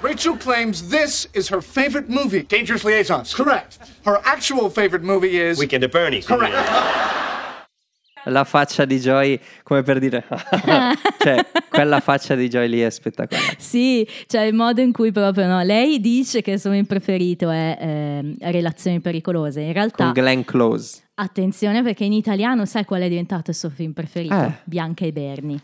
Rachel 0.00 0.36
claims 0.36 0.88
this 0.88 1.28
is 1.32 1.48
her 1.50 1.62
favorite 1.62 2.06
movie. 2.08 2.44
Dangerous 2.46 2.82
Liaisons. 2.84 3.34
Correct. 3.34 3.78
Her 4.04 4.20
actual 4.24 4.68
favorite 4.68 5.04
movie 5.04 5.36
is 5.38 5.58
Weekend 5.58 5.84
at 5.84 5.90
Bernie's. 5.90 6.26
correct. 6.26 6.52
La 8.26 8.44
faccia 8.44 8.84
di 8.84 8.98
Joy, 9.00 9.38
come 9.62 9.82
per 9.82 9.98
dire, 9.98 10.24
cioè, 11.18 11.46
quella 11.68 12.00
faccia 12.00 12.34
di 12.34 12.48
Joy 12.48 12.68
lì 12.68 12.80
è 12.80 12.90
spettacolare. 12.90 13.56
Sì, 13.58 14.06
cioè 14.26 14.42
il 14.42 14.54
modo 14.54 14.80
in 14.80 14.92
cui 14.92 15.10
proprio 15.10 15.46
no, 15.46 15.62
lei 15.62 16.00
dice 16.00 16.40
che 16.40 16.52
il 16.52 16.60
suo 16.60 16.70
film 16.70 16.84
preferito 16.84 17.50
è 17.50 17.76
ehm, 17.80 18.36
Relazioni 18.40 19.00
pericolose. 19.00 19.60
In 19.62 19.72
realtà, 19.72 20.04
Con 20.04 20.12
Glenn 20.12 20.42
Close. 20.42 21.02
attenzione 21.14 21.82
perché 21.82 22.04
in 22.04 22.12
italiano 22.12 22.64
sai 22.64 22.84
qual 22.84 23.02
è 23.02 23.08
diventato 23.08 23.50
il 23.50 23.56
suo 23.56 23.70
film 23.70 23.92
preferito? 23.92 24.34
Eh. 24.34 24.52
Bianca 24.64 25.04
e 25.04 25.12
Bernie. 25.12 25.60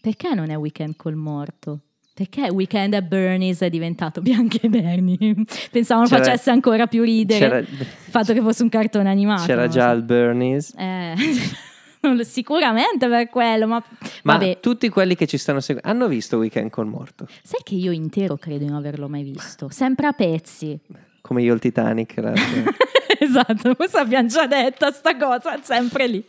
Perché 0.00 0.34
non 0.34 0.50
è 0.50 0.56
Weekend 0.56 0.96
col 0.96 1.14
morto? 1.16 1.80
Perché 2.14 2.48
Weekend 2.50 2.94
at 2.94 3.02
Bernie's 3.08 3.58
è 3.60 3.68
diventato 3.68 4.20
Bianca 4.20 4.58
e 4.62 4.68
Bernie? 4.68 5.34
Pensavano 5.72 6.06
C'era- 6.06 6.22
facesse 6.22 6.50
ancora 6.50 6.86
più 6.86 7.02
ridere 7.02 7.58
il 7.68 7.86
fatto 8.10 8.32
che 8.32 8.40
fosse 8.40 8.62
un 8.62 8.68
cartone 8.68 9.08
animato. 9.10 9.44
c'era 9.46 9.66
già 9.66 9.90
so. 9.90 9.96
il 9.96 10.02
Bernie's. 10.04 10.72
Eh, 10.78 11.14
sicuramente 12.22 13.08
per 13.08 13.28
quello, 13.30 13.66
ma, 13.66 13.82
Ma 14.22 14.34
vabbè. 14.34 14.60
tutti 14.60 14.88
quelli 14.90 15.16
che 15.16 15.26
ci 15.26 15.38
stanno 15.38 15.58
seguendo 15.58 15.90
hanno 15.90 16.06
visto 16.06 16.36
Weekend 16.36 16.70
col 16.70 16.86
morto, 16.86 17.26
Sai 17.42 17.60
che 17.64 17.74
io 17.74 17.90
intero 17.90 18.36
credo 18.36 18.58
di 18.58 18.66
non 18.66 18.76
averlo 18.76 19.08
mai 19.08 19.24
visto, 19.24 19.68
sempre 19.70 20.06
a 20.06 20.12
pezzi. 20.12 20.78
come 21.20 21.42
io 21.42 21.52
il 21.52 21.58
Titanic. 21.58 22.14
esatto, 23.18 23.74
questo 23.74 23.98
abbiamo 23.98 24.28
già 24.28 24.46
detto 24.46 24.88
sta 24.92 25.16
cosa, 25.16 25.58
sempre 25.62 26.06
lì. 26.06 26.24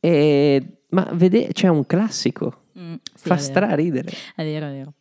E, 0.00 0.62
ma 0.90 1.08
vede, 1.12 1.48
c'è 1.52 1.68
un 1.68 1.86
classico, 1.86 2.63
Mm, 2.78 2.94
sì, 3.14 3.28
fa 3.28 3.36
straridere. 3.36 4.10
È 4.34 4.42
vero, 4.42 4.66
è 4.66 4.70
vero. 4.70 4.92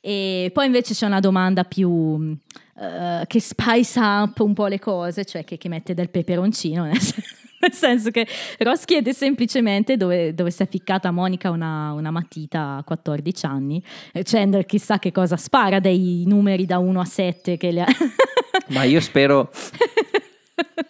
E 0.00 0.50
poi 0.52 0.66
invece 0.66 0.94
c'è 0.94 1.06
una 1.06 1.20
domanda 1.20 1.62
più 1.62 2.36
eh, 2.76 3.24
che 3.26 3.40
spice 3.40 4.00
up 4.00 4.40
un 4.40 4.52
po' 4.52 4.66
le 4.66 4.80
cose, 4.80 5.24
cioè 5.24 5.44
che, 5.44 5.56
che 5.56 5.68
mette 5.68 5.94
del 5.94 6.10
peperoncino, 6.10 6.82
nel, 6.84 6.98
sen- 6.98 7.22
nel 7.60 7.72
senso 7.72 8.10
che 8.10 8.26
Ross 8.58 8.84
chiede 8.84 9.12
semplicemente 9.12 9.96
dove, 9.96 10.34
dove 10.34 10.50
si 10.50 10.62
è 10.62 10.68
ficcata 10.68 11.12
Monica 11.12 11.50
una, 11.50 11.92
una 11.92 12.10
matita 12.10 12.78
a 12.78 12.82
14 12.82 13.46
anni. 13.46 13.82
E 14.12 14.24
Chandler 14.24 14.66
chissà 14.66 14.98
che 14.98 15.12
cosa 15.12 15.36
spara 15.36 15.78
dei 15.78 16.24
numeri 16.26 16.66
da 16.66 16.78
1 16.78 17.00
a 17.00 17.04
7 17.04 17.56
che 17.56 17.70
le 17.70 17.82
ha... 17.82 17.86
Ma 18.68 18.82
io 18.82 19.00
spero 19.00 19.52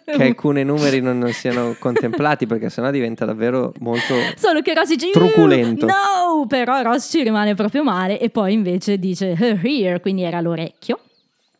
che 0.05 0.23
alcuni 0.23 0.63
numeri 0.63 1.01
non, 1.01 1.17
non 1.17 1.31
siano 1.31 1.75
contemplati 1.79 2.45
perché 2.45 2.69
sennò 2.69 2.91
diventa 2.91 3.25
davvero 3.25 3.73
molto... 3.79 4.13
Solo 4.35 4.61
che 4.61 4.73
Ross 4.73 4.89
dice 4.89 5.11
Truculento. 5.11 5.85
No, 5.85 6.45
però 6.47 6.81
Ross 6.81 7.09
ci 7.09 7.23
rimane 7.23 7.55
proprio 7.55 7.83
male 7.83 8.19
e 8.19 8.29
poi 8.29 8.53
invece 8.53 8.97
dice 8.97 9.35
her 9.37 9.59
here, 9.63 9.99
quindi 9.99 10.23
era 10.23 10.41
l'orecchio. 10.41 10.99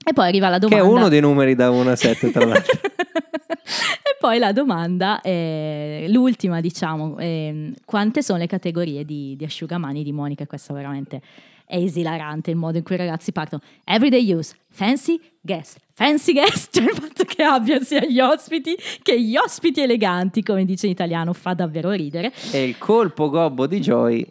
E 0.05 0.13
poi 0.13 0.27
arriva 0.27 0.49
la 0.49 0.59
Che 0.59 0.67
domanda. 0.67 0.85
è 0.85 0.87
uno 0.87 1.09
dei 1.09 1.21
numeri 1.21 1.55
da 1.55 1.69
1 1.69 1.89
a 1.89 1.95
7 1.95 2.31
tra 2.31 2.45
l'altro. 2.45 2.79
e 2.83 4.17
poi 4.19 4.37
la 4.37 4.51
domanda, 4.51 5.21
è, 5.21 6.05
l'ultima 6.09 6.59
diciamo, 6.59 7.17
è, 7.17 7.53
quante 7.85 8.21
sono 8.21 8.39
le 8.39 8.47
categorie 8.47 9.05
di, 9.05 9.35
di 9.37 9.45
asciugamani 9.45 10.03
di 10.03 10.11
Monica? 10.11 10.45
Questa 10.45 10.73
veramente 10.73 11.21
è 11.65 11.77
esilarante 11.77 12.51
il 12.51 12.57
modo 12.57 12.77
in 12.77 12.83
cui 12.83 12.95
i 12.95 12.97
ragazzi 12.97 13.31
partono. 13.31 13.61
Everyday 13.83 14.33
use, 14.33 14.55
fancy 14.69 15.19
guest, 15.41 15.79
fancy 15.93 16.33
guest, 16.33 16.69
cioè 16.75 16.89
il 16.89 16.95
fatto 16.95 17.23
che 17.25 17.43
abbia 17.43 17.81
sia 17.81 18.05
gli 18.05 18.19
ospiti 18.19 18.75
che 19.01 19.21
gli 19.21 19.35
ospiti 19.35 19.81
eleganti, 19.81 20.43
come 20.43 20.65
dice 20.65 20.85
in 20.85 20.91
italiano, 20.91 21.33
fa 21.33 21.53
davvero 21.53 21.91
ridere. 21.91 22.31
e 22.51 22.63
il 22.63 22.77
colpo 22.77 23.29
gobbo 23.29 23.67
di 23.67 23.79
Joy 23.79 24.25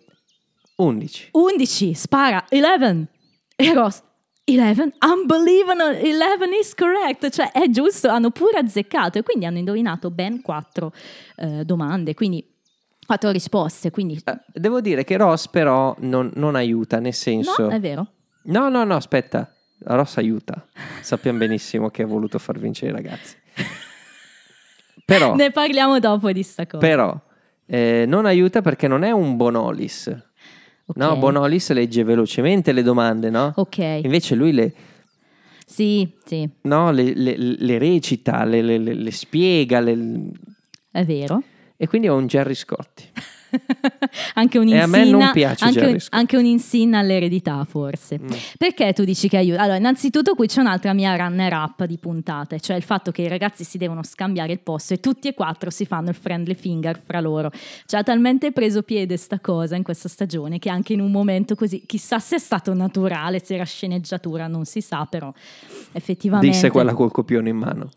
11. 0.76 1.28
11, 1.32 1.94
spara, 1.94 2.44
11. 2.50 3.08
E 3.56 3.72
Ross, 3.72 4.02
11, 4.44 4.94
unbelievable, 5.06 6.00
11 6.02 6.58
is 6.58 6.74
correct, 6.74 7.30
cioè 7.30 7.52
è 7.52 7.68
giusto, 7.68 8.08
hanno 8.08 8.30
pure 8.30 8.58
azzeccato 8.58 9.18
e 9.18 9.22
quindi 9.22 9.46
hanno 9.46 9.58
indovinato 9.58 10.10
ben 10.10 10.42
quattro 10.42 10.92
eh, 11.36 11.64
domande, 11.64 12.14
quindi 12.14 12.44
quattro 13.06 13.30
risposte, 13.30 13.90
quindi 13.90 14.20
Eh, 14.24 14.40
Devo 14.52 14.80
dire 14.80 15.04
che 15.04 15.16
Ross 15.16 15.48
però 15.48 15.94
non, 16.00 16.30
non 16.34 16.54
aiuta, 16.54 16.98
nel 17.00 17.14
senso... 17.14 17.62
no, 17.62 17.68
è 17.70 17.80
vero. 17.80 18.06
No, 18.44 18.68
no, 18.68 18.84
no, 18.84 18.96
aspetta. 18.96 19.54
Ross 19.84 20.16
aiuta. 20.18 20.66
Sappiamo 21.00 21.38
benissimo 21.38 21.88
che 21.90 22.02
ha 22.02 22.06
voluto 22.06 22.38
far 22.38 22.58
vincere 22.58 22.90
i 22.92 22.94
ragazzi. 22.94 23.36
Però, 25.04 25.34
Ne 25.34 25.50
parliamo 25.50 25.98
dopo 25.98 26.30
di 26.32 26.42
sta 26.42 26.64
cosa. 26.66 26.78
però 26.78 27.20
eh, 27.66 28.04
non 28.06 28.24
aiuta 28.24 28.62
perché 28.62 28.86
non 28.86 29.02
è 29.02 29.10
un 29.10 29.36
Bonolis. 29.36 30.06
Ok. 30.86 30.96
No, 30.96 31.16
Bonolis 31.16 31.70
legge 31.72 32.04
velocemente 32.04 32.72
le 32.72 32.82
domande, 32.82 33.28
no? 33.30 33.52
Ok, 33.56 33.78
Invece 33.78 34.34
lui 34.34 34.52
le, 34.52 34.72
sì, 35.66 36.08
sì, 36.24 36.48
no, 36.62 36.90
le- 36.92 37.14
le- 37.14 37.36
le 37.36 37.78
recita, 37.78 38.44
le, 38.44 38.62
le- 38.62 39.10
spiega, 39.10 39.80
è 39.80 41.04
vero. 41.04 41.42
E 41.82 41.88
quindi 41.88 42.06
è 42.06 42.10
un 42.12 42.28
Jerry 42.28 42.54
Scotti. 42.54 43.10
anche 44.34 44.60
E 44.60 44.78
a 44.78 44.86
me 44.86 45.04
non 45.04 45.30
piace 45.32 45.64
anche, 45.64 45.98
Scott. 45.98 46.14
anche 46.14 46.36
un'insinna 46.36 47.00
all'eredità 47.00 47.64
forse. 47.68 48.20
Mm. 48.20 48.28
Perché 48.56 48.92
tu 48.92 49.02
dici 49.02 49.28
che 49.28 49.38
aiuta? 49.38 49.62
Allora, 49.62 49.78
innanzitutto 49.78 50.36
qui 50.36 50.46
c'è 50.46 50.60
un'altra 50.60 50.92
mia 50.92 51.16
runner 51.16 51.52
up 51.52 51.84
di 51.84 51.98
puntate, 51.98 52.60
cioè 52.60 52.76
il 52.76 52.84
fatto 52.84 53.10
che 53.10 53.22
i 53.22 53.28
ragazzi 53.28 53.64
si 53.64 53.78
devono 53.78 54.04
scambiare 54.04 54.52
il 54.52 54.60
posto 54.60 54.94
e 54.94 55.00
tutti 55.00 55.26
e 55.26 55.34
quattro 55.34 55.70
si 55.70 55.86
fanno 55.86 56.10
il 56.10 56.14
friendly 56.14 56.54
finger 56.54 57.00
fra 57.04 57.18
loro. 57.18 57.50
Cioè 57.86 57.98
ha 57.98 58.02
talmente 58.04 58.52
preso 58.52 58.82
piede 58.82 59.16
sta 59.16 59.40
cosa 59.40 59.74
in 59.74 59.82
questa 59.82 60.08
stagione 60.08 60.60
che 60.60 60.70
anche 60.70 60.92
in 60.92 61.00
un 61.00 61.10
momento 61.10 61.56
così, 61.56 61.82
chissà 61.84 62.20
se 62.20 62.36
è 62.36 62.38
stato 62.38 62.72
naturale, 62.74 63.42
se 63.44 63.54
era 63.54 63.64
sceneggiatura, 63.64 64.46
non 64.46 64.66
si 64.66 64.80
sa, 64.80 65.04
però 65.10 65.32
effettivamente... 65.90 66.46
Disse 66.46 66.70
quella 66.70 66.94
col 66.94 67.10
copione 67.10 67.48
in 67.48 67.56
mano. 67.56 67.90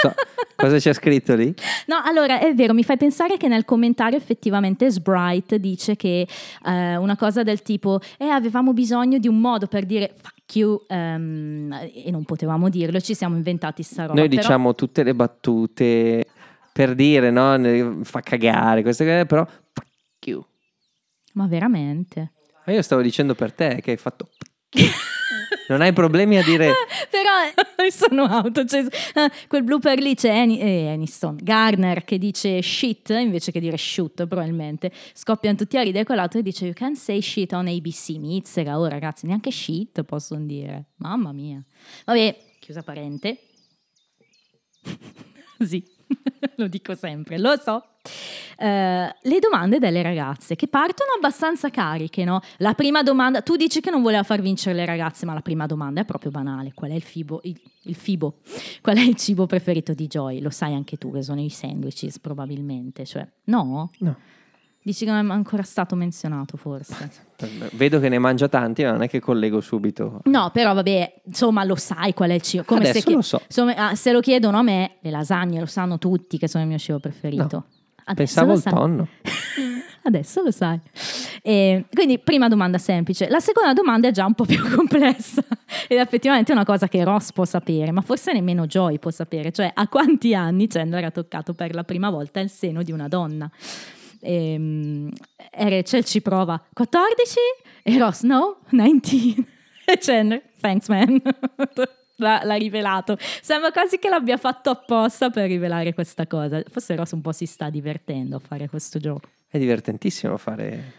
So, 0.00 0.14
cosa 0.56 0.78
c'è 0.78 0.92
scritto 0.92 1.34
lì? 1.34 1.54
No, 1.86 2.00
allora 2.04 2.40
è 2.40 2.54
vero, 2.54 2.74
mi 2.74 2.84
fai 2.84 2.96
pensare 2.96 3.36
che 3.36 3.48
nel 3.48 3.64
commentario 3.64 4.16
effettivamente 4.18 4.90
Sprite 4.90 5.58
dice 5.58 5.96
che 5.96 6.26
eh, 6.64 6.96
una 6.96 7.16
cosa 7.16 7.42
del 7.42 7.62
tipo, 7.62 8.00
eh, 8.18 8.26
avevamo 8.26 8.72
bisogno 8.72 9.18
di 9.18 9.28
un 9.28 9.40
modo 9.40 9.66
per 9.66 9.84
dire 9.84 10.14
fuck 10.16 10.56
you 10.56 10.84
ehm, 10.88 11.90
e 12.04 12.10
non 12.10 12.24
potevamo 12.24 12.68
dirlo, 12.68 13.00
ci 13.00 13.14
siamo 13.14 13.36
inventati 13.36 13.82
sta 13.82 14.06
roba. 14.06 14.18
Noi 14.18 14.28
però- 14.28 14.40
diciamo 14.40 14.74
tutte 14.74 15.02
le 15.02 15.14
battute 15.14 16.26
per 16.72 16.94
dire, 16.94 17.30
no? 17.30 18.02
Fa 18.04 18.20
cagare, 18.20 18.82
queste 18.82 19.04
cose, 19.04 19.26
però... 19.26 19.46
fuck 19.46 20.26
you. 20.26 20.44
Ma 21.34 21.46
veramente? 21.46 22.32
Ma 22.66 22.72
io 22.72 22.82
stavo 22.82 23.02
dicendo 23.02 23.34
per 23.34 23.52
te 23.52 23.80
che 23.82 23.92
hai 23.92 23.96
fatto... 23.96 24.28
Non 25.70 25.82
hai 25.82 25.92
problemi 25.92 26.36
a 26.36 26.42
dire... 26.42 26.72
Però 27.10 27.30
sono 27.90 28.24
auto. 28.24 28.64
cioè, 28.64 28.84
eh, 29.14 29.30
quel 29.46 29.62
blooper 29.62 29.98
lì 29.98 30.14
c'è 30.14 30.36
Ani- 30.36 30.60
eh, 30.60 30.88
Aniston, 30.88 31.38
Garner 31.40 32.04
che 32.04 32.18
dice 32.18 32.60
shit 32.60 33.10
invece 33.10 33.52
che 33.52 33.60
dire 33.60 33.76
shoot, 33.76 34.26
probabilmente. 34.26 34.90
Scoppiano 35.14 35.56
tutti 35.56 35.76
a 35.76 35.82
ridere. 35.82 36.04
Quell'altro 36.04 36.40
dice 36.40 36.64
You 36.64 36.74
can't 36.74 36.96
say 36.96 37.20
shit 37.20 37.52
on 37.52 37.68
ABC. 37.68 38.16
Mizzera, 38.16 38.78
oh 38.78 38.86
ragazzi, 38.86 39.26
neanche 39.26 39.50
shit 39.50 40.02
possono 40.02 40.44
dire. 40.44 40.86
Mamma 40.96 41.32
mia. 41.32 41.62
Vabbè, 42.04 42.36
chiusa 42.58 42.82
parente. 42.82 43.38
sì, 45.64 45.84
lo 46.56 46.68
dico 46.68 46.94
sempre, 46.94 47.38
lo 47.38 47.56
so. 47.56 47.84
Eh, 48.56 49.14
le 49.22 49.38
domande 49.38 49.78
delle 49.78 50.02
ragazze 50.02 50.56
che 50.56 50.68
partono 50.68 51.10
abbastanza 51.16 51.70
cariche, 51.70 52.24
no? 52.24 52.40
La 52.58 52.74
prima 52.74 53.02
domanda, 53.02 53.42
tu 53.42 53.56
dici 53.56 53.80
che 53.80 53.90
non 53.90 54.02
voleva 54.02 54.22
far 54.22 54.40
vincere 54.40 54.74
le 54.74 54.84
ragazze, 54.84 55.26
ma 55.26 55.34
la 55.34 55.42
prima 55.42 55.66
domanda 55.66 56.00
è 56.00 56.04
proprio 56.04 56.30
banale: 56.30 56.72
qual 56.74 56.90
è 56.90 56.94
il 56.94 57.02
fibo? 57.02 57.40
Il, 57.44 57.60
il 57.84 57.94
fibo? 57.94 58.38
Qual 58.80 58.96
è 58.96 59.02
il 59.02 59.16
cibo 59.16 59.46
preferito 59.46 59.92
di 59.94 60.06
Joy? 60.06 60.40
Lo 60.40 60.50
sai 60.50 60.74
anche 60.74 60.96
tu 60.96 61.12
che 61.12 61.22
sono 61.22 61.40
i 61.40 61.50
sandwiches, 61.50 62.18
probabilmente. 62.18 63.04
Cioè, 63.04 63.26
no? 63.44 63.90
No. 63.98 64.16
Dici 64.82 65.04
che 65.04 65.10
non 65.10 65.26
è 65.26 65.32
ancora 65.32 65.62
stato 65.62 65.94
menzionato, 65.94 66.56
forse. 66.56 67.10
Vedo 67.72 68.00
che 68.00 68.08
ne 68.08 68.18
mangia 68.18 68.48
tanti, 68.48 68.82
ma 68.82 68.92
non 68.92 69.02
è 69.02 69.08
che 69.08 69.20
collego 69.20 69.60
subito. 69.60 70.20
No, 70.24 70.50
però 70.52 70.72
vabbè, 70.72 71.20
insomma, 71.26 71.64
lo 71.64 71.76
sai 71.76 72.14
qual 72.14 72.30
è 72.30 72.34
il 72.34 72.40
cibo. 72.40 72.64
Come 72.64 72.88
Adesso 72.88 73.00
se, 73.00 73.14
lo 73.14 73.22
so. 73.22 73.42
insomma, 73.44 73.74
ah, 73.74 73.94
se 73.94 74.10
lo 74.12 74.20
chiedono 74.20 74.58
a 74.58 74.62
me, 74.62 74.96
le 75.00 75.10
lasagne 75.10 75.60
lo 75.60 75.66
sanno 75.66 75.98
tutti 75.98 76.38
che 76.38 76.48
sono 76.48 76.64
il 76.64 76.70
mio 76.70 76.78
cibo 76.78 76.98
preferito. 76.98 77.66
Adesso 78.04 78.14
Pensavo 78.14 78.52
al 78.52 78.62
tonno. 78.62 79.08
Adesso 80.02 80.42
lo 80.42 80.50
sai. 80.50 80.80
E 81.42 81.84
quindi, 81.92 82.18
prima 82.18 82.48
domanda 82.48 82.78
semplice. 82.78 83.28
La 83.28 83.40
seconda 83.40 83.74
domanda 83.74 84.08
è 84.08 84.12
già 84.12 84.24
un 84.24 84.32
po' 84.32 84.46
più 84.46 84.66
complessa 84.74 85.44
ed 85.88 85.98
è 85.98 86.00
effettivamente 86.00 86.52
una 86.52 86.64
cosa 86.64 86.88
che 86.88 87.04
Ross 87.04 87.32
può 87.32 87.44
sapere, 87.44 87.92
ma 87.92 88.00
forse 88.00 88.32
nemmeno 88.32 88.66
Joy 88.66 88.98
può 88.98 89.10
sapere, 89.10 89.52
cioè 89.52 89.70
a 89.72 89.88
quanti 89.88 90.34
anni 90.34 90.68
Chandler 90.68 91.04
ha 91.04 91.10
toccato 91.10 91.52
per 91.52 91.74
la 91.74 91.84
prima 91.84 92.08
volta 92.08 92.40
il 92.40 92.48
seno 92.48 92.82
di 92.82 92.92
una 92.92 93.08
donna. 93.08 93.50
E, 94.20 95.08
Rachel 95.52 96.04
ci 96.04 96.20
prova 96.20 96.62
14 96.72 97.38
e 97.82 97.98
Ross 97.98 98.22
no, 98.22 98.58
19 98.70 99.46
e 99.86 99.98
Chandler 99.98 100.42
thanks 100.60 100.88
man. 100.88 101.20
L'ha, 102.20 102.42
l'ha 102.44 102.54
rivelato. 102.56 103.16
Sembra 103.18 103.72
quasi 103.72 103.98
che 103.98 104.10
l'abbia 104.10 104.36
fatto 104.36 104.68
apposta 104.68 105.30
per 105.30 105.46
rivelare 105.46 105.94
questa 105.94 106.26
cosa. 106.26 106.62
Forse 106.68 106.94
Ross 106.94 107.12
un 107.12 107.22
po' 107.22 107.32
si 107.32 107.46
sta 107.46 107.70
divertendo 107.70 108.36
a 108.36 108.38
fare 108.38 108.68
questo 108.68 108.98
gioco. 108.98 109.26
È 109.48 109.56
divertentissimo 109.56 110.36
fare 110.36 110.92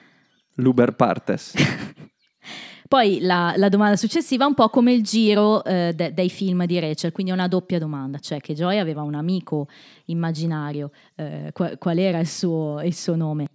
l'Uber 0.55 0.95
Partes. 0.95 1.53
Poi 2.91 3.21
la, 3.21 3.53
la 3.55 3.69
domanda 3.69 3.95
successiva 3.95 4.43
è 4.43 4.47
un 4.47 4.53
po' 4.53 4.67
come 4.67 4.91
il 4.91 5.01
giro 5.01 5.63
eh, 5.63 5.93
de- 5.95 6.13
dei 6.13 6.29
film 6.29 6.65
di 6.65 6.77
Rachel, 6.77 7.13
quindi 7.13 7.31
una 7.31 7.47
doppia 7.47 7.79
domanda, 7.79 8.19
cioè 8.19 8.41
che 8.41 8.53
Joy 8.53 8.79
aveva 8.79 9.01
un 9.01 9.15
amico 9.15 9.69
immaginario, 10.07 10.91
eh, 11.15 11.51
qua- 11.53 11.77
qual 11.77 11.97
era 11.97 12.19
il 12.19 12.27
suo, 12.27 12.81
il 12.83 12.93
suo 12.93 13.15
nome? 13.15 13.47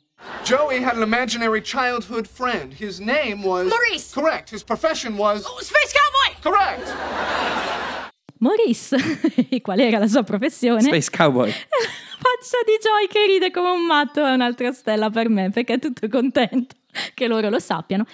Joey 0.42 0.82
had 0.82 0.96
an 0.96 1.02
imaginary 1.02 1.60
childhood 1.60 2.26
friend. 2.26 2.80
His 2.80 2.98
name 2.98 3.44
was. 3.44 3.68
Maurice. 3.68 4.14
Correct. 4.14 4.54
His 4.54 4.64
profession 4.64 5.18
was. 5.18 5.44
Oh, 5.44 5.60
Space 5.60 5.92
Cowboy! 5.92 6.40
Correct. 6.40 6.94
Maurice, 8.38 8.96
qual 9.60 9.80
era 9.80 9.98
la 9.98 10.06
sua 10.06 10.22
professione? 10.22 10.80
Space 10.80 11.10
Cowboy. 11.10 11.50
Faccia 12.16 12.56
di 12.64 12.78
Joy 12.80 13.06
che 13.08 13.26
ride 13.26 13.50
come 13.50 13.68
un 13.68 13.84
matto 13.84 14.24
è 14.24 14.32
un'altra 14.32 14.72
stella 14.72 15.10
per 15.10 15.28
me 15.28 15.50
perché 15.50 15.74
è 15.74 15.78
tutto 15.78 16.08
contento 16.08 16.74
che 17.12 17.26
loro 17.26 17.50
lo 17.50 17.58
sappiano. 17.58 18.06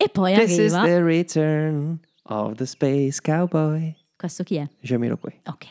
E 0.00 0.08
poi 0.08 0.32
This 0.34 0.58
is 0.58 0.72
arriva... 0.72 0.84
the 0.86 1.02
return 1.02 1.98
of 2.24 2.54
the 2.54 2.66
Space 2.66 3.20
Cowboy. 3.20 3.94
Questo 4.16 4.44
chi 4.44 4.56
è? 4.56 4.68
Jamiroquai. 4.80 5.40
Ok. 5.46 5.64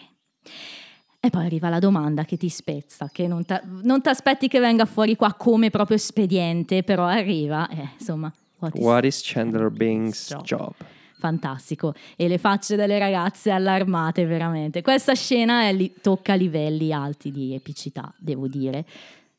E 1.19 1.29
poi 1.29 1.45
arriva 1.45 1.69
la 1.69 1.79
domanda 1.79 2.23
che 2.25 2.37
ti 2.37 2.49
spezza, 2.49 3.09
che 3.11 3.25
non 3.27 3.43
ti 3.43 4.09
aspetti 4.09 4.47
che 4.47 4.59
venga 4.59 4.85
fuori 4.85 5.15
qua 5.15 5.33
come 5.33 5.69
proprio 5.69 5.97
espediente, 5.97 6.83
però 6.83 7.05
arriva, 7.05 7.67
eh, 7.69 7.89
insomma, 7.97 8.31
what 8.59 8.75
is- 8.75 8.83
What 8.83 9.03
is 9.05 9.21
Chandler 9.23 9.69
Bing's 9.71 10.27
Job. 10.29 10.43
job? 10.43 10.73
fantastico. 11.19 11.95
E 12.15 12.27
le 12.27 12.37
facce 12.37 12.75
delle 12.75 12.99
ragazze 12.99 13.49
allarmate, 13.49 14.25
veramente. 14.25 14.83
Questa 14.83 15.15
scena 15.15 15.63
è 15.63 15.73
li- 15.73 15.95
tocca 15.99 16.35
livelli 16.35 16.93
alti 16.93 17.31
di 17.31 17.55
epicità, 17.55 18.13
devo 18.17 18.47
dire, 18.47 18.85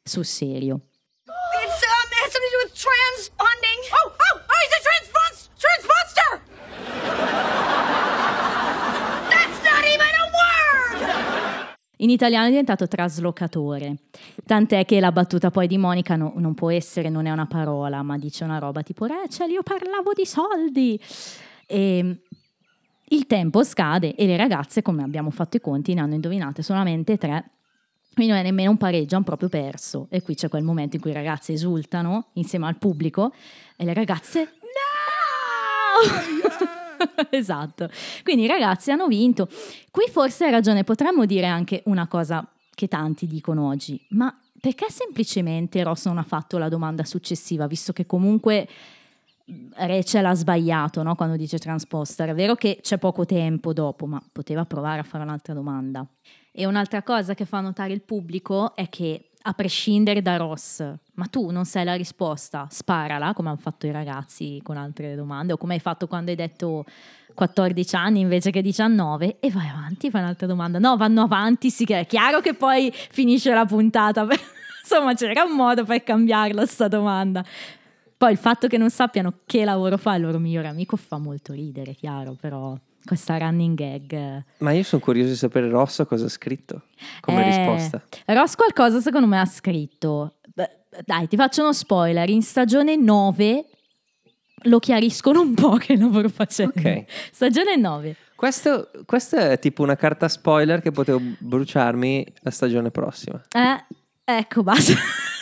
sul 0.02 0.24
serio. 0.24 0.80
It's, 1.24 1.80
um, 1.84 2.10
it 2.10 2.18
has 2.24 2.32
something 2.32 2.50
to 2.50 2.56
do 2.56 2.64
with 2.64 2.74
transponding. 2.74 3.78
Oh, 3.94 4.10
he's 4.62 4.72
a 4.74 4.80
transpons- 4.82 5.48
transponster! 5.56 6.30
That's 9.30 9.58
not 9.62 9.84
even 9.84 10.12
a 10.14 10.24
word! 10.34 11.76
In 11.98 12.10
italiano 12.10 12.46
è 12.46 12.50
diventato 12.50 12.86
traslocatore, 12.86 13.96
tant'è 14.44 14.84
che 14.84 15.00
la 15.00 15.12
battuta 15.12 15.50
poi 15.50 15.66
di 15.66 15.78
Monica 15.78 16.16
no- 16.16 16.32
non 16.36 16.54
può 16.54 16.70
essere, 16.70 17.08
non 17.08 17.26
è 17.26 17.30
una 17.30 17.46
parola, 17.46 18.02
ma 18.02 18.16
dice 18.18 18.44
una 18.44 18.58
roba 18.58 18.82
tipo 18.82 19.06
Rachel, 19.06 19.50
io 19.50 19.62
parlavo 19.62 20.12
di 20.14 20.24
soldi. 20.24 21.00
E 21.66 22.22
il 23.10 23.26
tempo 23.26 23.64
scade 23.64 24.14
e 24.14 24.26
le 24.26 24.36
ragazze, 24.36 24.82
come 24.82 25.02
abbiamo 25.02 25.30
fatto 25.30 25.56
i 25.56 25.60
conti, 25.60 25.94
ne 25.94 26.00
hanno 26.00 26.14
indovinate 26.14 26.62
solamente 26.62 27.16
tre. 27.16 27.50
Quindi 28.18 28.34
non 28.34 28.42
è 28.42 28.48
nemmeno 28.48 28.72
un 28.72 28.76
pareggio, 28.78 29.14
hanno 29.14 29.22
proprio 29.22 29.48
perso. 29.48 30.08
E 30.10 30.22
qui 30.22 30.34
c'è 30.34 30.48
quel 30.48 30.64
momento 30.64 30.96
in 30.96 31.02
cui 31.02 31.12
i 31.12 31.14
ragazzi 31.14 31.52
esultano 31.52 32.30
insieme 32.32 32.66
al 32.66 32.76
pubblico 32.76 33.32
e 33.76 33.84
le 33.84 33.94
ragazze 33.94 34.54
no! 36.02 36.08
esatto. 37.30 37.88
Quindi 38.24 38.42
i 38.42 38.46
ragazzi 38.48 38.90
hanno 38.90 39.06
vinto. 39.06 39.48
Qui 39.92 40.08
forse 40.10 40.46
hai 40.46 40.50
ragione, 40.50 40.82
potremmo 40.82 41.26
dire 41.26 41.46
anche 41.46 41.82
una 41.84 42.08
cosa 42.08 42.44
che 42.74 42.88
tanti 42.88 43.28
dicono 43.28 43.68
oggi, 43.68 44.04
ma 44.08 44.36
perché 44.60 44.86
semplicemente 44.90 45.80
Ross 45.84 46.06
non 46.06 46.18
ha 46.18 46.24
fatto 46.24 46.58
la 46.58 46.68
domanda 46.68 47.04
successiva, 47.04 47.68
visto 47.68 47.92
che 47.92 48.04
comunque 48.04 48.66
Rachel 49.74 50.26
ha 50.26 50.34
sbagliato 50.34 51.04
no? 51.04 51.14
quando 51.14 51.36
dice 51.36 51.58
transposter. 51.58 52.30
È 52.30 52.34
vero 52.34 52.56
che 52.56 52.80
c'è 52.82 52.98
poco 52.98 53.24
tempo 53.24 53.72
dopo, 53.72 54.06
ma 54.06 54.20
poteva 54.32 54.64
provare 54.64 54.98
a 54.98 55.04
fare 55.04 55.22
un'altra 55.22 55.54
domanda. 55.54 56.04
E 56.52 56.66
un'altra 56.66 57.02
cosa 57.02 57.34
che 57.34 57.44
fa 57.44 57.60
notare 57.60 57.92
il 57.92 58.02
pubblico 58.02 58.74
è 58.74 58.88
che, 58.88 59.30
a 59.42 59.52
prescindere 59.52 60.22
da 60.22 60.36
Ross, 60.36 60.84
ma 61.14 61.26
tu 61.26 61.50
non 61.50 61.64
sai 61.64 61.84
la 61.84 61.94
risposta, 61.94 62.66
sparala, 62.70 63.32
come 63.32 63.48
hanno 63.48 63.58
fatto 63.58 63.86
i 63.86 63.90
ragazzi 63.90 64.60
con 64.62 64.76
altre 64.76 65.14
domande, 65.14 65.52
o 65.52 65.56
come 65.56 65.74
hai 65.74 65.80
fatto 65.80 66.06
quando 66.06 66.30
hai 66.30 66.36
detto 66.36 66.84
14 67.34 67.94
anni 67.94 68.20
invece 68.20 68.50
che 68.50 68.62
19, 68.62 69.36
e 69.38 69.50
vai 69.50 69.68
avanti, 69.68 70.10
fai 70.10 70.22
un'altra 70.22 70.46
domanda. 70.46 70.78
No, 70.78 70.96
vanno 70.96 71.22
avanti, 71.22 71.70
sì 71.70 71.84
che 71.84 72.00
è 72.00 72.06
chiaro 72.06 72.40
che 72.40 72.54
poi 72.54 72.92
finisce 72.92 73.52
la 73.52 73.64
puntata. 73.64 74.26
Insomma, 74.82 75.14
c'era 75.14 75.44
un 75.44 75.54
modo 75.54 75.84
per 75.84 76.02
cambiarla 76.02 76.66
sta 76.66 76.88
domanda. 76.88 77.44
Poi 78.16 78.32
il 78.32 78.38
fatto 78.38 78.66
che 78.66 78.78
non 78.78 78.90
sappiano 78.90 79.40
che 79.46 79.64
lavoro 79.64 79.96
fa 79.96 80.16
il 80.16 80.22
loro 80.22 80.40
migliore 80.40 80.66
amico 80.66 80.96
fa 80.96 81.18
molto 81.18 81.52
ridere, 81.52 81.94
chiaro, 81.94 82.36
però 82.38 82.76
questa 83.04 83.38
running 83.38 83.76
gag. 83.76 84.44
Ma 84.58 84.72
io 84.72 84.82
sono 84.82 85.00
curioso 85.02 85.30
di 85.30 85.36
sapere 85.36 85.68
Rosso 85.68 86.06
cosa 86.06 86.26
ha 86.26 86.28
scritto 86.28 86.82
come 87.20 87.42
Eh, 87.42 87.56
risposta. 87.56 88.02
Ross 88.26 88.54
qualcosa 88.54 89.00
secondo 89.00 89.26
me 89.26 89.40
ha 89.40 89.46
scritto. 89.46 90.34
Dai, 91.04 91.28
ti 91.28 91.36
faccio 91.36 91.62
uno 91.62 91.72
spoiler. 91.72 92.28
In 92.30 92.42
stagione 92.42 92.96
9 92.96 93.64
lo 94.62 94.78
chiariscono 94.80 95.40
un 95.40 95.54
po' 95.54 95.76
che 95.76 95.96
lavoro 95.96 96.28
facendo. 96.28 96.72
Ok. 96.76 97.04
Stagione 97.32 97.76
9. 97.76 98.16
Questo, 98.34 98.90
questo 99.04 99.36
è 99.36 99.58
tipo 99.58 99.82
una 99.82 99.96
carta 99.96 100.28
spoiler 100.28 100.80
che 100.80 100.90
potevo 100.92 101.20
bruciarmi 101.38 102.26
la 102.40 102.50
stagione 102.50 102.90
prossima. 102.90 103.40
Eh, 103.50 103.84
ecco, 104.24 104.62
basta. 104.64 104.94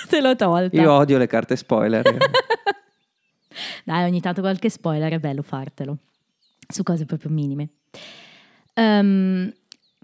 Te 0.09 0.21
l'ho 0.21 0.35
tolta. 0.37 0.77
Io 0.81 0.93
odio 0.93 1.19
le 1.19 1.27
carte 1.27 1.57
spoiler. 1.57 2.03
Dai, 3.85 4.05
ogni 4.05 4.21
tanto 4.21 4.41
qualche 4.41 4.69
spoiler 4.71 5.13
è 5.13 5.19
bello 5.19 5.43
fartelo. 5.43 5.97
Su 6.67 6.83
cose 6.83 7.05
proprio 7.05 7.31
minime. 7.31 7.69
Ehm, 8.75 9.53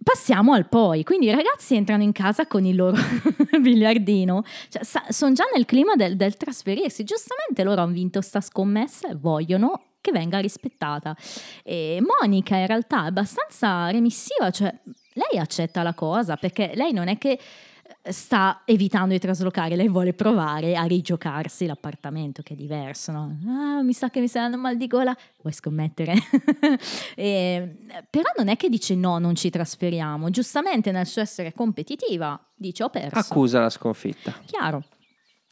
passiamo 0.02 0.52
al 0.52 0.68
poi. 0.68 1.04
Quindi 1.04 1.26
i 1.26 1.30
ragazzi 1.30 1.74
entrano 1.74 2.02
in 2.02 2.12
casa 2.12 2.46
con 2.46 2.64
il 2.64 2.76
loro 2.76 2.96
biliardino. 3.60 4.44
Cioè, 4.68 4.82
sono 5.10 5.32
già 5.32 5.44
nel 5.54 5.64
clima 5.64 5.94
del, 5.94 6.16
del 6.16 6.36
trasferirsi. 6.36 7.04
Giustamente 7.04 7.64
loro 7.64 7.82
hanno 7.82 7.92
vinto 7.92 8.20
sta 8.20 8.40
scommessa 8.40 9.08
e 9.08 9.14
vogliono 9.14 9.82
che 10.00 10.12
venga 10.12 10.38
rispettata. 10.38 11.16
E 11.62 12.02
Monica 12.02 12.56
in 12.56 12.66
realtà 12.66 13.04
è 13.04 13.06
abbastanza 13.06 13.88
remissiva, 13.90 14.50
cioè 14.50 14.74
lei 15.14 15.38
accetta 15.38 15.82
la 15.82 15.94
cosa 15.94 16.36
perché 16.36 16.72
lei 16.74 16.92
non 16.92 17.08
è 17.08 17.18
che 17.18 17.38
sta 18.03 18.62
evitando 18.64 19.12
di 19.12 19.18
traslocare, 19.18 19.76
lei 19.76 19.88
vuole 19.88 20.12
provare 20.12 20.76
a 20.76 20.84
rigiocarsi 20.84 21.66
l'appartamento, 21.66 22.42
che 22.42 22.55
è 22.55 22.57
diverso. 22.57 23.12
No? 23.12 23.38
Ah, 23.46 23.82
mi 23.82 23.92
sa 23.92 24.11
che 24.11 24.20
mi 24.20 24.26
sta 24.26 24.40
dando 24.40 24.59
mal 24.59 24.76
di 24.76 24.86
gola, 24.86 25.16
vuoi 25.40 25.53
scommettere? 25.53 26.14
E, 27.14 27.76
però 28.09 28.30
non 28.36 28.48
è 28.48 28.57
che 28.57 28.68
dice 28.68 28.94
no, 28.94 29.18
non 29.18 29.34
ci 29.34 29.50
trasferiamo, 29.50 30.30
giustamente 30.30 30.90
nel 30.90 31.07
suo 31.07 31.20
essere 31.20 31.53
competitiva 31.53 32.40
dice 32.55 32.84
ho 32.84 32.88
perso. 32.88 33.18
Accusa 33.18 33.61
la 33.61 33.70
sconfitta. 33.70 34.34
Chiaro. 34.46 34.82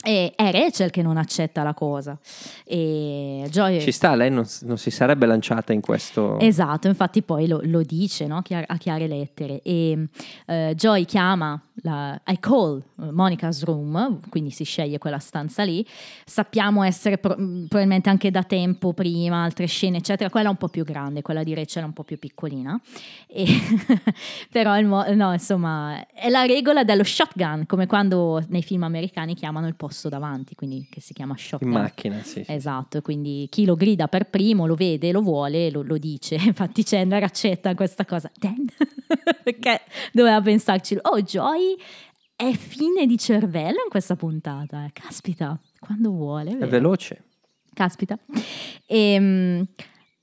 E 0.02 0.32
è 0.34 0.50
Rachel 0.50 0.88
che 0.88 1.02
non 1.02 1.18
accetta 1.18 1.62
la 1.62 1.74
cosa. 1.74 2.18
E 2.64 3.46
Joy... 3.50 3.80
Ci 3.80 3.92
sta, 3.92 4.14
lei 4.14 4.30
non, 4.30 4.46
non 4.62 4.78
si 4.78 4.90
sarebbe 4.90 5.26
lanciata 5.26 5.74
in 5.74 5.82
questo... 5.82 6.38
Esatto, 6.38 6.88
infatti 6.88 7.20
poi 7.20 7.46
lo, 7.46 7.60
lo 7.64 7.82
dice 7.82 8.26
no? 8.26 8.40
Chiar- 8.40 8.64
a 8.66 8.78
chiare 8.78 9.06
lettere. 9.06 9.60
E 9.60 10.06
eh, 10.46 10.72
Joy 10.74 11.04
chiama 11.04 11.60
la, 11.82 12.18
I 12.28 12.38
call 12.40 12.82
eh, 12.98 13.10
Monica's 13.10 13.62
room, 13.64 14.20
quindi 14.30 14.50
si 14.50 14.64
sceglie 14.64 14.96
quella 14.96 15.18
stanza 15.18 15.64
lì. 15.64 15.86
Sappiamo 16.24 16.82
essere 16.82 17.18
pro- 17.18 17.36
mh, 17.36 17.66
probabilmente 17.68 18.08
anche 18.08 18.30
da 18.30 18.42
tempo 18.42 18.94
prima, 18.94 19.44
altre 19.44 19.66
scene, 19.66 19.98
eccetera. 19.98 20.30
Quella 20.30 20.48
è 20.48 20.50
un 20.50 20.56
po' 20.56 20.68
più 20.68 20.82
grande, 20.82 21.20
quella 21.20 21.42
di 21.42 21.52
Rachel 21.52 21.82
è 21.82 21.86
un 21.86 21.92
po' 21.92 22.04
più 22.04 22.18
piccolina. 22.18 22.80
E 23.26 23.44
però 24.50 24.78
il 24.78 24.86
mo- 24.86 25.12
no, 25.14 25.34
insomma, 25.34 26.06
è 26.10 26.30
la 26.30 26.44
regola 26.44 26.84
dello 26.84 27.04
shotgun, 27.04 27.66
come 27.66 27.86
quando 27.86 28.42
nei 28.48 28.62
film 28.62 28.84
americani 28.84 29.34
chiamano 29.34 29.66
il 29.66 29.74
posto 29.74 29.88
davanti, 30.08 30.54
quindi 30.54 30.86
che 30.90 31.00
si 31.00 31.12
chiama 31.12 31.32
In 31.32 31.38
shotgun. 31.38 31.70
macchina, 31.70 32.22
sì. 32.22 32.44
sì. 32.44 32.52
Esatto, 32.52 33.00
quindi 33.02 33.46
chi 33.50 33.64
lo 33.64 33.74
grida 33.74 34.08
per 34.08 34.28
primo 34.30 34.66
lo 34.66 34.74
vede, 34.74 35.12
lo 35.12 35.20
vuole, 35.22 35.70
lo, 35.70 35.82
lo 35.82 35.98
dice. 35.98 36.36
Infatti 36.42 36.82
Chandler 36.84 37.22
accetta 37.22 37.74
questa 37.74 38.04
cosa. 38.04 38.30
Dan? 38.36 38.64
Perché 39.42 39.80
doveva 40.12 40.40
pensarci. 40.40 40.96
Oh, 41.02 41.20
Joy 41.20 41.76
è 42.36 42.52
fine 42.52 43.06
di 43.06 43.18
cervello 43.18 43.82
in 43.84 43.90
questa 43.90 44.16
puntata. 44.16 44.84
eh. 44.84 44.90
Caspita, 44.92 45.58
quando 45.78 46.10
vuole. 46.10 46.56
È 46.58 46.66
veloce. 46.66 47.24
Caspita. 47.74 48.18
E, 48.86 49.66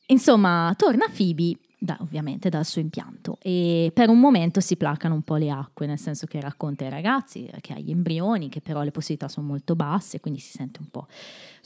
insomma, 0.07 0.73
torna 0.77 1.05
Phoebe, 1.15 1.57
da- 1.77 1.97
ovviamente 2.01 2.49
dal 2.49 2.65
suo 2.65 2.81
impianto, 2.81 3.37
e 3.41 3.91
per 3.93 4.09
un 4.09 4.19
momento 4.19 4.59
si 4.59 4.75
placano 4.75 5.13
un 5.13 5.21
po' 5.21 5.35
le 5.35 5.49
acque, 5.49 5.85
nel 5.85 5.99
senso 5.99 6.25
che 6.25 6.39
racconta 6.39 6.83
ai 6.83 6.89
ragazzi 6.89 7.45
eh, 7.45 7.61
che 7.61 7.73
ha 7.73 7.79
gli 7.79 7.91
embrioni, 7.91 8.49
che 8.49 8.61
però 8.61 8.81
le 8.83 8.91
possibilità 8.91 9.27
sono 9.27 9.47
molto 9.47 9.75
basse, 9.75 10.19
quindi 10.19 10.39
si 10.39 10.51
sente 10.51 10.79
un 10.81 10.89
po' 10.89 11.07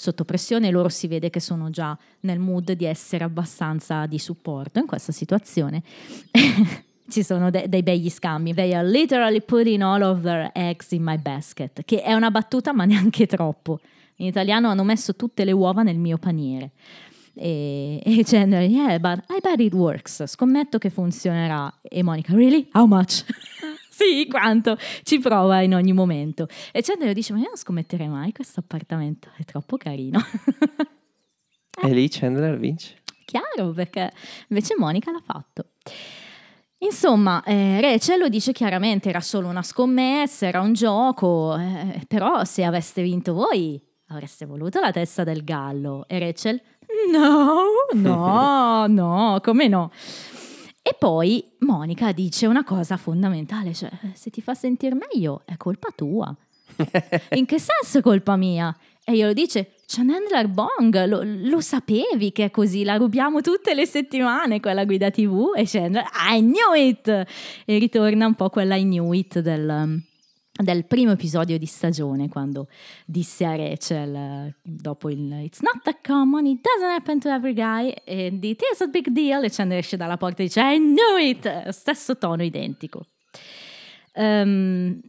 sotto 0.02 0.26
pressione 0.26 0.72
loro 0.72 0.90
si 0.90 1.06
vede 1.08 1.30
che 1.30 1.40
sono 1.40 1.70
già 1.70 1.96
nel 2.22 2.40
mood 2.40 2.72
di 2.72 2.86
essere 2.86 3.24
abbastanza 3.24 4.08
di 4.08 4.18
supporto 4.18 4.80
in 4.80 4.88
questa 4.88 5.12
situazione. 5.12 5.84
Ci 7.08 7.24
sono 7.24 7.52
de- 7.52 7.70
dei 7.70 7.84
begli 7.84 8.10
scambi. 8.10 8.54
They 8.54 8.74
are 8.74 8.88
literally 8.88 9.42
putting 9.42 9.82
all 9.82 10.02
of 10.02 10.22
their 10.22 10.50
eggs 10.54 10.92
in 10.92 11.04
my 11.04 11.18
basket, 11.18 11.84
che 11.86 12.02
è 12.02 12.14
una 12.14 12.32
battuta 12.32 12.74
ma 12.74 12.86
neanche 12.86 13.28
troppo. 13.28 13.80
In 14.18 14.26
italiano 14.26 14.70
hanno 14.70 14.84
messo 14.84 15.16
tutte 15.16 15.46
le 15.46 15.52
uova 15.52 15.84
nel 15.84 16.00
mio 16.00 16.18
paniere. 16.18 16.72
E, 17.34 18.02
e 18.06 18.24
Chandler, 18.24 18.64
yeah, 18.64 18.98
but 18.98 19.24
I 19.30 19.40
bet 19.42 19.60
it 19.60 19.74
works. 19.74 20.26
Scommetto 20.26 20.78
che 20.78 20.90
funzionerà. 20.90 21.74
E 21.82 22.04
Monica, 22.04 22.34
really? 22.34 22.70
How 22.74 22.86
much? 22.86 23.24
sì, 23.90 24.28
quanto? 24.30 24.78
Ci 25.04 25.20
prova 25.20 25.62
in 25.62 25.74
ogni 25.74 25.94
momento. 25.94 26.48
E 26.72 26.82
Chandler 26.82 27.14
dice, 27.14 27.34
ma 27.34 27.40
io 27.40 27.48
non 27.48 27.58
scommetterei 27.58 28.08
mai 28.08 28.32
questo 28.32 28.60
appartamento, 28.60 29.30
è 29.38 29.44
troppo 29.44 29.78
carino. 29.78 30.20
E 31.84 31.94
lì 31.94 32.10
Chandler 32.10 32.60
vince. 32.60 32.98
Chiaro, 33.26 33.72
perché 33.72 34.12
invece 34.50 34.76
Monica 34.78 35.10
l'ha 35.10 35.22
fatto. 35.26 35.70
Insomma, 36.80 37.44
eh, 37.44 37.80
Rachel 37.80 38.20
lo 38.20 38.28
dice 38.28 38.52
chiaramente, 38.52 39.10
era 39.10 39.22
solo 39.22 39.48
una 39.48 39.64
scommessa, 39.64 40.48
era 40.48 40.62
un 40.62 40.74
gioco, 40.74 41.56
eh, 41.58 42.04
però 42.08 42.44
se 42.44 42.64
aveste 42.64 43.02
vinto 43.02 43.34
voi 43.34 43.82
avreste 44.08 44.46
voluto 44.46 44.80
la 44.80 44.92
testa 44.92 45.24
del 45.24 45.44
gallo. 45.44 46.06
E 46.08 46.20
Rachel, 46.20 46.62
no, 47.12 47.64
no, 47.94 48.88
no, 48.88 49.40
come 49.42 49.68
no? 49.68 49.92
E 50.84 50.96
poi 50.98 51.44
Monica 51.60 52.12
dice 52.12 52.48
una 52.48 52.64
cosa 52.64 52.98
fondamentale, 52.98 53.74
cioè 53.74 53.92
se 54.14 54.30
ti 54.30 54.42
fa 54.42 54.54
sentire 54.54 54.96
meglio 54.96 55.44
è 55.46 55.56
colpa 55.58 55.90
tua. 55.96 56.36
In 57.36 57.46
che 57.46 57.60
senso 57.60 58.00
è 58.00 58.02
colpa 58.02 58.36
mia? 58.36 58.76
E 59.04 59.14
glielo 59.14 59.34
dice, 59.34 59.74
Chandler 59.86 60.48
Bong, 60.48 61.06
lo, 61.06 61.22
lo 61.24 61.60
sapevi 61.60 62.32
che 62.32 62.46
è 62.46 62.52
così, 62.52 62.84
la 62.84 62.96
rubiamo 62.96 63.42
tutte 63.42 63.74
le 63.74 63.86
settimane 63.86 64.60
quella 64.60 64.86
guida 64.86 65.12
tv 65.12 65.54
e 65.56 65.66
Chandler, 65.66 66.06
I 66.32 66.40
knew 66.40 66.74
it! 66.76 67.08
E 67.08 67.78
ritorna 67.78 68.26
un 68.26 68.36
po' 68.36 68.50
quella 68.50 68.76
I 68.76 68.84
knew 68.84 69.12
it 69.14 69.40
del, 69.40 70.02
del 70.62 70.86
primo 70.86 71.12
episodio 71.12 71.58
di 71.58 71.66
stagione 71.66 72.30
quando 72.30 72.68
disse 73.06 73.46
a 73.46 73.56
Rachel 73.56 74.54
dopo 74.62 75.10
il 75.10 75.32
It's 75.44 75.62
not 75.62 75.82
that 75.84 76.00
common, 76.06 76.46
it 76.46 76.62
doesn't 76.62 76.94
happen 76.96 77.20
to 77.20 77.30
every 77.30 77.54
guy 77.54 77.94
and 78.06 78.44
it 78.44 78.62
is 78.72 78.82
a 78.82 78.88
big 78.88 79.10
deal 79.10 79.44
e 79.44 79.50
Chandler 79.50 79.80
esce 79.80 79.98
dalla 79.98 80.18
porta 80.18 80.42
e 80.42 80.46
dice 80.46 80.62
I 80.62 80.78
knew 80.78 81.18
it! 81.20 81.70
Stesso 81.70 82.18
tono 82.18 82.44
identico. 82.44 83.06
Ehm, 84.14 85.00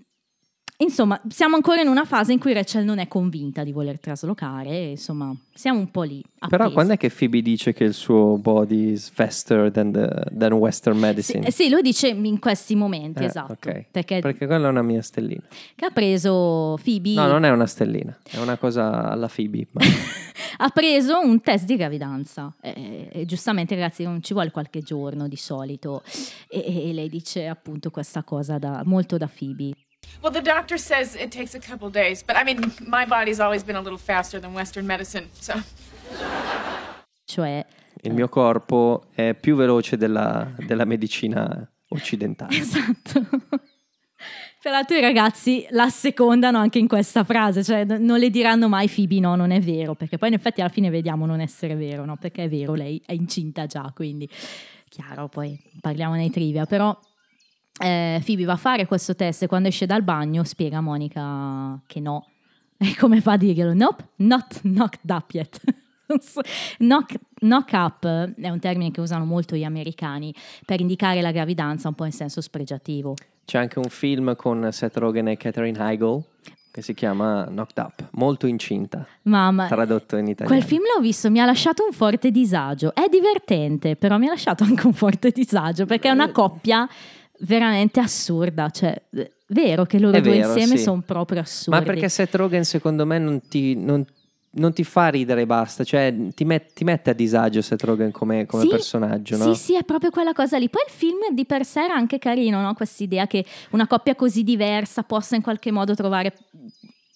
Insomma, 0.82 1.20
siamo 1.28 1.54
ancora 1.54 1.80
in 1.80 1.86
una 1.88 2.04
fase 2.04 2.32
in 2.32 2.38
cui 2.38 2.52
Rachel 2.52 2.84
non 2.84 2.98
è 2.98 3.06
convinta 3.06 3.62
di 3.62 3.70
voler 3.72 4.00
traslocare, 4.00 4.90
insomma, 4.90 5.32
siamo 5.54 5.78
un 5.78 5.90
po' 5.90 6.02
lì. 6.02 6.22
Però 6.38 6.54
appesi. 6.64 6.72
quando 6.72 6.92
è 6.94 6.96
che 6.96 7.08
Phoebe 7.10 7.40
dice 7.40 7.72
che 7.72 7.84
il 7.84 7.94
suo 7.94 8.36
body 8.36 8.90
is 8.92 9.08
faster 9.08 9.70
than, 9.70 9.92
the, 9.92 10.08
than 10.36 10.52
Western 10.54 10.96
Sì, 10.96 11.00
medicine? 11.00 11.46
eh 11.46 11.52
sì, 11.52 11.68
lo 11.68 11.80
dice 11.80 12.08
in 12.08 12.38
questi 12.40 12.74
momenti, 12.74 13.22
Eh, 13.22 13.26
esatto. 13.26 13.52
ok. 13.52 13.84
Perché, 13.90 14.18
Perché 14.18 14.46
quella 14.46 14.66
è 14.66 14.70
una 14.70 14.82
mia 14.82 15.02
stellina. 15.02 15.42
che 15.76 15.84
ha 15.84 15.90
preso 15.90 16.76
Phoebe, 16.82 17.14
No, 17.14 17.26
non 17.28 17.44
è 17.44 17.50
una 17.50 17.66
stellina, 17.66 18.18
è 18.28 18.38
una 18.38 18.56
cosa 18.56 19.08
alla 19.10 19.28
Phoebe. 19.32 19.68
ma- 19.72 19.82
ha 20.58 20.68
preso 20.70 21.20
un 21.20 21.40
test 21.40 21.64
di 21.64 21.76
gravidanza. 21.76 22.52
E, 22.60 23.08
e 23.12 23.24
giustamente, 23.24 23.74
ragazzi, 23.76 24.02
non 24.02 24.20
ci 24.22 24.32
vuole 24.32 24.50
qualche 24.50 24.80
giorno 24.80 25.28
di 25.28 25.36
solito. 25.36 26.02
E, 26.48 26.88
e 26.88 26.92
lei 26.92 27.08
dice 27.08 27.46
appunto 27.46 27.90
questa 27.90 28.24
cosa 28.24 28.58
da, 28.58 28.82
molto 28.84 29.16
da 29.16 29.28
Phoebe. 29.32 29.70
Well, 30.20 30.32
the 30.32 30.42
doctor 30.42 30.78
says 30.78 31.14
it 31.14 31.30
takes 31.30 31.54
a 31.54 31.60
couple 31.60 31.88
days, 31.90 32.22
but 32.22 32.36
I 32.36 32.44
mean, 32.44 32.72
my 32.86 33.04
body's 33.06 33.40
always 33.40 33.64
been 33.64 33.76
a 33.76 33.80
little 33.80 33.98
faster 33.98 34.40
than 34.40 34.52
Western 34.52 34.86
medicine, 34.86 35.28
so. 35.32 35.54
Cioè, 37.24 37.64
Il 38.04 38.14
mio 38.14 38.28
corpo 38.28 39.04
è 39.14 39.34
più 39.34 39.54
veloce 39.54 39.96
della, 39.96 40.52
della 40.66 40.84
medicina 40.84 41.70
occidentale. 41.88 42.56
Esatto. 42.56 43.26
Tra 44.60 44.70
l'altro 44.70 44.96
i 44.96 45.00
ragazzi 45.00 45.66
la 45.70 45.88
secondano 45.88 46.58
anche 46.58 46.78
in 46.78 46.88
questa 46.88 47.22
frase, 47.24 47.62
cioè 47.64 47.84
non 47.84 48.18
le 48.18 48.30
diranno 48.30 48.68
mai 48.68 48.88
Phoebe 48.88 49.20
no, 49.20 49.34
non 49.36 49.50
è 49.50 49.60
vero, 49.60 49.94
perché 49.94 50.18
poi 50.18 50.28
in 50.28 50.34
effetti 50.34 50.60
alla 50.60 50.70
fine 50.70 50.90
vediamo 50.90 51.26
non 51.26 51.40
essere 51.40 51.74
vero, 51.74 52.04
no? 52.04 52.16
Perché 52.16 52.44
è 52.44 52.48
vero, 52.48 52.74
lei 52.74 53.00
è 53.04 53.12
incinta 53.12 53.66
già, 53.66 53.90
quindi 53.94 54.28
chiaro, 54.88 55.28
poi 55.28 55.58
parliamo 55.80 56.14
nei 56.14 56.30
trivia, 56.30 56.64
però 56.66 56.96
eh, 57.80 58.20
Phoebe 58.24 58.44
va 58.44 58.52
a 58.52 58.56
fare 58.56 58.86
questo 58.86 59.14
test 59.14 59.42
e 59.42 59.46
quando 59.46 59.68
esce 59.68 59.86
dal 59.86 60.02
bagno 60.02 60.44
spiega 60.44 60.78
a 60.78 60.80
Monica 60.80 61.80
che 61.86 62.00
no. 62.00 62.26
E 62.82 62.96
come 62.98 63.20
fa 63.20 63.32
a 63.32 63.36
dirglielo? 63.36 63.74
Nope, 63.74 64.08
not 64.16 64.60
knocked 64.62 65.08
up 65.08 65.32
yet. 65.32 65.60
knock, 66.78 67.14
knock 67.38 67.72
up 67.72 68.04
è 68.04 68.48
un 68.48 68.58
termine 68.58 68.90
che 68.90 69.00
usano 69.00 69.24
molto 69.24 69.54
gli 69.54 69.64
americani 69.64 70.34
per 70.66 70.80
indicare 70.80 71.22
la 71.22 71.30
gravidanza 71.30 71.88
un 71.88 71.94
po' 71.94 72.04
in 72.04 72.12
senso 72.12 72.40
spregiativo. 72.40 73.14
C'è 73.44 73.58
anche 73.58 73.78
un 73.78 73.88
film 73.88 74.34
con 74.36 74.68
Seth 74.72 74.96
Rogen 74.96 75.28
e 75.28 75.36
Catherine 75.36 75.78
Heigl 75.78 76.22
che 76.72 76.80
si 76.80 76.94
chiama 76.94 77.44
Knocked 77.44 77.76
Up, 77.76 78.08
molto 78.12 78.46
incinta, 78.46 79.06
Mamma, 79.24 79.66
tradotto 79.66 80.16
in 80.16 80.26
italiano. 80.28 80.58
quel 80.58 80.66
film 80.66 80.82
l'ho 80.84 81.02
visto, 81.02 81.30
mi 81.30 81.38
ha 81.38 81.44
lasciato 81.44 81.84
un 81.84 81.92
forte 81.92 82.30
disagio. 82.30 82.94
È 82.94 83.08
divertente, 83.10 83.94
però 83.94 84.16
mi 84.16 84.26
ha 84.26 84.30
lasciato 84.30 84.64
anche 84.64 84.86
un 84.86 84.94
forte 84.94 85.30
disagio 85.30 85.84
perché 85.84 86.08
è 86.08 86.12
una 86.12 86.32
coppia 86.32 86.88
veramente 87.42 88.00
assurda. 88.00 88.70
Cioè, 88.70 89.00
vero 89.48 89.84
che 89.84 89.98
loro 89.98 90.16
È 90.16 90.20
due 90.20 90.32
vero, 90.38 90.48
insieme 90.52 90.76
sì. 90.76 90.82
sono 90.84 91.02
proprio 91.04 91.40
assurdi. 91.40 91.78
Ma 91.78 91.84
perché 91.84 92.08
Seth 92.08 92.34
Rogen 92.34 92.64
secondo 92.64 93.04
me 93.06 93.18
non 93.18 93.40
ti, 93.48 93.74
non- 93.74 94.04
non 94.54 94.72
ti 94.74 94.84
fa 94.84 95.08
ridere 95.08 95.42
e 95.42 95.46
basta, 95.46 95.82
cioè 95.82 96.14
ti, 96.34 96.44
met- 96.44 96.74
ti 96.74 96.84
mette 96.84 97.08
a 97.10 97.12
disagio 97.14 97.62
Seth 97.62 97.84
Rogen 97.84 98.10
come, 98.10 98.44
come 98.44 98.62
Sì, 98.64 98.68
personaggio, 98.68 99.36
Sì, 99.36 99.42
no? 99.46 99.54
sì, 99.54 99.76
è 99.76 99.82
proprio 99.82 100.10
quella 100.10 100.34
cosa 100.34 100.58
lì. 100.58 100.68
Poi 100.68 100.82
il 100.86 100.92
film 100.92 101.32
di 101.32 101.46
per 101.46 101.64
sé 101.64 101.84
era 101.84 101.94
anche 101.94 102.18
carino, 102.18 102.60
no? 102.60 102.74
Questa 102.74 103.02
idea 103.02 103.26
che 103.26 103.44
una 103.70 103.86
coppia 103.86 104.14
così 104.14 104.42
diversa 104.42 105.04
possa 105.04 105.36
in 105.36 105.42
qualche 105.42 105.70
modo 105.70 105.94
trovare 105.94 106.34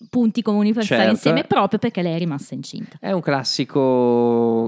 punti 0.08 0.42
comuni 0.42 0.72
per 0.72 0.84
stare 0.84 1.00
Certo, 1.02 1.14
insieme, 1.16 1.40
eh. 1.40 1.44
proprio 1.44 1.78
perché 1.78 2.02
lei 2.02 2.14
è 2.14 2.18
rimasta 2.18 2.54
incinta. 2.54 2.96
È 3.00 3.12
un 3.12 3.20
classico, 3.20 3.80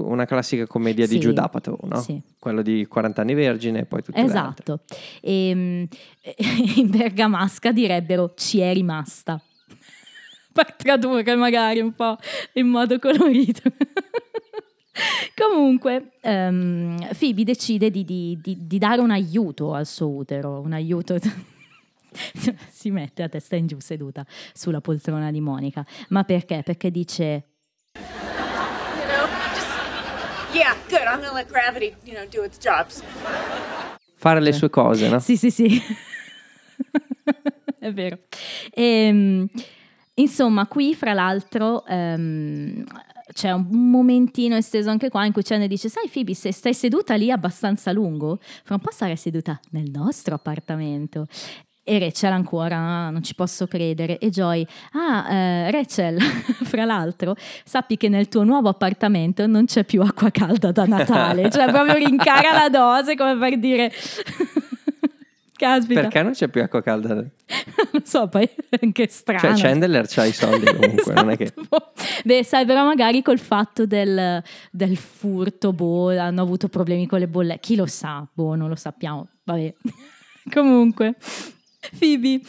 una 0.07 0.25
classica 0.25 0.65
commedia 0.67 1.05
di 1.07 1.13
Sì, 1.13 1.19
Giudapato, 1.19 1.77
no? 1.83 1.99
sì. 2.01 2.21
Quello 2.37 2.61
di 2.61 2.85
40 2.87 3.21
anni 3.21 3.33
vergine 3.33 3.79
e 3.79 3.85
poi 3.85 3.99
altre. 4.05 4.21
Esatto. 4.23 4.79
E, 5.21 5.49
in 6.75 6.89
bergamasca 6.89 7.71
direbbero 7.71 8.33
ci 8.35 8.59
è 8.59 8.73
rimasta. 8.73 9.41
per 10.51 10.73
tradurre 10.75 11.35
magari 11.35 11.79
un 11.79 11.93
po' 11.93 12.17
in 12.53 12.67
modo 12.67 12.97
colorito. 12.99 13.61
Comunque, 15.35 16.11
ehm, 16.21 16.97
Phoebe 17.17 17.43
decide 17.43 17.89
di, 17.89 18.03
di- 18.03 18.37
di- 18.41 18.67
di 18.67 18.77
dare 18.77 18.99
un 19.01 19.11
aiuto 19.11 19.73
al 19.73 19.85
suo 19.85 20.07
utero, 20.09 20.59
un 20.59 20.73
aiuto... 20.73 21.15
si 22.69 22.91
mette 22.91 23.23
a 23.23 23.29
testa 23.29 23.55
in 23.55 23.67
giù 23.67 23.79
seduta 23.79 24.25
sulla 24.53 24.81
poltrona 24.81 25.31
di 25.31 25.41
Monica. 25.41 25.85
Ma 26.09 26.23
perché? 26.23 26.61
Perché 26.63 26.91
dice... 26.91 27.45
You 27.95 28.03
know, 29.05 29.27
just. 29.53 29.67
Yeah, 30.53 30.75
good. 30.87 31.01
I'm 31.01 31.21
gonna 31.21 31.33
let 31.33 31.47
gravity, 31.47 31.95
you 32.03 32.15
know, 32.15 32.25
do 32.27 32.43
its 32.43 32.57
jobs. 32.57 33.01
Fare 34.15 34.41
le 34.41 34.51
sue 34.51 34.69
cose, 34.69 35.07
no? 35.07 35.19
Sì, 35.19 35.37
sì, 35.37 35.49
sì. 35.49 35.81
È 37.79 37.93
vero. 37.93 38.19
Ehm, 38.71 39.47
insomma, 40.15 40.67
qui 40.67 40.93
fra 40.93 41.13
l'altro 41.13 41.85
ehm, 41.85 42.83
c'è 43.31 43.51
un 43.51 43.67
momentino 43.69 44.55
esteso 44.55 44.89
anche 44.89 45.09
qua 45.09 45.25
in 45.25 45.31
cui 45.31 45.43
Chandler 45.43 45.69
dice 45.69 45.87
sai 45.87 46.09
Phoebe 46.11 46.33
se 46.33 46.51
stai 46.51 46.73
seduta 46.73 47.15
lì 47.15 47.31
abbastanza 47.31 47.91
lungo 47.91 48.39
fra 48.63 48.75
un 48.75 48.81
po' 48.81 48.91
sarai 48.91 49.17
seduta 49.17 49.59
nel 49.71 49.89
nostro 49.91 50.35
appartamento 50.35 51.27
e 51.89 51.97
Rachel 51.97 52.31
ancora 52.31 53.09
non 53.09 53.23
ci 53.23 53.33
posso 53.33 53.65
credere 53.65 54.19
e 54.19 54.29
Joy 54.29 54.63
ah 54.91 55.33
eh, 55.33 55.71
Rachel 55.71 56.19
fra 56.63 56.85
l'altro 56.85 57.35
sappi 57.63 57.97
che 57.97 58.09
nel 58.09 58.29
tuo 58.29 58.43
nuovo 58.43 58.69
appartamento 58.69 59.47
non 59.47 59.65
c'è 59.65 59.83
più 59.83 60.03
acqua 60.03 60.29
calda 60.29 60.71
da 60.71 60.85
Natale 60.85 61.49
cioè 61.49 61.71
proprio 61.71 61.95
rincara 61.95 62.53
la 62.53 62.69
dose 62.69 63.15
come 63.15 63.35
per 63.37 63.57
dire 63.57 63.91
caspita 65.59 66.01
Perché 66.01 66.23
non 66.23 66.31
c'è 66.31 66.47
più 66.47 66.61
acqua 66.61 66.81
calda? 66.81 67.15
non 67.91 68.03
so, 68.05 68.29
poi 68.29 68.49
è 68.69 68.79
anche 68.81 69.07
strano. 69.09 69.39
Cioè 69.39 69.53
Chandler 69.55 70.05
c'ha 70.07 70.23
i 70.23 70.31
soldi 70.31 70.65
comunque, 70.65 71.13
non 71.13 71.29
è 71.31 71.35
che... 71.35 71.43
Esatto. 71.43 71.91
Beh, 72.23 72.45
sai, 72.45 72.65
però 72.65 72.85
magari 72.85 73.21
col 73.21 73.39
fatto 73.39 73.85
del, 73.85 74.41
del 74.71 74.95
furto, 74.95 75.73
boh, 75.73 76.17
hanno 76.17 76.41
avuto 76.41 76.69
problemi 76.69 77.07
con 77.07 77.19
le 77.19 77.27
bolle. 77.27 77.59
Chi 77.59 77.75
lo 77.75 77.87
sa? 77.87 78.25
Boh, 78.31 78.55
non 78.55 78.69
lo 78.69 78.75
sappiamo. 78.75 79.27
Vabbè. 79.43 79.73
Comunque, 80.49 81.15
Phoebe 81.93 82.43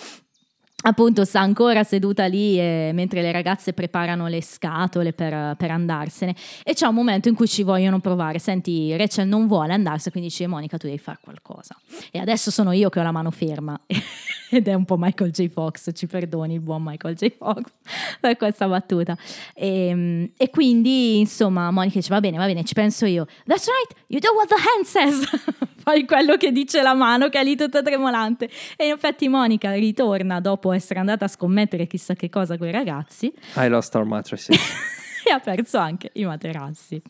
appunto 0.82 1.24
sta 1.24 1.40
ancora 1.40 1.84
seduta 1.84 2.26
lì 2.26 2.58
eh, 2.58 2.90
mentre 2.94 3.22
le 3.22 3.32
ragazze 3.32 3.72
preparano 3.72 4.28
le 4.28 4.42
scatole 4.42 5.12
per, 5.12 5.56
per 5.56 5.70
andarsene. 5.70 6.34
E 6.62 6.74
c'è 6.74 6.86
un 6.86 6.94
momento 6.94 7.28
in 7.28 7.34
cui 7.34 7.48
ci 7.48 7.62
vogliono 7.62 8.00
provare. 8.00 8.38
Senti 8.38 8.96
Rachel 8.96 9.26
non 9.26 9.46
vuole 9.46 9.72
andarsene 9.72 10.10
quindi 10.10 10.28
dice 10.30 10.46
Monica 10.46 10.76
tu 10.76 10.86
devi 10.86 10.98
fare 10.98 11.18
qualcosa. 11.20 11.76
E 12.10 12.18
adesso 12.18 12.50
sono 12.50 12.72
io 12.72 12.88
che 12.88 13.00
ho 13.00 13.02
la 13.02 13.12
mano 13.12 13.30
ferma. 13.30 13.78
Ed 14.52 14.66
è 14.66 14.74
un 14.74 14.84
po' 14.84 14.96
Michael 14.98 15.30
J. 15.30 15.48
Fox 15.48 15.90
ci 15.94 16.06
perdoni 16.06 16.54
il 16.54 16.60
buon 16.60 16.82
Michael 16.82 17.14
J. 17.14 17.36
Fox 17.36 17.62
per 18.20 18.36
questa 18.36 18.66
battuta. 18.66 19.16
E, 19.54 20.32
e 20.36 20.50
quindi 20.50 21.20
insomma 21.20 21.70
Monica 21.70 21.98
dice 21.98 22.12
va 22.12 22.20
bene 22.20 22.36
va 22.36 22.46
bene 22.46 22.64
ci 22.64 22.74
penso 22.74 23.06
io. 23.06 23.26
That's 23.44 23.66
right 23.66 24.04
you 24.08 24.18
do 24.18 24.32
what 24.34 24.48
the 24.48 24.56
hand 24.56 24.84
says. 24.86 25.28
Fai 25.82 26.04
quello 26.04 26.36
che 26.36 26.52
dice 26.52 26.82
la 26.82 26.92
mano 26.92 27.28
che 27.28 27.40
è 27.40 27.44
lì 27.44 27.56
tutta 27.56 27.82
tremolante. 27.82 28.50
E 28.76 28.86
in 28.86 28.92
effetti 28.92 29.28
Monica 29.28 29.72
ritorna 29.72 30.40
dopo 30.40 30.69
essere 30.72 31.00
andata 31.00 31.24
a 31.24 31.28
scommettere 31.28 31.86
chissà 31.86 32.14
che 32.14 32.28
cosa 32.28 32.56
con 32.58 32.68
i 32.68 32.72
ragazzi 32.72 33.32
I 33.56 33.68
lost 33.68 33.94
our 33.94 34.04
mattresses. 34.04 34.56
e 35.26 35.30
ha 35.32 35.38
perso 35.40 35.78
anche 35.78 36.10
i 36.14 36.24
materassi. 36.24 37.00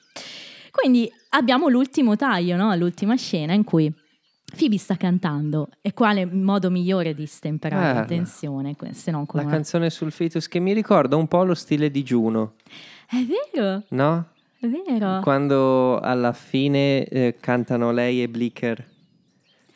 Quindi 0.70 1.11
abbiamo 1.30 1.68
l'ultimo 1.68 2.16
taglio, 2.16 2.56
no? 2.56 2.74
l'ultima 2.76 3.16
scena 3.16 3.52
in 3.54 3.64
cui 3.64 3.92
Phoebe 4.56 4.78
sta 4.78 4.96
cantando 4.96 5.68
e 5.80 5.92
quale 5.92 6.26
modo 6.26 6.70
migliore 6.70 7.14
di 7.14 7.26
stemperare 7.26 7.94
la 7.94 8.00
Ah, 8.00 8.04
tensione 8.04 8.74
que- 8.76 8.92
se 8.94 9.11
non 9.12 9.26
con 9.26 9.40
La 9.40 9.46
una... 9.46 9.54
canzone 9.54 9.90
sul 9.90 10.11
fetus 10.12 10.48
che 10.48 10.58
mi 10.58 10.72
ricorda 10.72 11.14
un 11.16 11.28
po' 11.28 11.44
lo 11.44 11.54
stile 11.54 11.90
di 11.90 12.02
Juno, 12.02 12.54
È 13.08 13.16
vero? 13.52 13.84
no? 13.90 14.28
È 14.58 14.66
vero. 14.66 15.20
Quando 15.22 16.00
alla 16.00 16.32
fine 16.32 17.04
eh, 17.06 17.36
cantano 17.40 17.92
lei 17.92 18.22
e 18.22 18.28
Blicker. 18.28 18.84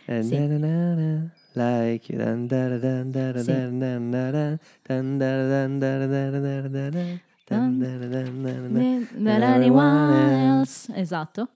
Eh, 0.06 0.22
Sì. 0.22 0.36
na 0.38 0.46
na 0.46 0.58
na 0.58 0.94
na, 0.94 1.30
Like 1.56 2.08
you. 2.10 2.18
dan 2.18 2.48
da 2.48 2.68
da 2.68 2.78
dan 2.78 3.12
da 3.12 3.32
da 3.32 3.42
Sì. 3.42 3.52
dan 3.52 3.78
dan 3.78 4.10
da 4.10 4.30
da, 4.32 4.58
dan 4.88 5.18
da 5.18 5.30
da 5.38 5.48
dan 5.54 5.78
da 5.78 5.98
da 5.98 6.06
da 6.10 6.30
da 6.30 6.40
da 6.40 6.68
da 6.68 6.90
da, 6.90 7.02
dan 7.46 7.78
da 7.78 7.86
da 8.00 8.06
dan 8.10 8.42
da 8.42 8.50
da 8.50 8.68
da, 8.68 8.80
Than 9.14 9.28
and 9.28 9.44
anyone 9.44 10.14
everyone 10.14 10.58
else. 10.58 10.88
else. 10.90 11.00
Esatto. 11.00 11.48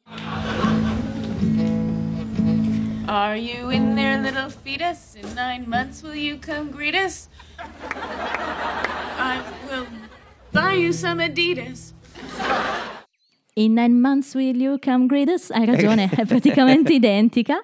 Are 3.09 3.37
you 3.37 3.71
in 3.71 3.95
there, 3.97 4.21
little 4.23 4.51
fetus? 4.51 5.17
In 5.17 5.35
nine 5.35 5.65
months, 5.69 6.03
will 6.03 6.15
you 6.15 6.37
come 6.37 6.71
greet 6.71 6.95
us? 6.95 7.29
I 9.19 9.41
will 9.69 9.87
buy 10.53 10.75
you 10.75 10.93
some 10.93 11.19
Adidas. 11.19 11.93
In 13.57 13.75
nine 13.75 14.01
months 14.01 14.35
will 14.35 14.55
you 14.55 14.79
come 14.79 15.09
greet 15.09 15.29
us? 15.29 15.51
Hai 15.51 15.65
ragione, 15.67 16.09
è 16.15 16.25
praticamente 16.27 16.93
identica. 16.93 17.63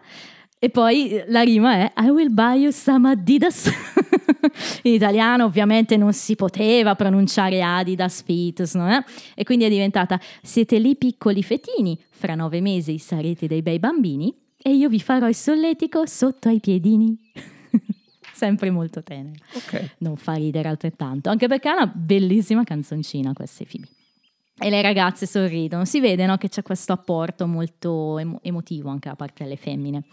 E 0.64 0.70
poi 0.70 1.10
eh, 1.10 1.26
la 1.28 1.42
rima 1.42 1.74
è 1.74 1.92
I 1.98 2.08
will 2.08 2.32
buy 2.32 2.58
you 2.60 2.70
some 2.70 3.06
Adidas. 3.06 3.70
In 4.84 4.94
italiano 4.94 5.44
ovviamente 5.44 5.98
non 5.98 6.14
si 6.14 6.36
poteva 6.36 6.94
pronunciare 6.94 7.62
Adidas 7.62 8.22
Fetus, 8.22 8.72
no? 8.72 8.90
Eh? 8.90 9.04
E 9.34 9.44
quindi 9.44 9.66
è 9.66 9.68
diventata 9.68 10.18
Siete 10.40 10.78
lì 10.78 10.96
piccoli 10.96 11.42
fetini, 11.42 12.00
fra 12.08 12.34
nove 12.34 12.62
mesi 12.62 12.96
sarete 12.96 13.46
dei 13.46 13.60
bei 13.60 13.78
bambini 13.78 14.34
e 14.56 14.74
io 14.74 14.88
vi 14.88 15.00
farò 15.00 15.28
il 15.28 15.34
solletico 15.34 16.06
sotto 16.06 16.48
ai 16.48 16.60
piedini. 16.60 17.14
Sempre 18.32 18.70
molto 18.70 19.02
tenera. 19.02 19.36
Ok. 19.52 19.96
Non 19.98 20.16
fa 20.16 20.32
ridere 20.32 20.70
altrettanto, 20.70 21.28
anche 21.28 21.46
perché 21.46 21.68
è 21.68 21.74
una 21.74 21.92
bellissima 21.94 22.64
canzoncina 22.64 23.34
queste 23.34 23.66
Phoebe. 23.66 23.88
E 24.56 24.70
le 24.70 24.82
ragazze 24.82 25.26
sorridono, 25.26 25.84
si 25.84 25.98
vede 26.00 26.26
no, 26.26 26.36
che 26.36 26.48
c'è 26.48 26.62
questo 26.62 26.92
apporto 26.92 27.46
molto 27.46 28.18
emo- 28.18 28.38
emotivo 28.42 28.88
anche 28.88 29.08
da 29.08 29.16
parte 29.16 29.42
delle 29.42 29.56
femmine. 29.56 30.04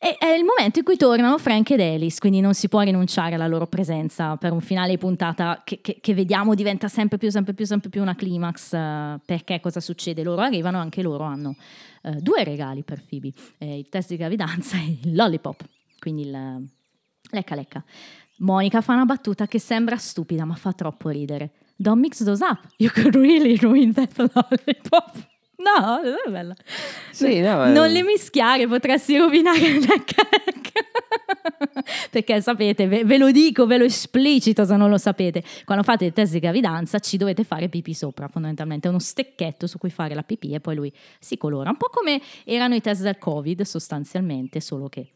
E 0.00 0.16
è 0.16 0.28
il 0.28 0.44
momento 0.44 0.78
in 0.80 0.84
cui 0.84 0.96
tornano 0.96 1.38
Frank 1.38 1.70
ed 1.70 1.80
Alice, 1.80 2.18
quindi 2.20 2.40
non 2.40 2.54
si 2.54 2.68
può 2.68 2.80
rinunciare 2.80 3.34
alla 3.34 3.46
loro 3.48 3.66
presenza 3.66 4.36
per 4.36 4.52
un 4.52 4.60
finale 4.60 4.90
di 4.90 4.98
puntata 4.98 5.62
che, 5.64 5.80
che- 5.80 5.98
che 6.00 6.14
vediamo 6.14 6.54
diventa 6.54 6.88
sempre 6.88 7.16
più, 7.18 7.30
sempre 7.30 7.52
più, 7.54 7.64
sempre 7.64 7.88
più 7.90 8.00
una 8.02 8.14
climax. 8.14 8.72
eh, 8.74 9.20
perché 9.24 9.60
cosa 9.60 9.80
succede? 9.80 10.22
Loro 10.22 10.42
arrivano, 10.42 10.78
anche 10.78 11.02
loro 11.02 11.24
hanno 11.24 11.54
eh, 12.02 12.12
due 12.20 12.42
regali 12.44 12.82
per 12.82 13.02
Phoebe, 13.08 13.32
eh, 13.58 13.78
il 13.78 13.88
test 13.88 14.10
di 14.10 14.16
gravidanza 14.16 14.76
e 14.76 14.98
il 15.02 15.14
lollipop, 15.14 15.64
quindi 15.98 16.22
il 16.22 16.68
lecca 17.30 17.54
lecca. 17.54 17.84
Monica 18.38 18.80
fa 18.80 18.94
una 18.94 19.04
battuta 19.04 19.46
che 19.48 19.58
sembra 19.58 19.96
stupida 19.96 20.44
ma 20.44 20.54
fa 20.54 20.72
troppo 20.72 21.08
ridere. 21.08 21.50
Don't 21.80 22.00
mix 22.00 22.18
those 22.24 22.42
up, 22.42 22.58
you 22.78 22.90
could 22.90 23.14
really 23.14 23.56
ruin 23.56 23.92
that 23.94 24.10
lollipop. 24.18 25.16
No, 25.58 26.00
non 26.02 26.16
è 26.26 26.30
bella. 26.30 26.54
Sì, 27.10 27.40
no, 27.40 27.66
eh. 27.66 27.70
Non 27.70 27.90
le 27.90 28.02
mischiare, 28.02 28.66
potresti 28.66 29.16
rovinare 29.16 29.58
il 29.58 29.78
lecca 29.78 30.22
lecca. 30.30 30.80
Perché 32.10 32.40
sapete, 32.40 32.86
ve, 32.86 33.04
ve 33.04 33.18
lo 33.18 33.30
dico, 33.30 33.66
ve 33.66 33.78
lo 33.78 33.84
esplicito 33.84 34.64
se 34.64 34.76
non 34.76 34.90
lo 34.90 34.98
sapete. 34.98 35.42
Quando 35.64 35.84
fate 35.84 36.06
il 36.06 36.12
test 36.12 36.32
di 36.32 36.38
gravidanza 36.40 36.98
ci 36.98 37.16
dovete 37.16 37.44
fare 37.44 37.68
pipì 37.68 37.94
sopra, 37.94 38.28
fondamentalmente 38.28 38.86
è 38.86 38.90
uno 38.90 39.00
stecchetto 39.00 39.66
su 39.66 39.78
cui 39.78 39.90
fare 39.90 40.14
la 40.14 40.22
pipì 40.22 40.52
e 40.52 40.60
poi 40.60 40.74
lui 40.76 40.92
si 41.18 41.36
colora. 41.36 41.70
Un 41.70 41.76
po' 41.76 41.90
come 41.90 42.20
erano 42.44 42.74
i 42.74 42.80
test 42.80 43.02
del 43.02 43.18
Covid 43.18 43.62
sostanzialmente, 43.62 44.60
solo 44.60 44.88
che... 44.88 45.10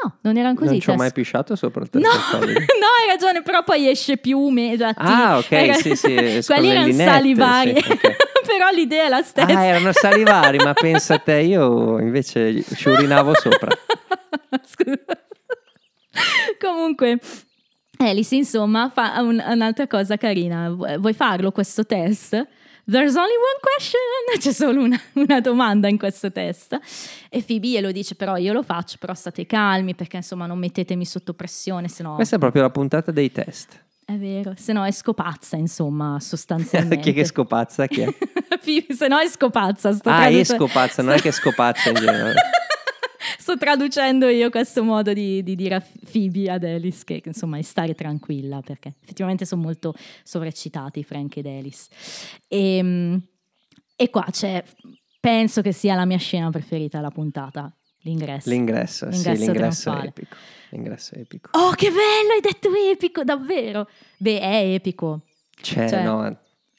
No, 0.00 0.18
non 0.22 0.36
erano 0.36 0.54
così. 0.54 0.70
Non 0.70 0.80
ci 0.80 0.90
ho 0.90 0.94
mai 0.94 1.10
pisciato 1.12 1.56
sopra 1.56 1.82
il 1.82 1.90
test 1.90 2.04
No, 2.06 2.10
hai 2.10 3.06
ragione, 3.08 3.42
però 3.42 3.64
poi 3.64 3.88
esce 3.88 4.16
più 4.16 4.38
umedo. 4.38 4.86
Ah, 4.94 5.38
ok, 5.38 5.74
sì, 5.74 5.96
sì, 5.96 6.14
escono 6.38 6.58
Quelli 6.60 6.72
erano 6.72 6.86
linette, 6.86 7.12
salivari, 7.12 7.80
sì, 7.82 7.90
ok. 7.92 8.16
però 8.46 8.70
l'idea 8.72 9.06
è 9.06 9.08
la 9.08 9.22
stessa. 9.22 9.46
Ah, 9.58 9.64
erano 9.64 9.90
salivari, 9.92 10.58
ma 10.58 10.72
pensa 10.72 11.14
a 11.14 11.18
te, 11.18 11.40
io 11.40 11.98
invece 11.98 12.62
ci 12.62 12.88
urinavo 12.88 13.34
sopra. 13.34 13.70
Scusa. 14.64 14.96
Comunque, 16.60 17.18
Alice, 17.98 18.34
insomma, 18.34 18.90
fa 18.94 19.20
un- 19.20 19.42
un'altra 19.44 19.86
cosa 19.86 20.16
carina. 20.16 20.70
Vu- 20.70 20.96
Vuoi 20.98 21.12
farlo 21.12 21.50
questo 21.52 21.84
test? 21.84 22.46
There's 22.90 23.16
only 23.16 23.34
one 23.34 23.60
question. 23.60 24.00
C'è 24.40 24.52
solo 24.52 24.82
una, 24.82 24.98
una 25.14 25.40
domanda 25.40 25.88
in 25.88 25.98
questo 25.98 26.32
test. 26.32 26.78
E 27.28 27.42
Phoebe 27.42 27.68
glielo 27.68 27.92
dice, 27.92 28.14
però 28.14 28.36
io 28.36 28.54
lo 28.54 28.62
faccio, 28.62 28.96
però 28.98 29.12
state 29.12 29.44
calmi 29.44 29.94
perché 29.94 30.16
insomma 30.16 30.46
non 30.46 30.58
mettetemi 30.58 31.04
sotto 31.04 31.34
pressione, 31.34 31.88
se 31.88 32.02
no... 32.02 32.14
Questa 32.14 32.36
è 32.36 32.38
proprio 32.38 32.62
la 32.62 32.70
puntata 32.70 33.10
dei 33.10 33.30
test. 33.30 33.84
È 34.06 34.14
vero, 34.14 34.54
se 34.56 34.72
no 34.72 34.86
è 34.86 34.90
scopazza, 34.90 35.56
insomma, 35.56 36.18
sostanzialmente. 36.18 36.96
Chi 37.04 37.10
è 37.10 37.12
che 37.12 37.26
scopazza? 37.26 37.86
Chi 37.86 38.00
è? 38.00 38.08
Se 38.94 39.06
no 39.08 39.18
è 39.18 39.28
scopazza. 39.28 39.92
Sto 39.92 40.08
Ah, 40.08 40.28
è 40.28 40.44
scopazza, 40.44 41.02
non 41.02 41.14
è 41.14 41.20
che 41.20 41.30
scopazza 41.30 41.90
in 41.90 41.94
genere. 41.94 42.34
Sto 43.36 43.56
traducendo 43.56 44.28
io 44.28 44.50
questo 44.50 44.82
modo 44.84 45.12
di, 45.12 45.42
di 45.42 45.54
dire 45.54 45.74
a 45.76 45.84
Phoebe 46.10 46.50
ad 46.50 46.64
Alice 46.64 47.04
che 47.04 47.20
insomma 47.24 47.58
è 47.58 47.62
stare 47.62 47.94
tranquilla 47.94 48.60
perché 48.60 48.94
effettivamente 49.02 49.44
sono 49.44 49.62
molto 49.62 49.94
sovraccitati 50.22 51.02
Frank 51.04 51.36
ed 51.36 51.46
Alice. 51.46 51.88
E, 52.46 53.20
e 53.96 54.10
qua 54.10 54.26
c'è, 54.30 54.62
penso 55.20 55.60
che 55.62 55.72
sia 55.72 55.94
la 55.94 56.04
mia 56.04 56.18
scena 56.18 56.50
preferita 56.50 56.98
della 56.98 57.10
puntata, 57.10 57.74
l'ingresso. 58.02 58.48
L'ingresso, 58.50 59.10
sì, 59.10 59.16
L'ingresso 59.24 59.44
l'ingresso 59.44 59.92
è 59.92 60.04
epico. 60.06 60.36
L'ingresso 60.70 61.14
è 61.14 61.18
epico. 61.18 61.50
Oh, 61.58 61.70
che 61.72 61.88
bello, 61.88 62.32
hai 62.34 62.40
detto 62.40 62.70
epico, 62.74 63.24
davvero. 63.24 63.88
Beh, 64.18 64.40
è 64.40 64.74
epico. 64.74 65.22
Cioè, 65.60 65.88
Cioè- 65.88 66.02
no, 66.04 66.38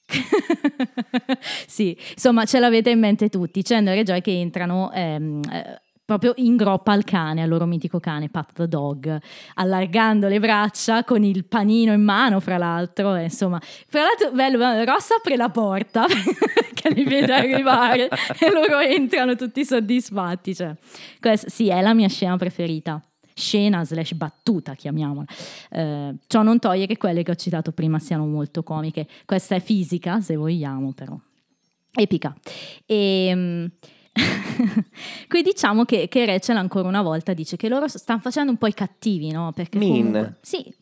sì, 1.67 1.95
insomma, 2.13 2.45
ce 2.45 2.59
l'avete 2.59 2.89
in 2.89 2.99
mente 2.99 3.29
tutti. 3.29 3.61
Chandler 3.61 3.99
e 3.99 4.03
Joy 4.03 4.21
che 4.21 4.39
entrano 4.39 4.91
ehm, 4.91 5.41
eh, 5.51 5.81
proprio 6.09 6.33
in 6.37 6.55
groppa 6.55 6.91
al 6.91 7.03
cane, 7.03 7.43
al 7.43 7.49
loro 7.49 7.67
mitico 7.67 7.99
cane, 7.99 8.29
Pat 8.29 8.51
the 8.53 8.67
Dog, 8.67 9.15
allargando 9.53 10.27
le 10.27 10.39
braccia 10.39 11.03
con 11.03 11.23
il 11.23 11.45
panino 11.45 11.93
in 11.93 12.01
mano, 12.01 12.39
fra 12.39 12.57
l'altro. 12.57 13.13
e 13.13 13.25
insomma, 13.25 13.61
fra 13.61 14.01
l'altro, 14.01 14.31
bello, 14.31 14.83
Ross 14.85 15.11
apre 15.15 15.35
la 15.35 15.49
porta 15.49 16.07
che 16.73 16.89
li 16.89 17.03
vede 17.03 17.31
arrivare 17.31 18.09
e 18.39 18.51
loro 18.51 18.79
entrano 18.79 19.35
tutti 19.35 19.63
soddisfatti. 19.63 20.55
Cioè, 20.55 20.73
questa, 21.21 21.47
sì, 21.47 21.69
è 21.69 21.79
la 21.79 21.93
mia 21.93 22.07
scena 22.07 22.35
preferita. 22.37 22.99
Scena 23.35 23.85
slash 23.85 24.13
battuta, 24.13 24.73
chiamiamola. 24.73 25.27
Eh, 25.69 26.15
ciò 26.25 26.41
non 26.41 26.57
toglie 26.57 26.87
che 26.87 26.97
quelle 26.97 27.21
che 27.21 27.29
ho 27.29 27.35
citato 27.35 27.71
prima 27.71 27.99
siano 27.99 28.25
molto 28.25 28.63
comiche. 28.63 29.07
Questa 29.25 29.53
è 29.53 29.59
fisica, 29.59 30.21
se 30.21 30.35
vogliamo, 30.35 30.91
però. 30.91 31.15
Epica. 31.93 32.35
E. 32.87 33.69
Qui 35.27 35.41
diciamo 35.41 35.85
che, 35.85 36.07
che 36.09 36.25
Rachel 36.25 36.57
ancora 36.57 36.87
una 36.87 37.01
volta 37.01 37.33
dice 37.33 37.55
che 37.57 37.69
loro 37.69 37.87
stanno 37.87 38.19
facendo 38.19 38.51
un 38.51 38.57
po' 38.57 38.67
i 38.67 38.73
cattivi, 38.73 39.31
no? 39.31 39.51
Perché 39.53 39.77
Mean. 39.77 39.91
comunque- 39.93 40.35
sì, 40.41 40.73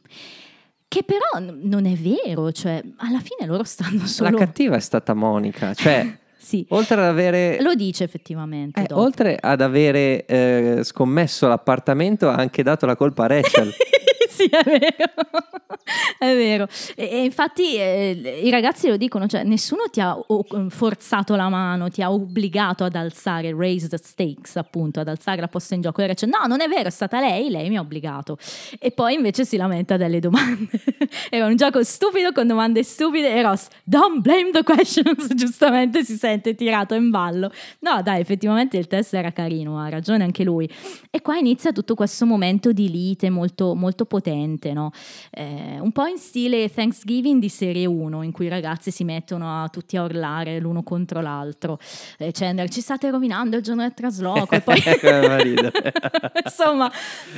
che 0.87 1.03
però 1.03 1.43
n- 1.45 1.59
non 1.63 1.85
è 1.85 1.93
vero, 1.95 2.51
cioè 2.51 2.81
alla 2.97 3.19
fine 3.19 3.45
loro 3.47 3.63
stanno 3.63 4.05
solo... 4.07 4.29
la 4.31 4.37
cattiva 4.37 4.75
è 4.75 4.79
stata 4.79 5.13
Monica. 5.13 5.73
Cioè, 5.73 6.17
Sì, 6.47 6.65
oltre 6.69 6.95
ad 7.01 7.07
avere... 7.07 7.57
lo 7.61 7.73
dice 7.75 8.05
effettivamente. 8.05 8.79
eh, 8.81 8.93
oltre 8.93 9.35
ad 9.37 9.59
avere 9.59 10.23
eh, 10.25 10.79
scommesso 10.83 11.45
l'appartamento, 11.49 12.29
ha 12.29 12.35
anche 12.35 12.63
dato 12.63 12.85
la 12.85 12.95
colpa 12.95 13.25
a 13.25 13.27
Rachel. 13.27 13.69
sì, 14.37 14.45
è 14.45 14.63
vero. 14.63 15.13
è 16.19 16.35
vero. 16.35 16.67
E, 16.95 17.09
e 17.09 17.23
infatti 17.23 17.75
eh, 17.75 18.41
i 18.43 18.49
ragazzi 18.51 18.87
lo 18.87 18.97
dicono, 18.97 19.25
cioè 19.27 19.43
nessuno 19.43 19.83
ti 19.91 19.99
ha 19.99 20.15
o- 20.15 20.45
forzato 20.69 21.35
la 21.35 21.49
mano, 21.49 21.89
ti 21.89 22.03
ha 22.03 22.11
obbligato 22.11 22.83
ad 22.83 22.95
alzare, 22.95 23.53
raise 23.55 23.87
the 23.87 23.97
stakes, 23.97 24.55
appunto, 24.57 24.99
ad 24.99 25.07
alzare 25.07 25.41
la 25.41 25.47
posta 25.47 25.73
in 25.73 25.81
gioco. 25.81 26.01
E 26.01 26.07
dice, 26.07 26.27
no, 26.27 26.45
non 26.47 26.61
è 26.61 26.67
vero, 26.67 26.87
è 26.87 26.91
stata 26.91 27.19
lei, 27.19 27.49
lei 27.49 27.69
mi 27.69 27.77
ha 27.77 27.81
obbligato. 27.81 28.37
E 28.79 28.91
poi 28.91 29.15
invece 29.15 29.43
si 29.45 29.57
lamenta 29.57 29.97
delle 29.97 30.19
domande. 30.19 30.69
Era 31.29 31.47
un 31.47 31.55
gioco 31.55 31.83
stupido 31.83 32.31
con 32.31 32.45
domande 32.45 32.83
stupide 32.83 33.33
e 33.33 33.41
Ross, 33.41 33.67
don't 33.83 34.21
blame 34.21 34.51
the 34.51 34.63
questions, 34.63 35.27
giustamente 35.33 36.03
si 36.03 36.15
sente 36.15 36.53
tirato 36.53 36.93
in 36.93 37.09
ballo. 37.09 37.51
No, 37.79 38.01
dai, 38.03 38.21
effettivamente 38.21 38.77
il 38.77 38.87
test 38.87 39.13
era 39.13 39.31
carino, 39.31 39.79
ha 39.79 39.89
ragione 39.89 40.23
anche 40.23 40.43
lui. 40.43 40.69
E 41.09 41.21
qua 41.21 41.37
inizia 41.37 41.71
tutto 41.71 41.95
questo 41.95 42.25
momento 42.25 42.71
di 42.71 42.89
lite 42.89 43.29
molto, 43.29 43.73
molto 43.73 44.05
potente, 44.05 44.26
no? 44.31 44.91
Eh, 45.31 45.77
un 45.79 45.91
po' 45.91 46.05
in 46.05 46.17
stile 46.17 46.69
Thanksgiving 46.69 47.39
di 47.39 47.49
serie 47.49 47.85
1, 47.85 48.23
in 48.23 48.31
cui 48.31 48.45
i 48.45 48.49
ragazzi 48.49 48.91
si 48.91 49.03
mettono 49.03 49.63
a 49.63 49.69
tutti 49.69 49.97
a 49.97 50.03
urlare 50.03 50.59
l'uno 50.59 50.83
contro 50.83 51.21
l'altro. 51.21 51.79
E 52.17 52.31
Chandler, 52.31 52.69
ci 52.69 52.81
state 52.81 53.09
rovinando 53.09 53.57
il 53.57 53.63
giorno 53.63 53.81
del 53.81 53.93
trasloco. 53.93 54.55
E 54.55 54.61
poi, 54.61 54.81
insomma, 56.43 56.91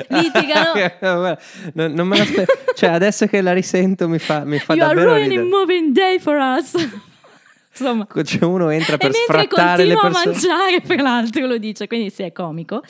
litigano. 0.07 1.37
Non, 1.73 1.93
non 1.93 2.07
me 2.07 2.17
l'aspetto. 2.17 2.53
Cioè, 2.75 2.89
adesso 2.89 3.25
che 3.27 3.41
la 3.41 3.53
risento 3.53 4.07
mi 4.07 4.19
fa, 4.19 4.43
mi 4.43 4.59
fa 4.59 4.73
You 4.73 4.83
are 4.85 4.95
davvero 4.95 5.15
ruining 5.15 5.41
ridere. 5.41 5.49
moving 5.49 5.91
day 5.91 6.19
for 6.19 6.37
us. 6.37 6.73
Insomma. 7.79 8.07
Cioè 8.23 8.43
uno 8.43 8.69
entra 8.69 8.97
per 8.97 9.09
e 9.09 9.13
mentre 9.13 9.43
sfrattare 9.43 9.85
le 9.85 9.95
continua 9.95 10.19
a 10.19 10.23
persone. 10.23 10.53
mangiare, 10.55 10.81
per 10.85 11.01
l'altro 11.01 11.47
lo 11.47 11.57
dice, 11.57 11.87
quindi 11.87 12.09
sì, 12.09 12.23
è 12.23 12.31
comico. 12.31 12.83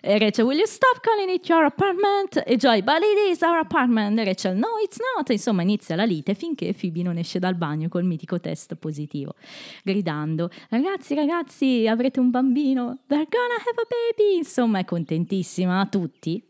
E 0.00 0.18
Rachel, 0.18 0.44
will 0.44 0.56
you 0.56 0.66
stop 0.66 1.00
calling 1.00 1.28
it 1.30 1.46
your 1.48 1.64
apartment? 1.64 2.42
E 2.46 2.56
Joy, 2.56 2.82
but 2.82 2.98
it 2.98 3.30
is 3.30 3.42
our 3.42 3.58
apartment. 3.58 4.18
E 4.18 4.24
Rachel, 4.24 4.56
no, 4.56 4.68
it's 4.82 4.98
not. 5.16 5.28
Insomma, 5.30 5.62
inizia 5.62 5.96
la 5.96 6.04
lite 6.04 6.34
finché 6.34 6.74
Phoebe 6.78 7.02
non 7.02 7.16
esce 7.18 7.38
dal 7.38 7.54
bagno 7.54 7.88
col 7.88 8.04
mitico 8.04 8.40
test 8.40 8.74
positivo, 8.76 9.34
gridando, 9.82 10.50
ragazzi, 10.70 11.14
ragazzi, 11.14 11.86
avrete 11.88 12.20
un 12.20 12.30
bambino. 12.30 12.98
They're 13.06 13.26
gonna 13.28 13.54
have 13.54 13.80
a 13.80 13.86
baby. 13.86 14.38
Insomma, 14.38 14.78
è 14.78 14.84
contentissima, 14.84 15.86
tutti. 15.90 16.42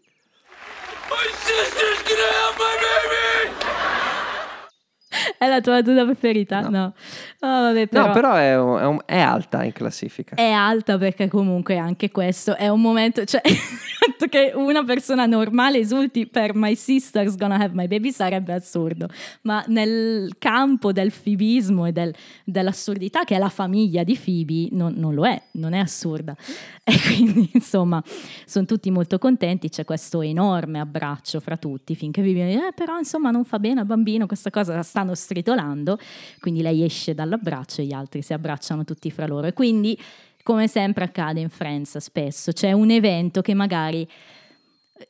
È 5.39 5.47
la 5.49 5.61
tua 5.61 5.81
battuta 5.81 6.05
preferita? 6.05 6.61
No. 6.69 6.93
Ah, 7.41 7.61
vabbè, 7.63 7.87
però... 7.89 8.07
No, 8.07 8.13
però 8.13 8.35
è, 8.35 8.59
un- 8.59 8.79
è 8.79 8.85
un- 8.87 9.01
è 9.07 9.19
alta 9.19 9.65
in 9.65 9.73
classifica. 9.73 10.37
È 10.37 10.51
alta 10.51 10.99
perché 10.99 11.29
comunque 11.29 11.77
anche 11.79 12.11
questo 12.11 12.57
è 12.57 12.69
un 12.69 12.81
momento, 12.81 13.25
cioè 13.25 13.41
che 14.31 14.53
una 14.55 14.85
persona 14.85 15.27
normale 15.27 15.79
esulti 15.79 16.27
per 16.27 16.55
My 16.55 16.75
sister's 16.75 17.37
gonna 17.37 17.57
have 17.57 17.75
my 17.75 17.87
baby 17.89 18.13
sarebbe 18.13 18.53
assurdo, 18.53 19.09
ma 19.43 19.65
nel 19.69 20.33
campo 20.39 20.93
del 20.93 21.11
fibismo 21.11 21.87
e 21.87 21.93
del- 21.93 22.15
dell'assurdità 22.45 23.25
che 23.25 23.37
è 23.37 23.39
la 23.39 23.49
famiglia 23.49 24.03
di 24.05 24.17
Phoebe 24.23 24.69
non, 24.77 24.95
non 24.97 25.15
lo 25.15 25.27
è, 25.27 25.41
non 25.53 25.73
è 25.73 25.79
assurda. 25.79 26.37
E 26.85 26.93
quindi 27.07 27.51
insomma 27.55 28.03
sono 28.45 28.67
tutti 28.67 28.91
molto 28.91 29.19
contenti, 29.19 29.69
c'è 29.69 29.85
questo 29.85 30.21
enorme 30.23 30.79
abbraccio 30.81 31.41
fra 31.41 31.57
tutti 31.57 31.95
finché 31.95 32.23
dice 32.23 32.51
eh, 32.53 32.73
però 32.75 32.99
insomma 32.99 33.31
non 33.31 33.45
fa 33.45 33.59
bene 33.59 33.81
al 33.81 33.87
bambino, 33.87 34.27
questa 34.27 34.51
cosa 34.51 34.75
la 34.75 34.83
stanno 34.83 35.10
stritolando, 35.15 35.99
quindi 36.41 36.63
lei 36.63 36.85
esce 36.85 37.15
dall'abbraccio 37.15 37.81
e 37.81 37.85
gli 37.85 37.93
altri 37.93 38.23
si 38.23 38.33
abbracciano 38.33 38.85
tutti 38.85 39.11
fra 39.11 39.27
loro 39.27 39.47
e 39.47 39.53
quindi 39.53 39.99
come 40.43 40.69
sempre 40.69 41.05
accade 41.05 41.41
in 41.41 41.51
Friends 41.51 41.97
spesso, 41.99 42.53
c'è 42.53 42.73
un 42.73 42.91
evento 42.91 43.41
che 43.43 43.55
magari 43.55 44.09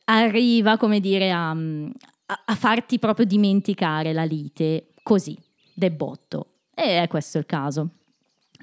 arriva, 0.04 0.76
come 0.76 1.00
dire, 1.00 1.30
a, 1.30 1.50
a- 1.50 2.42
a 2.44 2.54
farti 2.54 2.98
proprio 2.98 3.24
dimenticare 3.26 4.12
la 4.12 4.24
lite 4.24 4.88
così, 5.02 5.36
de 5.74 5.90
botto. 5.90 6.46
E 6.74 7.02
è 7.02 7.08
questo 7.08 7.38
il 7.38 7.46
caso. 7.46 7.90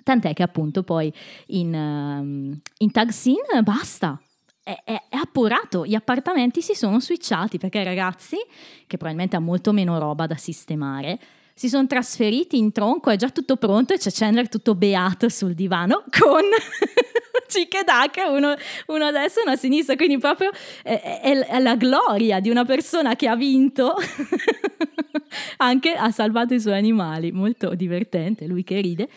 Tant'è 0.04 0.34
che 0.34 0.44
appunto 0.44 0.84
poi 0.84 1.12
in, 1.48 1.74
ehm, 1.74 2.62
in 2.78 2.92
tag 2.92 3.10
scene 3.10 3.62
basta. 3.64 4.20
È, 4.68 4.82
è- 4.84 5.04
è 5.08 5.16
appurato, 5.16 5.86
gli 5.86 5.96
appartamenti 5.96 6.62
si 6.62 6.74
sono 6.74 7.00
switchati 7.00 7.58
perché 7.58 7.80
i 7.80 7.84
ragazzi, 7.86 8.36
che 8.36 8.98
probabilmente 8.98 9.38
ha 9.38 9.40
molto 9.40 9.72
meno 9.72 9.98
roba 9.98 10.28
da 10.28 10.36
sistemare, 10.36 11.18
si 11.54 11.70
sono 11.70 11.88
trasferiti 11.88 12.58
in 12.58 12.74
tronco, 12.74 13.10
è 13.10 13.16
già 13.16 13.30
tutto 13.30 13.56
pronto 13.56 13.94
e 13.94 13.98
c'è 13.98 14.12
Chandler 14.12 14.50
tutto 14.50 14.76
beato 14.76 15.30
sul 15.30 15.54
divano 15.54 16.04
con 16.20 16.42
Chick 17.48 17.76
e 17.76 17.84
Duck, 17.86 18.30
uno, 18.30 18.56
uno 18.88 19.06
a 19.06 19.12
destra 19.12 19.42
e 19.42 19.46
uno 19.46 19.54
a 19.54 19.58
sinistra, 19.58 19.96
quindi 19.96 20.18
proprio 20.18 20.52
è, 20.84 21.22
è- 21.48 21.60
la 21.60 21.76
gloria 21.78 22.42
di 22.42 22.50
una 22.50 22.66
persona 22.66 23.16
che 23.16 23.30
ha 23.30 23.38
vinto, 23.38 23.96
anche 25.58 25.94
ha 25.94 26.12
salvato 26.12 26.54
i 26.54 26.60
suoi 26.60 26.78
animali, 26.78 27.32
molto 27.32 27.74
divertente, 27.74 28.48
lui 28.48 28.64
che 28.66 28.82
ride, 28.82 29.08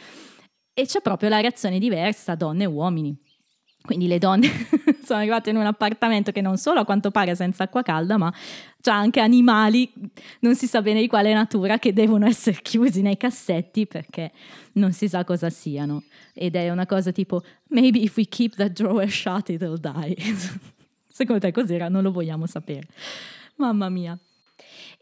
e 0.72 0.86
c'è 0.86 1.00
proprio 1.00 1.28
la 1.28 1.40
reazione 1.40 1.80
diversa, 1.80 2.36
donne 2.36 2.62
e 2.62 2.66
uomini. 2.66 3.18
Quindi 3.82 4.06
le 4.06 4.18
donne 4.18 4.48
sono 5.02 5.20
arrivate 5.20 5.50
in 5.50 5.56
un 5.56 5.64
appartamento 5.64 6.32
che 6.32 6.40
non 6.40 6.58
solo 6.58 6.80
a 6.80 6.84
quanto 6.84 7.10
pare 7.10 7.32
è 7.32 7.34
senza 7.34 7.64
acqua 7.64 7.82
calda, 7.82 8.18
ma 8.18 8.32
c'ha 8.80 8.94
anche 8.94 9.20
animali, 9.20 9.90
non 10.40 10.54
si 10.54 10.66
sa 10.66 10.82
bene 10.82 11.00
di 11.00 11.08
quale 11.08 11.32
natura, 11.32 11.78
che 11.78 11.92
devono 11.92 12.26
essere 12.26 12.60
chiusi 12.62 13.02
nei 13.02 13.16
cassetti 13.16 13.86
perché 13.86 14.32
non 14.74 14.92
si 14.92 15.08
sa 15.08 15.24
cosa 15.24 15.50
siano. 15.50 16.04
Ed 16.34 16.56
è 16.56 16.70
una 16.70 16.86
cosa 16.86 17.10
tipo, 17.10 17.42
maybe 17.68 17.98
if 17.98 18.16
we 18.16 18.26
keep 18.26 18.54
that 18.56 18.72
drawer 18.72 19.08
shut 19.10 19.48
it'll 19.48 19.78
die. 19.78 20.16
Secondo 21.08 21.40
te 21.40 21.52
cos'era? 21.52 21.88
Non 21.88 22.02
lo 22.02 22.12
vogliamo 22.12 22.46
sapere. 22.46 22.86
Mamma 23.56 23.88
mia. 23.88 24.18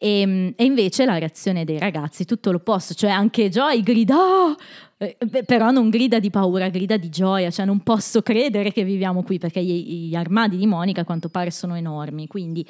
E, 0.01 0.55
e 0.57 0.65
invece 0.65 1.05
la 1.05 1.19
reazione 1.19 1.65
dei 1.65 1.79
ragazzi, 1.79 2.25
tutto 2.25 2.53
l'opposto, 2.53 2.95
cioè 2.95 3.11
anche 3.11 3.49
Joy 3.49 3.83
grida, 3.83 4.55
beh, 4.97 5.43
però 5.45 5.73
non 5.73 5.91
grida 5.91 6.21
di 6.21 6.31
paura, 6.31 6.69
grida 6.69 6.97
di 6.97 7.09
gioia, 7.09 7.51
cioè 7.51 7.67
non 7.67 7.81
posso 7.81 8.23
credere 8.23 8.71
che 8.71 8.85
viviamo 8.85 9.25
qui 9.25 9.39
perché 9.39 9.61
gli, 9.63 10.09
gli 10.09 10.15
armadi 10.15 10.57
di 10.57 10.67
Monica 10.67 11.01
a 11.01 11.05
quanto 11.05 11.29
pare 11.31 11.51
sono 11.51 11.75
enormi, 11.75 12.29
quindi 12.29 12.65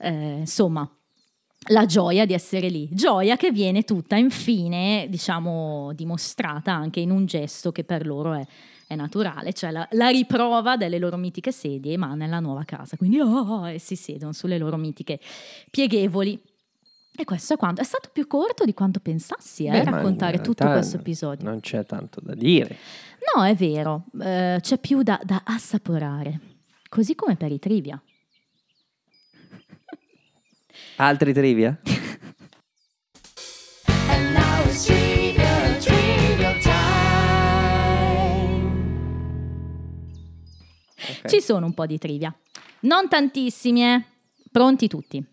eh, 0.00 0.38
insomma 0.40 0.86
la 1.68 1.86
gioia 1.86 2.26
di 2.26 2.34
essere 2.34 2.68
lì, 2.68 2.88
gioia 2.92 3.36
che 3.36 3.50
viene 3.50 3.82
tutta 3.82 4.16
infine 4.16 5.06
diciamo 5.08 5.92
dimostrata 5.94 6.72
anche 6.72 7.00
in 7.00 7.10
un 7.10 7.24
gesto 7.24 7.72
che 7.72 7.84
per 7.84 8.06
loro 8.06 8.34
è, 8.34 8.46
è 8.86 8.94
naturale, 8.94 9.54
cioè 9.54 9.70
la, 9.70 9.88
la 9.92 10.08
riprova 10.08 10.76
delle 10.76 10.98
loro 10.98 11.16
mitiche 11.16 11.52
sedie 11.52 11.96
ma 11.96 12.14
nella 12.14 12.38
nuova 12.38 12.64
casa, 12.64 12.98
quindi 12.98 13.18
oh, 13.18 13.66
e 13.68 13.78
si 13.78 13.96
siedono 13.96 14.32
sulle 14.32 14.58
loro 14.58 14.76
mitiche 14.76 15.18
pieghevoli. 15.70 16.38
E 17.18 17.24
questo 17.24 17.54
è 17.54 17.56
quanto. 17.56 17.80
È 17.80 17.84
stato 17.84 18.10
più 18.12 18.26
corto 18.26 18.66
di 18.66 18.74
quanto 18.74 19.00
pensassi, 19.00 19.64
eh, 19.64 19.70
Beh, 19.70 19.84
raccontare 19.84 20.42
tutto 20.42 20.68
questo 20.68 20.96
episodio. 20.98 21.48
Non 21.48 21.60
c'è 21.60 21.86
tanto 21.86 22.20
da 22.20 22.34
dire. 22.34 22.76
No, 23.34 23.42
è 23.42 23.54
vero, 23.54 24.04
eh, 24.20 24.58
c'è 24.60 24.78
più 24.78 25.02
da, 25.02 25.18
da 25.24 25.40
assaporare, 25.44 26.40
così 26.90 27.14
come 27.14 27.36
per 27.36 27.52
i 27.52 27.58
trivia. 27.58 27.98
Altri 30.96 31.32
trivia? 31.32 31.80
And 34.08 34.32
now 34.34 34.64
it's 34.66 34.84
trivia, 34.84 35.78
trivia 35.78 36.52
time. 36.58 36.74
Ok. 41.22 41.28
Ci 41.28 41.40
sono 41.40 41.64
un 41.64 41.72
po' 41.72 41.86
di 41.86 41.96
trivia, 41.96 42.34
non 42.80 43.08
tantissimi, 43.08 43.84
eh. 43.84 44.04
pronti 44.52 44.86
tutti. 44.86 45.24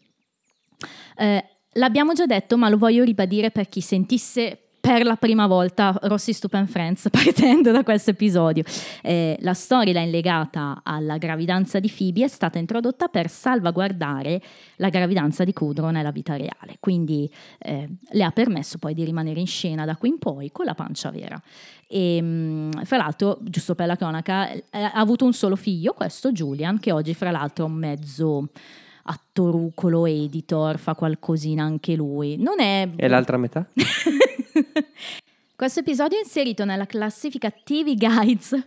Eh, 1.15 1.52
l'abbiamo 1.73 2.13
già 2.13 2.25
detto, 2.25 2.57
ma 2.57 2.69
lo 2.69 2.77
voglio 2.77 3.03
ribadire 3.03 3.51
per 3.51 3.69
chi 3.69 3.81
sentisse 3.81 4.57
per 4.83 5.05
la 5.05 5.15
prima 5.15 5.47
volta 5.47 5.97
Rossi 6.01 6.33
Stupid 6.33 6.67
Friends 6.67 7.07
partendo 7.09 7.71
da 7.71 7.83
questo 7.83 8.09
episodio. 8.09 8.63
Eh, 9.01 9.37
la 9.39 9.53
storyline 9.53 10.11
legata 10.11 10.81
alla 10.83 11.17
gravidanza 11.17 11.79
di 11.79 11.89
Phoebe 11.89 12.25
è 12.25 12.27
stata 12.27 12.59
introdotta 12.59 13.07
per 13.07 13.29
salvaguardare 13.29 14.41
la 14.75 14.89
gravidanza 14.89 15.45
di 15.45 15.53
Kudrow 15.53 15.89
nella 15.89 16.11
vita 16.11 16.35
reale, 16.35 16.75
quindi 16.81 17.31
eh, 17.59 17.87
le 18.09 18.23
ha 18.25 18.31
permesso 18.31 18.77
poi 18.77 18.93
di 18.93 19.05
rimanere 19.05 19.39
in 19.39 19.47
scena 19.47 19.85
da 19.85 19.95
qui 19.95 20.09
in 20.09 20.19
poi 20.19 20.51
con 20.51 20.65
la 20.65 20.75
pancia 20.75 21.11
vera. 21.11 21.41
E 21.87 22.21
mh, 22.21 22.83
fra 22.83 22.97
l'altro, 22.97 23.37
giusto 23.39 23.75
per 23.75 23.87
la 23.87 23.95
cronaca, 23.95 24.51
eh, 24.51 24.63
ha 24.69 24.91
avuto 24.95 25.23
un 25.23 25.31
solo 25.31 25.55
figlio, 25.55 25.93
questo 25.93 26.33
Julian, 26.33 26.77
che 26.81 26.91
oggi 26.91 27.13
fra 27.13 27.31
l'altro 27.31 27.67
è 27.67 27.69
un 27.69 27.75
mezzo 27.75 28.49
attorucolo, 29.03 30.05
editor, 30.05 30.77
fa 30.77 30.95
qualcosina 30.95 31.63
anche 31.63 31.95
lui. 31.95 32.37
Non 32.37 32.59
è... 32.59 32.89
E 32.95 33.07
l'altra 33.07 33.37
metà? 33.37 33.67
Questo 35.55 35.81
episodio 35.81 36.17
è 36.17 36.21
inserito 36.21 36.65
nella 36.65 36.85
classifica 36.85 37.49
TV 37.49 37.95
Guides 37.95 38.65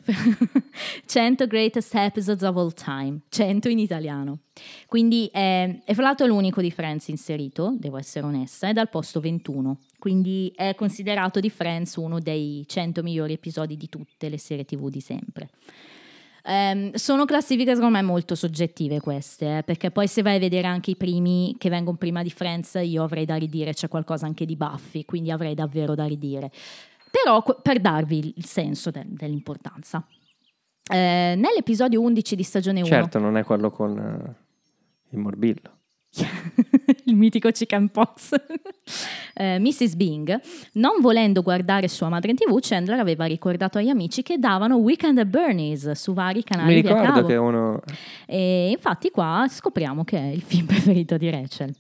100 1.05 1.45
Greatest 1.49 1.95
Episodes 1.95 2.43
of 2.43 2.57
All 2.57 2.73
Time, 2.73 3.19
100 3.29 3.69
in 3.69 3.81
italiano. 3.81 4.39
Quindi 4.87 5.29
è, 5.31 5.83
è 5.85 5.93
fra 5.95 6.05
l'altro 6.05 6.27
l'unico 6.27 6.63
di 6.63 6.71
Friends 6.71 7.09
inserito, 7.09 7.75
devo 7.77 7.99
essere 7.99 8.25
onesta, 8.25 8.69
è 8.69 8.73
dal 8.73 8.89
posto 8.89 9.21
21. 9.21 9.79
Quindi 9.99 10.51
è 10.55 10.75
considerato 10.75 11.39
di 11.39 11.51
Friends 11.51 11.97
uno 11.97 12.19
dei 12.19 12.65
100 12.67 13.03
migliori 13.03 13.35
episodi 13.35 13.77
di 13.77 13.89
tutte 13.89 14.29
le 14.29 14.39
serie 14.39 14.65
TV 14.65 14.89
di 14.89 15.01
sempre. 15.01 15.51
Ehm, 16.49 16.93
sono 16.95 17.25
classifiche 17.25 17.75
secondo 17.75 17.97
me 17.97 18.03
molto 18.03 18.37
soggettive 18.37 19.01
queste, 19.01 19.59
eh, 19.59 19.63
perché 19.65 19.91
poi 19.91 20.07
se 20.07 20.23
vai 20.23 20.37
a 20.37 20.39
vedere 20.39 20.69
anche 20.69 20.93
i 20.93 20.97
primi 20.97 21.57
che 21.59 21.69
vengono 21.69 21.97
prima 21.97 22.23
di 22.23 22.31
Friends, 22.31 22.79
io 22.83 23.03
avrei 23.03 23.25
da 23.25 23.35
ridire, 23.35 23.73
c'è 23.73 23.89
qualcosa 23.89 24.27
anche 24.27 24.47
di 24.47 24.55
Buffy, 24.55 25.05
quindi 25.05 25.33
avrei 25.33 25.55
davvero 25.55 25.95
da 25.97 26.05
ridire. 26.05 26.53
Però 27.11 27.43
per 27.61 27.81
darvi 27.81 28.35
il 28.37 28.45
senso 28.45 28.91
de- 28.91 29.07
dell'importanza. 29.07 30.07
Eh, 30.89 31.35
nell'episodio 31.37 32.01
11 32.01 32.37
di 32.37 32.43
stagione 32.45 32.79
1, 32.79 32.87
Certo, 32.89 33.19
non 33.19 33.37
è 33.37 33.43
quello 33.43 33.71
con 33.71 33.99
eh, 33.99 34.35
il 35.11 35.19
morbillo. 35.19 35.76
il 37.05 37.15
mitico 37.15 37.51
chicken 37.51 37.89
pox, 37.89 38.33
eh, 39.35 39.59
Mrs. 39.59 39.95
Bing, 39.95 40.41
non 40.73 41.01
volendo 41.01 41.43
guardare 41.43 41.89
sua 41.89 42.09
madre 42.09 42.31
in 42.31 42.37
tv, 42.37 42.59
Chandler 42.61 42.99
aveva 42.99 43.25
ricordato 43.25 43.79
agli 43.79 43.89
amici 43.89 44.23
che 44.23 44.39
davano 44.39 44.77
Weekend 44.77 45.19
at 45.19 45.27
Bernie's 45.27 45.91
su 45.93 46.13
vari 46.13 46.43
canali 46.43 46.75
Mi 46.75 46.81
ricordo 46.81 47.25
che 47.25 47.37
uno... 47.37 47.81
E 48.27 48.71
infatti 48.71 49.11
qua 49.11 49.47
scopriamo 49.49 50.05
che 50.05 50.19
è 50.19 50.27
il 50.27 50.43
film 50.43 50.67
preferito 50.67 51.17
di 51.17 51.31
Rachel. 51.31 51.75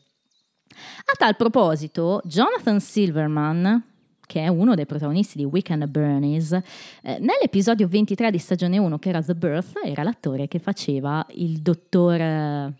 A 0.68 1.14
tal 1.16 1.36
proposito, 1.36 2.20
Jonathan 2.24 2.80
Silverman, 2.80 3.82
che 4.26 4.42
è 4.42 4.48
uno 4.48 4.74
dei 4.74 4.86
protagonisti 4.86 5.38
di 5.38 5.44
Weekend 5.44 5.82
at 5.82 5.88
Bernie's, 5.88 6.52
eh, 6.52 6.62
nell'episodio 7.02 7.88
23 7.88 8.30
di 8.30 8.38
stagione 8.38 8.76
1, 8.76 8.98
che 8.98 9.08
era 9.08 9.22
The 9.22 9.34
Birth, 9.34 9.80
era 9.84 10.02
l'attore 10.02 10.48
che 10.48 10.58
faceva 10.58 11.24
il 11.30 11.60
dottor... 11.60 12.74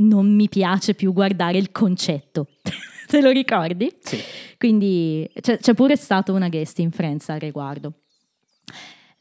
eh, 0.00 0.04
non 0.04 0.34
mi 0.34 0.48
piace 0.48 0.94
più 0.94 1.12
guardare 1.12 1.58
il 1.58 1.70
concetto. 1.70 2.48
Te 3.06 3.20
lo 3.20 3.30
ricordi? 3.30 3.92
Sì. 4.00 4.18
Quindi 4.56 5.28
c'è, 5.40 5.58
c'è 5.58 5.74
pure 5.74 5.96
stata 5.96 6.32
una 6.32 6.48
guest 6.48 6.78
in 6.78 6.90
Friends 6.90 7.28
al 7.28 7.40
riguardo. 7.40 7.92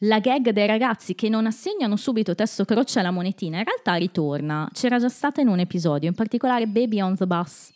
La 0.03 0.19
gag 0.19 0.51
dei 0.51 0.67
ragazzi 0.67 1.13
che 1.13 1.27
non 1.27 1.45
assegnano 1.45 1.97
subito 1.97 2.33
testo 2.33 2.63
croce 2.63 2.99
alla 2.99 3.11
monetina 3.11 3.57
in 3.57 3.65
realtà 3.65 3.95
ritorna. 3.95 4.69
C'era 4.71 4.97
già 4.97 5.09
stata 5.09 5.41
in 5.41 5.49
un 5.49 5.59
episodio, 5.59 6.07
in 6.07 6.15
particolare 6.15 6.67
Baby 6.67 7.01
on 7.01 7.15
the 7.15 7.25
Bus. 7.25 7.71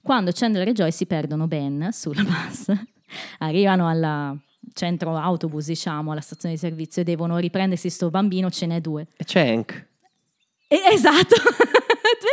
Quando 0.00 0.30
Chandler 0.32 0.68
e 0.68 0.72
Joy 0.72 0.90
si 0.90 1.04
perdono 1.04 1.46
Ben 1.46 1.90
sulla 1.92 2.22
bus, 2.22 2.72
arrivano 3.38 3.86
al 3.86 4.38
centro 4.72 5.16
autobus, 5.16 5.66
diciamo, 5.66 6.12
alla 6.12 6.22
stazione 6.22 6.54
di 6.54 6.60
servizio 6.60 7.02
e 7.02 7.04
devono 7.04 7.36
riprendersi 7.36 7.90
sto 7.90 8.08
bambino, 8.08 8.48
ce 8.48 8.64
n'è 8.64 8.80
due. 8.80 9.06
E 9.16 9.24
c'è 9.24 9.50
Hank. 9.50 9.86
E- 10.68 10.80
esatto, 10.92 11.34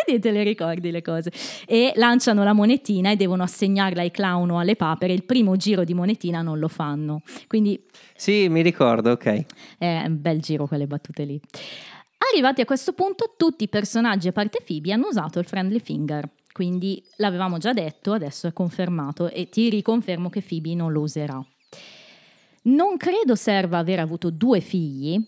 vedi 0.05 0.19
te 0.19 0.31
le 0.31 0.43
ricordi 0.43 0.91
le 0.91 1.01
cose. 1.01 1.31
E 1.65 1.93
lanciano 1.95 2.43
la 2.43 2.53
monetina 2.53 3.11
e 3.11 3.15
devono 3.15 3.43
assegnarla 3.43 4.01
ai 4.01 4.11
clown 4.11 4.51
o 4.51 4.59
alle 4.59 4.75
papere. 4.75 5.13
Il 5.13 5.23
primo 5.23 5.55
giro 5.55 5.83
di 5.83 5.93
monetina 5.93 6.41
non 6.41 6.59
lo 6.59 6.67
fanno. 6.67 7.21
Quindi 7.47 7.83
Sì, 8.15 8.47
mi 8.49 8.61
ricordo, 8.61 9.11
ok. 9.11 9.45
è 9.77 10.03
un 10.05 10.21
bel 10.21 10.41
giro 10.41 10.67
quelle 10.67 10.87
battute 10.87 11.23
lì. 11.23 11.39
Arrivati 12.31 12.61
a 12.61 12.65
questo 12.65 12.93
punto, 12.93 13.33
tutti 13.37 13.65
i 13.65 13.69
personaggi, 13.69 14.27
a 14.27 14.31
parte 14.31 14.61
Phoebe, 14.65 14.91
hanno 14.93 15.07
usato 15.07 15.39
il 15.39 15.45
friendly 15.45 15.79
finger. 15.79 16.27
Quindi 16.51 17.03
l'avevamo 17.17 17.57
già 17.57 17.73
detto, 17.73 18.13
adesso 18.13 18.47
è 18.47 18.53
confermato 18.53 19.29
e 19.29 19.49
ti 19.49 19.69
riconfermo 19.69 20.29
che 20.29 20.41
Phoebe 20.41 20.73
non 20.73 20.91
lo 20.91 21.01
userà. 21.01 21.45
Non 22.63 22.97
credo 22.97 23.35
serva 23.35 23.77
aver 23.77 23.99
avuto 23.99 24.29
due 24.31 24.59
figli 24.59 25.21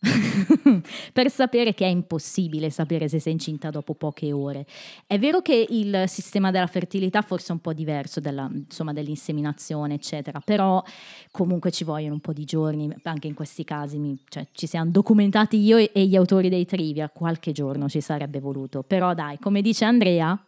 per 1.12 1.28
sapere 1.30 1.74
che 1.74 1.84
è 1.84 1.88
impossibile 1.88 2.70
sapere 2.70 3.08
se 3.08 3.18
sei 3.18 3.32
incinta 3.32 3.70
dopo 3.70 3.94
poche 3.94 4.30
ore. 4.32 4.64
È 5.06 5.18
vero 5.18 5.40
che 5.42 5.66
il 5.68 6.04
sistema 6.06 6.50
della 6.52 6.68
fertilità 6.68 7.20
forse 7.22 7.48
è 7.48 7.52
un 7.52 7.60
po' 7.60 7.72
diverso 7.72 8.20
della- 8.20 8.48
insomma, 8.52 8.92
dell'inseminazione, 8.92 9.94
eccetera, 9.94 10.40
però 10.44 10.82
comunque 11.32 11.70
ci 11.72 11.82
vogliono 11.84 12.14
un 12.14 12.20
po' 12.20 12.32
di 12.32 12.44
giorni, 12.44 12.88
anche 13.02 13.26
in 13.26 13.34
questi 13.34 13.64
casi 13.64 13.98
mi- 13.98 14.18
cioè, 14.28 14.46
ci 14.52 14.66
siamo 14.68 14.90
documentati 14.90 15.58
io 15.58 15.76
e, 15.78 15.90
e 15.92 16.06
gli 16.06 16.14
autori 16.16 16.48
dei 16.48 16.64
trivia, 16.64 17.08
qualche 17.08 17.50
giorno 17.52 17.88
ci 17.88 18.00
sarebbe 18.00 18.38
voluto. 18.38 18.82
Però 18.84 19.14
dai, 19.14 19.38
come 19.40 19.62
dice 19.62 19.84
Andrea, 19.84 20.40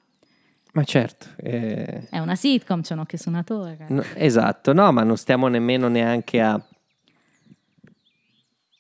Ma 0.75 0.85
certo. 0.85 1.27
eh, 1.39 2.07
è 2.09 2.19
una 2.21 2.37
sitcom, 2.37 2.83
c'è 2.83 2.93
un 2.93 3.01
occhio 3.01 3.19
suonatore. 3.19 3.87
no, 3.89 4.05
esatto, 4.15 4.73
no, 4.73 4.93
ma 4.93 5.03
non 5.03 5.17
stiamo 5.17 5.49
nemmeno 5.49 5.89
neanche 5.89 6.41
a... 6.41 6.65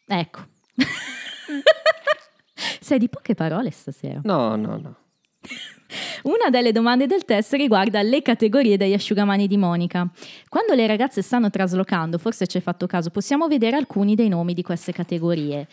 Ecco. 0.06 0.46
Sei 2.80 2.98
di 2.98 3.08
poche 3.08 3.34
parole 3.34 3.70
stasera. 3.70 4.20
No, 4.24 4.56
no, 4.56 4.76
no. 4.78 4.94
Una 6.24 6.50
delle 6.50 6.70
domande 6.70 7.06
del 7.06 7.24
test 7.24 7.54
riguarda 7.54 8.02
le 8.02 8.20
categorie 8.20 8.76
degli 8.76 8.92
asciugamani 8.92 9.46
di 9.46 9.56
Monica. 9.56 10.06
Quando 10.48 10.74
le 10.74 10.86
ragazze 10.86 11.22
stanno 11.22 11.48
traslocando, 11.48 12.18
forse 12.18 12.46
ci 12.46 12.58
hai 12.58 12.62
fatto 12.62 12.86
caso, 12.86 13.08
possiamo 13.10 13.48
vedere 13.48 13.76
alcuni 13.76 14.14
dei 14.14 14.28
nomi 14.28 14.52
di 14.52 14.62
queste 14.62 14.92
categorie. 14.92 15.66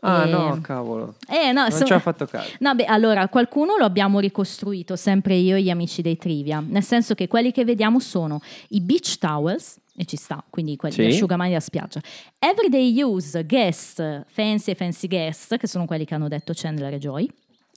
Ah, 0.00 0.26
Eh, 0.26 0.30
no, 0.30 0.58
cavolo. 0.60 1.14
Eh, 1.26 1.52
no, 1.52 1.62
Non 1.62 1.70
so- 1.72 1.84
ci 1.86 1.92
ho 1.94 1.98
fatto 1.98 2.26
caso. 2.26 2.50
No, 2.58 2.74
beh, 2.74 2.84
allora, 2.84 3.26
qualcuno 3.28 3.76
lo 3.78 3.84
abbiamo 3.86 4.20
ricostruito, 4.20 4.94
sempre 4.96 5.36
io 5.36 5.56
e 5.56 5.62
gli 5.62 5.70
amici 5.70 6.02
dei 6.02 6.18
trivia, 6.18 6.62
nel 6.64 6.84
senso 6.84 7.14
che 7.14 7.26
quelli 7.26 7.50
che 7.50 7.64
vediamo 7.64 7.98
sono 7.98 8.40
i 8.68 8.80
beach 8.82 9.16
towels, 9.18 9.78
e 9.96 10.04
ci 10.04 10.16
sta, 10.16 10.44
quindi 10.50 10.76
quelli 10.76 10.94
Sì. 10.94 11.04
asciugamani 11.04 11.52
da 11.52 11.60
spiaggia, 11.60 12.00
everyday 12.38 13.00
use, 13.02 13.44
guest, 13.46 14.24
fancy 14.26 14.72
e 14.72 14.74
fancy 14.74 15.06
guest, 15.06 15.56
che 15.56 15.66
sono 15.66 15.86
quelli 15.86 16.04
che 16.04 16.14
hanno 16.14 16.28
detto 16.28 16.52
Chandler 16.54 16.94
e 16.94 16.98
Joy, 16.98 17.28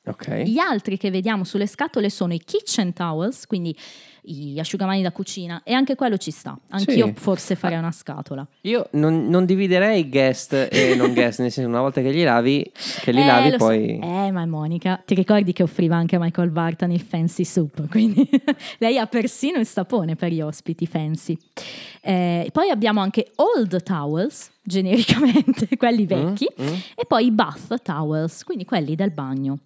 Ok. 0.05 0.43
gli 0.43 0.57
altri 0.57 0.97
che 0.97 1.11
vediamo 1.11 1.43
sulle 1.43 1.67
scatole 1.67 2.09
sono 2.09 2.33
i 2.33 2.39
kitchen 2.39 2.93
towels, 2.93 3.45
quindi 3.45 3.75
gli 4.27 4.59
asciugamani 4.59 5.01
da 5.01 5.11
cucina, 5.11 5.61
e 5.63 5.73
anche 5.73 5.95
quello 5.95 6.17
ci 6.17 6.31
sta. 6.31 6.57
Anch'io 6.69 7.07
Sì. 7.07 7.13
forse 7.15 7.55
farei 7.55 7.77
una 7.77 7.91
scatola. 7.91 8.45
Io 8.61 8.87
non, 8.91 9.27
non 9.27 9.45
dividerei 9.45 10.09
guest 10.09 10.67
e 10.71 10.95
non 10.95 11.13
guest, 11.13 11.39
nel 11.39 11.51
senso 11.51 11.69
una 11.69 11.81
volta 11.81 12.01
che 12.01 12.11
li 12.11 12.23
lavi, 12.23 12.69
che 13.01 13.11
li 13.11 13.21
Eh, 13.21 13.25
lavi 13.25 13.51
lo 13.51 13.57
so. 13.57 13.65
poi... 13.65 13.99
Eh, 13.99 14.31
ma 14.31 14.45
Monica, 14.45 15.01
ti 15.05 15.15
ricordi 15.15 15.53
che 15.53 15.63
offriva 15.63 15.95
anche 15.95 16.15
a 16.15 16.19
Michael 16.19 16.49
Barton 16.49 16.91
il 16.91 17.01
fancy 17.01 17.43
soup? 17.43 17.87
Quindi 17.89 18.27
lei 18.79 18.97
ha 18.97 19.05
persino 19.07 19.59
il 19.59 19.65
sapone 19.65 20.15
per 20.15 20.31
gli 20.31 20.41
ospiti 20.41 20.85
fancy. 20.85 21.37
Eh, 22.01 22.49
poi 22.51 22.69
abbiamo 22.69 23.01
anche 23.01 23.31
old 23.35 23.83
towels, 23.83 24.51
genericamente, 24.61 25.67
quelli 25.77 26.05
vecchi, 26.05 26.47
mm. 26.61 26.73
e 26.95 27.05
poi 27.07 27.25
i 27.25 27.31
bath 27.31 27.81
towels, 27.81 28.43
quindi 28.43 28.65
quelli 28.65 28.95
del 28.95 29.11
bagno. 29.11 29.59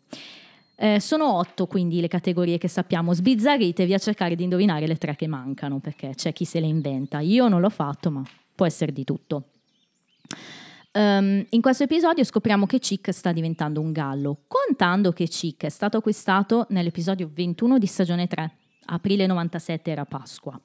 Eh, 0.84 1.00
sono 1.00 1.36
otto 1.36 1.68
quindi 1.68 2.02
le 2.02 2.08
categorie 2.08 2.58
che 2.58 2.68
sappiamo. 2.68 3.14
Sbizzarritevi 3.14 3.94
a 3.94 4.00
cercare 4.00 4.34
di 4.34 4.42
indovinare 4.42 4.88
le 4.88 4.96
tre 4.96 5.16
che 5.16 5.28
mancano, 5.28 5.78
perché 5.78 6.14
c'è 6.16 6.34
chi 6.34 6.44
se 6.44 6.60
le 6.60 6.66
inventa. 6.66 7.20
Io 7.20 7.48
non 7.48 7.62
l'ho 7.62 7.70
fatto, 7.70 8.10
ma 8.10 8.24
può 8.56 8.66
essere 8.66 8.92
di 8.92 9.04
tutto. 9.04 9.50
Ehm, 10.94 11.46
in 11.48 11.62
questo 11.62 11.84
episodio 11.84 12.24
scopriamo 12.24 12.66
che 12.66 12.80
Chick 12.80 13.14
sta 13.14 13.32
diventando 13.32 13.80
un 13.80 13.92
gallo, 13.92 14.40
contando 14.48 15.12
che 15.12 15.28
Chick 15.28 15.66
è 15.66 15.70
stato 15.70 15.98
acquistato 15.98 16.66
nell'episodio 16.70 17.30
21 17.32 17.78
di 17.78 17.86
stagione 17.86 18.26
3, 18.26 18.52
aprile 18.86 19.28
97 19.28 19.92
era 19.92 20.06
Pasqua. 20.06 20.60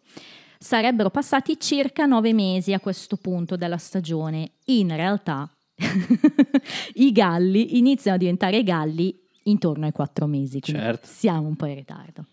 Sarebbero 0.59 1.11
passati 1.11 1.61
circa 1.61 2.07
nove 2.07 2.33
mesi 2.33 2.73
a 2.73 2.81
questo 2.81 3.19
punto 3.19 3.57
della 3.57 3.77
stagione. 3.77 4.53
In 4.65 4.97
realtà 4.97 5.47
i 6.95 7.13
galli 7.13 7.77
iniziano 7.77 8.17
a 8.17 8.19
diventare 8.19 8.63
galli 8.63 9.25
intorno 9.47 9.87
ai 9.87 9.93
quattro 9.93 10.27
mesi, 10.27 10.61
quindi 10.61 10.81
Certo. 10.83 11.07
siamo 11.07 11.49
un 11.49 11.57
po' 11.57 11.67
in 11.67 11.75
ritardo. 11.75 12.25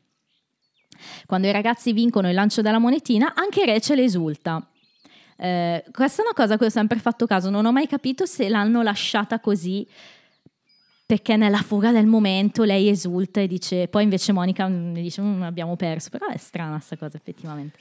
Quando 1.25 1.47
i 1.47 1.51
ragazzi 1.51 1.91
vincono 1.93 2.29
il 2.29 2.35
lancio 2.35 2.61
della 2.61 2.79
monetina, 2.79 3.33
anche 3.35 3.65
Rachel 3.65 3.99
esulta. 3.99 4.65
Eh, 5.35 5.83
questa 5.91 6.21
è 6.21 6.25
una 6.25 6.33
cosa 6.33 6.53
a 6.53 6.57
cui 6.57 6.67
ho 6.67 6.69
sempre 6.69 6.99
fatto 6.99 7.25
caso, 7.25 7.49
non 7.49 7.65
ho 7.65 7.71
mai 7.71 7.87
capito 7.87 8.25
se 8.25 8.47
l'hanno 8.49 8.81
lasciata 8.81 9.39
così 9.39 9.85
perché 11.05 11.35
nella 11.35 11.57
fuga 11.57 11.91
del 11.91 12.05
momento 12.05 12.63
lei 12.63 12.87
esulta 12.87 13.41
e 13.41 13.47
dice, 13.47 13.87
poi 13.87 14.03
invece 14.03 14.31
Monica 14.31 14.67
mm, 14.67 14.93
dice 14.93 15.21
"Mm, 15.21 15.41
abbiamo 15.43 15.75
perso, 15.75 16.09
però 16.09 16.27
è 16.27 16.37
strana 16.37 16.75
questa 16.75 16.95
cosa 16.97 17.17
effettivamente. 17.17 17.77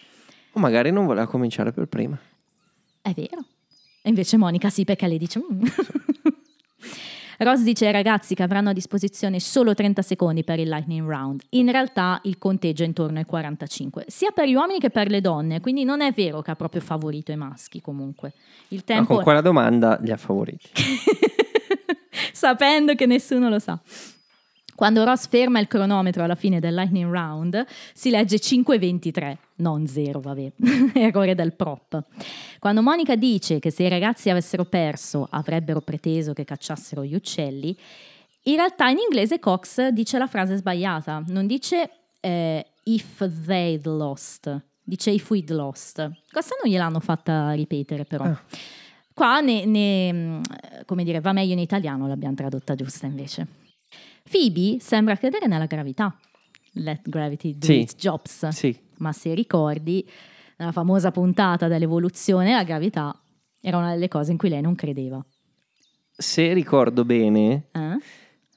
O 0.52 0.60
magari 0.60 0.90
non 0.90 1.06
voleva 1.06 1.26
cominciare 1.26 1.72
per 1.72 1.86
prima. 1.86 2.18
È 3.00 3.12
vero. 3.14 3.44
E 4.02 4.08
invece 4.08 4.36
Monica 4.36 4.68
sì, 4.70 4.84
perché 4.84 5.06
lei 5.06 5.18
dice... 5.18 5.38
"Mm". 5.38 5.62
Ross 7.38 7.62
dice 7.62 7.86
ai 7.86 7.92
ragazzi 7.92 8.34
che 8.34 8.42
avranno 8.42 8.70
a 8.70 8.72
disposizione 8.72 9.40
solo 9.40 9.74
30 9.74 10.02
secondi 10.02 10.44
per 10.44 10.58
il 10.58 10.68
lightning 10.68 11.08
round. 11.08 11.42
In 11.50 11.70
realtà 11.70 12.20
il 12.24 12.38
conteggio 12.38 12.82
è 12.82 12.86
intorno 12.86 13.18
ai 13.18 13.24
45, 13.24 14.04
sia 14.08 14.30
per 14.30 14.48
gli 14.48 14.54
uomini 14.54 14.78
che 14.78 14.90
per 14.90 15.08
le 15.08 15.20
donne, 15.20 15.60
quindi 15.60 15.84
non 15.84 16.00
è 16.00 16.12
vero 16.12 16.42
che 16.42 16.50
ha 16.50 16.56
proprio 16.56 16.80
favorito 16.80 17.32
i 17.32 17.36
maschi 17.36 17.80
comunque. 17.80 18.32
Il 18.68 18.82
Ma 18.86 18.94
tempo 18.94 19.14
con 19.14 19.22
quella 19.22 19.40
domanda 19.40 19.98
li 20.00 20.10
ha 20.10 20.16
favoriti. 20.16 20.68
sapendo 22.32 22.94
che 22.94 23.06
nessuno 23.06 23.48
lo 23.48 23.58
sa. 23.58 23.78
Quando 24.74 25.04
Ross 25.04 25.28
ferma 25.28 25.60
il 25.60 25.68
cronometro 25.68 26.24
alla 26.24 26.34
fine 26.34 26.58
del 26.58 26.74
lightning 26.74 27.10
round, 27.12 27.64
si 27.92 28.10
legge 28.10 28.36
5.23, 28.36 29.36
non 29.56 29.86
0, 29.86 30.20
vabbè, 30.20 30.52
errore 30.94 31.34
del 31.34 31.52
prop. 31.52 32.02
Quando 32.58 32.82
Monica 32.82 33.14
dice 33.14 33.58
che 33.58 33.70
se 33.70 33.84
i 33.84 33.88
ragazzi 33.88 34.30
avessero 34.30 34.64
perso 34.64 35.28
avrebbero 35.30 35.80
preteso 35.80 36.32
che 36.32 36.44
cacciassero 36.44 37.04
gli 37.04 37.14
uccelli, 37.14 37.76
in 38.44 38.56
realtà 38.56 38.88
in 38.88 38.98
inglese 38.98 39.38
Cox 39.38 39.88
dice 39.88 40.18
la 40.18 40.26
frase 40.26 40.56
sbagliata, 40.56 41.22
non 41.28 41.46
dice 41.46 41.90
eh, 42.20 42.66
if 42.84 43.28
they'd 43.44 43.86
lost, 43.86 44.60
dice 44.82 45.10
if 45.10 45.28
we'd 45.30 45.50
lost. 45.50 46.10
Questa 46.30 46.56
non 46.62 46.72
gliel'hanno 46.72 47.00
fatta 47.00 47.52
ripetere 47.52 48.04
però. 48.04 48.24
Ah. 48.24 48.42
Qua 49.14 49.40
ne, 49.40 49.64
ne, 49.66 50.12
mm, 50.12 50.40
come 50.86 51.04
dire, 51.04 51.20
va 51.20 51.32
meglio 51.32 51.52
in 51.52 51.58
italiano, 51.58 52.08
l'abbiamo 52.08 52.34
tradotta 52.34 52.74
giusta 52.74 53.06
invece. 53.06 53.60
Phoebe 54.30 54.78
sembra 54.80 55.16
credere 55.16 55.46
nella 55.46 55.66
gravità. 55.66 56.16
Let 56.74 57.08
gravity 57.08 57.56
do 57.58 57.66
Sì. 57.66 57.80
its 57.80 57.94
jobs. 57.96 58.48
Sì. 58.48 58.76
Ma 58.98 59.12
se 59.12 59.34
ricordi, 59.34 60.08
nella 60.56 60.72
famosa 60.72 61.10
puntata 61.10 61.68
dell'evoluzione, 61.68 62.52
la 62.54 62.64
gravità 62.64 63.14
era 63.60 63.76
una 63.78 63.92
delle 63.92 64.08
cose 64.08 64.32
in 64.32 64.38
cui 64.38 64.48
lei 64.48 64.60
non 64.60 64.74
credeva. 64.74 65.24
Se 66.10 66.52
ricordo 66.52 67.04
bene, 67.04 67.68
Eh? 67.72 67.98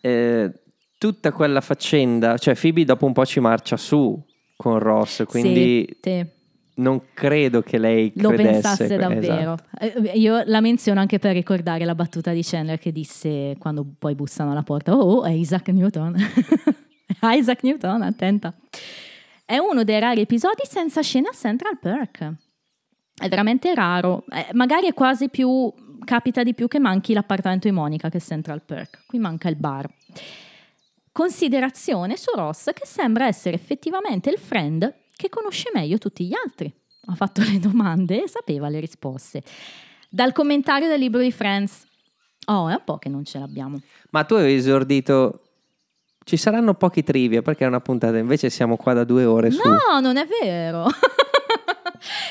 eh, 0.01 0.53
tutta 0.97 1.31
quella 1.31 1.61
faccenda, 1.61 2.37
cioè 2.37 2.55
Phoebe 2.55 2.83
dopo 2.85 3.05
un 3.05 3.13
po' 3.13 3.25
ci 3.25 3.39
marcia 3.39 3.75
su 3.77 4.21
con 4.55 4.79
Ross, 4.79 5.23
quindi 5.25 5.85
Sì, 5.89 5.97
sì. 6.01 6.25
Non 6.75 7.01
credo 7.13 7.61
che 7.61 7.77
lei 7.77 8.11
lo 8.15 8.31
pensasse 8.31 8.97
davvero. 8.97 9.57
esatto. 9.79 10.09
Eh, 10.09 10.17
Io 10.17 10.43
la 10.45 10.59
menziono 10.61 10.99
anche 10.99 11.19
per 11.19 11.33
ricordare 11.33 11.85
la 11.85 11.95
battuta 11.95 12.31
di 12.31 12.41
Chandler 12.43 12.79
che 12.79 12.91
disse 12.91 13.55
quando 13.59 13.85
poi 13.97 14.15
bussano 14.15 14.51
alla 14.51 14.63
porta: 14.63 14.93
Oh, 14.95 15.23
è 15.23 15.31
Isaac 15.31 15.69
Newton. 15.69 16.15
Isaac 17.21 17.63
Newton, 17.63 18.01
attenta. 18.01 18.53
È 19.45 19.57
uno 19.57 19.83
dei 19.83 19.99
rari 19.99 20.21
episodi 20.21 20.63
senza 20.63 21.01
scena 21.01 21.29
a 21.29 21.33
Central 21.33 21.77
Perk. 21.79 22.33
È 23.15 23.29
veramente 23.29 23.73
raro. 23.73 24.25
Eh, 24.29 24.47
magari 24.53 24.87
è 24.87 24.93
quasi 24.93 25.29
più. 25.29 25.71
Capita 26.03 26.43
di 26.43 26.53
più 26.53 26.67
che 26.67 26.77
manchi 26.77 27.13
l'appartamento 27.13 27.67
di 27.67 27.73
Monica 27.73 28.09
che 28.09 28.19
Central 28.19 28.61
Perk. 28.63 29.05
Qui 29.07 29.17
manca 29.17 29.49
il 29.49 29.55
bar. 29.55 29.87
Considerazione 31.11 32.17
su 32.17 32.31
Ross 32.35 32.71
che 32.73 32.85
sembra 32.85 33.25
essere 33.25 33.55
effettivamente 33.55 34.29
il 34.29 34.37
friend 34.37 34.93
che 35.15 35.29
conosce 35.29 35.69
meglio 35.73 35.97
tutti 35.97 36.25
gli 36.25 36.33
altri. 36.33 36.73
Ha 37.07 37.15
fatto 37.15 37.41
le 37.41 37.59
domande 37.59 38.23
e 38.23 38.27
sapeva 38.27 38.67
le 38.67 38.79
risposte. 38.79 39.43
Dal 40.09 40.31
commentario 40.31 40.87
del 40.87 40.99
libro 40.99 41.21
di 41.21 41.31
Friends. 41.31 41.85
Oh, 42.47 42.67
è 42.69 42.73
un 42.73 42.81
po' 42.83 42.97
che 42.97 43.09
non 43.09 43.25
ce 43.25 43.39
l'abbiamo. 43.39 43.79
Ma 44.11 44.23
tu 44.23 44.35
avevi 44.35 44.55
esordito. 44.55 45.41
Ci 46.23 46.37
saranno 46.37 46.73
pochi 46.73 47.03
trivia 47.03 47.41
perché 47.41 47.65
è 47.65 47.67
una 47.67 47.81
puntata, 47.81 48.17
invece 48.17 48.49
siamo 48.49 48.77
qua 48.77 48.93
da 48.93 49.03
due 49.03 49.25
ore 49.25 49.51
su. 49.51 49.61
No, 49.67 49.99
non 49.99 50.17
è 50.17 50.25
vero. 50.41 50.87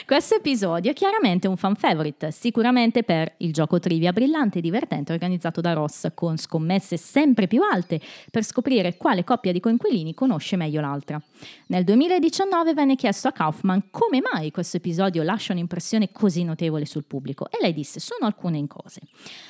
Questo 0.07 0.37
episodio 0.37 0.91
è 0.91 0.95
chiaramente 0.95 1.49
un 1.49 1.57
fan 1.57 1.75
favorite, 1.75 2.31
sicuramente 2.31 3.03
per 3.03 3.35
il 3.39 3.53
gioco 3.53 3.81
trivia 3.81 4.13
brillante 4.13 4.59
e 4.59 4.61
divertente 4.61 5.13
organizzato 5.13 5.61
da 5.61 5.73
Ross 5.73 6.09
con 6.15 6.37
scommesse 6.37 6.97
sempre 6.97 7.47
più 7.47 7.63
alte 7.63 8.01
per 8.31 8.45
scoprire 8.45 8.97
quale 8.97 9.25
coppia 9.25 9.53
di 9.53 9.61
coinquilini 9.61 10.15
conosce 10.15 10.57
meglio 10.57 10.81
l'altra. 10.81 11.21
Nel 11.69 11.85
2019 11.85 12.75
venne 12.75 12.97
chiesto 12.97 13.29
a 13.29 13.33
Kaufman 13.33 13.91
come 13.91 14.21
mai 14.21 14.51
questo 14.51 14.77
episodio 14.77 15.23
lascia 15.23 15.53
un'impressione 15.53 16.13
così 16.13 16.45
notevole 16.45 16.87
sul 16.87 17.05
pubblico 17.05 17.51
e 17.51 17.59
lei 17.61 17.73
disse 17.73 18.01
sono 18.01 18.27
alcune 18.27 18.59
cose. 18.67 19.01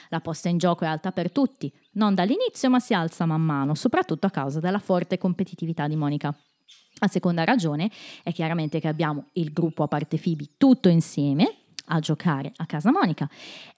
La 0.09 0.21
posta 0.21 0.49
in 0.49 0.59
gioco 0.59 0.85
è 0.85 0.87
alta 0.87 1.13
per 1.13 1.31
tutti, 1.31 1.73
non 1.93 2.15
dall'inizio 2.15 2.71
ma 2.71 2.81
si 2.81 2.95
alza 2.95 3.27
man 3.27 3.43
mano, 3.43 3.75
soprattutto 3.75 4.27
a 4.27 4.31
causa 4.31 4.61
della 4.61 4.79
forte 4.79 5.19
competitività 5.19 5.87
di 5.87 5.97
Monica. 5.97 6.35
La 7.01 7.09
seconda 7.09 7.45
ragione 7.45 7.91
è 8.23 8.33
chiaramente 8.33 8.81
che 8.81 8.89
abbiamo 8.89 9.27
il 9.33 9.53
gruppo 9.53 9.83
a 9.83 9.89
parte 9.89 10.19
Phoebe 10.19 10.51
tutto 10.57 10.89
insieme 10.89 11.57
a 11.87 12.01
giocare 12.01 12.53
a 12.57 12.67
casa 12.67 12.91
Monica 12.91 13.29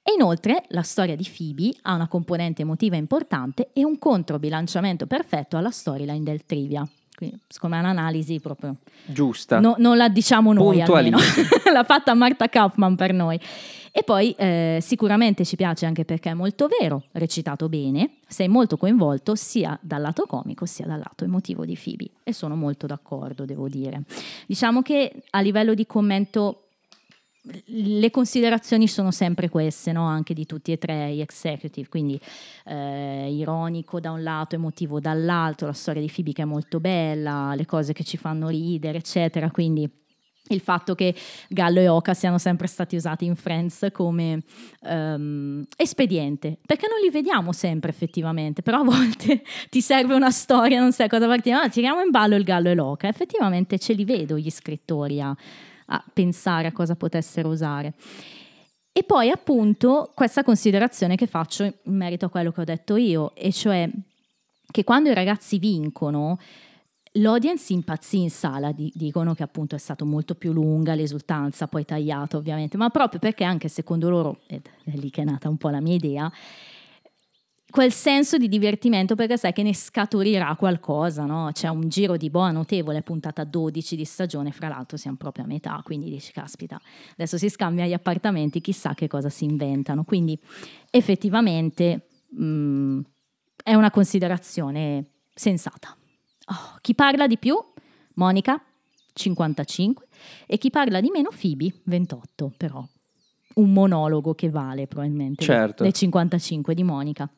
e 0.03 0.13
inoltre 0.15 0.65
la 0.69 0.83
storia 0.83 1.17
di 1.17 1.29
Phoebe 1.29 1.77
ha 1.83 1.95
una 1.95 2.09
componente 2.09 2.63
emotiva 2.63 2.97
importante 2.97 3.71
e 3.73 3.85
un 3.85 3.99
controbilanciamento 3.99 5.07
perfetto 5.07 5.57
alla 5.57 5.71
storyline 5.71 6.23
del 6.23 6.45
trivia. 6.45 6.89
Quindi, 7.17 7.39
secondo 7.49 7.77
me 7.77 7.83
è 7.83 7.85
un'analisi 7.85 8.41
proprio 8.41 8.77
Giusta. 9.05 9.59
No- 9.59 9.77
non 9.79 9.97
la 9.97 10.09
diciamo 10.09 10.53
noi. 10.53 10.77
L'ha 11.73 11.85
fatta 11.85 12.15
Marta 12.15 12.49
Kaufman 12.49 12.95
per 12.95 13.13
noi. 13.13 13.41
E 13.91 14.03
poi 14.03 14.33
eh, 14.33 14.79
sicuramente 14.83 15.47
ci 15.47 15.57
piace 15.57 15.87
anche 15.87 16.05
perché 16.05 16.29
è 16.29 16.35
molto 16.35 16.69
vero, 16.81 17.05
recitato 17.13 17.71
bene, 17.71 18.17
sei 18.29 18.47
molto 18.47 18.77
coinvolto 18.77 19.35
sia 19.35 19.79
dal 19.81 20.03
lato 20.03 20.27
comico 20.27 20.67
sia 20.67 20.85
dal 20.85 20.99
lato 20.99 21.25
emotivo 21.25 21.65
di 21.65 21.79
Phoebe. 21.83 22.11
E 22.23 22.35
sono 22.35 22.57
molto 22.57 22.87
d'accordo, 22.87 23.47
devo 23.47 23.71
dire. 23.71 24.03
Diciamo 24.47 24.83
che 24.83 25.23
a 25.31 25.41
livello 25.41 25.73
di 25.73 25.87
commento 25.87 26.66
le 27.67 28.11
considerazioni 28.11 28.89
sono 28.89 29.11
sempre 29.11 29.49
queste, 29.49 29.93
no? 29.93 30.05
anche 30.07 30.35
di 30.35 30.47
tutti 30.47 30.73
e 30.73 30.79
tre 30.79 31.13
gli 31.15 31.21
executive, 31.21 31.89
quindi 31.89 32.19
eh, 32.65 33.33
ironico 33.33 34.01
da 34.01 34.11
un 34.11 34.23
lato, 34.23 34.57
emotivo 34.57 35.01
dall'altro, 35.01 35.67
la 35.67 35.73
storia 35.73 36.01
di 36.01 36.33
che 36.33 36.43
è 36.43 36.45
molto 36.45 36.81
bella, 36.81 37.55
le 37.55 37.67
cose 37.67 37.93
che 37.93 38.05
ci 38.05 38.17
fanno 38.17 38.49
ridere, 38.49 38.99
eccetera, 38.99 39.51
quindi 39.51 39.89
il 40.49 40.61
fatto 40.61 40.95
che 40.95 41.15
Gallo 41.49 41.81
e 41.81 41.89
Oka 41.89 42.15
siano 42.15 42.39
sempre 42.39 42.67
stati 42.67 42.95
usati 42.97 43.25
in 43.25 43.35
Friends 43.35 43.89
come 43.93 44.43
ehm, 44.83 45.65
espediente, 45.77 46.59
perché 46.65 46.87
non 46.89 47.01
li 47.01 47.11
vediamo 47.11 47.53
sempre 47.53 47.91
effettivamente, 47.91 48.63
però 48.63 48.81
a 48.81 48.85
volte 48.85 49.43
ti 49.71 49.81
serve 49.81 50.15
una 50.15 50.31
storia, 50.31 50.81
non 50.81 50.93
sai 50.93 51.09
cosa 51.09 51.27
partire, 51.27 51.57
ah, 51.57 51.69
tiriamo 51.69 52.01
in 52.01 52.11
ballo 52.11 52.37
il 52.37 52.45
Gallo 52.45 52.69
e 52.69 52.75
l'Oca, 52.75 53.09
effettivamente 53.09 53.79
ce 53.79 53.93
li 53.93 54.05
vedo 54.05 54.37
gli 54.37 54.51
scrittori 54.51 55.21
a, 55.21 55.37
a 55.87 56.05
pensare 56.13 56.69
a 56.69 56.73
cosa 56.73 56.97
potessero 56.97 57.49
usare. 57.49 57.95
E 58.93 59.03
poi 59.03 59.31
appunto 59.31 60.11
questa 60.15 60.43
considerazione 60.43 61.17
che 61.17 61.27
faccio 61.27 61.65
in 61.65 61.95
merito 61.97 62.27
a 62.27 62.31
quello 62.31 62.51
che 62.51 62.63
ho 62.63 62.65
detto 62.65 62.97
io, 62.97 63.35
e 63.35 63.53
cioè 63.53 63.89
che 64.71 64.85
quando 64.85 65.11
i 65.11 65.15
ragazzi 65.15 65.59
vincono, 65.59 66.39
l'audience 67.13 67.73
impazzì 67.73 68.23
in 68.23 68.31
sala, 68.31 68.73
di- 68.73 68.91
dicono 68.95 69.35
che 69.35 69.43
appunto 69.43 69.75
è 69.75 69.79
stata 69.79 70.05
molto 70.05 70.35
più 70.35 70.53
lunga 70.53 70.95
l'esultanza, 70.95 71.67
poi 71.67 71.85
tagliata 71.85 72.37
ovviamente, 72.37 72.77
ma 72.77 72.89
proprio 72.89 73.21
perché 73.21 73.45
anche 73.45 73.69
secondo 73.69 74.09
loro, 74.09 74.41
ed 74.47 74.67
è 74.85 74.97
lì 74.97 75.11
che 75.11 75.23
è 75.23 75.25
nata 75.25 75.49
un 75.49 75.57
po' 75.57 75.69
la 75.69 75.81
mia 75.81 75.95
idea, 75.95 76.33
quel 77.77 77.93
senso 77.93 78.39
di 78.39 78.49
divertimento 78.49 79.15
perché 79.15 79.37
sai 79.37 79.53
che 79.53 79.63
ne 79.63 79.75
scaturirà 79.75 80.57
qualcosa, 80.57 81.27
no? 81.27 81.51
C'è 81.53 81.69
un 81.69 81.91
giro 81.91 82.17
di 82.17 82.31
boa 82.31 82.51
notevole, 82.51 83.03
puntata 83.03 83.45
12 83.45 83.97
di 83.97 84.05
stagione, 84.07 84.51
fra 84.51 84.69
l'altro 84.69 84.97
siamo 84.97 85.19
proprio 85.19 85.45
a 85.45 85.47
metà, 85.47 85.79
quindi 85.85 86.09
dici 86.09 86.33
caspita, 86.33 86.81
adesso 87.13 87.37
si 87.37 87.51
scambia 87.51 87.85
gli 87.85 87.93
appartamenti, 87.93 88.63
chissà 88.63 88.95
che 88.95 89.09
cosa 89.09 89.29
si 89.29 89.45
inventano. 89.45 90.05
Quindi 90.05 90.41
effettivamente 90.89 92.07
mh, 92.31 93.01
è 93.63 93.75
una 93.75 93.91
considerazione 93.91 95.11
sensata. 95.35 95.95
Oh, 96.47 96.79
chi 96.81 96.95
parla 96.95 97.27
di 97.27 97.37
più? 97.37 97.63
Monica, 98.15 98.59
55, 99.13 100.07
e 100.47 100.57
chi 100.57 100.71
parla 100.71 100.99
di 101.03 101.11
meno? 101.11 101.29
Phoebe, 101.29 101.75
28, 101.85 102.55
però 102.57 102.83
un 103.57 103.73
monologo 103.73 104.35
che 104.35 104.51
vale 104.51 104.87
probabilmente 104.87 105.45
Certo. 105.45 105.85
le 105.85 105.93
55 105.93 106.75
di 106.75 106.83
Monica. 106.83 107.29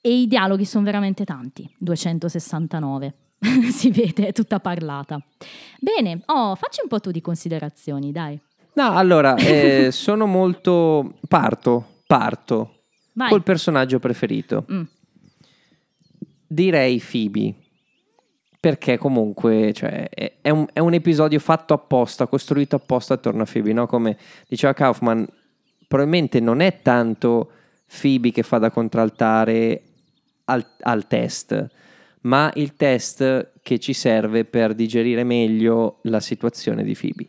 E 0.00 0.20
i 0.20 0.26
dialoghi 0.26 0.64
sono 0.64 0.84
veramente 0.84 1.24
tanti, 1.24 1.68
269. 1.78 3.14
si 3.70 3.90
vede, 3.90 4.28
è 4.28 4.32
tutta 4.32 4.60
parlata. 4.60 5.20
Bene, 5.80 6.22
oh, 6.26 6.54
facci 6.54 6.80
un 6.82 6.88
po' 6.88 7.00
tu 7.00 7.10
di 7.10 7.20
considerazioni, 7.20 8.12
dai. 8.12 8.38
No, 8.74 8.96
allora, 8.96 9.34
eh, 9.36 9.88
sono 9.92 10.26
molto... 10.26 11.14
Parto, 11.26 12.02
parto. 12.06 12.82
Vai. 13.14 13.30
Col 13.30 13.42
personaggio 13.42 13.98
preferito. 13.98 14.64
Mm. 14.70 14.82
Direi 16.46 17.00
Phoebe. 17.00 17.54
Perché 18.60 18.98
comunque 18.98 19.72
cioè, 19.72 20.08
è, 20.40 20.50
un, 20.50 20.66
è 20.72 20.80
un 20.80 20.92
episodio 20.92 21.38
fatto 21.38 21.74
apposta, 21.74 22.26
costruito 22.26 22.76
apposta 22.76 23.14
attorno 23.14 23.42
a 23.42 23.46
Phoebe, 23.50 23.72
no? 23.72 23.86
Come 23.86 24.18
diceva 24.48 24.72
Kaufman, 24.72 25.26
probabilmente 25.86 26.40
non 26.40 26.60
è 26.60 26.82
tanto 26.82 27.52
Phoebe 28.00 28.32
che 28.32 28.42
fa 28.42 28.58
da 28.58 28.70
contraltare 28.70 29.82
al, 30.46 30.66
al 30.80 31.06
test, 31.06 31.68
ma 32.22 32.50
il 32.54 32.74
test 32.74 33.52
che 33.62 33.78
ci 33.78 33.92
serve 33.92 34.44
per 34.44 34.74
digerire 34.74 35.22
meglio 35.22 36.00
la 36.02 36.20
situazione 36.20 36.82
di 36.82 36.96
Phoebe. 36.98 37.26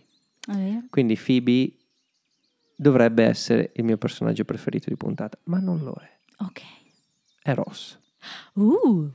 Vero? 0.48 0.86
Quindi 0.90 1.16
Phoebe 1.16 1.74
dovrebbe 2.76 3.24
essere 3.24 3.72
il 3.76 3.84
mio 3.84 3.98
personaggio 3.98 4.46
preferito 4.46 4.90
di 4.90 4.96
puntata, 4.96 5.38
ma 5.44 5.60
non 5.60 5.84
lo 5.84 5.94
è. 6.02 6.10
Ok. 6.44 6.62
È 7.42 7.54
Ross. 7.54 7.98
Uh, 8.54 9.12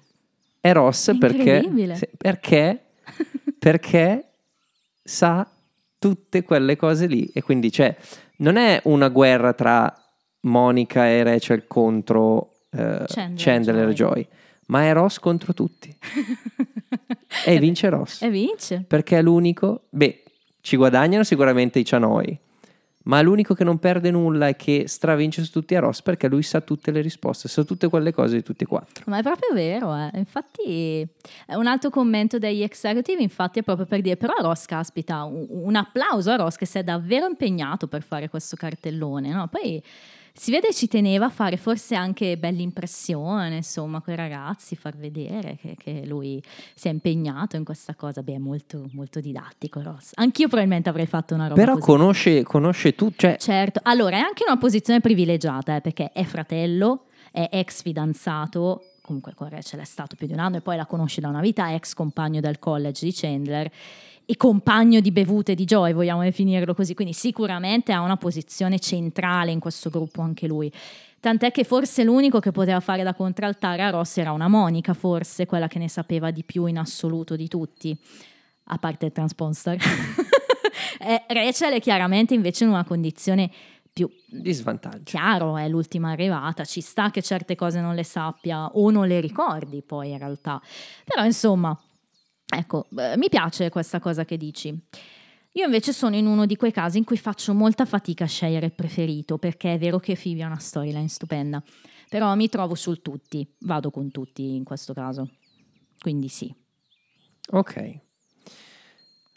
È 0.64 0.72
Ross 0.72 1.14
perché, 1.18 1.56
Incredibile. 1.56 1.94
sì, 1.94 2.08
perché, 2.16 2.84
perché 3.58 4.30
sa 5.02 5.46
tutte 5.98 6.42
quelle 6.42 6.74
cose 6.74 7.04
lì. 7.04 7.26
E 7.34 7.42
quindi 7.42 7.70
cioè, 7.70 7.94
non 8.38 8.56
è 8.56 8.80
una 8.84 9.08
guerra 9.08 9.52
tra 9.52 9.94
Monica 10.40 11.06
e 11.06 11.22
Rachel 11.22 11.66
contro 11.66 12.60
eh, 12.70 13.04
Chandler, 13.06 13.34
Chandler, 13.36 13.88
e 13.90 13.92
Joy. 13.92 14.12
Joy, 14.14 14.28
ma 14.68 14.84
è 14.84 14.92
Ross 14.94 15.18
contro 15.18 15.52
tutti. 15.52 15.94
e 17.44 17.58
vince 17.60 17.90
Ross. 17.90 18.22
e 18.22 18.30
vince. 18.30 18.86
Perché 18.88 19.18
è 19.18 19.22
l'unico, 19.22 19.82
beh, 19.90 20.22
ci 20.62 20.76
guadagnano 20.76 21.24
sicuramente 21.24 21.78
i 21.78 21.84
Cianoi, 21.84 22.38
ma 23.04 23.20
l'unico 23.20 23.54
che 23.54 23.64
non 23.64 23.78
perde 23.78 24.10
nulla 24.10 24.48
e 24.48 24.56
che 24.56 24.84
stravince 24.86 25.42
su 25.42 25.50
tutti 25.50 25.74
è 25.74 25.80
Ross 25.80 26.02
perché 26.02 26.28
lui 26.28 26.42
sa 26.42 26.60
tutte 26.60 26.90
le 26.90 27.00
risposte, 27.00 27.48
sa 27.48 27.64
tutte 27.64 27.88
quelle 27.88 28.12
cose 28.12 28.36
di 28.36 28.42
tutti 28.42 28.64
e 28.64 28.66
quattro. 28.66 29.04
Ma 29.06 29.18
è 29.18 29.22
proprio 29.22 29.54
vero, 29.54 29.94
eh. 29.94 30.10
infatti 30.14 31.06
è 31.46 31.54
un 31.54 31.66
altro 31.66 31.90
commento 31.90 32.38
degli 32.38 32.62
executive 32.62 33.22
infatti 33.22 33.60
è 33.60 33.62
proprio 33.62 33.86
per 33.86 34.00
dire, 34.00 34.16
però 34.16 34.34
Ross 34.38 34.66
caspita, 34.66 35.24
un, 35.24 35.46
un 35.48 35.76
applauso 35.76 36.30
a 36.30 36.36
Ross 36.36 36.56
che 36.56 36.66
si 36.66 36.78
è 36.78 36.82
davvero 36.82 37.26
impegnato 37.26 37.86
per 37.86 38.02
fare 38.02 38.28
questo 38.28 38.56
cartellone, 38.56 39.30
no? 39.30 39.48
Poi 39.48 39.82
si 40.36 40.50
vede 40.50 40.74
ci 40.74 40.88
teneva 40.88 41.26
a 41.26 41.30
fare 41.30 41.56
forse 41.56 41.94
anche 41.94 42.36
bella 42.36 42.60
impressione, 42.60 43.56
insomma, 43.56 44.00
con 44.00 44.14
i 44.14 44.16
ragazzi, 44.16 44.74
far 44.74 44.96
vedere 44.96 45.56
che, 45.60 45.76
che 45.78 46.04
lui 46.04 46.42
si 46.74 46.88
è 46.88 46.90
impegnato 46.90 47.54
in 47.54 47.62
questa 47.64 47.94
cosa, 47.94 48.20
beh, 48.20 48.34
è 48.34 48.38
molto, 48.38 48.84
molto 48.94 49.20
didattico 49.20 49.80
Ross. 49.80 50.10
Anch'io 50.14 50.48
probabilmente 50.48 50.88
avrei 50.88 51.06
fatto 51.06 51.34
una 51.34 51.46
roba 51.46 51.60
Però 51.60 51.74
così. 51.74 51.86
conosce, 51.86 52.42
conosce 52.42 52.94
tu, 52.96 53.12
cioè 53.14 53.36
Certo, 53.38 53.78
allora 53.84 54.16
è 54.16 54.20
anche 54.20 54.42
una 54.44 54.58
posizione 54.58 55.00
privilegiata 55.00 55.76
eh, 55.76 55.80
perché 55.80 56.10
è 56.10 56.24
fratello, 56.24 57.04
è 57.30 57.48
ex 57.52 57.82
fidanzato, 57.82 58.94
comunque 59.02 59.34
con 59.34 59.48
Rachel 59.48 59.80
è 59.80 59.84
stato 59.84 60.16
più 60.16 60.26
di 60.26 60.32
un 60.32 60.40
anno 60.40 60.56
e 60.56 60.60
poi 60.62 60.76
la 60.76 60.86
conosce 60.86 61.20
da 61.20 61.28
una 61.28 61.40
vita, 61.40 61.72
ex 61.72 61.94
compagno 61.94 62.40
del 62.40 62.58
college 62.58 63.04
di 63.04 63.12
Chandler 63.14 63.70
e 64.26 64.36
compagno 64.36 65.00
di 65.00 65.10
bevute 65.10 65.54
di 65.54 65.64
Joy, 65.64 65.92
vogliamo 65.92 66.22
definirlo 66.22 66.74
così, 66.74 66.94
quindi 66.94 67.12
sicuramente 67.12 67.92
ha 67.92 68.00
una 68.00 68.16
posizione 68.16 68.78
centrale 68.78 69.50
in 69.50 69.60
questo 69.60 69.90
gruppo 69.90 70.22
anche 70.22 70.46
lui. 70.46 70.72
Tant'è 71.20 71.50
che 71.50 71.64
forse 71.64 72.04
l'unico 72.04 72.38
che 72.38 72.50
poteva 72.50 72.80
fare 72.80 73.02
da 73.02 73.14
contraltare 73.14 73.82
a 73.82 73.90
Ross 73.90 74.18
era 74.18 74.32
una 74.32 74.48
Monica, 74.48 74.92
forse 74.92 75.46
quella 75.46 75.68
che 75.68 75.78
ne 75.78 75.88
sapeva 75.88 76.30
di 76.30 76.42
più 76.44 76.66
in 76.66 76.78
assoluto 76.78 77.36
di 77.36 77.48
tutti, 77.48 77.96
a 78.64 78.78
parte 78.78 79.06
il 79.06 79.12
transponstar. 79.12 79.76
Eh, 80.96 81.24
Rachel 81.28 81.74
è 81.74 81.80
chiaramente 81.80 82.34
invece 82.34 82.64
in 82.64 82.70
una 82.70 82.84
condizione 82.84 83.50
più 83.92 84.10
di 84.26 84.52
svantaggio. 84.52 85.02
chiaro, 85.04 85.56
è 85.56 85.68
l'ultima 85.68 86.10
arrivata, 86.10 86.64
ci 86.64 86.80
sta 86.80 87.10
che 87.10 87.20
certe 87.20 87.54
cose 87.56 87.80
non 87.80 87.94
le 87.94 88.04
sappia 88.04 88.66
o 88.66 88.90
non 88.90 89.06
le 89.06 89.20
ricordi 89.20 89.82
poi 89.82 90.10
in 90.10 90.18
realtà. 90.18 90.60
Però 91.04 91.24
insomma, 91.24 91.78
Ecco, 92.46 92.86
eh, 92.96 93.16
mi 93.16 93.28
piace 93.28 93.70
questa 93.70 94.00
cosa 94.00 94.24
che 94.24 94.36
dici. 94.36 94.76
Io 95.56 95.64
invece 95.64 95.92
sono 95.92 96.16
in 96.16 96.26
uno 96.26 96.46
di 96.46 96.56
quei 96.56 96.72
casi 96.72 96.98
in 96.98 97.04
cui 97.04 97.16
faccio 97.16 97.54
molta 97.54 97.84
fatica 97.84 98.24
a 98.24 98.26
scegliere 98.26 98.66
il 98.66 98.72
preferito, 98.72 99.38
perché 99.38 99.74
è 99.74 99.78
vero 99.78 100.00
che 100.00 100.18
Phoebe 100.20 100.42
ha 100.42 100.46
una 100.46 100.58
storyline 100.58 101.08
stupenda, 101.08 101.62
però 102.08 102.34
mi 102.34 102.48
trovo 102.48 102.74
sul 102.74 103.02
tutti, 103.02 103.48
vado 103.60 103.90
con 103.90 104.10
tutti 104.10 104.56
in 104.56 104.64
questo 104.64 104.92
caso. 104.92 105.30
Quindi 106.00 106.28
sì. 106.28 106.52
Ok. 107.50 108.00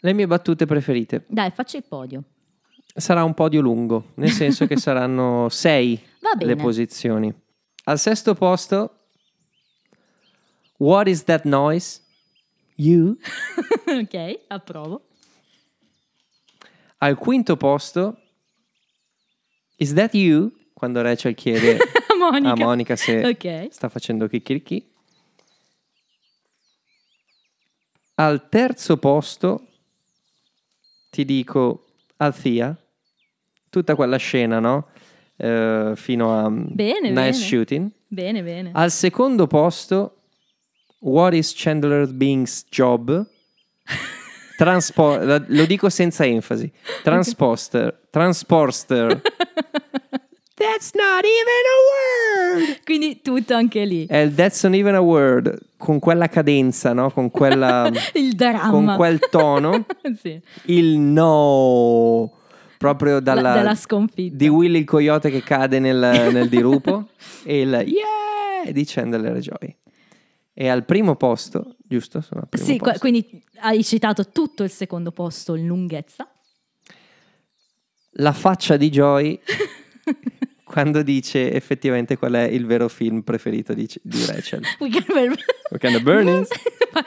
Le 0.00 0.12
mie 0.12 0.26
battute 0.26 0.66
preferite. 0.66 1.24
Dai, 1.28 1.50
faccio 1.50 1.76
il 1.76 1.84
podio. 1.84 2.24
Sarà 2.94 3.22
un 3.22 3.34
podio 3.34 3.60
lungo, 3.60 4.12
nel 4.14 4.30
senso 4.30 4.66
che 4.66 4.76
saranno 4.78 5.48
sei 5.48 6.00
le 6.40 6.56
posizioni. 6.56 7.32
Al 7.84 7.98
sesto 7.98 8.34
posto, 8.34 8.98
What 10.78 11.08
is 11.08 11.24
that 11.24 11.44
noise? 11.44 12.00
You. 12.80 13.16
ok, 13.86 14.40
approvo. 14.48 15.02
Al 16.98 17.16
quinto 17.16 17.56
posto, 17.56 18.16
Is 19.80 19.94
that 19.94 20.14
you? 20.14 20.52
Quando 20.74 21.02
Rachel 21.02 21.34
chiede 21.34 21.78
Monica. 22.18 22.50
a 22.52 22.56
Monica 22.56 22.96
se 22.96 23.24
Ok. 23.26 23.68
sta 23.70 23.88
facendo 23.88 24.26
chicchirichì. 24.28 24.92
Al 28.14 28.48
terzo 28.48 28.96
posto, 28.96 29.66
ti 31.10 31.24
dico 31.24 31.86
Althea, 32.16 32.76
tutta 33.70 33.94
quella 33.94 34.16
scena, 34.16 34.58
no? 34.58 34.88
Eh, 35.36 35.92
fino 35.94 36.36
a 36.36 36.48
Bene, 36.50 37.10
Nice 37.10 37.12
bene. 37.12 37.32
Shooting. 37.32 37.90
Bene, 38.08 38.42
bene. 38.42 38.70
Al 38.74 38.90
secondo 38.90 39.46
posto, 39.46 40.17
What 41.00 41.32
is 41.32 41.54
Chandler 41.54 42.06
Bing's 42.08 42.64
job? 42.70 43.26
Transpo- 44.58 45.24
la- 45.24 45.44
lo 45.46 45.64
dico 45.66 45.88
senza 45.88 46.24
enfasi. 46.24 46.70
Transposter. 47.04 47.96
Transporster. 48.10 49.20
That's 50.54 50.90
not 50.94 51.24
even 51.24 51.64
a 51.64 52.64
word. 52.66 52.80
Quindi 52.84 53.20
tutto 53.22 53.54
anche 53.54 53.84
lì. 53.84 54.06
È 54.06 54.16
il 54.16 54.34
That's 54.34 54.64
not 54.64 54.74
even 54.74 54.96
a 54.96 55.00
word. 55.00 55.56
Con 55.76 56.00
quella 56.00 56.26
cadenza, 56.26 56.92
no? 56.92 57.12
Con 57.12 57.30
quella. 57.30 57.88
Il 58.14 58.34
dramma. 58.34 58.70
con 58.70 58.94
quel 58.96 59.20
tono. 59.30 59.86
sì. 60.20 60.40
Il 60.64 60.98
no. 60.98 62.32
Proprio 62.76 63.20
dalla. 63.20 63.54
dalla 63.54 63.76
sconfitta. 63.76 64.36
Di 64.36 64.48
Willy 64.48 64.78
il 64.78 64.84
coyote 64.84 65.30
che 65.30 65.44
cade 65.44 65.78
nel, 65.78 66.30
nel 66.32 66.48
dirupo. 66.48 67.10
e 67.44 67.60
il 67.60 67.70
yeah 67.70 68.72
di 68.72 68.84
Chandler 68.84 69.38
Joy. 69.38 69.76
E 70.60 70.66
al 70.68 70.84
primo 70.84 71.14
posto, 71.14 71.76
giusto? 71.86 72.20
Primo 72.48 72.66
Sì, 72.66 72.78
posto. 72.78 72.98
quindi 72.98 73.40
hai 73.60 73.84
citato 73.84 74.28
tutto 74.30 74.64
il 74.64 74.70
secondo 74.70 75.12
posto 75.12 75.54
in 75.54 75.68
lunghezza. 75.68 76.28
La 78.14 78.32
faccia 78.32 78.76
di 78.76 78.90
Joy 78.90 79.38
quando 80.64 81.02
dice 81.02 81.52
effettivamente 81.52 82.16
qual 82.16 82.32
è 82.32 82.42
il 82.42 82.66
vero 82.66 82.88
film 82.88 83.22
preferito 83.22 83.72
di, 83.72 83.88
di 84.02 84.24
Rachel. 84.26 84.62
Weekend 84.80 85.94
at 85.94 86.02
Bernie's. 86.02 86.48
Fa 86.48 87.04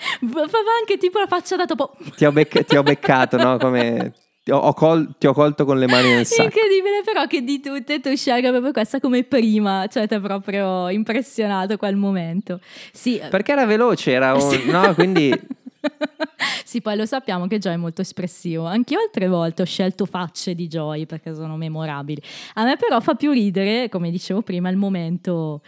fa 0.48 0.58
anche 0.80 0.98
tipo 0.98 1.20
la 1.20 1.28
faccia 1.28 1.58
da 1.58 1.66
topo. 1.66 1.98
Ti 2.16 2.24
ho, 2.24 2.32
bec- 2.32 2.64
ti 2.64 2.78
ho 2.78 2.84
beccato, 2.84 3.36
no? 3.36 3.58
Come 3.58 4.14
ti 4.52 4.58
ho, 4.58 4.74
col- 4.74 5.16
ti 5.18 5.28
ho 5.28 5.34
colto 5.34 5.64
con 5.64 5.80
le 5.80 5.88
mani 5.88 6.10
nel 6.10 6.26
sacco. 6.26 6.44
Incredibile 6.44 7.02
però 7.06 7.26
che 7.26 7.42
di 7.42 7.62
tutte 7.62 8.02
tu 8.02 8.14
scelga 8.14 8.50
proprio 8.50 8.74
questa 8.74 9.00
come 9.00 9.24
prima, 9.24 9.88
cioè 9.88 10.08
ti 10.08 10.16
ha 10.16 10.20
proprio 10.20 10.90
impressionato 10.90 11.78
quel 11.78 11.96
momento. 11.96 12.60
Sì, 12.92 13.18
eh, 13.18 13.30
Perché 13.30 13.54
era 13.54 13.66
veloce, 13.66 14.12
era 14.12 14.34
un... 14.34 14.42
Sì. 14.42 14.70
No, 14.70 14.94
quindi... 14.94 15.32
sì, 16.66 16.82
poi 16.82 16.98
lo 16.98 17.06
sappiamo 17.06 17.48
che 17.48 17.60
Joy 17.60 17.74
è 17.74 17.78
molto 17.78 18.02
espressivo. 18.02 18.66
Anch'io 18.66 19.00
altre 19.00 19.28
volte 19.28 19.62
ho 19.62 19.66
scelto 19.66 20.06
facce 20.06 20.54
di 20.54 20.68
Joy 20.68 21.06
perché 21.06 21.34
sono 21.34 21.56
memorabili. 21.56 22.22
A 22.56 22.66
me 22.66 22.76
però 22.76 23.00
fa 23.00 23.16
più 23.16 23.32
ridere, 23.32 23.88
come 23.88 24.12
dicevo 24.12 24.42
prima, 24.42 24.70
il 24.70 24.78
momento 24.78 25.62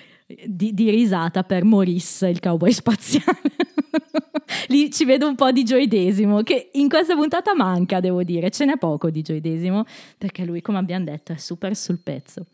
di, 0.46 0.74
di 0.74 0.90
risata 0.90 1.44
per 1.44 1.64
Maurice, 1.64 2.28
il 2.28 2.40
cowboy 2.40 2.72
spaziale. 2.74 3.42
Lì 4.68 4.92
ci 4.92 5.06
vedo 5.06 5.28
un 5.28 5.36
po' 5.36 5.52
di 5.52 5.64
gioidesimo, 5.64 6.42
che 6.42 6.70
in 6.74 6.90
questa 6.90 7.16
puntata 7.16 7.54
manca, 7.56 8.00
devo 8.00 8.24
dire. 8.24 8.50
Ce 8.50 8.66
n'è 8.66 8.78
poco 8.78 9.10
di 9.10 9.22
gioidesimo, 9.22 9.86
perché 10.18 10.46
lui, 10.46 10.62
come 10.62 10.78
abbiamo 10.78 11.06
detto, 11.06 11.32
è 11.32 11.38
super 11.38 11.76
sul 11.76 12.00
pezzo. 12.00 12.46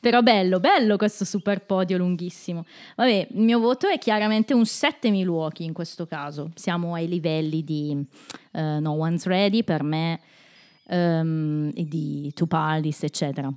Però 0.00 0.22
bello, 0.22 0.60
bello 0.60 0.96
questo 0.96 1.24
super 1.24 1.64
podio 1.64 1.96
lunghissimo. 1.98 2.64
Vabbè, 2.94 3.28
il 3.32 3.40
mio 3.40 3.58
voto 3.58 3.88
è 3.88 3.98
chiaramente 3.98 4.54
un 4.54 4.64
7 4.64 5.10
Milwaukee 5.10 5.66
in 5.66 5.72
questo 5.72 6.06
caso. 6.06 6.50
Siamo 6.54 6.94
ai 6.94 7.08
livelli 7.08 7.64
di 7.64 8.04
eh, 8.52 8.78
No 8.80 8.92
One's 8.92 9.24
Ready 9.24 9.64
per 9.64 9.82
me, 9.82 10.20
ehm, 10.86 11.72
e 11.74 11.84
di 11.84 12.30
Two 12.34 12.46
Pardis, 12.46 13.02
eccetera. 13.02 13.52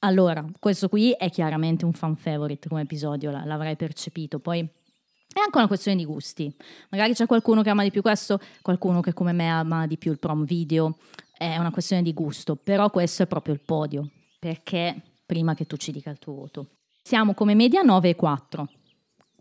Allora, 0.00 0.44
questo 0.58 0.88
qui 0.88 1.12
è 1.12 1.30
chiaramente 1.30 1.84
un 1.84 1.92
fan 1.92 2.16
favorite 2.16 2.68
come 2.68 2.82
episodio, 2.82 3.30
la- 3.30 3.44
l'avrai 3.44 3.76
percepito. 3.76 4.38
Poi 4.38 4.60
è 4.60 5.38
anche 5.38 5.58
una 5.58 5.66
questione 5.66 5.96
di 5.98 6.04
gusti. 6.04 6.52
Magari 6.88 7.12
c'è 7.12 7.26
qualcuno 7.26 7.62
che 7.62 7.70
ama 7.70 7.82
di 7.82 7.90
più 7.90 8.00
questo, 8.00 8.40
qualcuno 8.62 9.00
che 9.00 9.12
come 9.12 9.32
me 9.32 9.48
ama 9.48 9.86
di 9.86 9.98
più 9.98 10.10
il 10.10 10.18
prom 10.18 10.44
video. 10.44 10.96
È 11.36 11.56
una 11.58 11.70
questione 11.70 12.02
di 12.02 12.12
gusto, 12.14 12.56
però 12.56 12.90
questo 12.90 13.22
è 13.22 13.26
proprio 13.26 13.54
il 13.54 13.60
podio, 13.60 14.10
perché 14.38 15.00
prima 15.26 15.54
che 15.54 15.66
tu 15.66 15.76
ci 15.76 15.92
dica 15.92 16.10
il 16.10 16.18
tuo 16.18 16.34
voto. 16.34 16.66
Siamo 17.02 17.34
come 17.34 17.54
media 17.54 17.82
9,4 17.82 18.66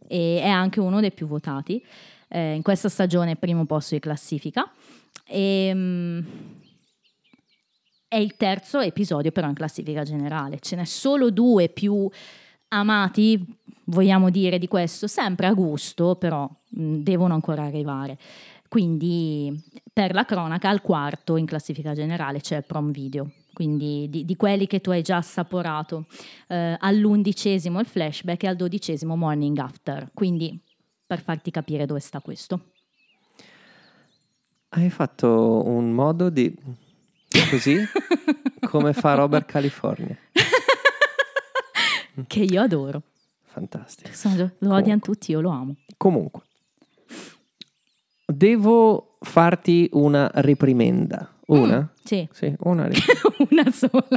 e 0.08 0.42
è 0.42 0.48
anche 0.48 0.80
uno 0.80 1.00
dei 1.00 1.12
più 1.12 1.28
votati. 1.28 1.84
Eh, 2.28 2.54
in 2.54 2.62
questa 2.62 2.90
stagione 2.90 3.38
primo 3.38 3.66
posto 3.66 3.96
di 3.96 4.02
classifica. 4.02 4.70
E, 5.26 5.72
mm, 5.74 6.20
è 8.10 8.18
il 8.18 8.36
terzo 8.36 8.80
episodio 8.80 9.32
però 9.32 9.48
in 9.48 9.54
classifica 9.54 10.04
generale. 10.04 10.60
Ce 10.60 10.76
n'è 10.76 10.84
solo 10.84 11.30
due 11.30 11.70
più 11.70 12.10
amati, 12.70 13.42
vogliamo 13.86 14.30
dire 14.30 14.58
di 14.58 14.68
questo, 14.68 15.08
sempre 15.08 15.48
a 15.48 15.54
gusto, 15.54 16.16
però 16.16 16.50
mh, 16.70 16.98
devono 16.98 17.36
ancora 17.36 17.64
arrivare. 17.64 18.18
Quindi 18.68 19.64
per 19.94 20.14
la 20.14 20.26
cronaca 20.26 20.70
al 20.70 20.82
quarto 20.82 21.38
in 21.38 21.46
classifica 21.46 21.94
generale 21.94 22.40
c'è 22.40 22.58
il 22.58 22.66
prom 22.66 22.92
video, 22.92 23.32
quindi 23.54 24.08
di, 24.10 24.26
di 24.26 24.36
quelli 24.36 24.68
che 24.68 24.82
tu 24.82 24.90
hai 24.90 25.02
già 25.02 25.18
assaporato. 25.18 26.06
Eh, 26.48 26.76
all'undicesimo 26.80 27.80
il 27.80 27.86
flashback 27.86 28.44
e 28.44 28.48
al 28.48 28.56
dodicesimo 28.56 29.16
morning 29.16 29.58
after. 29.58 30.10
Quindi 30.14 30.60
per 31.06 31.22
farti 31.22 31.50
capire 31.52 31.86
dove 31.86 32.00
sta 32.00 32.20
questo. 32.22 32.72
Hai 34.70 34.90
fatto 34.90 35.64
un 35.66 35.92
modo 35.92 36.30
di... 36.30 36.56
Così? 37.50 37.78
Come 38.70 38.94
fa 38.94 39.14
Robert 39.16 39.46
California. 39.46 40.16
che 42.28 42.40
io 42.40 42.62
adoro. 42.62 43.02
Fantastico. 43.46 44.10
Sono- 44.14 44.52
lo 44.60 44.74
odiano 44.76 45.00
tutti, 45.00 45.32
io 45.32 45.42
lo 45.42 45.50
amo. 45.50 45.76
Comunque, 45.98 46.42
devo 48.26 49.18
farti 49.22 49.90
una 49.94 50.30
reprimenda. 50.36 51.34
Una? 51.48 51.92
Sì, 52.04 52.28
Sì, 52.32 52.54
una 52.60 52.88
reprimenda. 52.90 53.46
una 53.50 53.72
sola. 53.72 54.08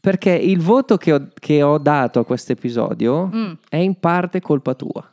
Perché 0.00 0.30
il 0.32 0.60
voto 0.60 0.96
che 0.96 1.12
ho, 1.12 1.28
che 1.38 1.62
ho 1.62 1.78
dato 1.78 2.18
a 2.20 2.24
questo 2.24 2.52
episodio 2.52 3.26
Mm. 3.32 3.52
è 3.68 3.76
in 3.76 3.94
parte 4.00 4.40
colpa 4.40 4.74
tua. 4.74 5.08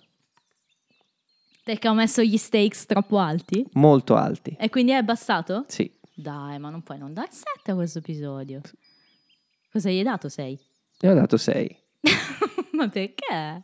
Perché 1.69 1.87
ho 1.87 1.93
messo 1.93 2.23
gli 2.23 2.35
stakes 2.35 2.87
troppo 2.87 3.19
alti? 3.19 3.63
Molto 3.73 4.15
alti. 4.15 4.55
E 4.59 4.71
quindi 4.71 4.91
è 4.91 4.95
abbassato? 4.95 5.65
Sì. 5.67 5.87
Dai, 6.15 6.57
ma 6.57 6.71
non 6.71 6.81
puoi 6.81 6.97
non 6.97 7.13
dare 7.13 7.27
7 7.29 7.69
a 7.69 7.75
questo 7.75 7.99
episodio. 7.99 8.59
Cosa 9.71 9.91
gli 9.91 9.97
hai 9.97 10.03
dato 10.03 10.29
6? 10.29 10.59
Ne 11.01 11.11
ho 11.11 11.13
dato 11.13 11.37
6. 11.37 11.77
ma 12.73 12.89
perché? 12.89 13.63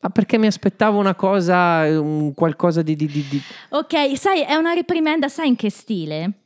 Ma 0.00 0.10
perché 0.10 0.36
mi 0.36 0.48
aspettavo 0.48 0.98
una 0.98 1.14
cosa, 1.14 1.82
un 2.00 2.34
qualcosa 2.34 2.82
di... 2.82 2.96
di- 2.96 3.06
di- 3.06 3.28
di- 3.28 3.42
Ok, 3.68 4.18
sai, 4.18 4.42
è 4.42 4.56
una 4.56 4.72
reprimenda, 4.72 5.28
sai 5.28 5.46
in 5.46 5.54
che 5.54 5.70
stile? 5.70 6.40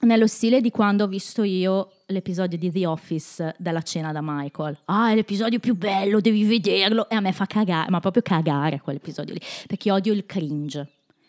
Nello 0.00 0.26
stile 0.26 0.60
di 0.60 0.72
quando 0.72 1.04
ho 1.04 1.06
visto 1.06 1.44
io 1.44 2.01
l'episodio 2.12 2.56
di 2.56 2.70
The 2.70 2.86
Office 2.86 3.54
della 3.58 3.82
cena 3.82 4.12
da 4.12 4.20
Michael. 4.22 4.78
Ah, 4.84 5.10
è 5.10 5.14
l'episodio 5.14 5.58
più 5.58 5.74
bello, 5.74 6.20
devi 6.20 6.44
vederlo. 6.44 7.08
E 7.08 7.14
a 7.16 7.20
me 7.20 7.32
fa 7.32 7.46
cagare, 7.46 7.90
ma 7.90 7.98
proprio 8.00 8.22
cagare 8.22 8.80
quell'episodio 8.80 9.34
lì, 9.34 9.40
perché 9.66 9.90
odio 9.90 10.12
il 10.12 10.24
cringe. 10.26 10.88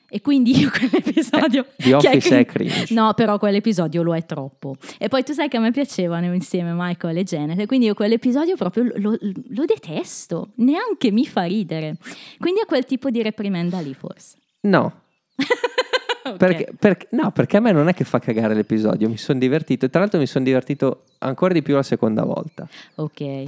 E 0.09 0.21
quindi 0.21 0.55
io 0.59 0.69
quell'episodio... 0.77 1.65
The 1.75 1.97
che 1.97 2.07
Office 2.07 2.39
è 2.39 2.45
cringe. 2.45 2.93
No, 2.93 3.13
però 3.15 3.39
quell'episodio 3.39 4.03
lo 4.03 4.15
è 4.15 4.23
troppo. 4.27 4.75
E 4.99 5.07
poi 5.07 5.23
tu 5.23 5.33
sai 5.33 5.49
che 5.49 5.57
a 5.57 5.59
me 5.59 5.71
piacevano 5.71 6.31
insieme 6.35 6.71
Michael 6.75 7.17
e 7.17 7.23
Janet, 7.23 7.59
e 7.59 7.65
quindi 7.65 7.87
io 7.87 7.95
quell'episodio 7.95 8.55
proprio 8.55 8.83
lo, 8.83 8.93
lo- 8.97 9.17
lo 9.49 9.65
detesto, 9.65 10.51
neanche 10.57 11.09
mi 11.09 11.25
fa 11.25 11.45
ridere. 11.45 11.97
Quindi 12.37 12.59
è 12.59 12.65
quel 12.65 12.85
tipo 12.85 13.09
di 13.09 13.23
reprimenda 13.23 13.79
lì 13.79 13.95
forse. 13.95 14.37
No, 14.67 15.01
Perché, 16.37 16.73
perché- 16.79 17.07
no, 17.11 17.31
perché 17.31 17.57
a 17.57 17.59
me 17.59 17.71
non 17.71 17.87
è 17.89 17.93
che 17.93 18.03
fa 18.03 18.19
cagare 18.19 18.53
l'episodio, 18.53 19.09
mi 19.09 19.17
sono 19.17 19.39
divertito 19.39 19.85
e 19.85 19.89
tra 19.89 19.99
l'altro 19.99 20.19
mi 20.19 20.25
sono 20.27 20.43
divertito 20.45 21.03
ancora 21.19 21.53
di 21.53 21.61
più 21.61 21.75
la 21.75 21.83
seconda 21.83 22.23
volta. 22.23 22.67
Ok. 22.95 23.45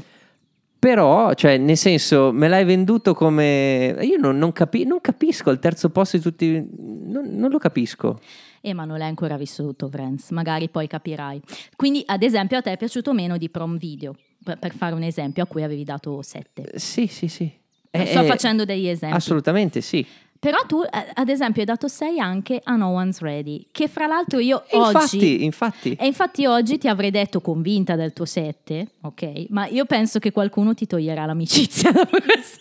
Però, 0.78 1.34
cioè, 1.34 1.58
nel 1.58 1.78
senso, 1.78 2.32
me 2.32 2.48
l'hai 2.48 2.64
venduto 2.64 3.16
come... 3.16 3.96
Io 4.02 4.18
non, 4.20 4.38
non 4.38 4.52
capi- 4.52 4.86
non 4.86 5.02
capisco 5.02 5.50
il 5.50 5.58
terzo 5.58 5.90
posto 5.90 6.18
di 6.18 6.22
tutti... 6.24 6.52
Non, 6.78 7.26
non 7.32 7.50
lo 7.50 7.58
capisco. 7.58 8.20
Eh, 8.62 8.74
ma 8.74 8.86
non 8.86 9.00
l'hai 9.00 9.08
ancora 9.08 9.36
visto 9.36 9.64
tutto 9.64 9.90
Friends, 9.90 10.30
magari 10.30 10.70
poi 10.70 10.86
capirai. 10.86 11.42
Quindi, 11.76 12.04
ad 12.06 12.22
esempio, 12.22 12.58
a 12.58 12.62
te 12.62 12.72
è 12.74 12.78
piaciuto 12.78 13.14
meno 13.14 13.38
di 13.38 13.50
Prom 13.50 13.78
Video, 13.78 14.16
per, 14.44 14.60
per 14.60 14.76
fare 14.76 14.94
un 14.94 15.02
esempio, 15.02 15.42
a 15.44 15.48
cui 15.48 15.64
avevi 15.64 15.84
dato 15.84 16.22
7. 16.22 16.62
Eh, 16.74 16.80
Sì, 16.80 17.08
sì, 17.08 17.28
sì. 17.30 17.52
Sto 17.90 18.22
Eh, 18.22 18.26
facendo 18.26 18.64
degli 18.66 18.88
esempi. 18.88 19.16
Assolutamente 19.16 19.82
sì. 19.82 20.06
Però 20.40 20.58
tu, 20.68 20.82
ad 20.90 21.30
esempio, 21.30 21.62
hai 21.62 21.68
dato 21.68 21.88
6 21.88 22.20
anche 22.20 22.60
a 22.64 22.76
No 22.76 22.90
One's 22.90 23.20
Ready, 23.20 23.68
che 23.72 23.88
fra 23.88 24.06
l'altro 24.06 24.38
io 24.40 24.64
E 24.68 24.78
oggi... 24.78 24.88
infatti, 24.96 25.44
infatti... 25.44 25.98
E 26.00 26.06
infatti 26.06 26.46
oggi 26.46 26.78
ti 26.78 26.88
avrei 26.88 27.10
detto 27.10 27.42
convinta 27.42 27.96
del 27.96 28.14
tuo 28.14 28.26
7, 28.26 28.88
ok? 29.02 29.46
Ma 29.50 29.66
io 29.68 29.86
penso 29.86 30.20
che 30.20 30.32
qualcuno 30.32 30.74
ti 30.76 30.86
toglierà 30.86 31.26
l'amicizia 31.26 31.90
dopo 31.92 32.18
questo, 32.24 32.60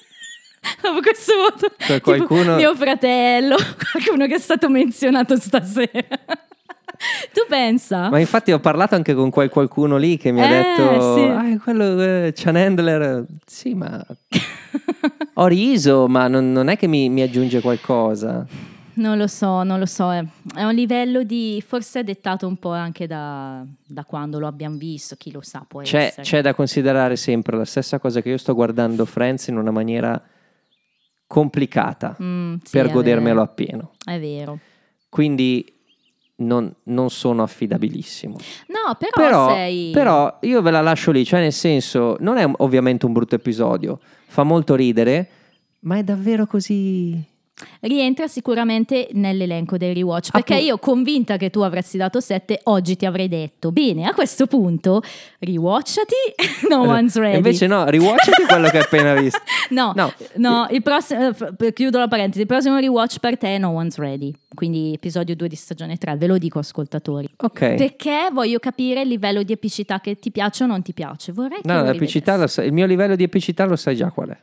dopo 0.80 1.01
questo 1.01 1.32
voto. 1.36 1.68
Per 1.76 2.01
Tipo 2.01 2.01
qualcuno- 2.26 2.56
mio 2.56 2.74
fratello, 2.74 3.56
qualcuno 3.92 4.26
che 4.26 4.36
è 4.36 4.40
stato 4.40 4.70
menzionato 4.70 5.36
stasera. 5.36 6.09
Tu 7.32 7.40
pensa? 7.48 8.08
Ma 8.10 8.18
infatti 8.18 8.52
ho 8.52 8.60
parlato 8.60 8.94
anche 8.94 9.14
con 9.14 9.30
quel 9.30 9.48
qualcuno 9.48 9.96
lì 9.96 10.16
che 10.16 10.30
mi 10.32 10.40
ha 10.40 10.46
Eh, 10.46 10.48
detto, 10.62 11.14
sì. 11.16 11.20
ah, 11.22 11.58
quello, 11.62 12.00
eh, 12.02 12.32
Chan 12.34 12.56
Handler. 12.56 13.24
Sì, 13.46 13.74
ma 13.74 14.04
ho 15.34 15.46
riso, 15.46 16.06
ma 16.08 16.28
non, 16.28 16.52
non 16.52 16.68
è 16.68 16.76
che 16.76 16.86
mi, 16.86 17.08
mi 17.08 17.22
aggiunge 17.22 17.60
qualcosa. 17.60 18.46
Non 18.96 19.18
lo 19.18 19.26
so, 19.26 19.64
non 19.64 19.80
lo 19.80 19.86
so. 19.86 20.12
È, 20.12 20.24
è 20.54 20.62
un 20.62 20.72
livello 20.72 21.24
di... 21.24 21.60
forse 21.66 22.00
è 22.00 22.04
dettato 22.04 22.46
un 22.46 22.56
po' 22.58 22.70
anche 22.70 23.08
da, 23.08 23.64
da 23.84 24.04
quando 24.04 24.38
lo 24.38 24.46
abbiamo 24.46 24.76
visto, 24.76 25.16
chi 25.16 25.32
lo 25.32 25.40
sa 25.42 25.64
può 25.66 25.80
C'è, 25.82 25.98
essere. 25.98 26.22
c'è 26.22 26.40
da 26.42 26.54
considerare 26.54 27.16
sempre 27.16 27.56
la 27.56 27.64
stessa 27.64 27.98
cosa 27.98 28.20
che 28.22 28.28
io 28.28 28.36
sto 28.38 28.54
guardando 28.54 29.04
Friends 29.04 29.48
in 29.48 29.56
una 29.56 29.72
maniera 29.72 30.22
complicata 31.26 32.16
Mm, 32.22 32.54
sì, 32.62 32.70
per 32.70 32.90
godermelo 32.90 33.34
vero. 33.34 33.42
appieno. 33.42 33.90
È 34.04 34.18
vero. 34.20 34.58
Quindi 35.08 35.73
non, 36.44 36.72
non 36.84 37.10
sono 37.10 37.42
affidabilissimo. 37.42 38.36
No, 38.68 38.94
però, 38.98 39.10
Però, 39.16 39.48
sei... 39.48 39.90
però 39.90 40.38
io 40.42 40.62
ve 40.62 40.70
la 40.70 40.80
lascio 40.80 41.10
lì, 41.10 41.24
cioè 41.24 41.40
nel 41.40 41.52
senso, 41.52 42.16
non 42.20 42.36
è 42.36 42.48
ovviamente 42.58 43.06
un 43.06 43.12
brutto 43.12 43.34
episodio, 43.34 43.98
fa 44.26 44.42
molto 44.42 44.74
ridere, 44.74 45.28
ma 45.80 45.96
è 45.96 46.02
davvero 46.02 46.46
così... 46.46 47.32
rientra 47.81 48.26
sicuramente 48.26 49.09
nell'elenco 49.12 49.76
dei 49.76 49.94
rewatch 49.94 50.31
perché 50.32 50.55
Appu- 50.55 50.64
io 50.66 50.78
convinta 50.78 51.36
che 51.36 51.51
tu 51.51 51.60
avresti 51.60 51.97
dato 51.97 52.18
7 52.18 52.60
oggi 52.64 52.97
ti 52.97 53.06
avrei 53.06 53.28
detto 53.28 53.70
bene 53.70 54.06
a 54.06 54.12
questo 54.14 54.47
punto 54.48 55.02
rewatchati 55.39 56.14
No 56.68 56.82
One's 56.82 57.14
Ready 57.16 57.36
Invece 57.36 57.66
no, 57.66 57.89
riwatchati 57.89 58.43
quello 58.47 58.68
che 58.70 58.78
hai 58.78 58.82
appena 58.82 59.14
visto. 59.14 59.39
no, 59.70 59.93
no. 59.94 60.12
no, 60.36 60.66
il 60.70 60.82
prossimo 60.82 61.28
eh, 61.59 61.72
chiudo 61.72 61.98
la 61.98 62.09
parentesi 62.09 62.40
il 62.40 62.47
prossimo 62.47 62.78
rewatch 62.78 63.18
per 63.20 63.39
te 63.39 63.55
è 63.55 63.59
No 63.59 63.70
One's 63.70 63.97
Ready 63.98 64.32
quindi 64.55 64.93
episodio 64.94 65.36
2 65.36 65.48
di 65.48 65.56
stagione 65.56 65.97
3 65.97 66.16
ve 66.16 66.26
lo 66.26 66.39
dico 66.39 66.59
ascoltatori 66.59 67.28
Ok. 67.36 67.74
perché 67.74 68.28
voglio 68.32 68.59
capire 68.59 69.02
il 69.02 69.09
livello 69.09 69.43
di 69.43 69.52
epicità 69.52 70.01
che 70.01 70.16
ti 70.18 70.31
piace 70.32 70.64
o 70.64 70.66
non 70.66 70.82
ti 70.82 70.93
piace 70.93 71.32
vorrei 71.32 71.60
che 71.60 71.72
No, 71.72 71.82
l'epicità 71.85 72.36
lo 72.36 72.47
sai- 72.47 72.66
il 72.66 72.72
mio 72.72 72.86
livello 72.86 73.14
di 73.14 73.22
epicità 73.22 73.64
lo 73.64 73.76
sai 73.76 73.94
già 73.97 74.10
qual 74.10 74.28
è. 74.31 74.36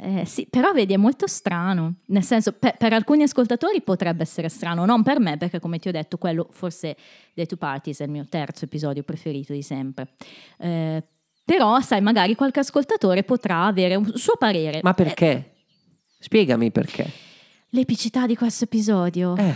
Eh, 0.00 0.24
sì, 0.24 0.46
però 0.48 0.72
vedi, 0.72 0.94
è 0.94 0.96
molto 0.96 1.26
strano. 1.26 1.96
Nel 2.06 2.22
senso, 2.24 2.52
per, 2.52 2.76
per 2.76 2.92
alcuni 2.94 3.22
ascoltatori 3.24 3.82
potrebbe 3.82 4.22
essere 4.22 4.48
strano, 4.48 4.84
non 4.86 5.02
per 5.02 5.20
me, 5.20 5.36
perché 5.36 5.60
come 5.60 5.78
ti 5.78 5.88
ho 5.88 5.92
detto, 5.92 6.16
quello 6.18 6.48
forse 6.50 6.96
dei 7.34 7.46
Two 7.46 7.58
Parties 7.58 8.00
è 8.00 8.04
il 8.04 8.10
mio 8.10 8.24
terzo 8.28 8.64
episodio 8.64 9.02
preferito 9.02 9.52
di 9.52 9.62
sempre. 9.62 10.14
Eh, 10.58 11.02
però, 11.44 11.78
sai, 11.80 12.00
magari 12.00 12.34
qualche 12.34 12.60
ascoltatore 12.60 13.22
potrà 13.22 13.64
avere 13.66 13.94
un 13.96 14.10
suo 14.14 14.36
parere. 14.38 14.80
Ma 14.82 14.90
Eh, 14.90 14.94
perché? 14.94 15.52
Spiegami 16.18 16.70
perché. 16.70 17.10
l'epicità 17.70 18.26
di 18.26 18.36
questo 18.36 18.64
episodio. 18.64 19.36
Eh, 19.36 19.54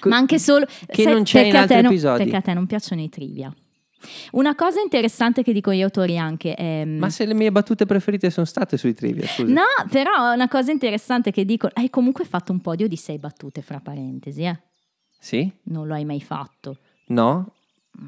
co- 0.00 0.08
Ma 0.08 0.16
anche 0.16 0.38
solo 0.38 0.66
che 0.86 1.02
sai, 1.04 1.12
non 1.12 1.22
c'è 1.22 1.44
in 1.44 1.56
altri 1.56 1.76
non- 1.82 1.86
episodi. 1.92 2.18
perché 2.22 2.36
a 2.36 2.40
te 2.42 2.54
non 2.54 2.66
piacciono 2.66 3.00
i 3.02 3.08
trivia. 3.08 3.54
Una 4.32 4.54
cosa 4.54 4.80
interessante 4.80 5.42
che 5.42 5.52
dico 5.52 5.70
agli 5.70 5.82
autori 5.82 6.18
anche 6.18 6.54
è 6.54 6.84
Ma 6.84 7.10
se 7.10 7.24
le 7.24 7.34
mie 7.34 7.50
battute 7.50 7.86
preferite 7.86 8.30
sono 8.30 8.46
state 8.46 8.76
sui 8.76 8.94
trivia, 8.94 9.26
scusa. 9.26 9.52
No, 9.52 9.88
però 9.90 10.32
una 10.32 10.48
cosa 10.48 10.70
interessante 10.72 11.30
che 11.30 11.44
dico, 11.44 11.68
hai 11.72 11.90
comunque 11.90 12.24
fatto 12.24 12.52
un 12.52 12.60
podio 12.60 12.88
di 12.88 12.96
sei 12.96 13.18
battute 13.18 13.62
fra 13.62 13.80
parentesi, 13.80 14.42
eh? 14.42 14.58
Sì? 15.18 15.50
Non 15.64 15.86
lo 15.86 15.94
hai 15.94 16.04
mai 16.04 16.20
fatto. 16.20 16.78
No? 17.06 17.52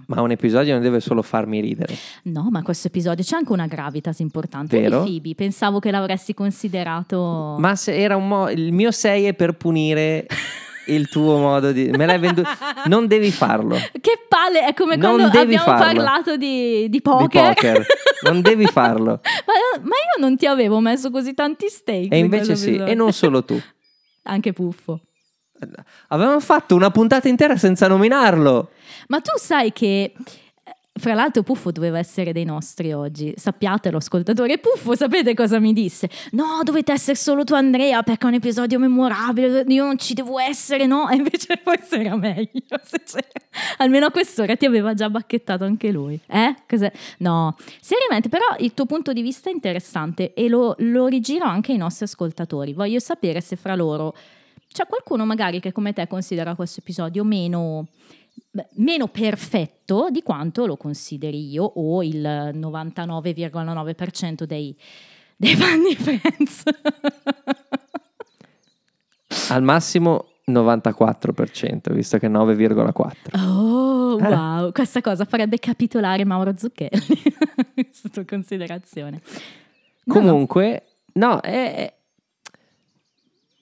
Ma 0.06 0.20
un 0.20 0.32
episodio 0.32 0.72
non 0.74 0.82
deve 0.82 1.00
solo 1.00 1.22
farmi 1.22 1.60
ridere. 1.60 1.94
No, 2.24 2.48
ma 2.50 2.62
questo 2.62 2.88
episodio 2.88 3.22
c'è 3.22 3.36
anche 3.36 3.52
una 3.52 3.66
gravitas 3.66 4.18
importante. 4.18 4.80
Vero. 4.80 5.04
Di 5.04 5.20
Phoebe, 5.20 5.34
pensavo 5.36 5.78
che 5.78 5.90
l'avresti 5.90 6.34
considerato... 6.34 7.56
Ma 7.58 7.76
se 7.76 7.96
era 7.96 8.16
un 8.16 8.26
mo- 8.26 8.50
il 8.50 8.72
mio 8.72 8.90
6 8.90 9.24
è 9.26 9.34
per 9.34 9.56
punire 9.56 10.26
il 10.86 11.08
tuo 11.08 11.38
modo 11.38 11.72
di... 11.72 11.88
Me 11.88 12.06
l'hai 12.06 12.18
venduto... 12.18 12.48
Non 12.86 13.06
devi 13.06 13.30
farlo. 13.30 13.76
Che 13.76 14.24
palle, 14.28 14.66
è 14.66 14.74
come 14.74 14.96
Non 14.96 15.16
quando 15.16 15.38
abbiamo 15.38 15.64
farlo. 15.64 15.84
parlato 15.84 16.36
di, 16.36 16.82
di 16.82 16.88
Di 16.88 17.00
poker. 17.00 17.54
poker. 17.54 17.86
Non 18.22 18.40
devi 18.40 18.66
farlo. 18.66 19.20
ma, 19.46 19.80
ma 19.82 19.94
io 19.94 20.20
non 20.20 20.36
ti 20.36 20.46
avevo 20.46 20.80
messo 20.80 21.10
così 21.10 21.34
tanti 21.34 21.68
stake. 21.68 22.08
E 22.08 22.18
in 22.18 22.24
invece 22.24 22.56
sì. 22.56 22.68
episodio. 22.68 22.92
E 22.92 22.94
non 22.94 23.12
solo 23.12 23.44
tu. 23.44 23.60
Anche 24.24 24.52
Puffo. 24.52 25.00
Avevamo 26.08 26.40
fatto 26.40 26.74
una 26.74 26.90
puntata 26.90 27.28
intera 27.28 27.56
senza 27.56 27.88
nominarlo. 27.88 28.70
Ma 29.08 29.20
tu 29.20 29.32
sai 29.38 29.72
che... 29.72 30.12
Fra 30.98 31.14
l'altro 31.14 31.42
Puffo 31.42 31.70
doveva 31.70 31.98
essere 31.98 32.32
dei 32.32 32.44
nostri 32.44 32.92
oggi, 32.92 33.34
sappiatelo 33.36 33.98
ascoltatori. 33.98 34.52
E 34.52 34.58
Puffo 34.58 34.94
sapete 34.94 35.34
cosa 35.34 35.58
mi 35.58 35.72
disse? 35.72 36.08
No, 36.32 36.60
dovete 36.62 36.92
essere 36.92 37.16
solo 37.16 37.44
tu 37.44 37.54
Andrea 37.54 38.02
perché 38.02 38.24
è 38.24 38.28
un 38.28 38.34
episodio 38.34 38.78
memorabile, 38.78 39.64
io 39.68 39.84
non 39.84 39.98
ci 39.98 40.14
devo 40.14 40.38
essere, 40.38 40.86
no? 40.86 41.08
E 41.10 41.16
invece 41.16 41.60
forse 41.62 42.00
era 42.00 42.16
meglio. 42.16 42.62
se 42.82 43.02
c'era. 43.04 43.46
Almeno 43.78 44.06
a 44.06 44.10
quest'ora 44.10 44.56
ti 44.56 44.64
aveva 44.64 44.94
già 44.94 45.10
bacchettato 45.10 45.64
anche 45.64 45.90
lui. 45.90 46.18
Eh? 46.26 46.54
Cos'è? 46.66 46.90
No, 47.18 47.56
seriamente, 47.80 48.28
però 48.28 48.44
il 48.58 48.72
tuo 48.72 48.86
punto 48.86 49.12
di 49.12 49.22
vista 49.22 49.50
è 49.50 49.52
interessante 49.52 50.32
e 50.32 50.48
lo, 50.48 50.74
lo 50.78 51.06
rigiro 51.06 51.44
anche 51.44 51.72
ai 51.72 51.78
nostri 51.78 52.06
ascoltatori. 52.06 52.72
Voglio 52.72 53.00
sapere 53.00 53.40
se 53.40 53.56
fra 53.56 53.74
loro 53.74 54.14
c'è 54.72 54.86
qualcuno 54.86 55.24
magari 55.24 55.60
che 55.60 55.72
come 55.72 55.92
te 55.92 56.06
considera 56.06 56.54
questo 56.54 56.80
episodio 56.80 57.24
meno, 57.24 57.86
meno 58.74 59.08
perfetto 59.08 60.08
di 60.10 60.22
quanto 60.22 60.66
lo 60.66 60.76
consideri 60.76 61.50
io 61.50 61.64
o 61.64 62.02
il 62.02 62.20
99,9% 62.20 64.44
dei, 64.44 64.76
dei 65.36 65.54
fan 65.56 65.82
di 65.82 65.94
Friends. 65.94 66.62
Al 69.50 69.62
massimo 69.62 70.30
94%, 70.50 71.92
visto 71.92 72.18
che 72.18 72.28
9,4%. 72.28 73.38
Oh, 73.38 74.16
wow, 74.16 74.72
questa 74.72 75.00
cosa 75.00 75.24
farebbe 75.24 75.58
capitolare 75.58 76.24
Mauro 76.24 76.56
Zucchelli, 76.56 77.22
sotto 77.90 78.24
considerazione. 78.24 79.20
No, 80.04 80.14
no. 80.14 80.20
Comunque, 80.20 80.84
no, 81.14 81.40
è... 81.40 81.74
è- 81.74 81.94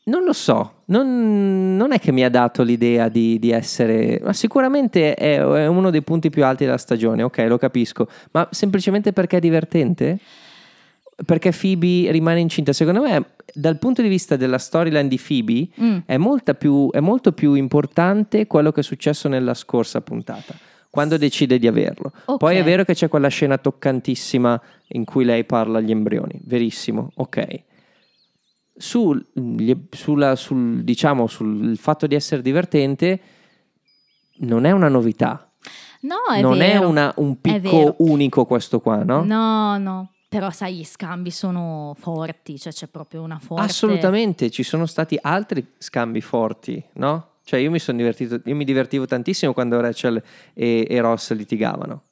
Non 0.07 0.23
lo 0.25 0.35
so, 0.35 0.83
non, 0.87 1.77
non 1.77 1.93
è 1.93 1.99
che 1.99 2.13
mi 2.13 2.23
ha 2.25 2.29
dato 2.29 2.63
l'idea 2.63 3.09
di, 3.09 3.39
di 3.39 3.51
essere... 3.51 4.21
Ma 4.23 4.35
sicuramente 4.35 5.15
è, 5.15 5.39
è 5.39 5.67
uno 5.67 5.89
dei 5.91 6.03
punti 6.03 6.29
più 6.29 6.45
alti 6.45 6.65
della 6.65 6.77
stagione, 6.77 7.23
ok, 7.23 7.39
lo 7.49 7.57
capisco, 7.57 8.07
ma 8.33 8.47
semplicemente 8.51 9.15
perché 9.15 9.39
è 9.39 9.41
divertente? 9.41 10.19
Perché 11.25 11.53
Phoebe 11.59 12.11
rimane 12.11 12.41
incinta. 12.41 12.75
Secondo 12.75 13.01
me, 13.01 13.25
dal 13.55 13.79
punto 13.79 14.03
di 14.03 14.09
vista 14.09 14.37
della 14.37 14.59
storyline 14.59 15.09
di 15.09 15.19
Phoebe, 15.19 15.69
Mm. 15.81 15.99
è, 16.05 16.17
molta 16.19 16.53
più- 16.53 16.91
è 16.91 17.01
molto 17.01 17.33
più 17.33 17.55
importante 17.55 18.47
quello 18.47 18.73
che 18.73 18.81
è 18.81 18.83
successo 18.85 19.29
nella 19.29 19.55
scorsa 19.55 20.03
puntata, 20.03 20.55
quando 20.91 21.17
decide 21.17 21.59
di 21.59 21.67
averlo. 21.67 22.13
Ok. 22.27 22.37
Poi 22.39 22.57
è 22.57 22.63
vero 22.63 22.85
che 22.85 22.93
c'è 22.93 23.09
quella 23.09 23.29
scena 23.29 23.57
toccantissima 23.57 24.61
in 24.89 25.05
cui 25.07 25.25
lei 25.25 25.45
parla 25.45 25.79
agli 25.79 25.93
embrioni, 25.93 26.39
verissimo, 26.45 27.11
ok. 27.15 27.63
Sul, 28.77 29.25
sulla- 29.91 30.35
sul, 30.37 30.83
diciamo, 30.83 31.27
sul 31.27 31.77
fatto 31.79 32.07
di 32.07 32.15
essere 32.15 32.43
divertente 32.43 33.21
non 34.39 34.65
è 34.65 34.73
una 34.73 34.89
novità, 34.89 35.49
No, 36.01 36.17
è 36.35 36.41
non 36.41 36.61
è 36.61 36.73
vero. 36.73 36.89
una- 36.89 37.13
un 37.17 37.37
È 37.41 37.61
picco 37.61 37.95
unico 37.99 38.45
questo 38.45 38.81
qua, 38.81 39.03
no? 39.05 39.23
No, 39.25 39.79
no. 39.79 40.11
Però 40.29 40.51
sai, 40.51 40.75
gli 40.79 40.85
scambi 40.85 41.31
sono 41.31 41.95
forti, 41.99 42.59
cioè 42.59 42.73
c'è 42.73 42.89
proprio 42.89 43.23
una 43.23 43.39
forte... 43.39 43.63
Assolutamente, 43.65 44.51
ci 44.51 44.65
sono 44.65 44.85
stati 44.87 45.17
altri 45.23 45.65
scambi 45.79 46.21
forti, 46.21 46.83
no? 46.95 47.29
Cioè 47.45 47.61
io 47.61 47.71
mi 47.71 47.79
sono 47.79 47.99
divertito, 47.99 48.41
io 48.45 48.55
mi 48.57 48.65
divertivo 48.65 49.07
tantissimo 49.07 49.53
quando 49.53 49.81
Rachel 49.81 50.21
e, 50.53 50.87
e 50.91 51.01
Ross 51.01 51.33
litigavano. 51.33 52.03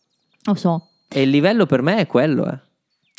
Lo 0.45 0.55
so. 0.55 0.91
E 1.09 1.23
il 1.23 1.31
livello 1.31 1.67
per 1.67 1.83
me 1.83 1.97
è 1.97 2.07
quello, 2.07 2.47
eh, 2.47 2.59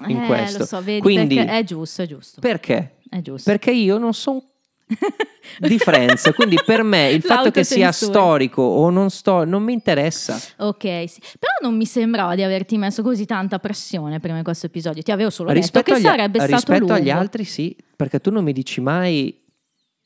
in 0.09 0.21
Eh, 0.23 0.25
questo. 0.27 0.59
Lo 0.59 0.65
so, 0.65 0.81
vedi, 0.81 1.01
Quindi, 1.01 1.35
è 1.37 1.63
giusto, 1.65 2.01
è 2.03 2.07
giusto. 2.07 2.39
perché? 2.39 2.99
È 3.13 3.21
giusto. 3.21 3.49
Perché 3.51 3.71
io 3.71 3.97
non 3.97 4.13
sono 4.13 4.41
di 5.59 5.77
Friends, 5.77 6.31
quindi 6.35 6.57
per 6.65 6.83
me 6.83 7.09
il 7.09 7.21
fatto 7.21 7.51
che 7.51 7.63
sia 7.63 7.91
storico 7.91 8.61
o 8.61 8.89
non 8.89 9.09
storico 9.09 9.49
non 9.49 9.63
mi 9.63 9.73
interessa. 9.73 10.39
Ok, 10.57 10.83
sì. 11.07 11.19
però 11.39 11.53
non 11.61 11.75
mi 11.77 11.85
sembrava 11.85 12.35
di 12.35 12.43
averti 12.43 12.77
messo 12.77 13.01
così 13.03 13.25
tanta 13.25 13.59
pressione 13.59 14.19
prima 14.19 14.37
di 14.37 14.43
questo 14.43 14.65
episodio. 14.65 15.01
Ti 15.03 15.11
avevo 15.11 15.29
solo 15.29 15.51
detto 15.53 15.81
che 15.83 15.95
sarebbe 15.95 16.39
stato 16.39 16.53
rispetto 16.55 16.79
lungo. 16.79 16.93
agli 16.93 17.09
altri 17.09 17.43
sì, 17.43 17.75
perché 17.95 18.19
tu 18.19 18.31
non 18.31 18.43
mi 18.43 18.51
dici 18.53 18.81
mai 18.81 19.39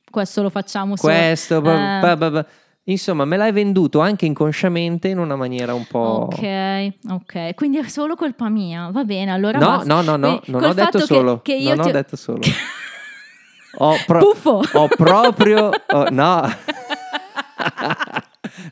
Questo 0.09 0.41
lo 0.41 0.49
facciamo 0.49 0.95
solo. 0.95 1.13
questo, 1.13 1.61
ba- 1.61 1.97
Eh, 1.97 2.01
ba- 2.01 2.17
ba- 2.17 2.29
ba. 2.31 2.45
insomma 2.84 3.25
me 3.25 3.35
l'hai 3.38 3.51
venduto 3.51 3.99
anche 3.99 4.25
inconsciamente 4.25 5.07
in 5.09 5.17
una 5.17 5.35
maniera 5.35 5.73
un 5.73 5.85
po'... 5.85 6.29
Ok, 6.31 6.93
ok, 7.09 7.55
quindi 7.55 7.77
è 7.79 7.88
solo 7.88 8.15
colpa 8.15 8.47
mia. 8.49 8.89
Va 8.91 9.03
bene, 9.03 9.31
allora 9.31 9.57
No, 9.59 9.65
basta. 9.77 9.93
no, 9.93 10.01
no, 10.01 10.15
no, 10.15 10.27
Quindi, 10.39 10.51
non 10.51 10.63
ho 10.69 10.73
detto 10.73 10.99
che- 10.99 11.05
solo, 11.05 11.41
Che, 11.41 11.53
io 11.55 11.73
non 11.73 11.84
ti 11.85 11.89
ho 11.89 11.93
detto 11.93 12.15
solo. 12.15 12.39
Ho, 13.79 13.95
pro- 14.05 14.19
Puffo. 14.19 14.61
ho 14.73 14.87
proprio... 14.87 15.69
ho- 15.87 16.07
no. 16.09 16.49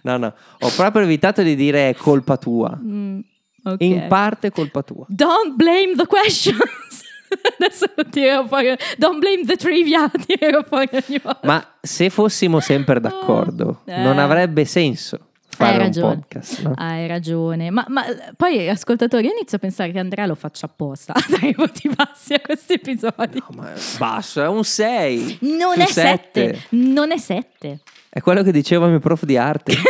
no, 0.04 0.18
no, 0.18 0.34
ho 0.60 0.70
proprio 0.76 1.04
evitato 1.04 1.42
di 1.44 1.56
dire 1.56 1.90
è 1.90 1.96
colpa 1.96 2.38
tua. 2.38 2.78
Mm, 2.82 3.20
ok. 3.64 3.76
In 3.82 4.06
parte 4.08 4.48
è 4.48 4.52
colpa 4.52 4.82
tua. 4.84 5.06
Don't 5.08 5.54
blame 5.56 5.94
the 5.96 6.06
questions. 6.08 7.04
Adesso 7.60 7.88
tirerò 8.10 8.48
fuori. 8.48 8.76
Don't 8.98 9.20
blame 9.20 9.44
the 9.46 9.56
trivia. 9.58 10.10
Tirerò 10.26 10.64
fuori 10.64 10.90
ogni 10.92 11.20
volta. 11.22 11.40
Ma 11.44 11.66
se 11.82 12.10
fossimo 12.10 12.60
sempre 12.60 13.00
d'accordo, 13.00 13.82
Eh. 13.86 13.98
non 14.02 14.20
avrebbe 14.20 14.66
senso 14.66 15.20
fare 15.56 15.72
Hai 15.74 15.78
ragione. 15.80 16.16
podcast. 16.16 16.62
no? 16.62 16.74
Hai 16.76 17.08
ragione. 17.08 17.70
Ma, 17.72 17.86
ma, 17.90 18.04
poi, 18.38 18.70
ascoltatori, 18.70 19.26
io 19.26 19.32
inizio 19.34 19.58
a 19.58 19.60
pensare 19.60 19.92
che 19.92 20.00
Andrea 20.00 20.26
lo 20.26 20.36
faccia 20.36 20.68
apposta. 20.68 21.14
Dare 21.28 21.54
voti 21.58 21.90
bassi 21.90 22.34
a 22.34 22.40
questi 22.42 22.74
episodi. 22.74 23.40
No, 23.40 23.48
ma 23.56 23.74
è 23.74 23.80
basso, 23.98 24.44
è 24.44 24.48
un 24.48 24.64
6. 24.64 25.40
non 25.42 25.80
è 25.82 25.86
7. 25.86 26.64
Non 26.70 27.12
è 27.12 27.18
7. 27.18 27.80
È 28.10 28.22
quello 28.22 28.44
che 28.44 28.52
diceva 28.52 28.86
il 28.86 28.92
mio 28.92 29.00
prof 29.00 29.24
di 29.26 29.38
arte. 29.38 29.74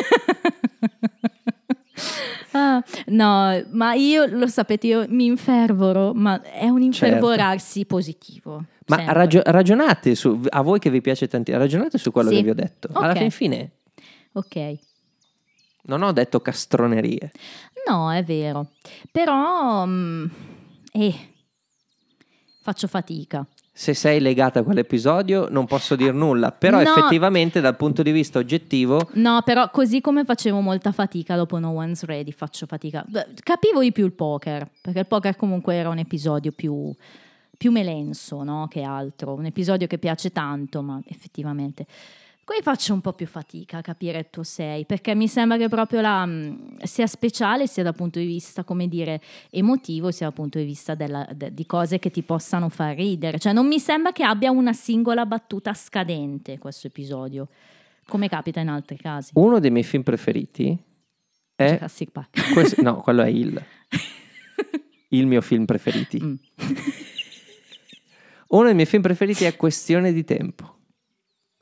Ah, 2.57 2.81
no, 3.07 3.61
ma 3.71 3.93
io 3.95 4.25
lo 4.27 4.47
sapete, 4.47 4.87
io 4.87 5.05
mi 5.09 5.25
infervoro, 5.25 6.13
ma 6.13 6.41
è 6.41 6.69
un 6.69 6.81
infervorarsi 6.81 7.85
positivo. 7.85 8.63
Ma 8.87 9.11
ragio- 9.11 9.41
ragionate 9.43 10.15
su, 10.15 10.39
a 10.47 10.61
voi 10.61 10.79
che 10.79 10.89
vi 10.89 11.01
piace 11.01 11.27
tanto, 11.27 11.51
ragionate 11.57 11.97
su 11.97 12.11
quello 12.11 12.29
Sì. 12.29 12.35
che 12.37 12.41
vi 12.43 12.49
ho 12.51 12.53
detto. 12.53 12.87
Alla 12.93 13.11
Ok. 13.11 13.17
fin 13.17 13.31
fine 13.31 13.71
Ok. 14.33 14.75
Non 15.85 16.03
ho 16.03 16.11
detto 16.11 16.39
castronerie. 16.39 17.31
No, 17.87 18.11
è 18.11 18.23
vero. 18.23 18.71
Però, 19.11 19.85
mm, 19.85 20.25
eh, 20.91 21.13
faccio 22.61 22.87
fatica. 22.87 23.45
Se 23.77 23.93
sei 23.93 24.21
legata 24.21 24.59
a 24.59 24.63
quell'episodio 24.63 25.47
non 25.49 25.65
posso 25.65 25.97
dire 25.97 26.13
nulla, 26.13 26.53
però 26.53 26.81
No. 26.81 26.83
effettivamente 26.89 27.59
dal 27.59 27.75
punto 27.75 28.03
di 28.03 28.11
vista 28.11 28.39
oggettivo 28.39 29.09
No, 29.15 29.41
però 29.43 29.69
così 29.69 29.99
come 29.99 30.23
facevo 30.23 30.61
molta 30.61 30.93
fatica 30.93 31.35
dopo 31.35 31.59
No 31.59 31.71
One's 31.71 32.03
Ready, 32.03 32.31
faccio 32.31 32.65
fatica. 32.67 33.05
Capivo 33.43 33.81
di 33.81 33.91
più 33.91 34.05
il 34.05 34.13
poker, 34.13 34.69
perché 34.81 34.99
il 34.99 35.07
poker 35.07 35.35
comunque 35.35 35.75
era 35.75 35.89
un 35.89 35.97
episodio 35.97 36.53
più, 36.53 36.89
più 37.57 37.71
melenso 37.71 38.43
no? 38.43 38.67
che 38.69 38.81
altro, 38.81 39.33
un 39.33 39.45
episodio 39.45 39.87
che 39.87 39.97
piace 39.97 40.31
tanto, 40.31 40.81
ma 40.81 40.99
effettivamente... 41.07 41.85
Qui 42.45 42.57
faccio 42.61 42.93
un 42.93 43.01
po' 43.01 43.13
più 43.13 43.25
fatica 43.25 43.79
a 43.79 43.81
capire 43.81 44.19
il 44.19 44.27
tuo 44.29 44.43
sei, 44.43 44.85
perché 44.85 45.15
mi 45.15 45.27
sembra 45.27 45.57
che 45.57 45.67
proprio 45.67 45.99
la, 46.01 46.23
mh, 46.27 46.83
sia 46.83 47.07
speciale 47.07 47.65
sia 47.65 47.81
dal 47.81 47.95
punto 47.95 48.19
di 48.19 48.25
vista, 48.27 48.63
come 48.63 48.87
dire, 48.87 49.19
emotivo, 49.49 50.11
sia 50.11 50.27
dal 50.27 50.35
punto 50.35 50.59
di 50.59 50.63
vista 50.65 50.93
della- 50.93 51.27
de- 51.33 51.51
di 51.55 51.65
cose 51.65 51.97
che 51.97 52.11
ti 52.11 52.21
possano 52.21 52.69
far 52.69 52.95
ridere. 52.95 53.39
Cioè 53.39 53.51
non 53.51 53.65
mi 53.65 53.79
sembra 53.79 54.11
che 54.11 54.23
abbia 54.23 54.51
una 54.51 54.73
singola 54.73 55.25
battuta 55.25 55.73
scadente 55.73 56.59
questo 56.59 56.85
episodio, 56.85 57.47
come 58.05 58.29
capita 58.29 58.59
in 58.59 58.67
altri 58.67 58.97
casi. 58.97 59.31
uno 59.33 59.57
dei 59.59 59.71
miei 59.71 59.83
film 59.83 60.03
preferiti 60.03 60.77
è 61.55 61.71
Jurassic 61.71 62.11
Park. 62.11 62.53
questo- 62.53 62.79
no, 62.83 62.97
quello 63.01 63.23
è 63.23 63.27
il 63.29 63.59
il 65.09 65.25
mio 65.25 65.41
film 65.41 65.65
preferiti. 65.65 66.21
Mm. 66.23 66.35
Uno 68.49 68.65
dei 68.65 68.73
miei 68.75 68.85
film 68.85 69.01
preferiti 69.01 69.45
è 69.45 69.55
Questione 69.55 70.13
di 70.13 70.23
tempo. 70.23 70.74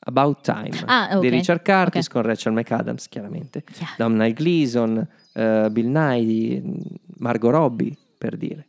About 0.05 0.41
Time 0.41 0.83
Ah, 0.85 1.09
ok. 1.13 1.19
di 1.21 1.29
Richard 1.29 1.63
Curtis 1.63 2.07
Ok. 2.07 2.11
con 2.11 2.21
Rachel 2.23 2.53
McAdams, 2.53 3.07
chiaramente. 3.07 3.63
Chiaro. 3.63 3.93
Domhnall 3.97 4.33
Gleeson, 4.33 5.07
eh, 5.33 5.67
Bill 5.71 5.89
Nighy, 5.89 6.61
Margot 7.17 7.51
Robbie, 7.51 7.95
per 8.17 8.35
dire. 8.35 8.67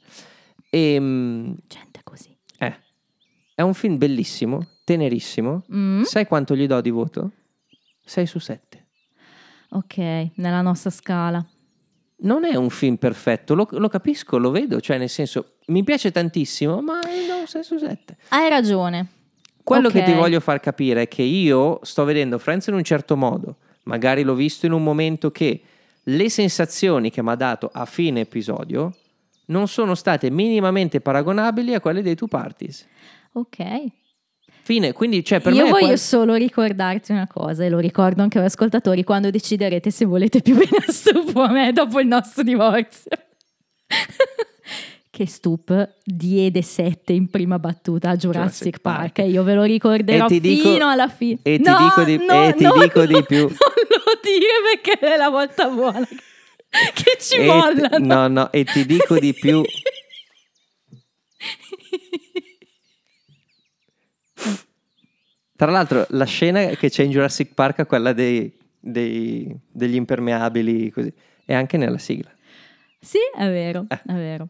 E, 0.70 0.96
mm, 1.00 1.52
Gente 1.66 2.00
così. 2.04 2.36
eh, 2.58 2.76
è 3.54 3.62
un 3.62 3.74
film 3.74 3.98
bellissimo, 3.98 4.64
tenerissimo. 4.84 5.64
Mm, 5.74 6.02
Sai 6.02 6.26
quanto 6.26 6.54
gli 6.54 6.66
do 6.66 6.80
di 6.80 6.90
voto? 6.90 7.30
6 8.04 8.26
su 8.26 8.38
7. 8.38 8.86
ok, 9.70 9.96
nella 10.36 10.60
nostra 10.60 10.90
scala. 10.90 11.44
Non 12.16 12.44
è 12.44 12.54
un 12.54 12.70
film 12.70 12.94
perfetto, 12.96 13.54
lo, 13.56 13.66
lo 13.72 13.88
capisco, 13.88 14.38
lo 14.38 14.50
vedo, 14.52 14.80
cioè 14.80 14.98
nel 14.98 15.08
senso 15.08 15.56
mi 15.66 15.82
piace 15.82 16.12
tantissimo, 16.12 16.80
ma 16.80 17.00
un 17.02 17.46
6 17.46 17.64
su 17.64 17.76
7. 17.76 18.16
Hai 18.28 18.48
ragione. 18.48 19.08
Quello 19.64 19.88
che 19.88 20.00
Ok. 20.00 20.04
ti 20.04 20.12
voglio 20.12 20.40
far 20.40 20.60
capire 20.60 21.02
è 21.02 21.08
che 21.08 21.22
io 21.22 21.80
sto 21.82 22.04
vedendo 22.04 22.38
Friends 22.38 22.66
in 22.66 22.74
un 22.74 22.84
certo 22.84 23.16
modo, 23.16 23.56
magari 23.84 24.22
l'ho 24.22 24.34
visto 24.34 24.66
in 24.66 24.72
un 24.72 24.82
momento 24.82 25.30
che 25.30 25.60
le 26.02 26.28
sensazioni 26.28 27.10
che 27.10 27.22
mi 27.22 27.30
ha 27.30 27.34
dato 27.34 27.70
a 27.72 27.86
fine 27.86 28.20
episodio 28.20 28.94
non 29.46 29.66
sono 29.68 29.94
state 29.94 30.30
minimamente 30.30 31.00
paragonabili 31.00 31.72
a 31.74 31.80
quelle 31.80 32.02
dei 32.02 32.14
two 32.14 32.28
parties. 32.28 32.86
Ok. 33.32 33.64
Fine, 34.62 34.92
quindi 34.92 35.24
cioè 35.24 35.40
per 35.40 35.52
Io 35.54 35.64
me 35.64 35.70
voglio 35.70 35.86
quel- 35.86 35.98
solo 35.98 36.34
ricordarti 36.34 37.12
una 37.12 37.26
cosa, 37.26 37.64
e 37.64 37.68
lo 37.70 37.78
ricordo 37.78 38.22
anche 38.22 38.38
agli 38.38 38.44
ascoltatori, 38.46 39.02
quando 39.04 39.30
deciderete 39.30 39.90
se 39.90 40.04
volete 40.04 40.40
più 40.42 40.54
bene 40.56 40.76
a 40.86 40.90
Stup 40.92 41.34
o 41.36 41.40
a 41.42 41.50
me 41.50 41.72
dopo 41.72 42.00
il 42.00 42.06
nostro 42.06 42.42
divorzio. 42.42 43.10
Che 45.14 45.26
Stup 45.28 45.94
diede 46.04 46.60
7 46.60 47.12
in 47.12 47.28
prima 47.30 47.60
battuta 47.60 48.10
a 48.10 48.16
Jurassic, 48.16 48.42
Jurassic 48.74 48.80
Park. 48.80 49.12
Park. 49.14 49.30
io 49.30 49.44
ve 49.44 49.54
lo 49.54 49.62
ricorderò 49.62 50.26
ti 50.26 50.40
dico- 50.40 50.72
fino 50.72 50.88
alla 50.88 51.06
fine. 51.08 51.38
e 51.44 51.58
ti 51.60 51.68
No, 51.70 51.78
dico 51.78 52.02
di- 52.02 52.16
no, 52.26 52.48
e 52.48 52.54
ti 52.54 52.64
no, 52.64 52.72
dico 52.80 53.06
di 53.06 53.22
più. 53.24 53.42
Non 53.42 54.02
lo 54.04 54.20
dire 54.22 54.80
perché 54.82 54.98
è 55.14 55.16
la 55.16 55.28
volta 55.28 55.68
buona 55.68 56.04
che- 56.06 57.16
ci 57.20 57.36
E 57.36 57.44
mollano. 57.46 57.98
no, 57.98 58.26
no, 58.26 58.50
e 58.52 58.64
ti 58.64 58.84
dico 58.86 59.16
di 59.18 59.32
più. 59.32 59.62
Tra 65.56 65.70
l'altro, 65.70 66.04
la 66.10 66.24
scena 66.24 66.64
che 66.70 66.90
c'è 66.90 67.04
in 67.04 67.10
Jurassic 67.10 67.54
Park 67.54 67.78
è 67.78 67.86
quella 67.86 68.12
dei- 68.12 68.52
dei- 68.80 69.56
degli 69.70 69.94
impermeabili, 69.94 70.90
così, 70.90 71.12
è 71.44 71.54
anche 71.54 71.76
nella 71.76 71.98
sigla. 71.98 72.30
Sì, 73.00 73.18
è 73.36 73.46
vero, 73.48 73.86
Eh. 73.88 74.00
è 74.04 74.12
vero. 74.14 74.48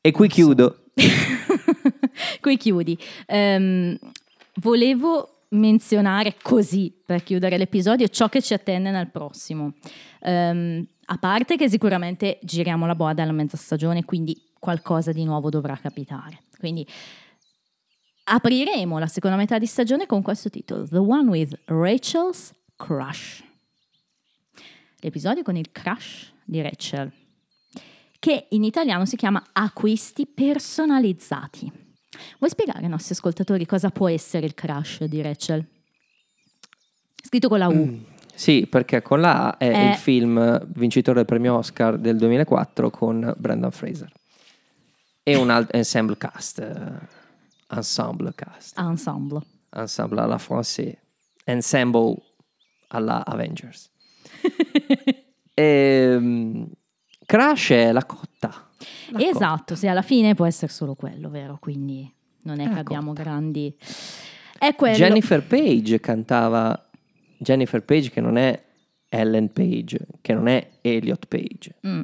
E 0.00 0.10
qui 0.12 0.28
chiudo. 0.28 0.84
Qui 2.40 2.56
chiudi. 2.56 2.98
Ehm, 3.26 3.98
volevo 4.56 5.44
menzionare 5.50 6.36
così, 6.42 6.92
per 7.04 7.22
chiudere 7.22 7.58
l'episodio, 7.58 8.08
ciò 8.08 8.28
che 8.28 8.42
ci 8.42 8.54
attende 8.54 8.90
nel 8.90 9.10
prossimo. 9.10 9.74
Ehm, 10.20 10.86
a 11.06 11.18
parte 11.18 11.56
che 11.56 11.68
sicuramente 11.68 12.38
giriamo 12.42 12.86
la 12.86 12.94
boa 12.94 13.14
dalla 13.14 13.32
mezza 13.32 13.56
stagione, 13.56 14.04
quindi 14.04 14.40
qualcosa 14.58 15.12
di 15.12 15.24
nuovo 15.24 15.50
dovrà 15.50 15.76
capitare. 15.76 16.44
Quindi 16.58 16.86
apriremo 18.24 18.98
la 18.98 19.06
seconda 19.06 19.36
metà 19.36 19.58
di 19.58 19.66
stagione 19.66 20.06
con 20.06 20.22
questo 20.22 20.50
titolo, 20.50 20.86
The 20.86 20.98
One 20.98 21.28
with 21.28 21.58
Rachel's 21.66 22.52
Crush. 22.76 23.44
L'episodio 25.00 25.42
con 25.42 25.56
il 25.56 25.70
crush 25.70 26.32
di 26.44 26.60
Rachel 26.60 27.12
che 28.26 28.46
in 28.50 28.64
italiano 28.64 29.04
si 29.06 29.14
chiama 29.14 29.40
acquisti 29.52 30.26
personalizzati. 30.26 31.70
Vuoi 32.40 32.50
spiegare 32.50 32.80
ai 32.82 32.88
nostri 32.88 33.14
ascoltatori 33.14 33.64
cosa 33.66 33.90
può 33.90 34.08
essere 34.08 34.46
il 34.46 34.54
crush 34.54 35.04
di 35.04 35.22
Rachel? 35.22 35.64
Scritto 37.22 37.48
con 37.48 37.58
la 37.60 37.68
U. 37.68 38.00
Sì, 38.34 38.66
perché 38.68 39.00
con 39.00 39.20
la 39.20 39.50
A 39.50 39.56
è 39.58 39.68
Eh. 39.68 39.90
il 39.90 39.94
film 39.94 40.66
vincitore 40.72 41.18
del 41.18 41.24
premio 41.24 41.54
Oscar 41.58 41.98
del 41.98 42.16
2004 42.16 42.90
con 42.90 43.32
Brandon 43.38 43.70
Fraser. 43.70 44.10
E 45.22 45.36
un 45.36 45.48
alt- 45.50 45.72
ensemble 45.72 46.16
cast. 46.16 46.58
eh, 46.58 47.74
ensemble 47.76 48.32
cast. 48.34 48.76
Ensemble. 48.76 49.40
Ensemble 49.70 50.20
alla 50.20 50.36
française. 50.38 50.96
Ensemble 51.44 52.16
alla 52.88 53.24
Avengers. 53.24 53.88
Ehm, 55.58 56.68
Crash 57.26 57.70
è 57.70 57.92
la 57.92 58.04
cotta. 58.06 58.70
La 59.10 59.20
Esatto, 59.20 59.74
sì, 59.74 59.86
alla 59.88 60.02
fine 60.02 60.34
può 60.34 60.46
essere 60.46 60.70
solo 60.72 60.94
quello, 60.94 61.28
vero? 61.28 61.58
Quindi 61.60 62.10
non 62.42 62.60
è 62.60 62.64
che 62.64 62.70
Ecco. 62.70 62.80
abbiamo 62.80 63.12
grandi... 63.12 63.74
È 64.58 64.74
quello. 64.74 64.96
Jennifer 64.96 65.42
Page 65.44 66.00
cantava 66.00 66.88
Jennifer 67.38 67.82
Page 67.84 68.10
che 68.10 68.20
non 68.22 68.36
è 68.38 68.64
Ellen 69.08 69.52
Page, 69.52 69.98
che 70.22 70.32
non 70.32 70.48
è 70.48 70.66
Elliot 70.80 71.26
Page. 71.26 71.74
Mm. 71.86 72.00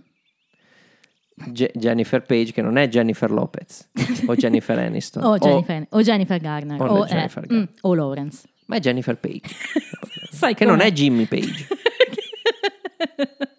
Je- 1.47 1.73
Jennifer 1.75 2.23
Page, 2.23 2.53
che 2.53 2.61
non 2.61 2.77
è 2.77 2.89
Jennifer 2.89 3.31
Lopez 3.31 3.89
o 4.27 4.35
Jennifer 4.37 4.79
Aniston. 4.79 5.25
O 5.25 5.39
Jennifer, 5.39 5.87
o 5.91 6.03
Jennifer 6.03 6.39
Garner. 6.39 6.81
o 6.81 6.85
O, 6.85 7.05
Jennifer 7.07 7.43
eh, 7.43 7.47
Garner. 7.47 7.69
mm, 7.71 7.75
o 7.81 7.95
Lawrence. 7.95 8.49
Ma 8.67 8.77
è 8.77 8.81
Jennifer 8.81 9.17
Page. 9.19 9.41
Sai 10.31 10.55
che 10.55 10.65
non 10.67 10.77
com'è? 10.77 10.89
è 10.89 10.93
Jimmy 10.93 11.25
Page. 11.27 11.67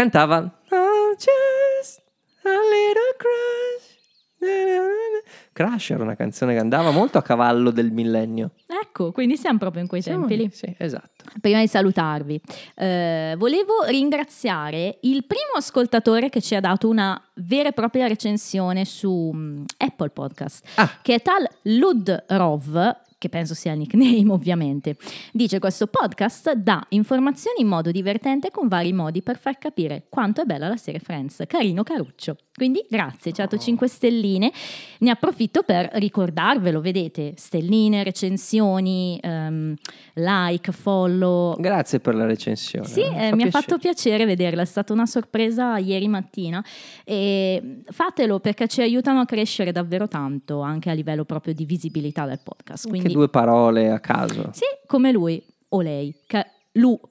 Cantava 0.00 0.38
"Oh, 0.70 1.14
just 1.14 2.00
a 2.42 2.48
little 2.48 3.12
crush. 3.18 3.98
Na, 4.38 4.48
na, 4.48 4.72
na, 4.78 4.78
na". 4.78 5.20
Crash 5.52 5.90
era 5.90 6.02
una 6.02 6.14
canzone 6.16 6.54
che 6.54 6.58
andava 6.58 6.90
molto 6.90 7.18
a 7.18 7.22
cavallo 7.22 7.70
del 7.70 7.90
millennio. 7.92 8.52
Ecco, 8.66 9.12
quindi 9.12 9.36
siamo 9.36 9.58
proprio 9.58 9.82
in 9.82 9.88
quei 9.88 10.00
Siamo 10.00 10.20
tempi 10.26 10.36
lì. 10.36 10.44
lì, 10.44 10.50
Sì, 10.54 10.74
esatto. 10.78 11.24
Prima 11.42 11.60
di 11.60 11.68
salutarvi, 11.68 12.40
eh, 12.76 13.34
volevo 13.36 13.82
ringraziare 13.88 14.96
il 15.02 15.26
primo 15.26 15.52
ascoltatore 15.56 16.30
che 16.30 16.40
ci 16.40 16.54
ha 16.54 16.60
dato 16.60 16.88
una 16.88 17.22
vera 17.34 17.68
e 17.68 17.72
propria 17.72 18.06
recensione 18.06 18.86
su 18.86 19.30
mm, 19.34 19.64
Apple 19.76 20.08
Podcast, 20.08 20.66
Ah. 20.76 20.98
che 21.02 21.16
è 21.16 21.20
tal 21.20 21.46
Lud 21.64 22.24
Rov, 22.28 22.96
che 23.20 23.28
penso 23.28 23.54
sia 23.54 23.72
il 23.72 23.78
nickname 23.78 24.32
ovviamente. 24.32 24.96
Dice 25.30 25.58
questo 25.58 25.86
podcast 25.86 26.54
dà 26.54 26.84
informazioni 26.88 27.60
in 27.60 27.66
modo 27.66 27.90
divertente 27.90 28.50
con 28.50 28.66
vari 28.66 28.94
modi 28.94 29.22
per 29.22 29.38
far 29.38 29.58
capire 29.58 30.06
quanto 30.08 30.40
è 30.40 30.44
bella 30.46 30.68
la 30.68 30.78
serie 30.78 31.00
Friends. 31.00 31.44
Carino 31.46 31.82
caruccio. 31.82 32.36
Quindi 32.54 32.84
grazie, 32.88 33.32
dato 33.32 33.58
5 33.58 33.86
stelline. 33.88 34.50
Ne 34.98 35.10
approfitto 35.10 35.62
per 35.62 35.90
ricordarvelo, 35.94 36.80
vedete, 36.80 37.34
stelline, 37.36 38.02
recensioni, 38.02 39.18
ehm, 39.22 39.74
like, 40.14 40.72
follow. 40.72 41.58
Grazie 41.60 42.00
per 42.00 42.14
la 42.14 42.24
recensione. 42.24 42.86
Sì, 42.86 43.02
Fa 43.02 43.28
eh, 43.28 43.34
mi 43.34 43.42
ha 43.42 43.50
fatto 43.50 43.78
piacere 43.78 44.24
vederla, 44.24 44.62
è 44.62 44.66
stata 44.66 44.92
una 44.94 45.06
sorpresa 45.06 45.76
ieri 45.76 46.08
mattina 46.08 46.64
e 47.04 47.82
fatelo 47.90 48.40
perché 48.40 48.66
ci 48.66 48.80
aiutano 48.80 49.20
a 49.20 49.26
crescere 49.26 49.72
davvero 49.72 50.08
tanto 50.08 50.60
anche 50.60 50.88
a 50.88 50.94
livello 50.94 51.24
proprio 51.24 51.52
di 51.52 51.64
visibilità 51.66 52.24
del 52.26 52.40
podcast. 52.42 52.88
Quindi 52.88 53.09
due 53.12 53.28
parole 53.28 53.90
a 53.90 54.00
caso. 54.00 54.50
sì, 54.52 54.64
come 54.86 55.12
lui 55.12 55.42
o 55.68 55.80
lei, 55.80 56.14
ca- 56.26 56.46
lu 56.74 56.98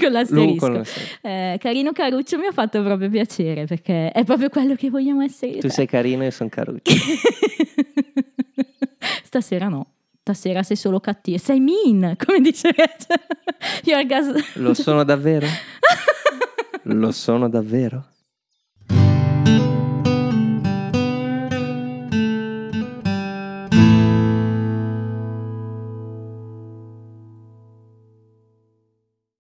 Lu 0.00 0.08
l'asterisco. 0.10 0.66
con 0.66 0.72
l'asterisco. 0.74 1.18
Eh, 1.26 1.56
carino 1.60 1.92
Caruccio 1.92 2.38
mi 2.38 2.46
ha 2.46 2.52
fatto 2.52 2.82
proprio 2.82 3.08
piacere 3.08 3.64
perché 3.66 4.10
è 4.10 4.24
proprio 4.24 4.48
quello 4.48 4.74
che 4.74 4.90
vogliamo 4.90 5.22
essere. 5.22 5.58
Tu 5.58 5.68
sei 5.68 5.86
carino 5.86 6.24
e 6.24 6.30
sono 6.30 6.48
caruccio. 6.48 6.92
Stasera 9.24 9.68
no. 9.68 9.86
Stasera 10.20 10.62
sei 10.62 10.76
solo 10.76 11.00
cattivo. 11.00 11.38
Sei 11.38 11.60
mean, 11.60 12.14
come 12.24 12.40
dice 12.40 12.70
gas- 14.06 14.54
Lo 14.56 14.74
sono 14.74 15.02
davvero? 15.04 15.46
Lo 16.84 17.10
sono 17.12 17.48
davvero? 17.48 18.06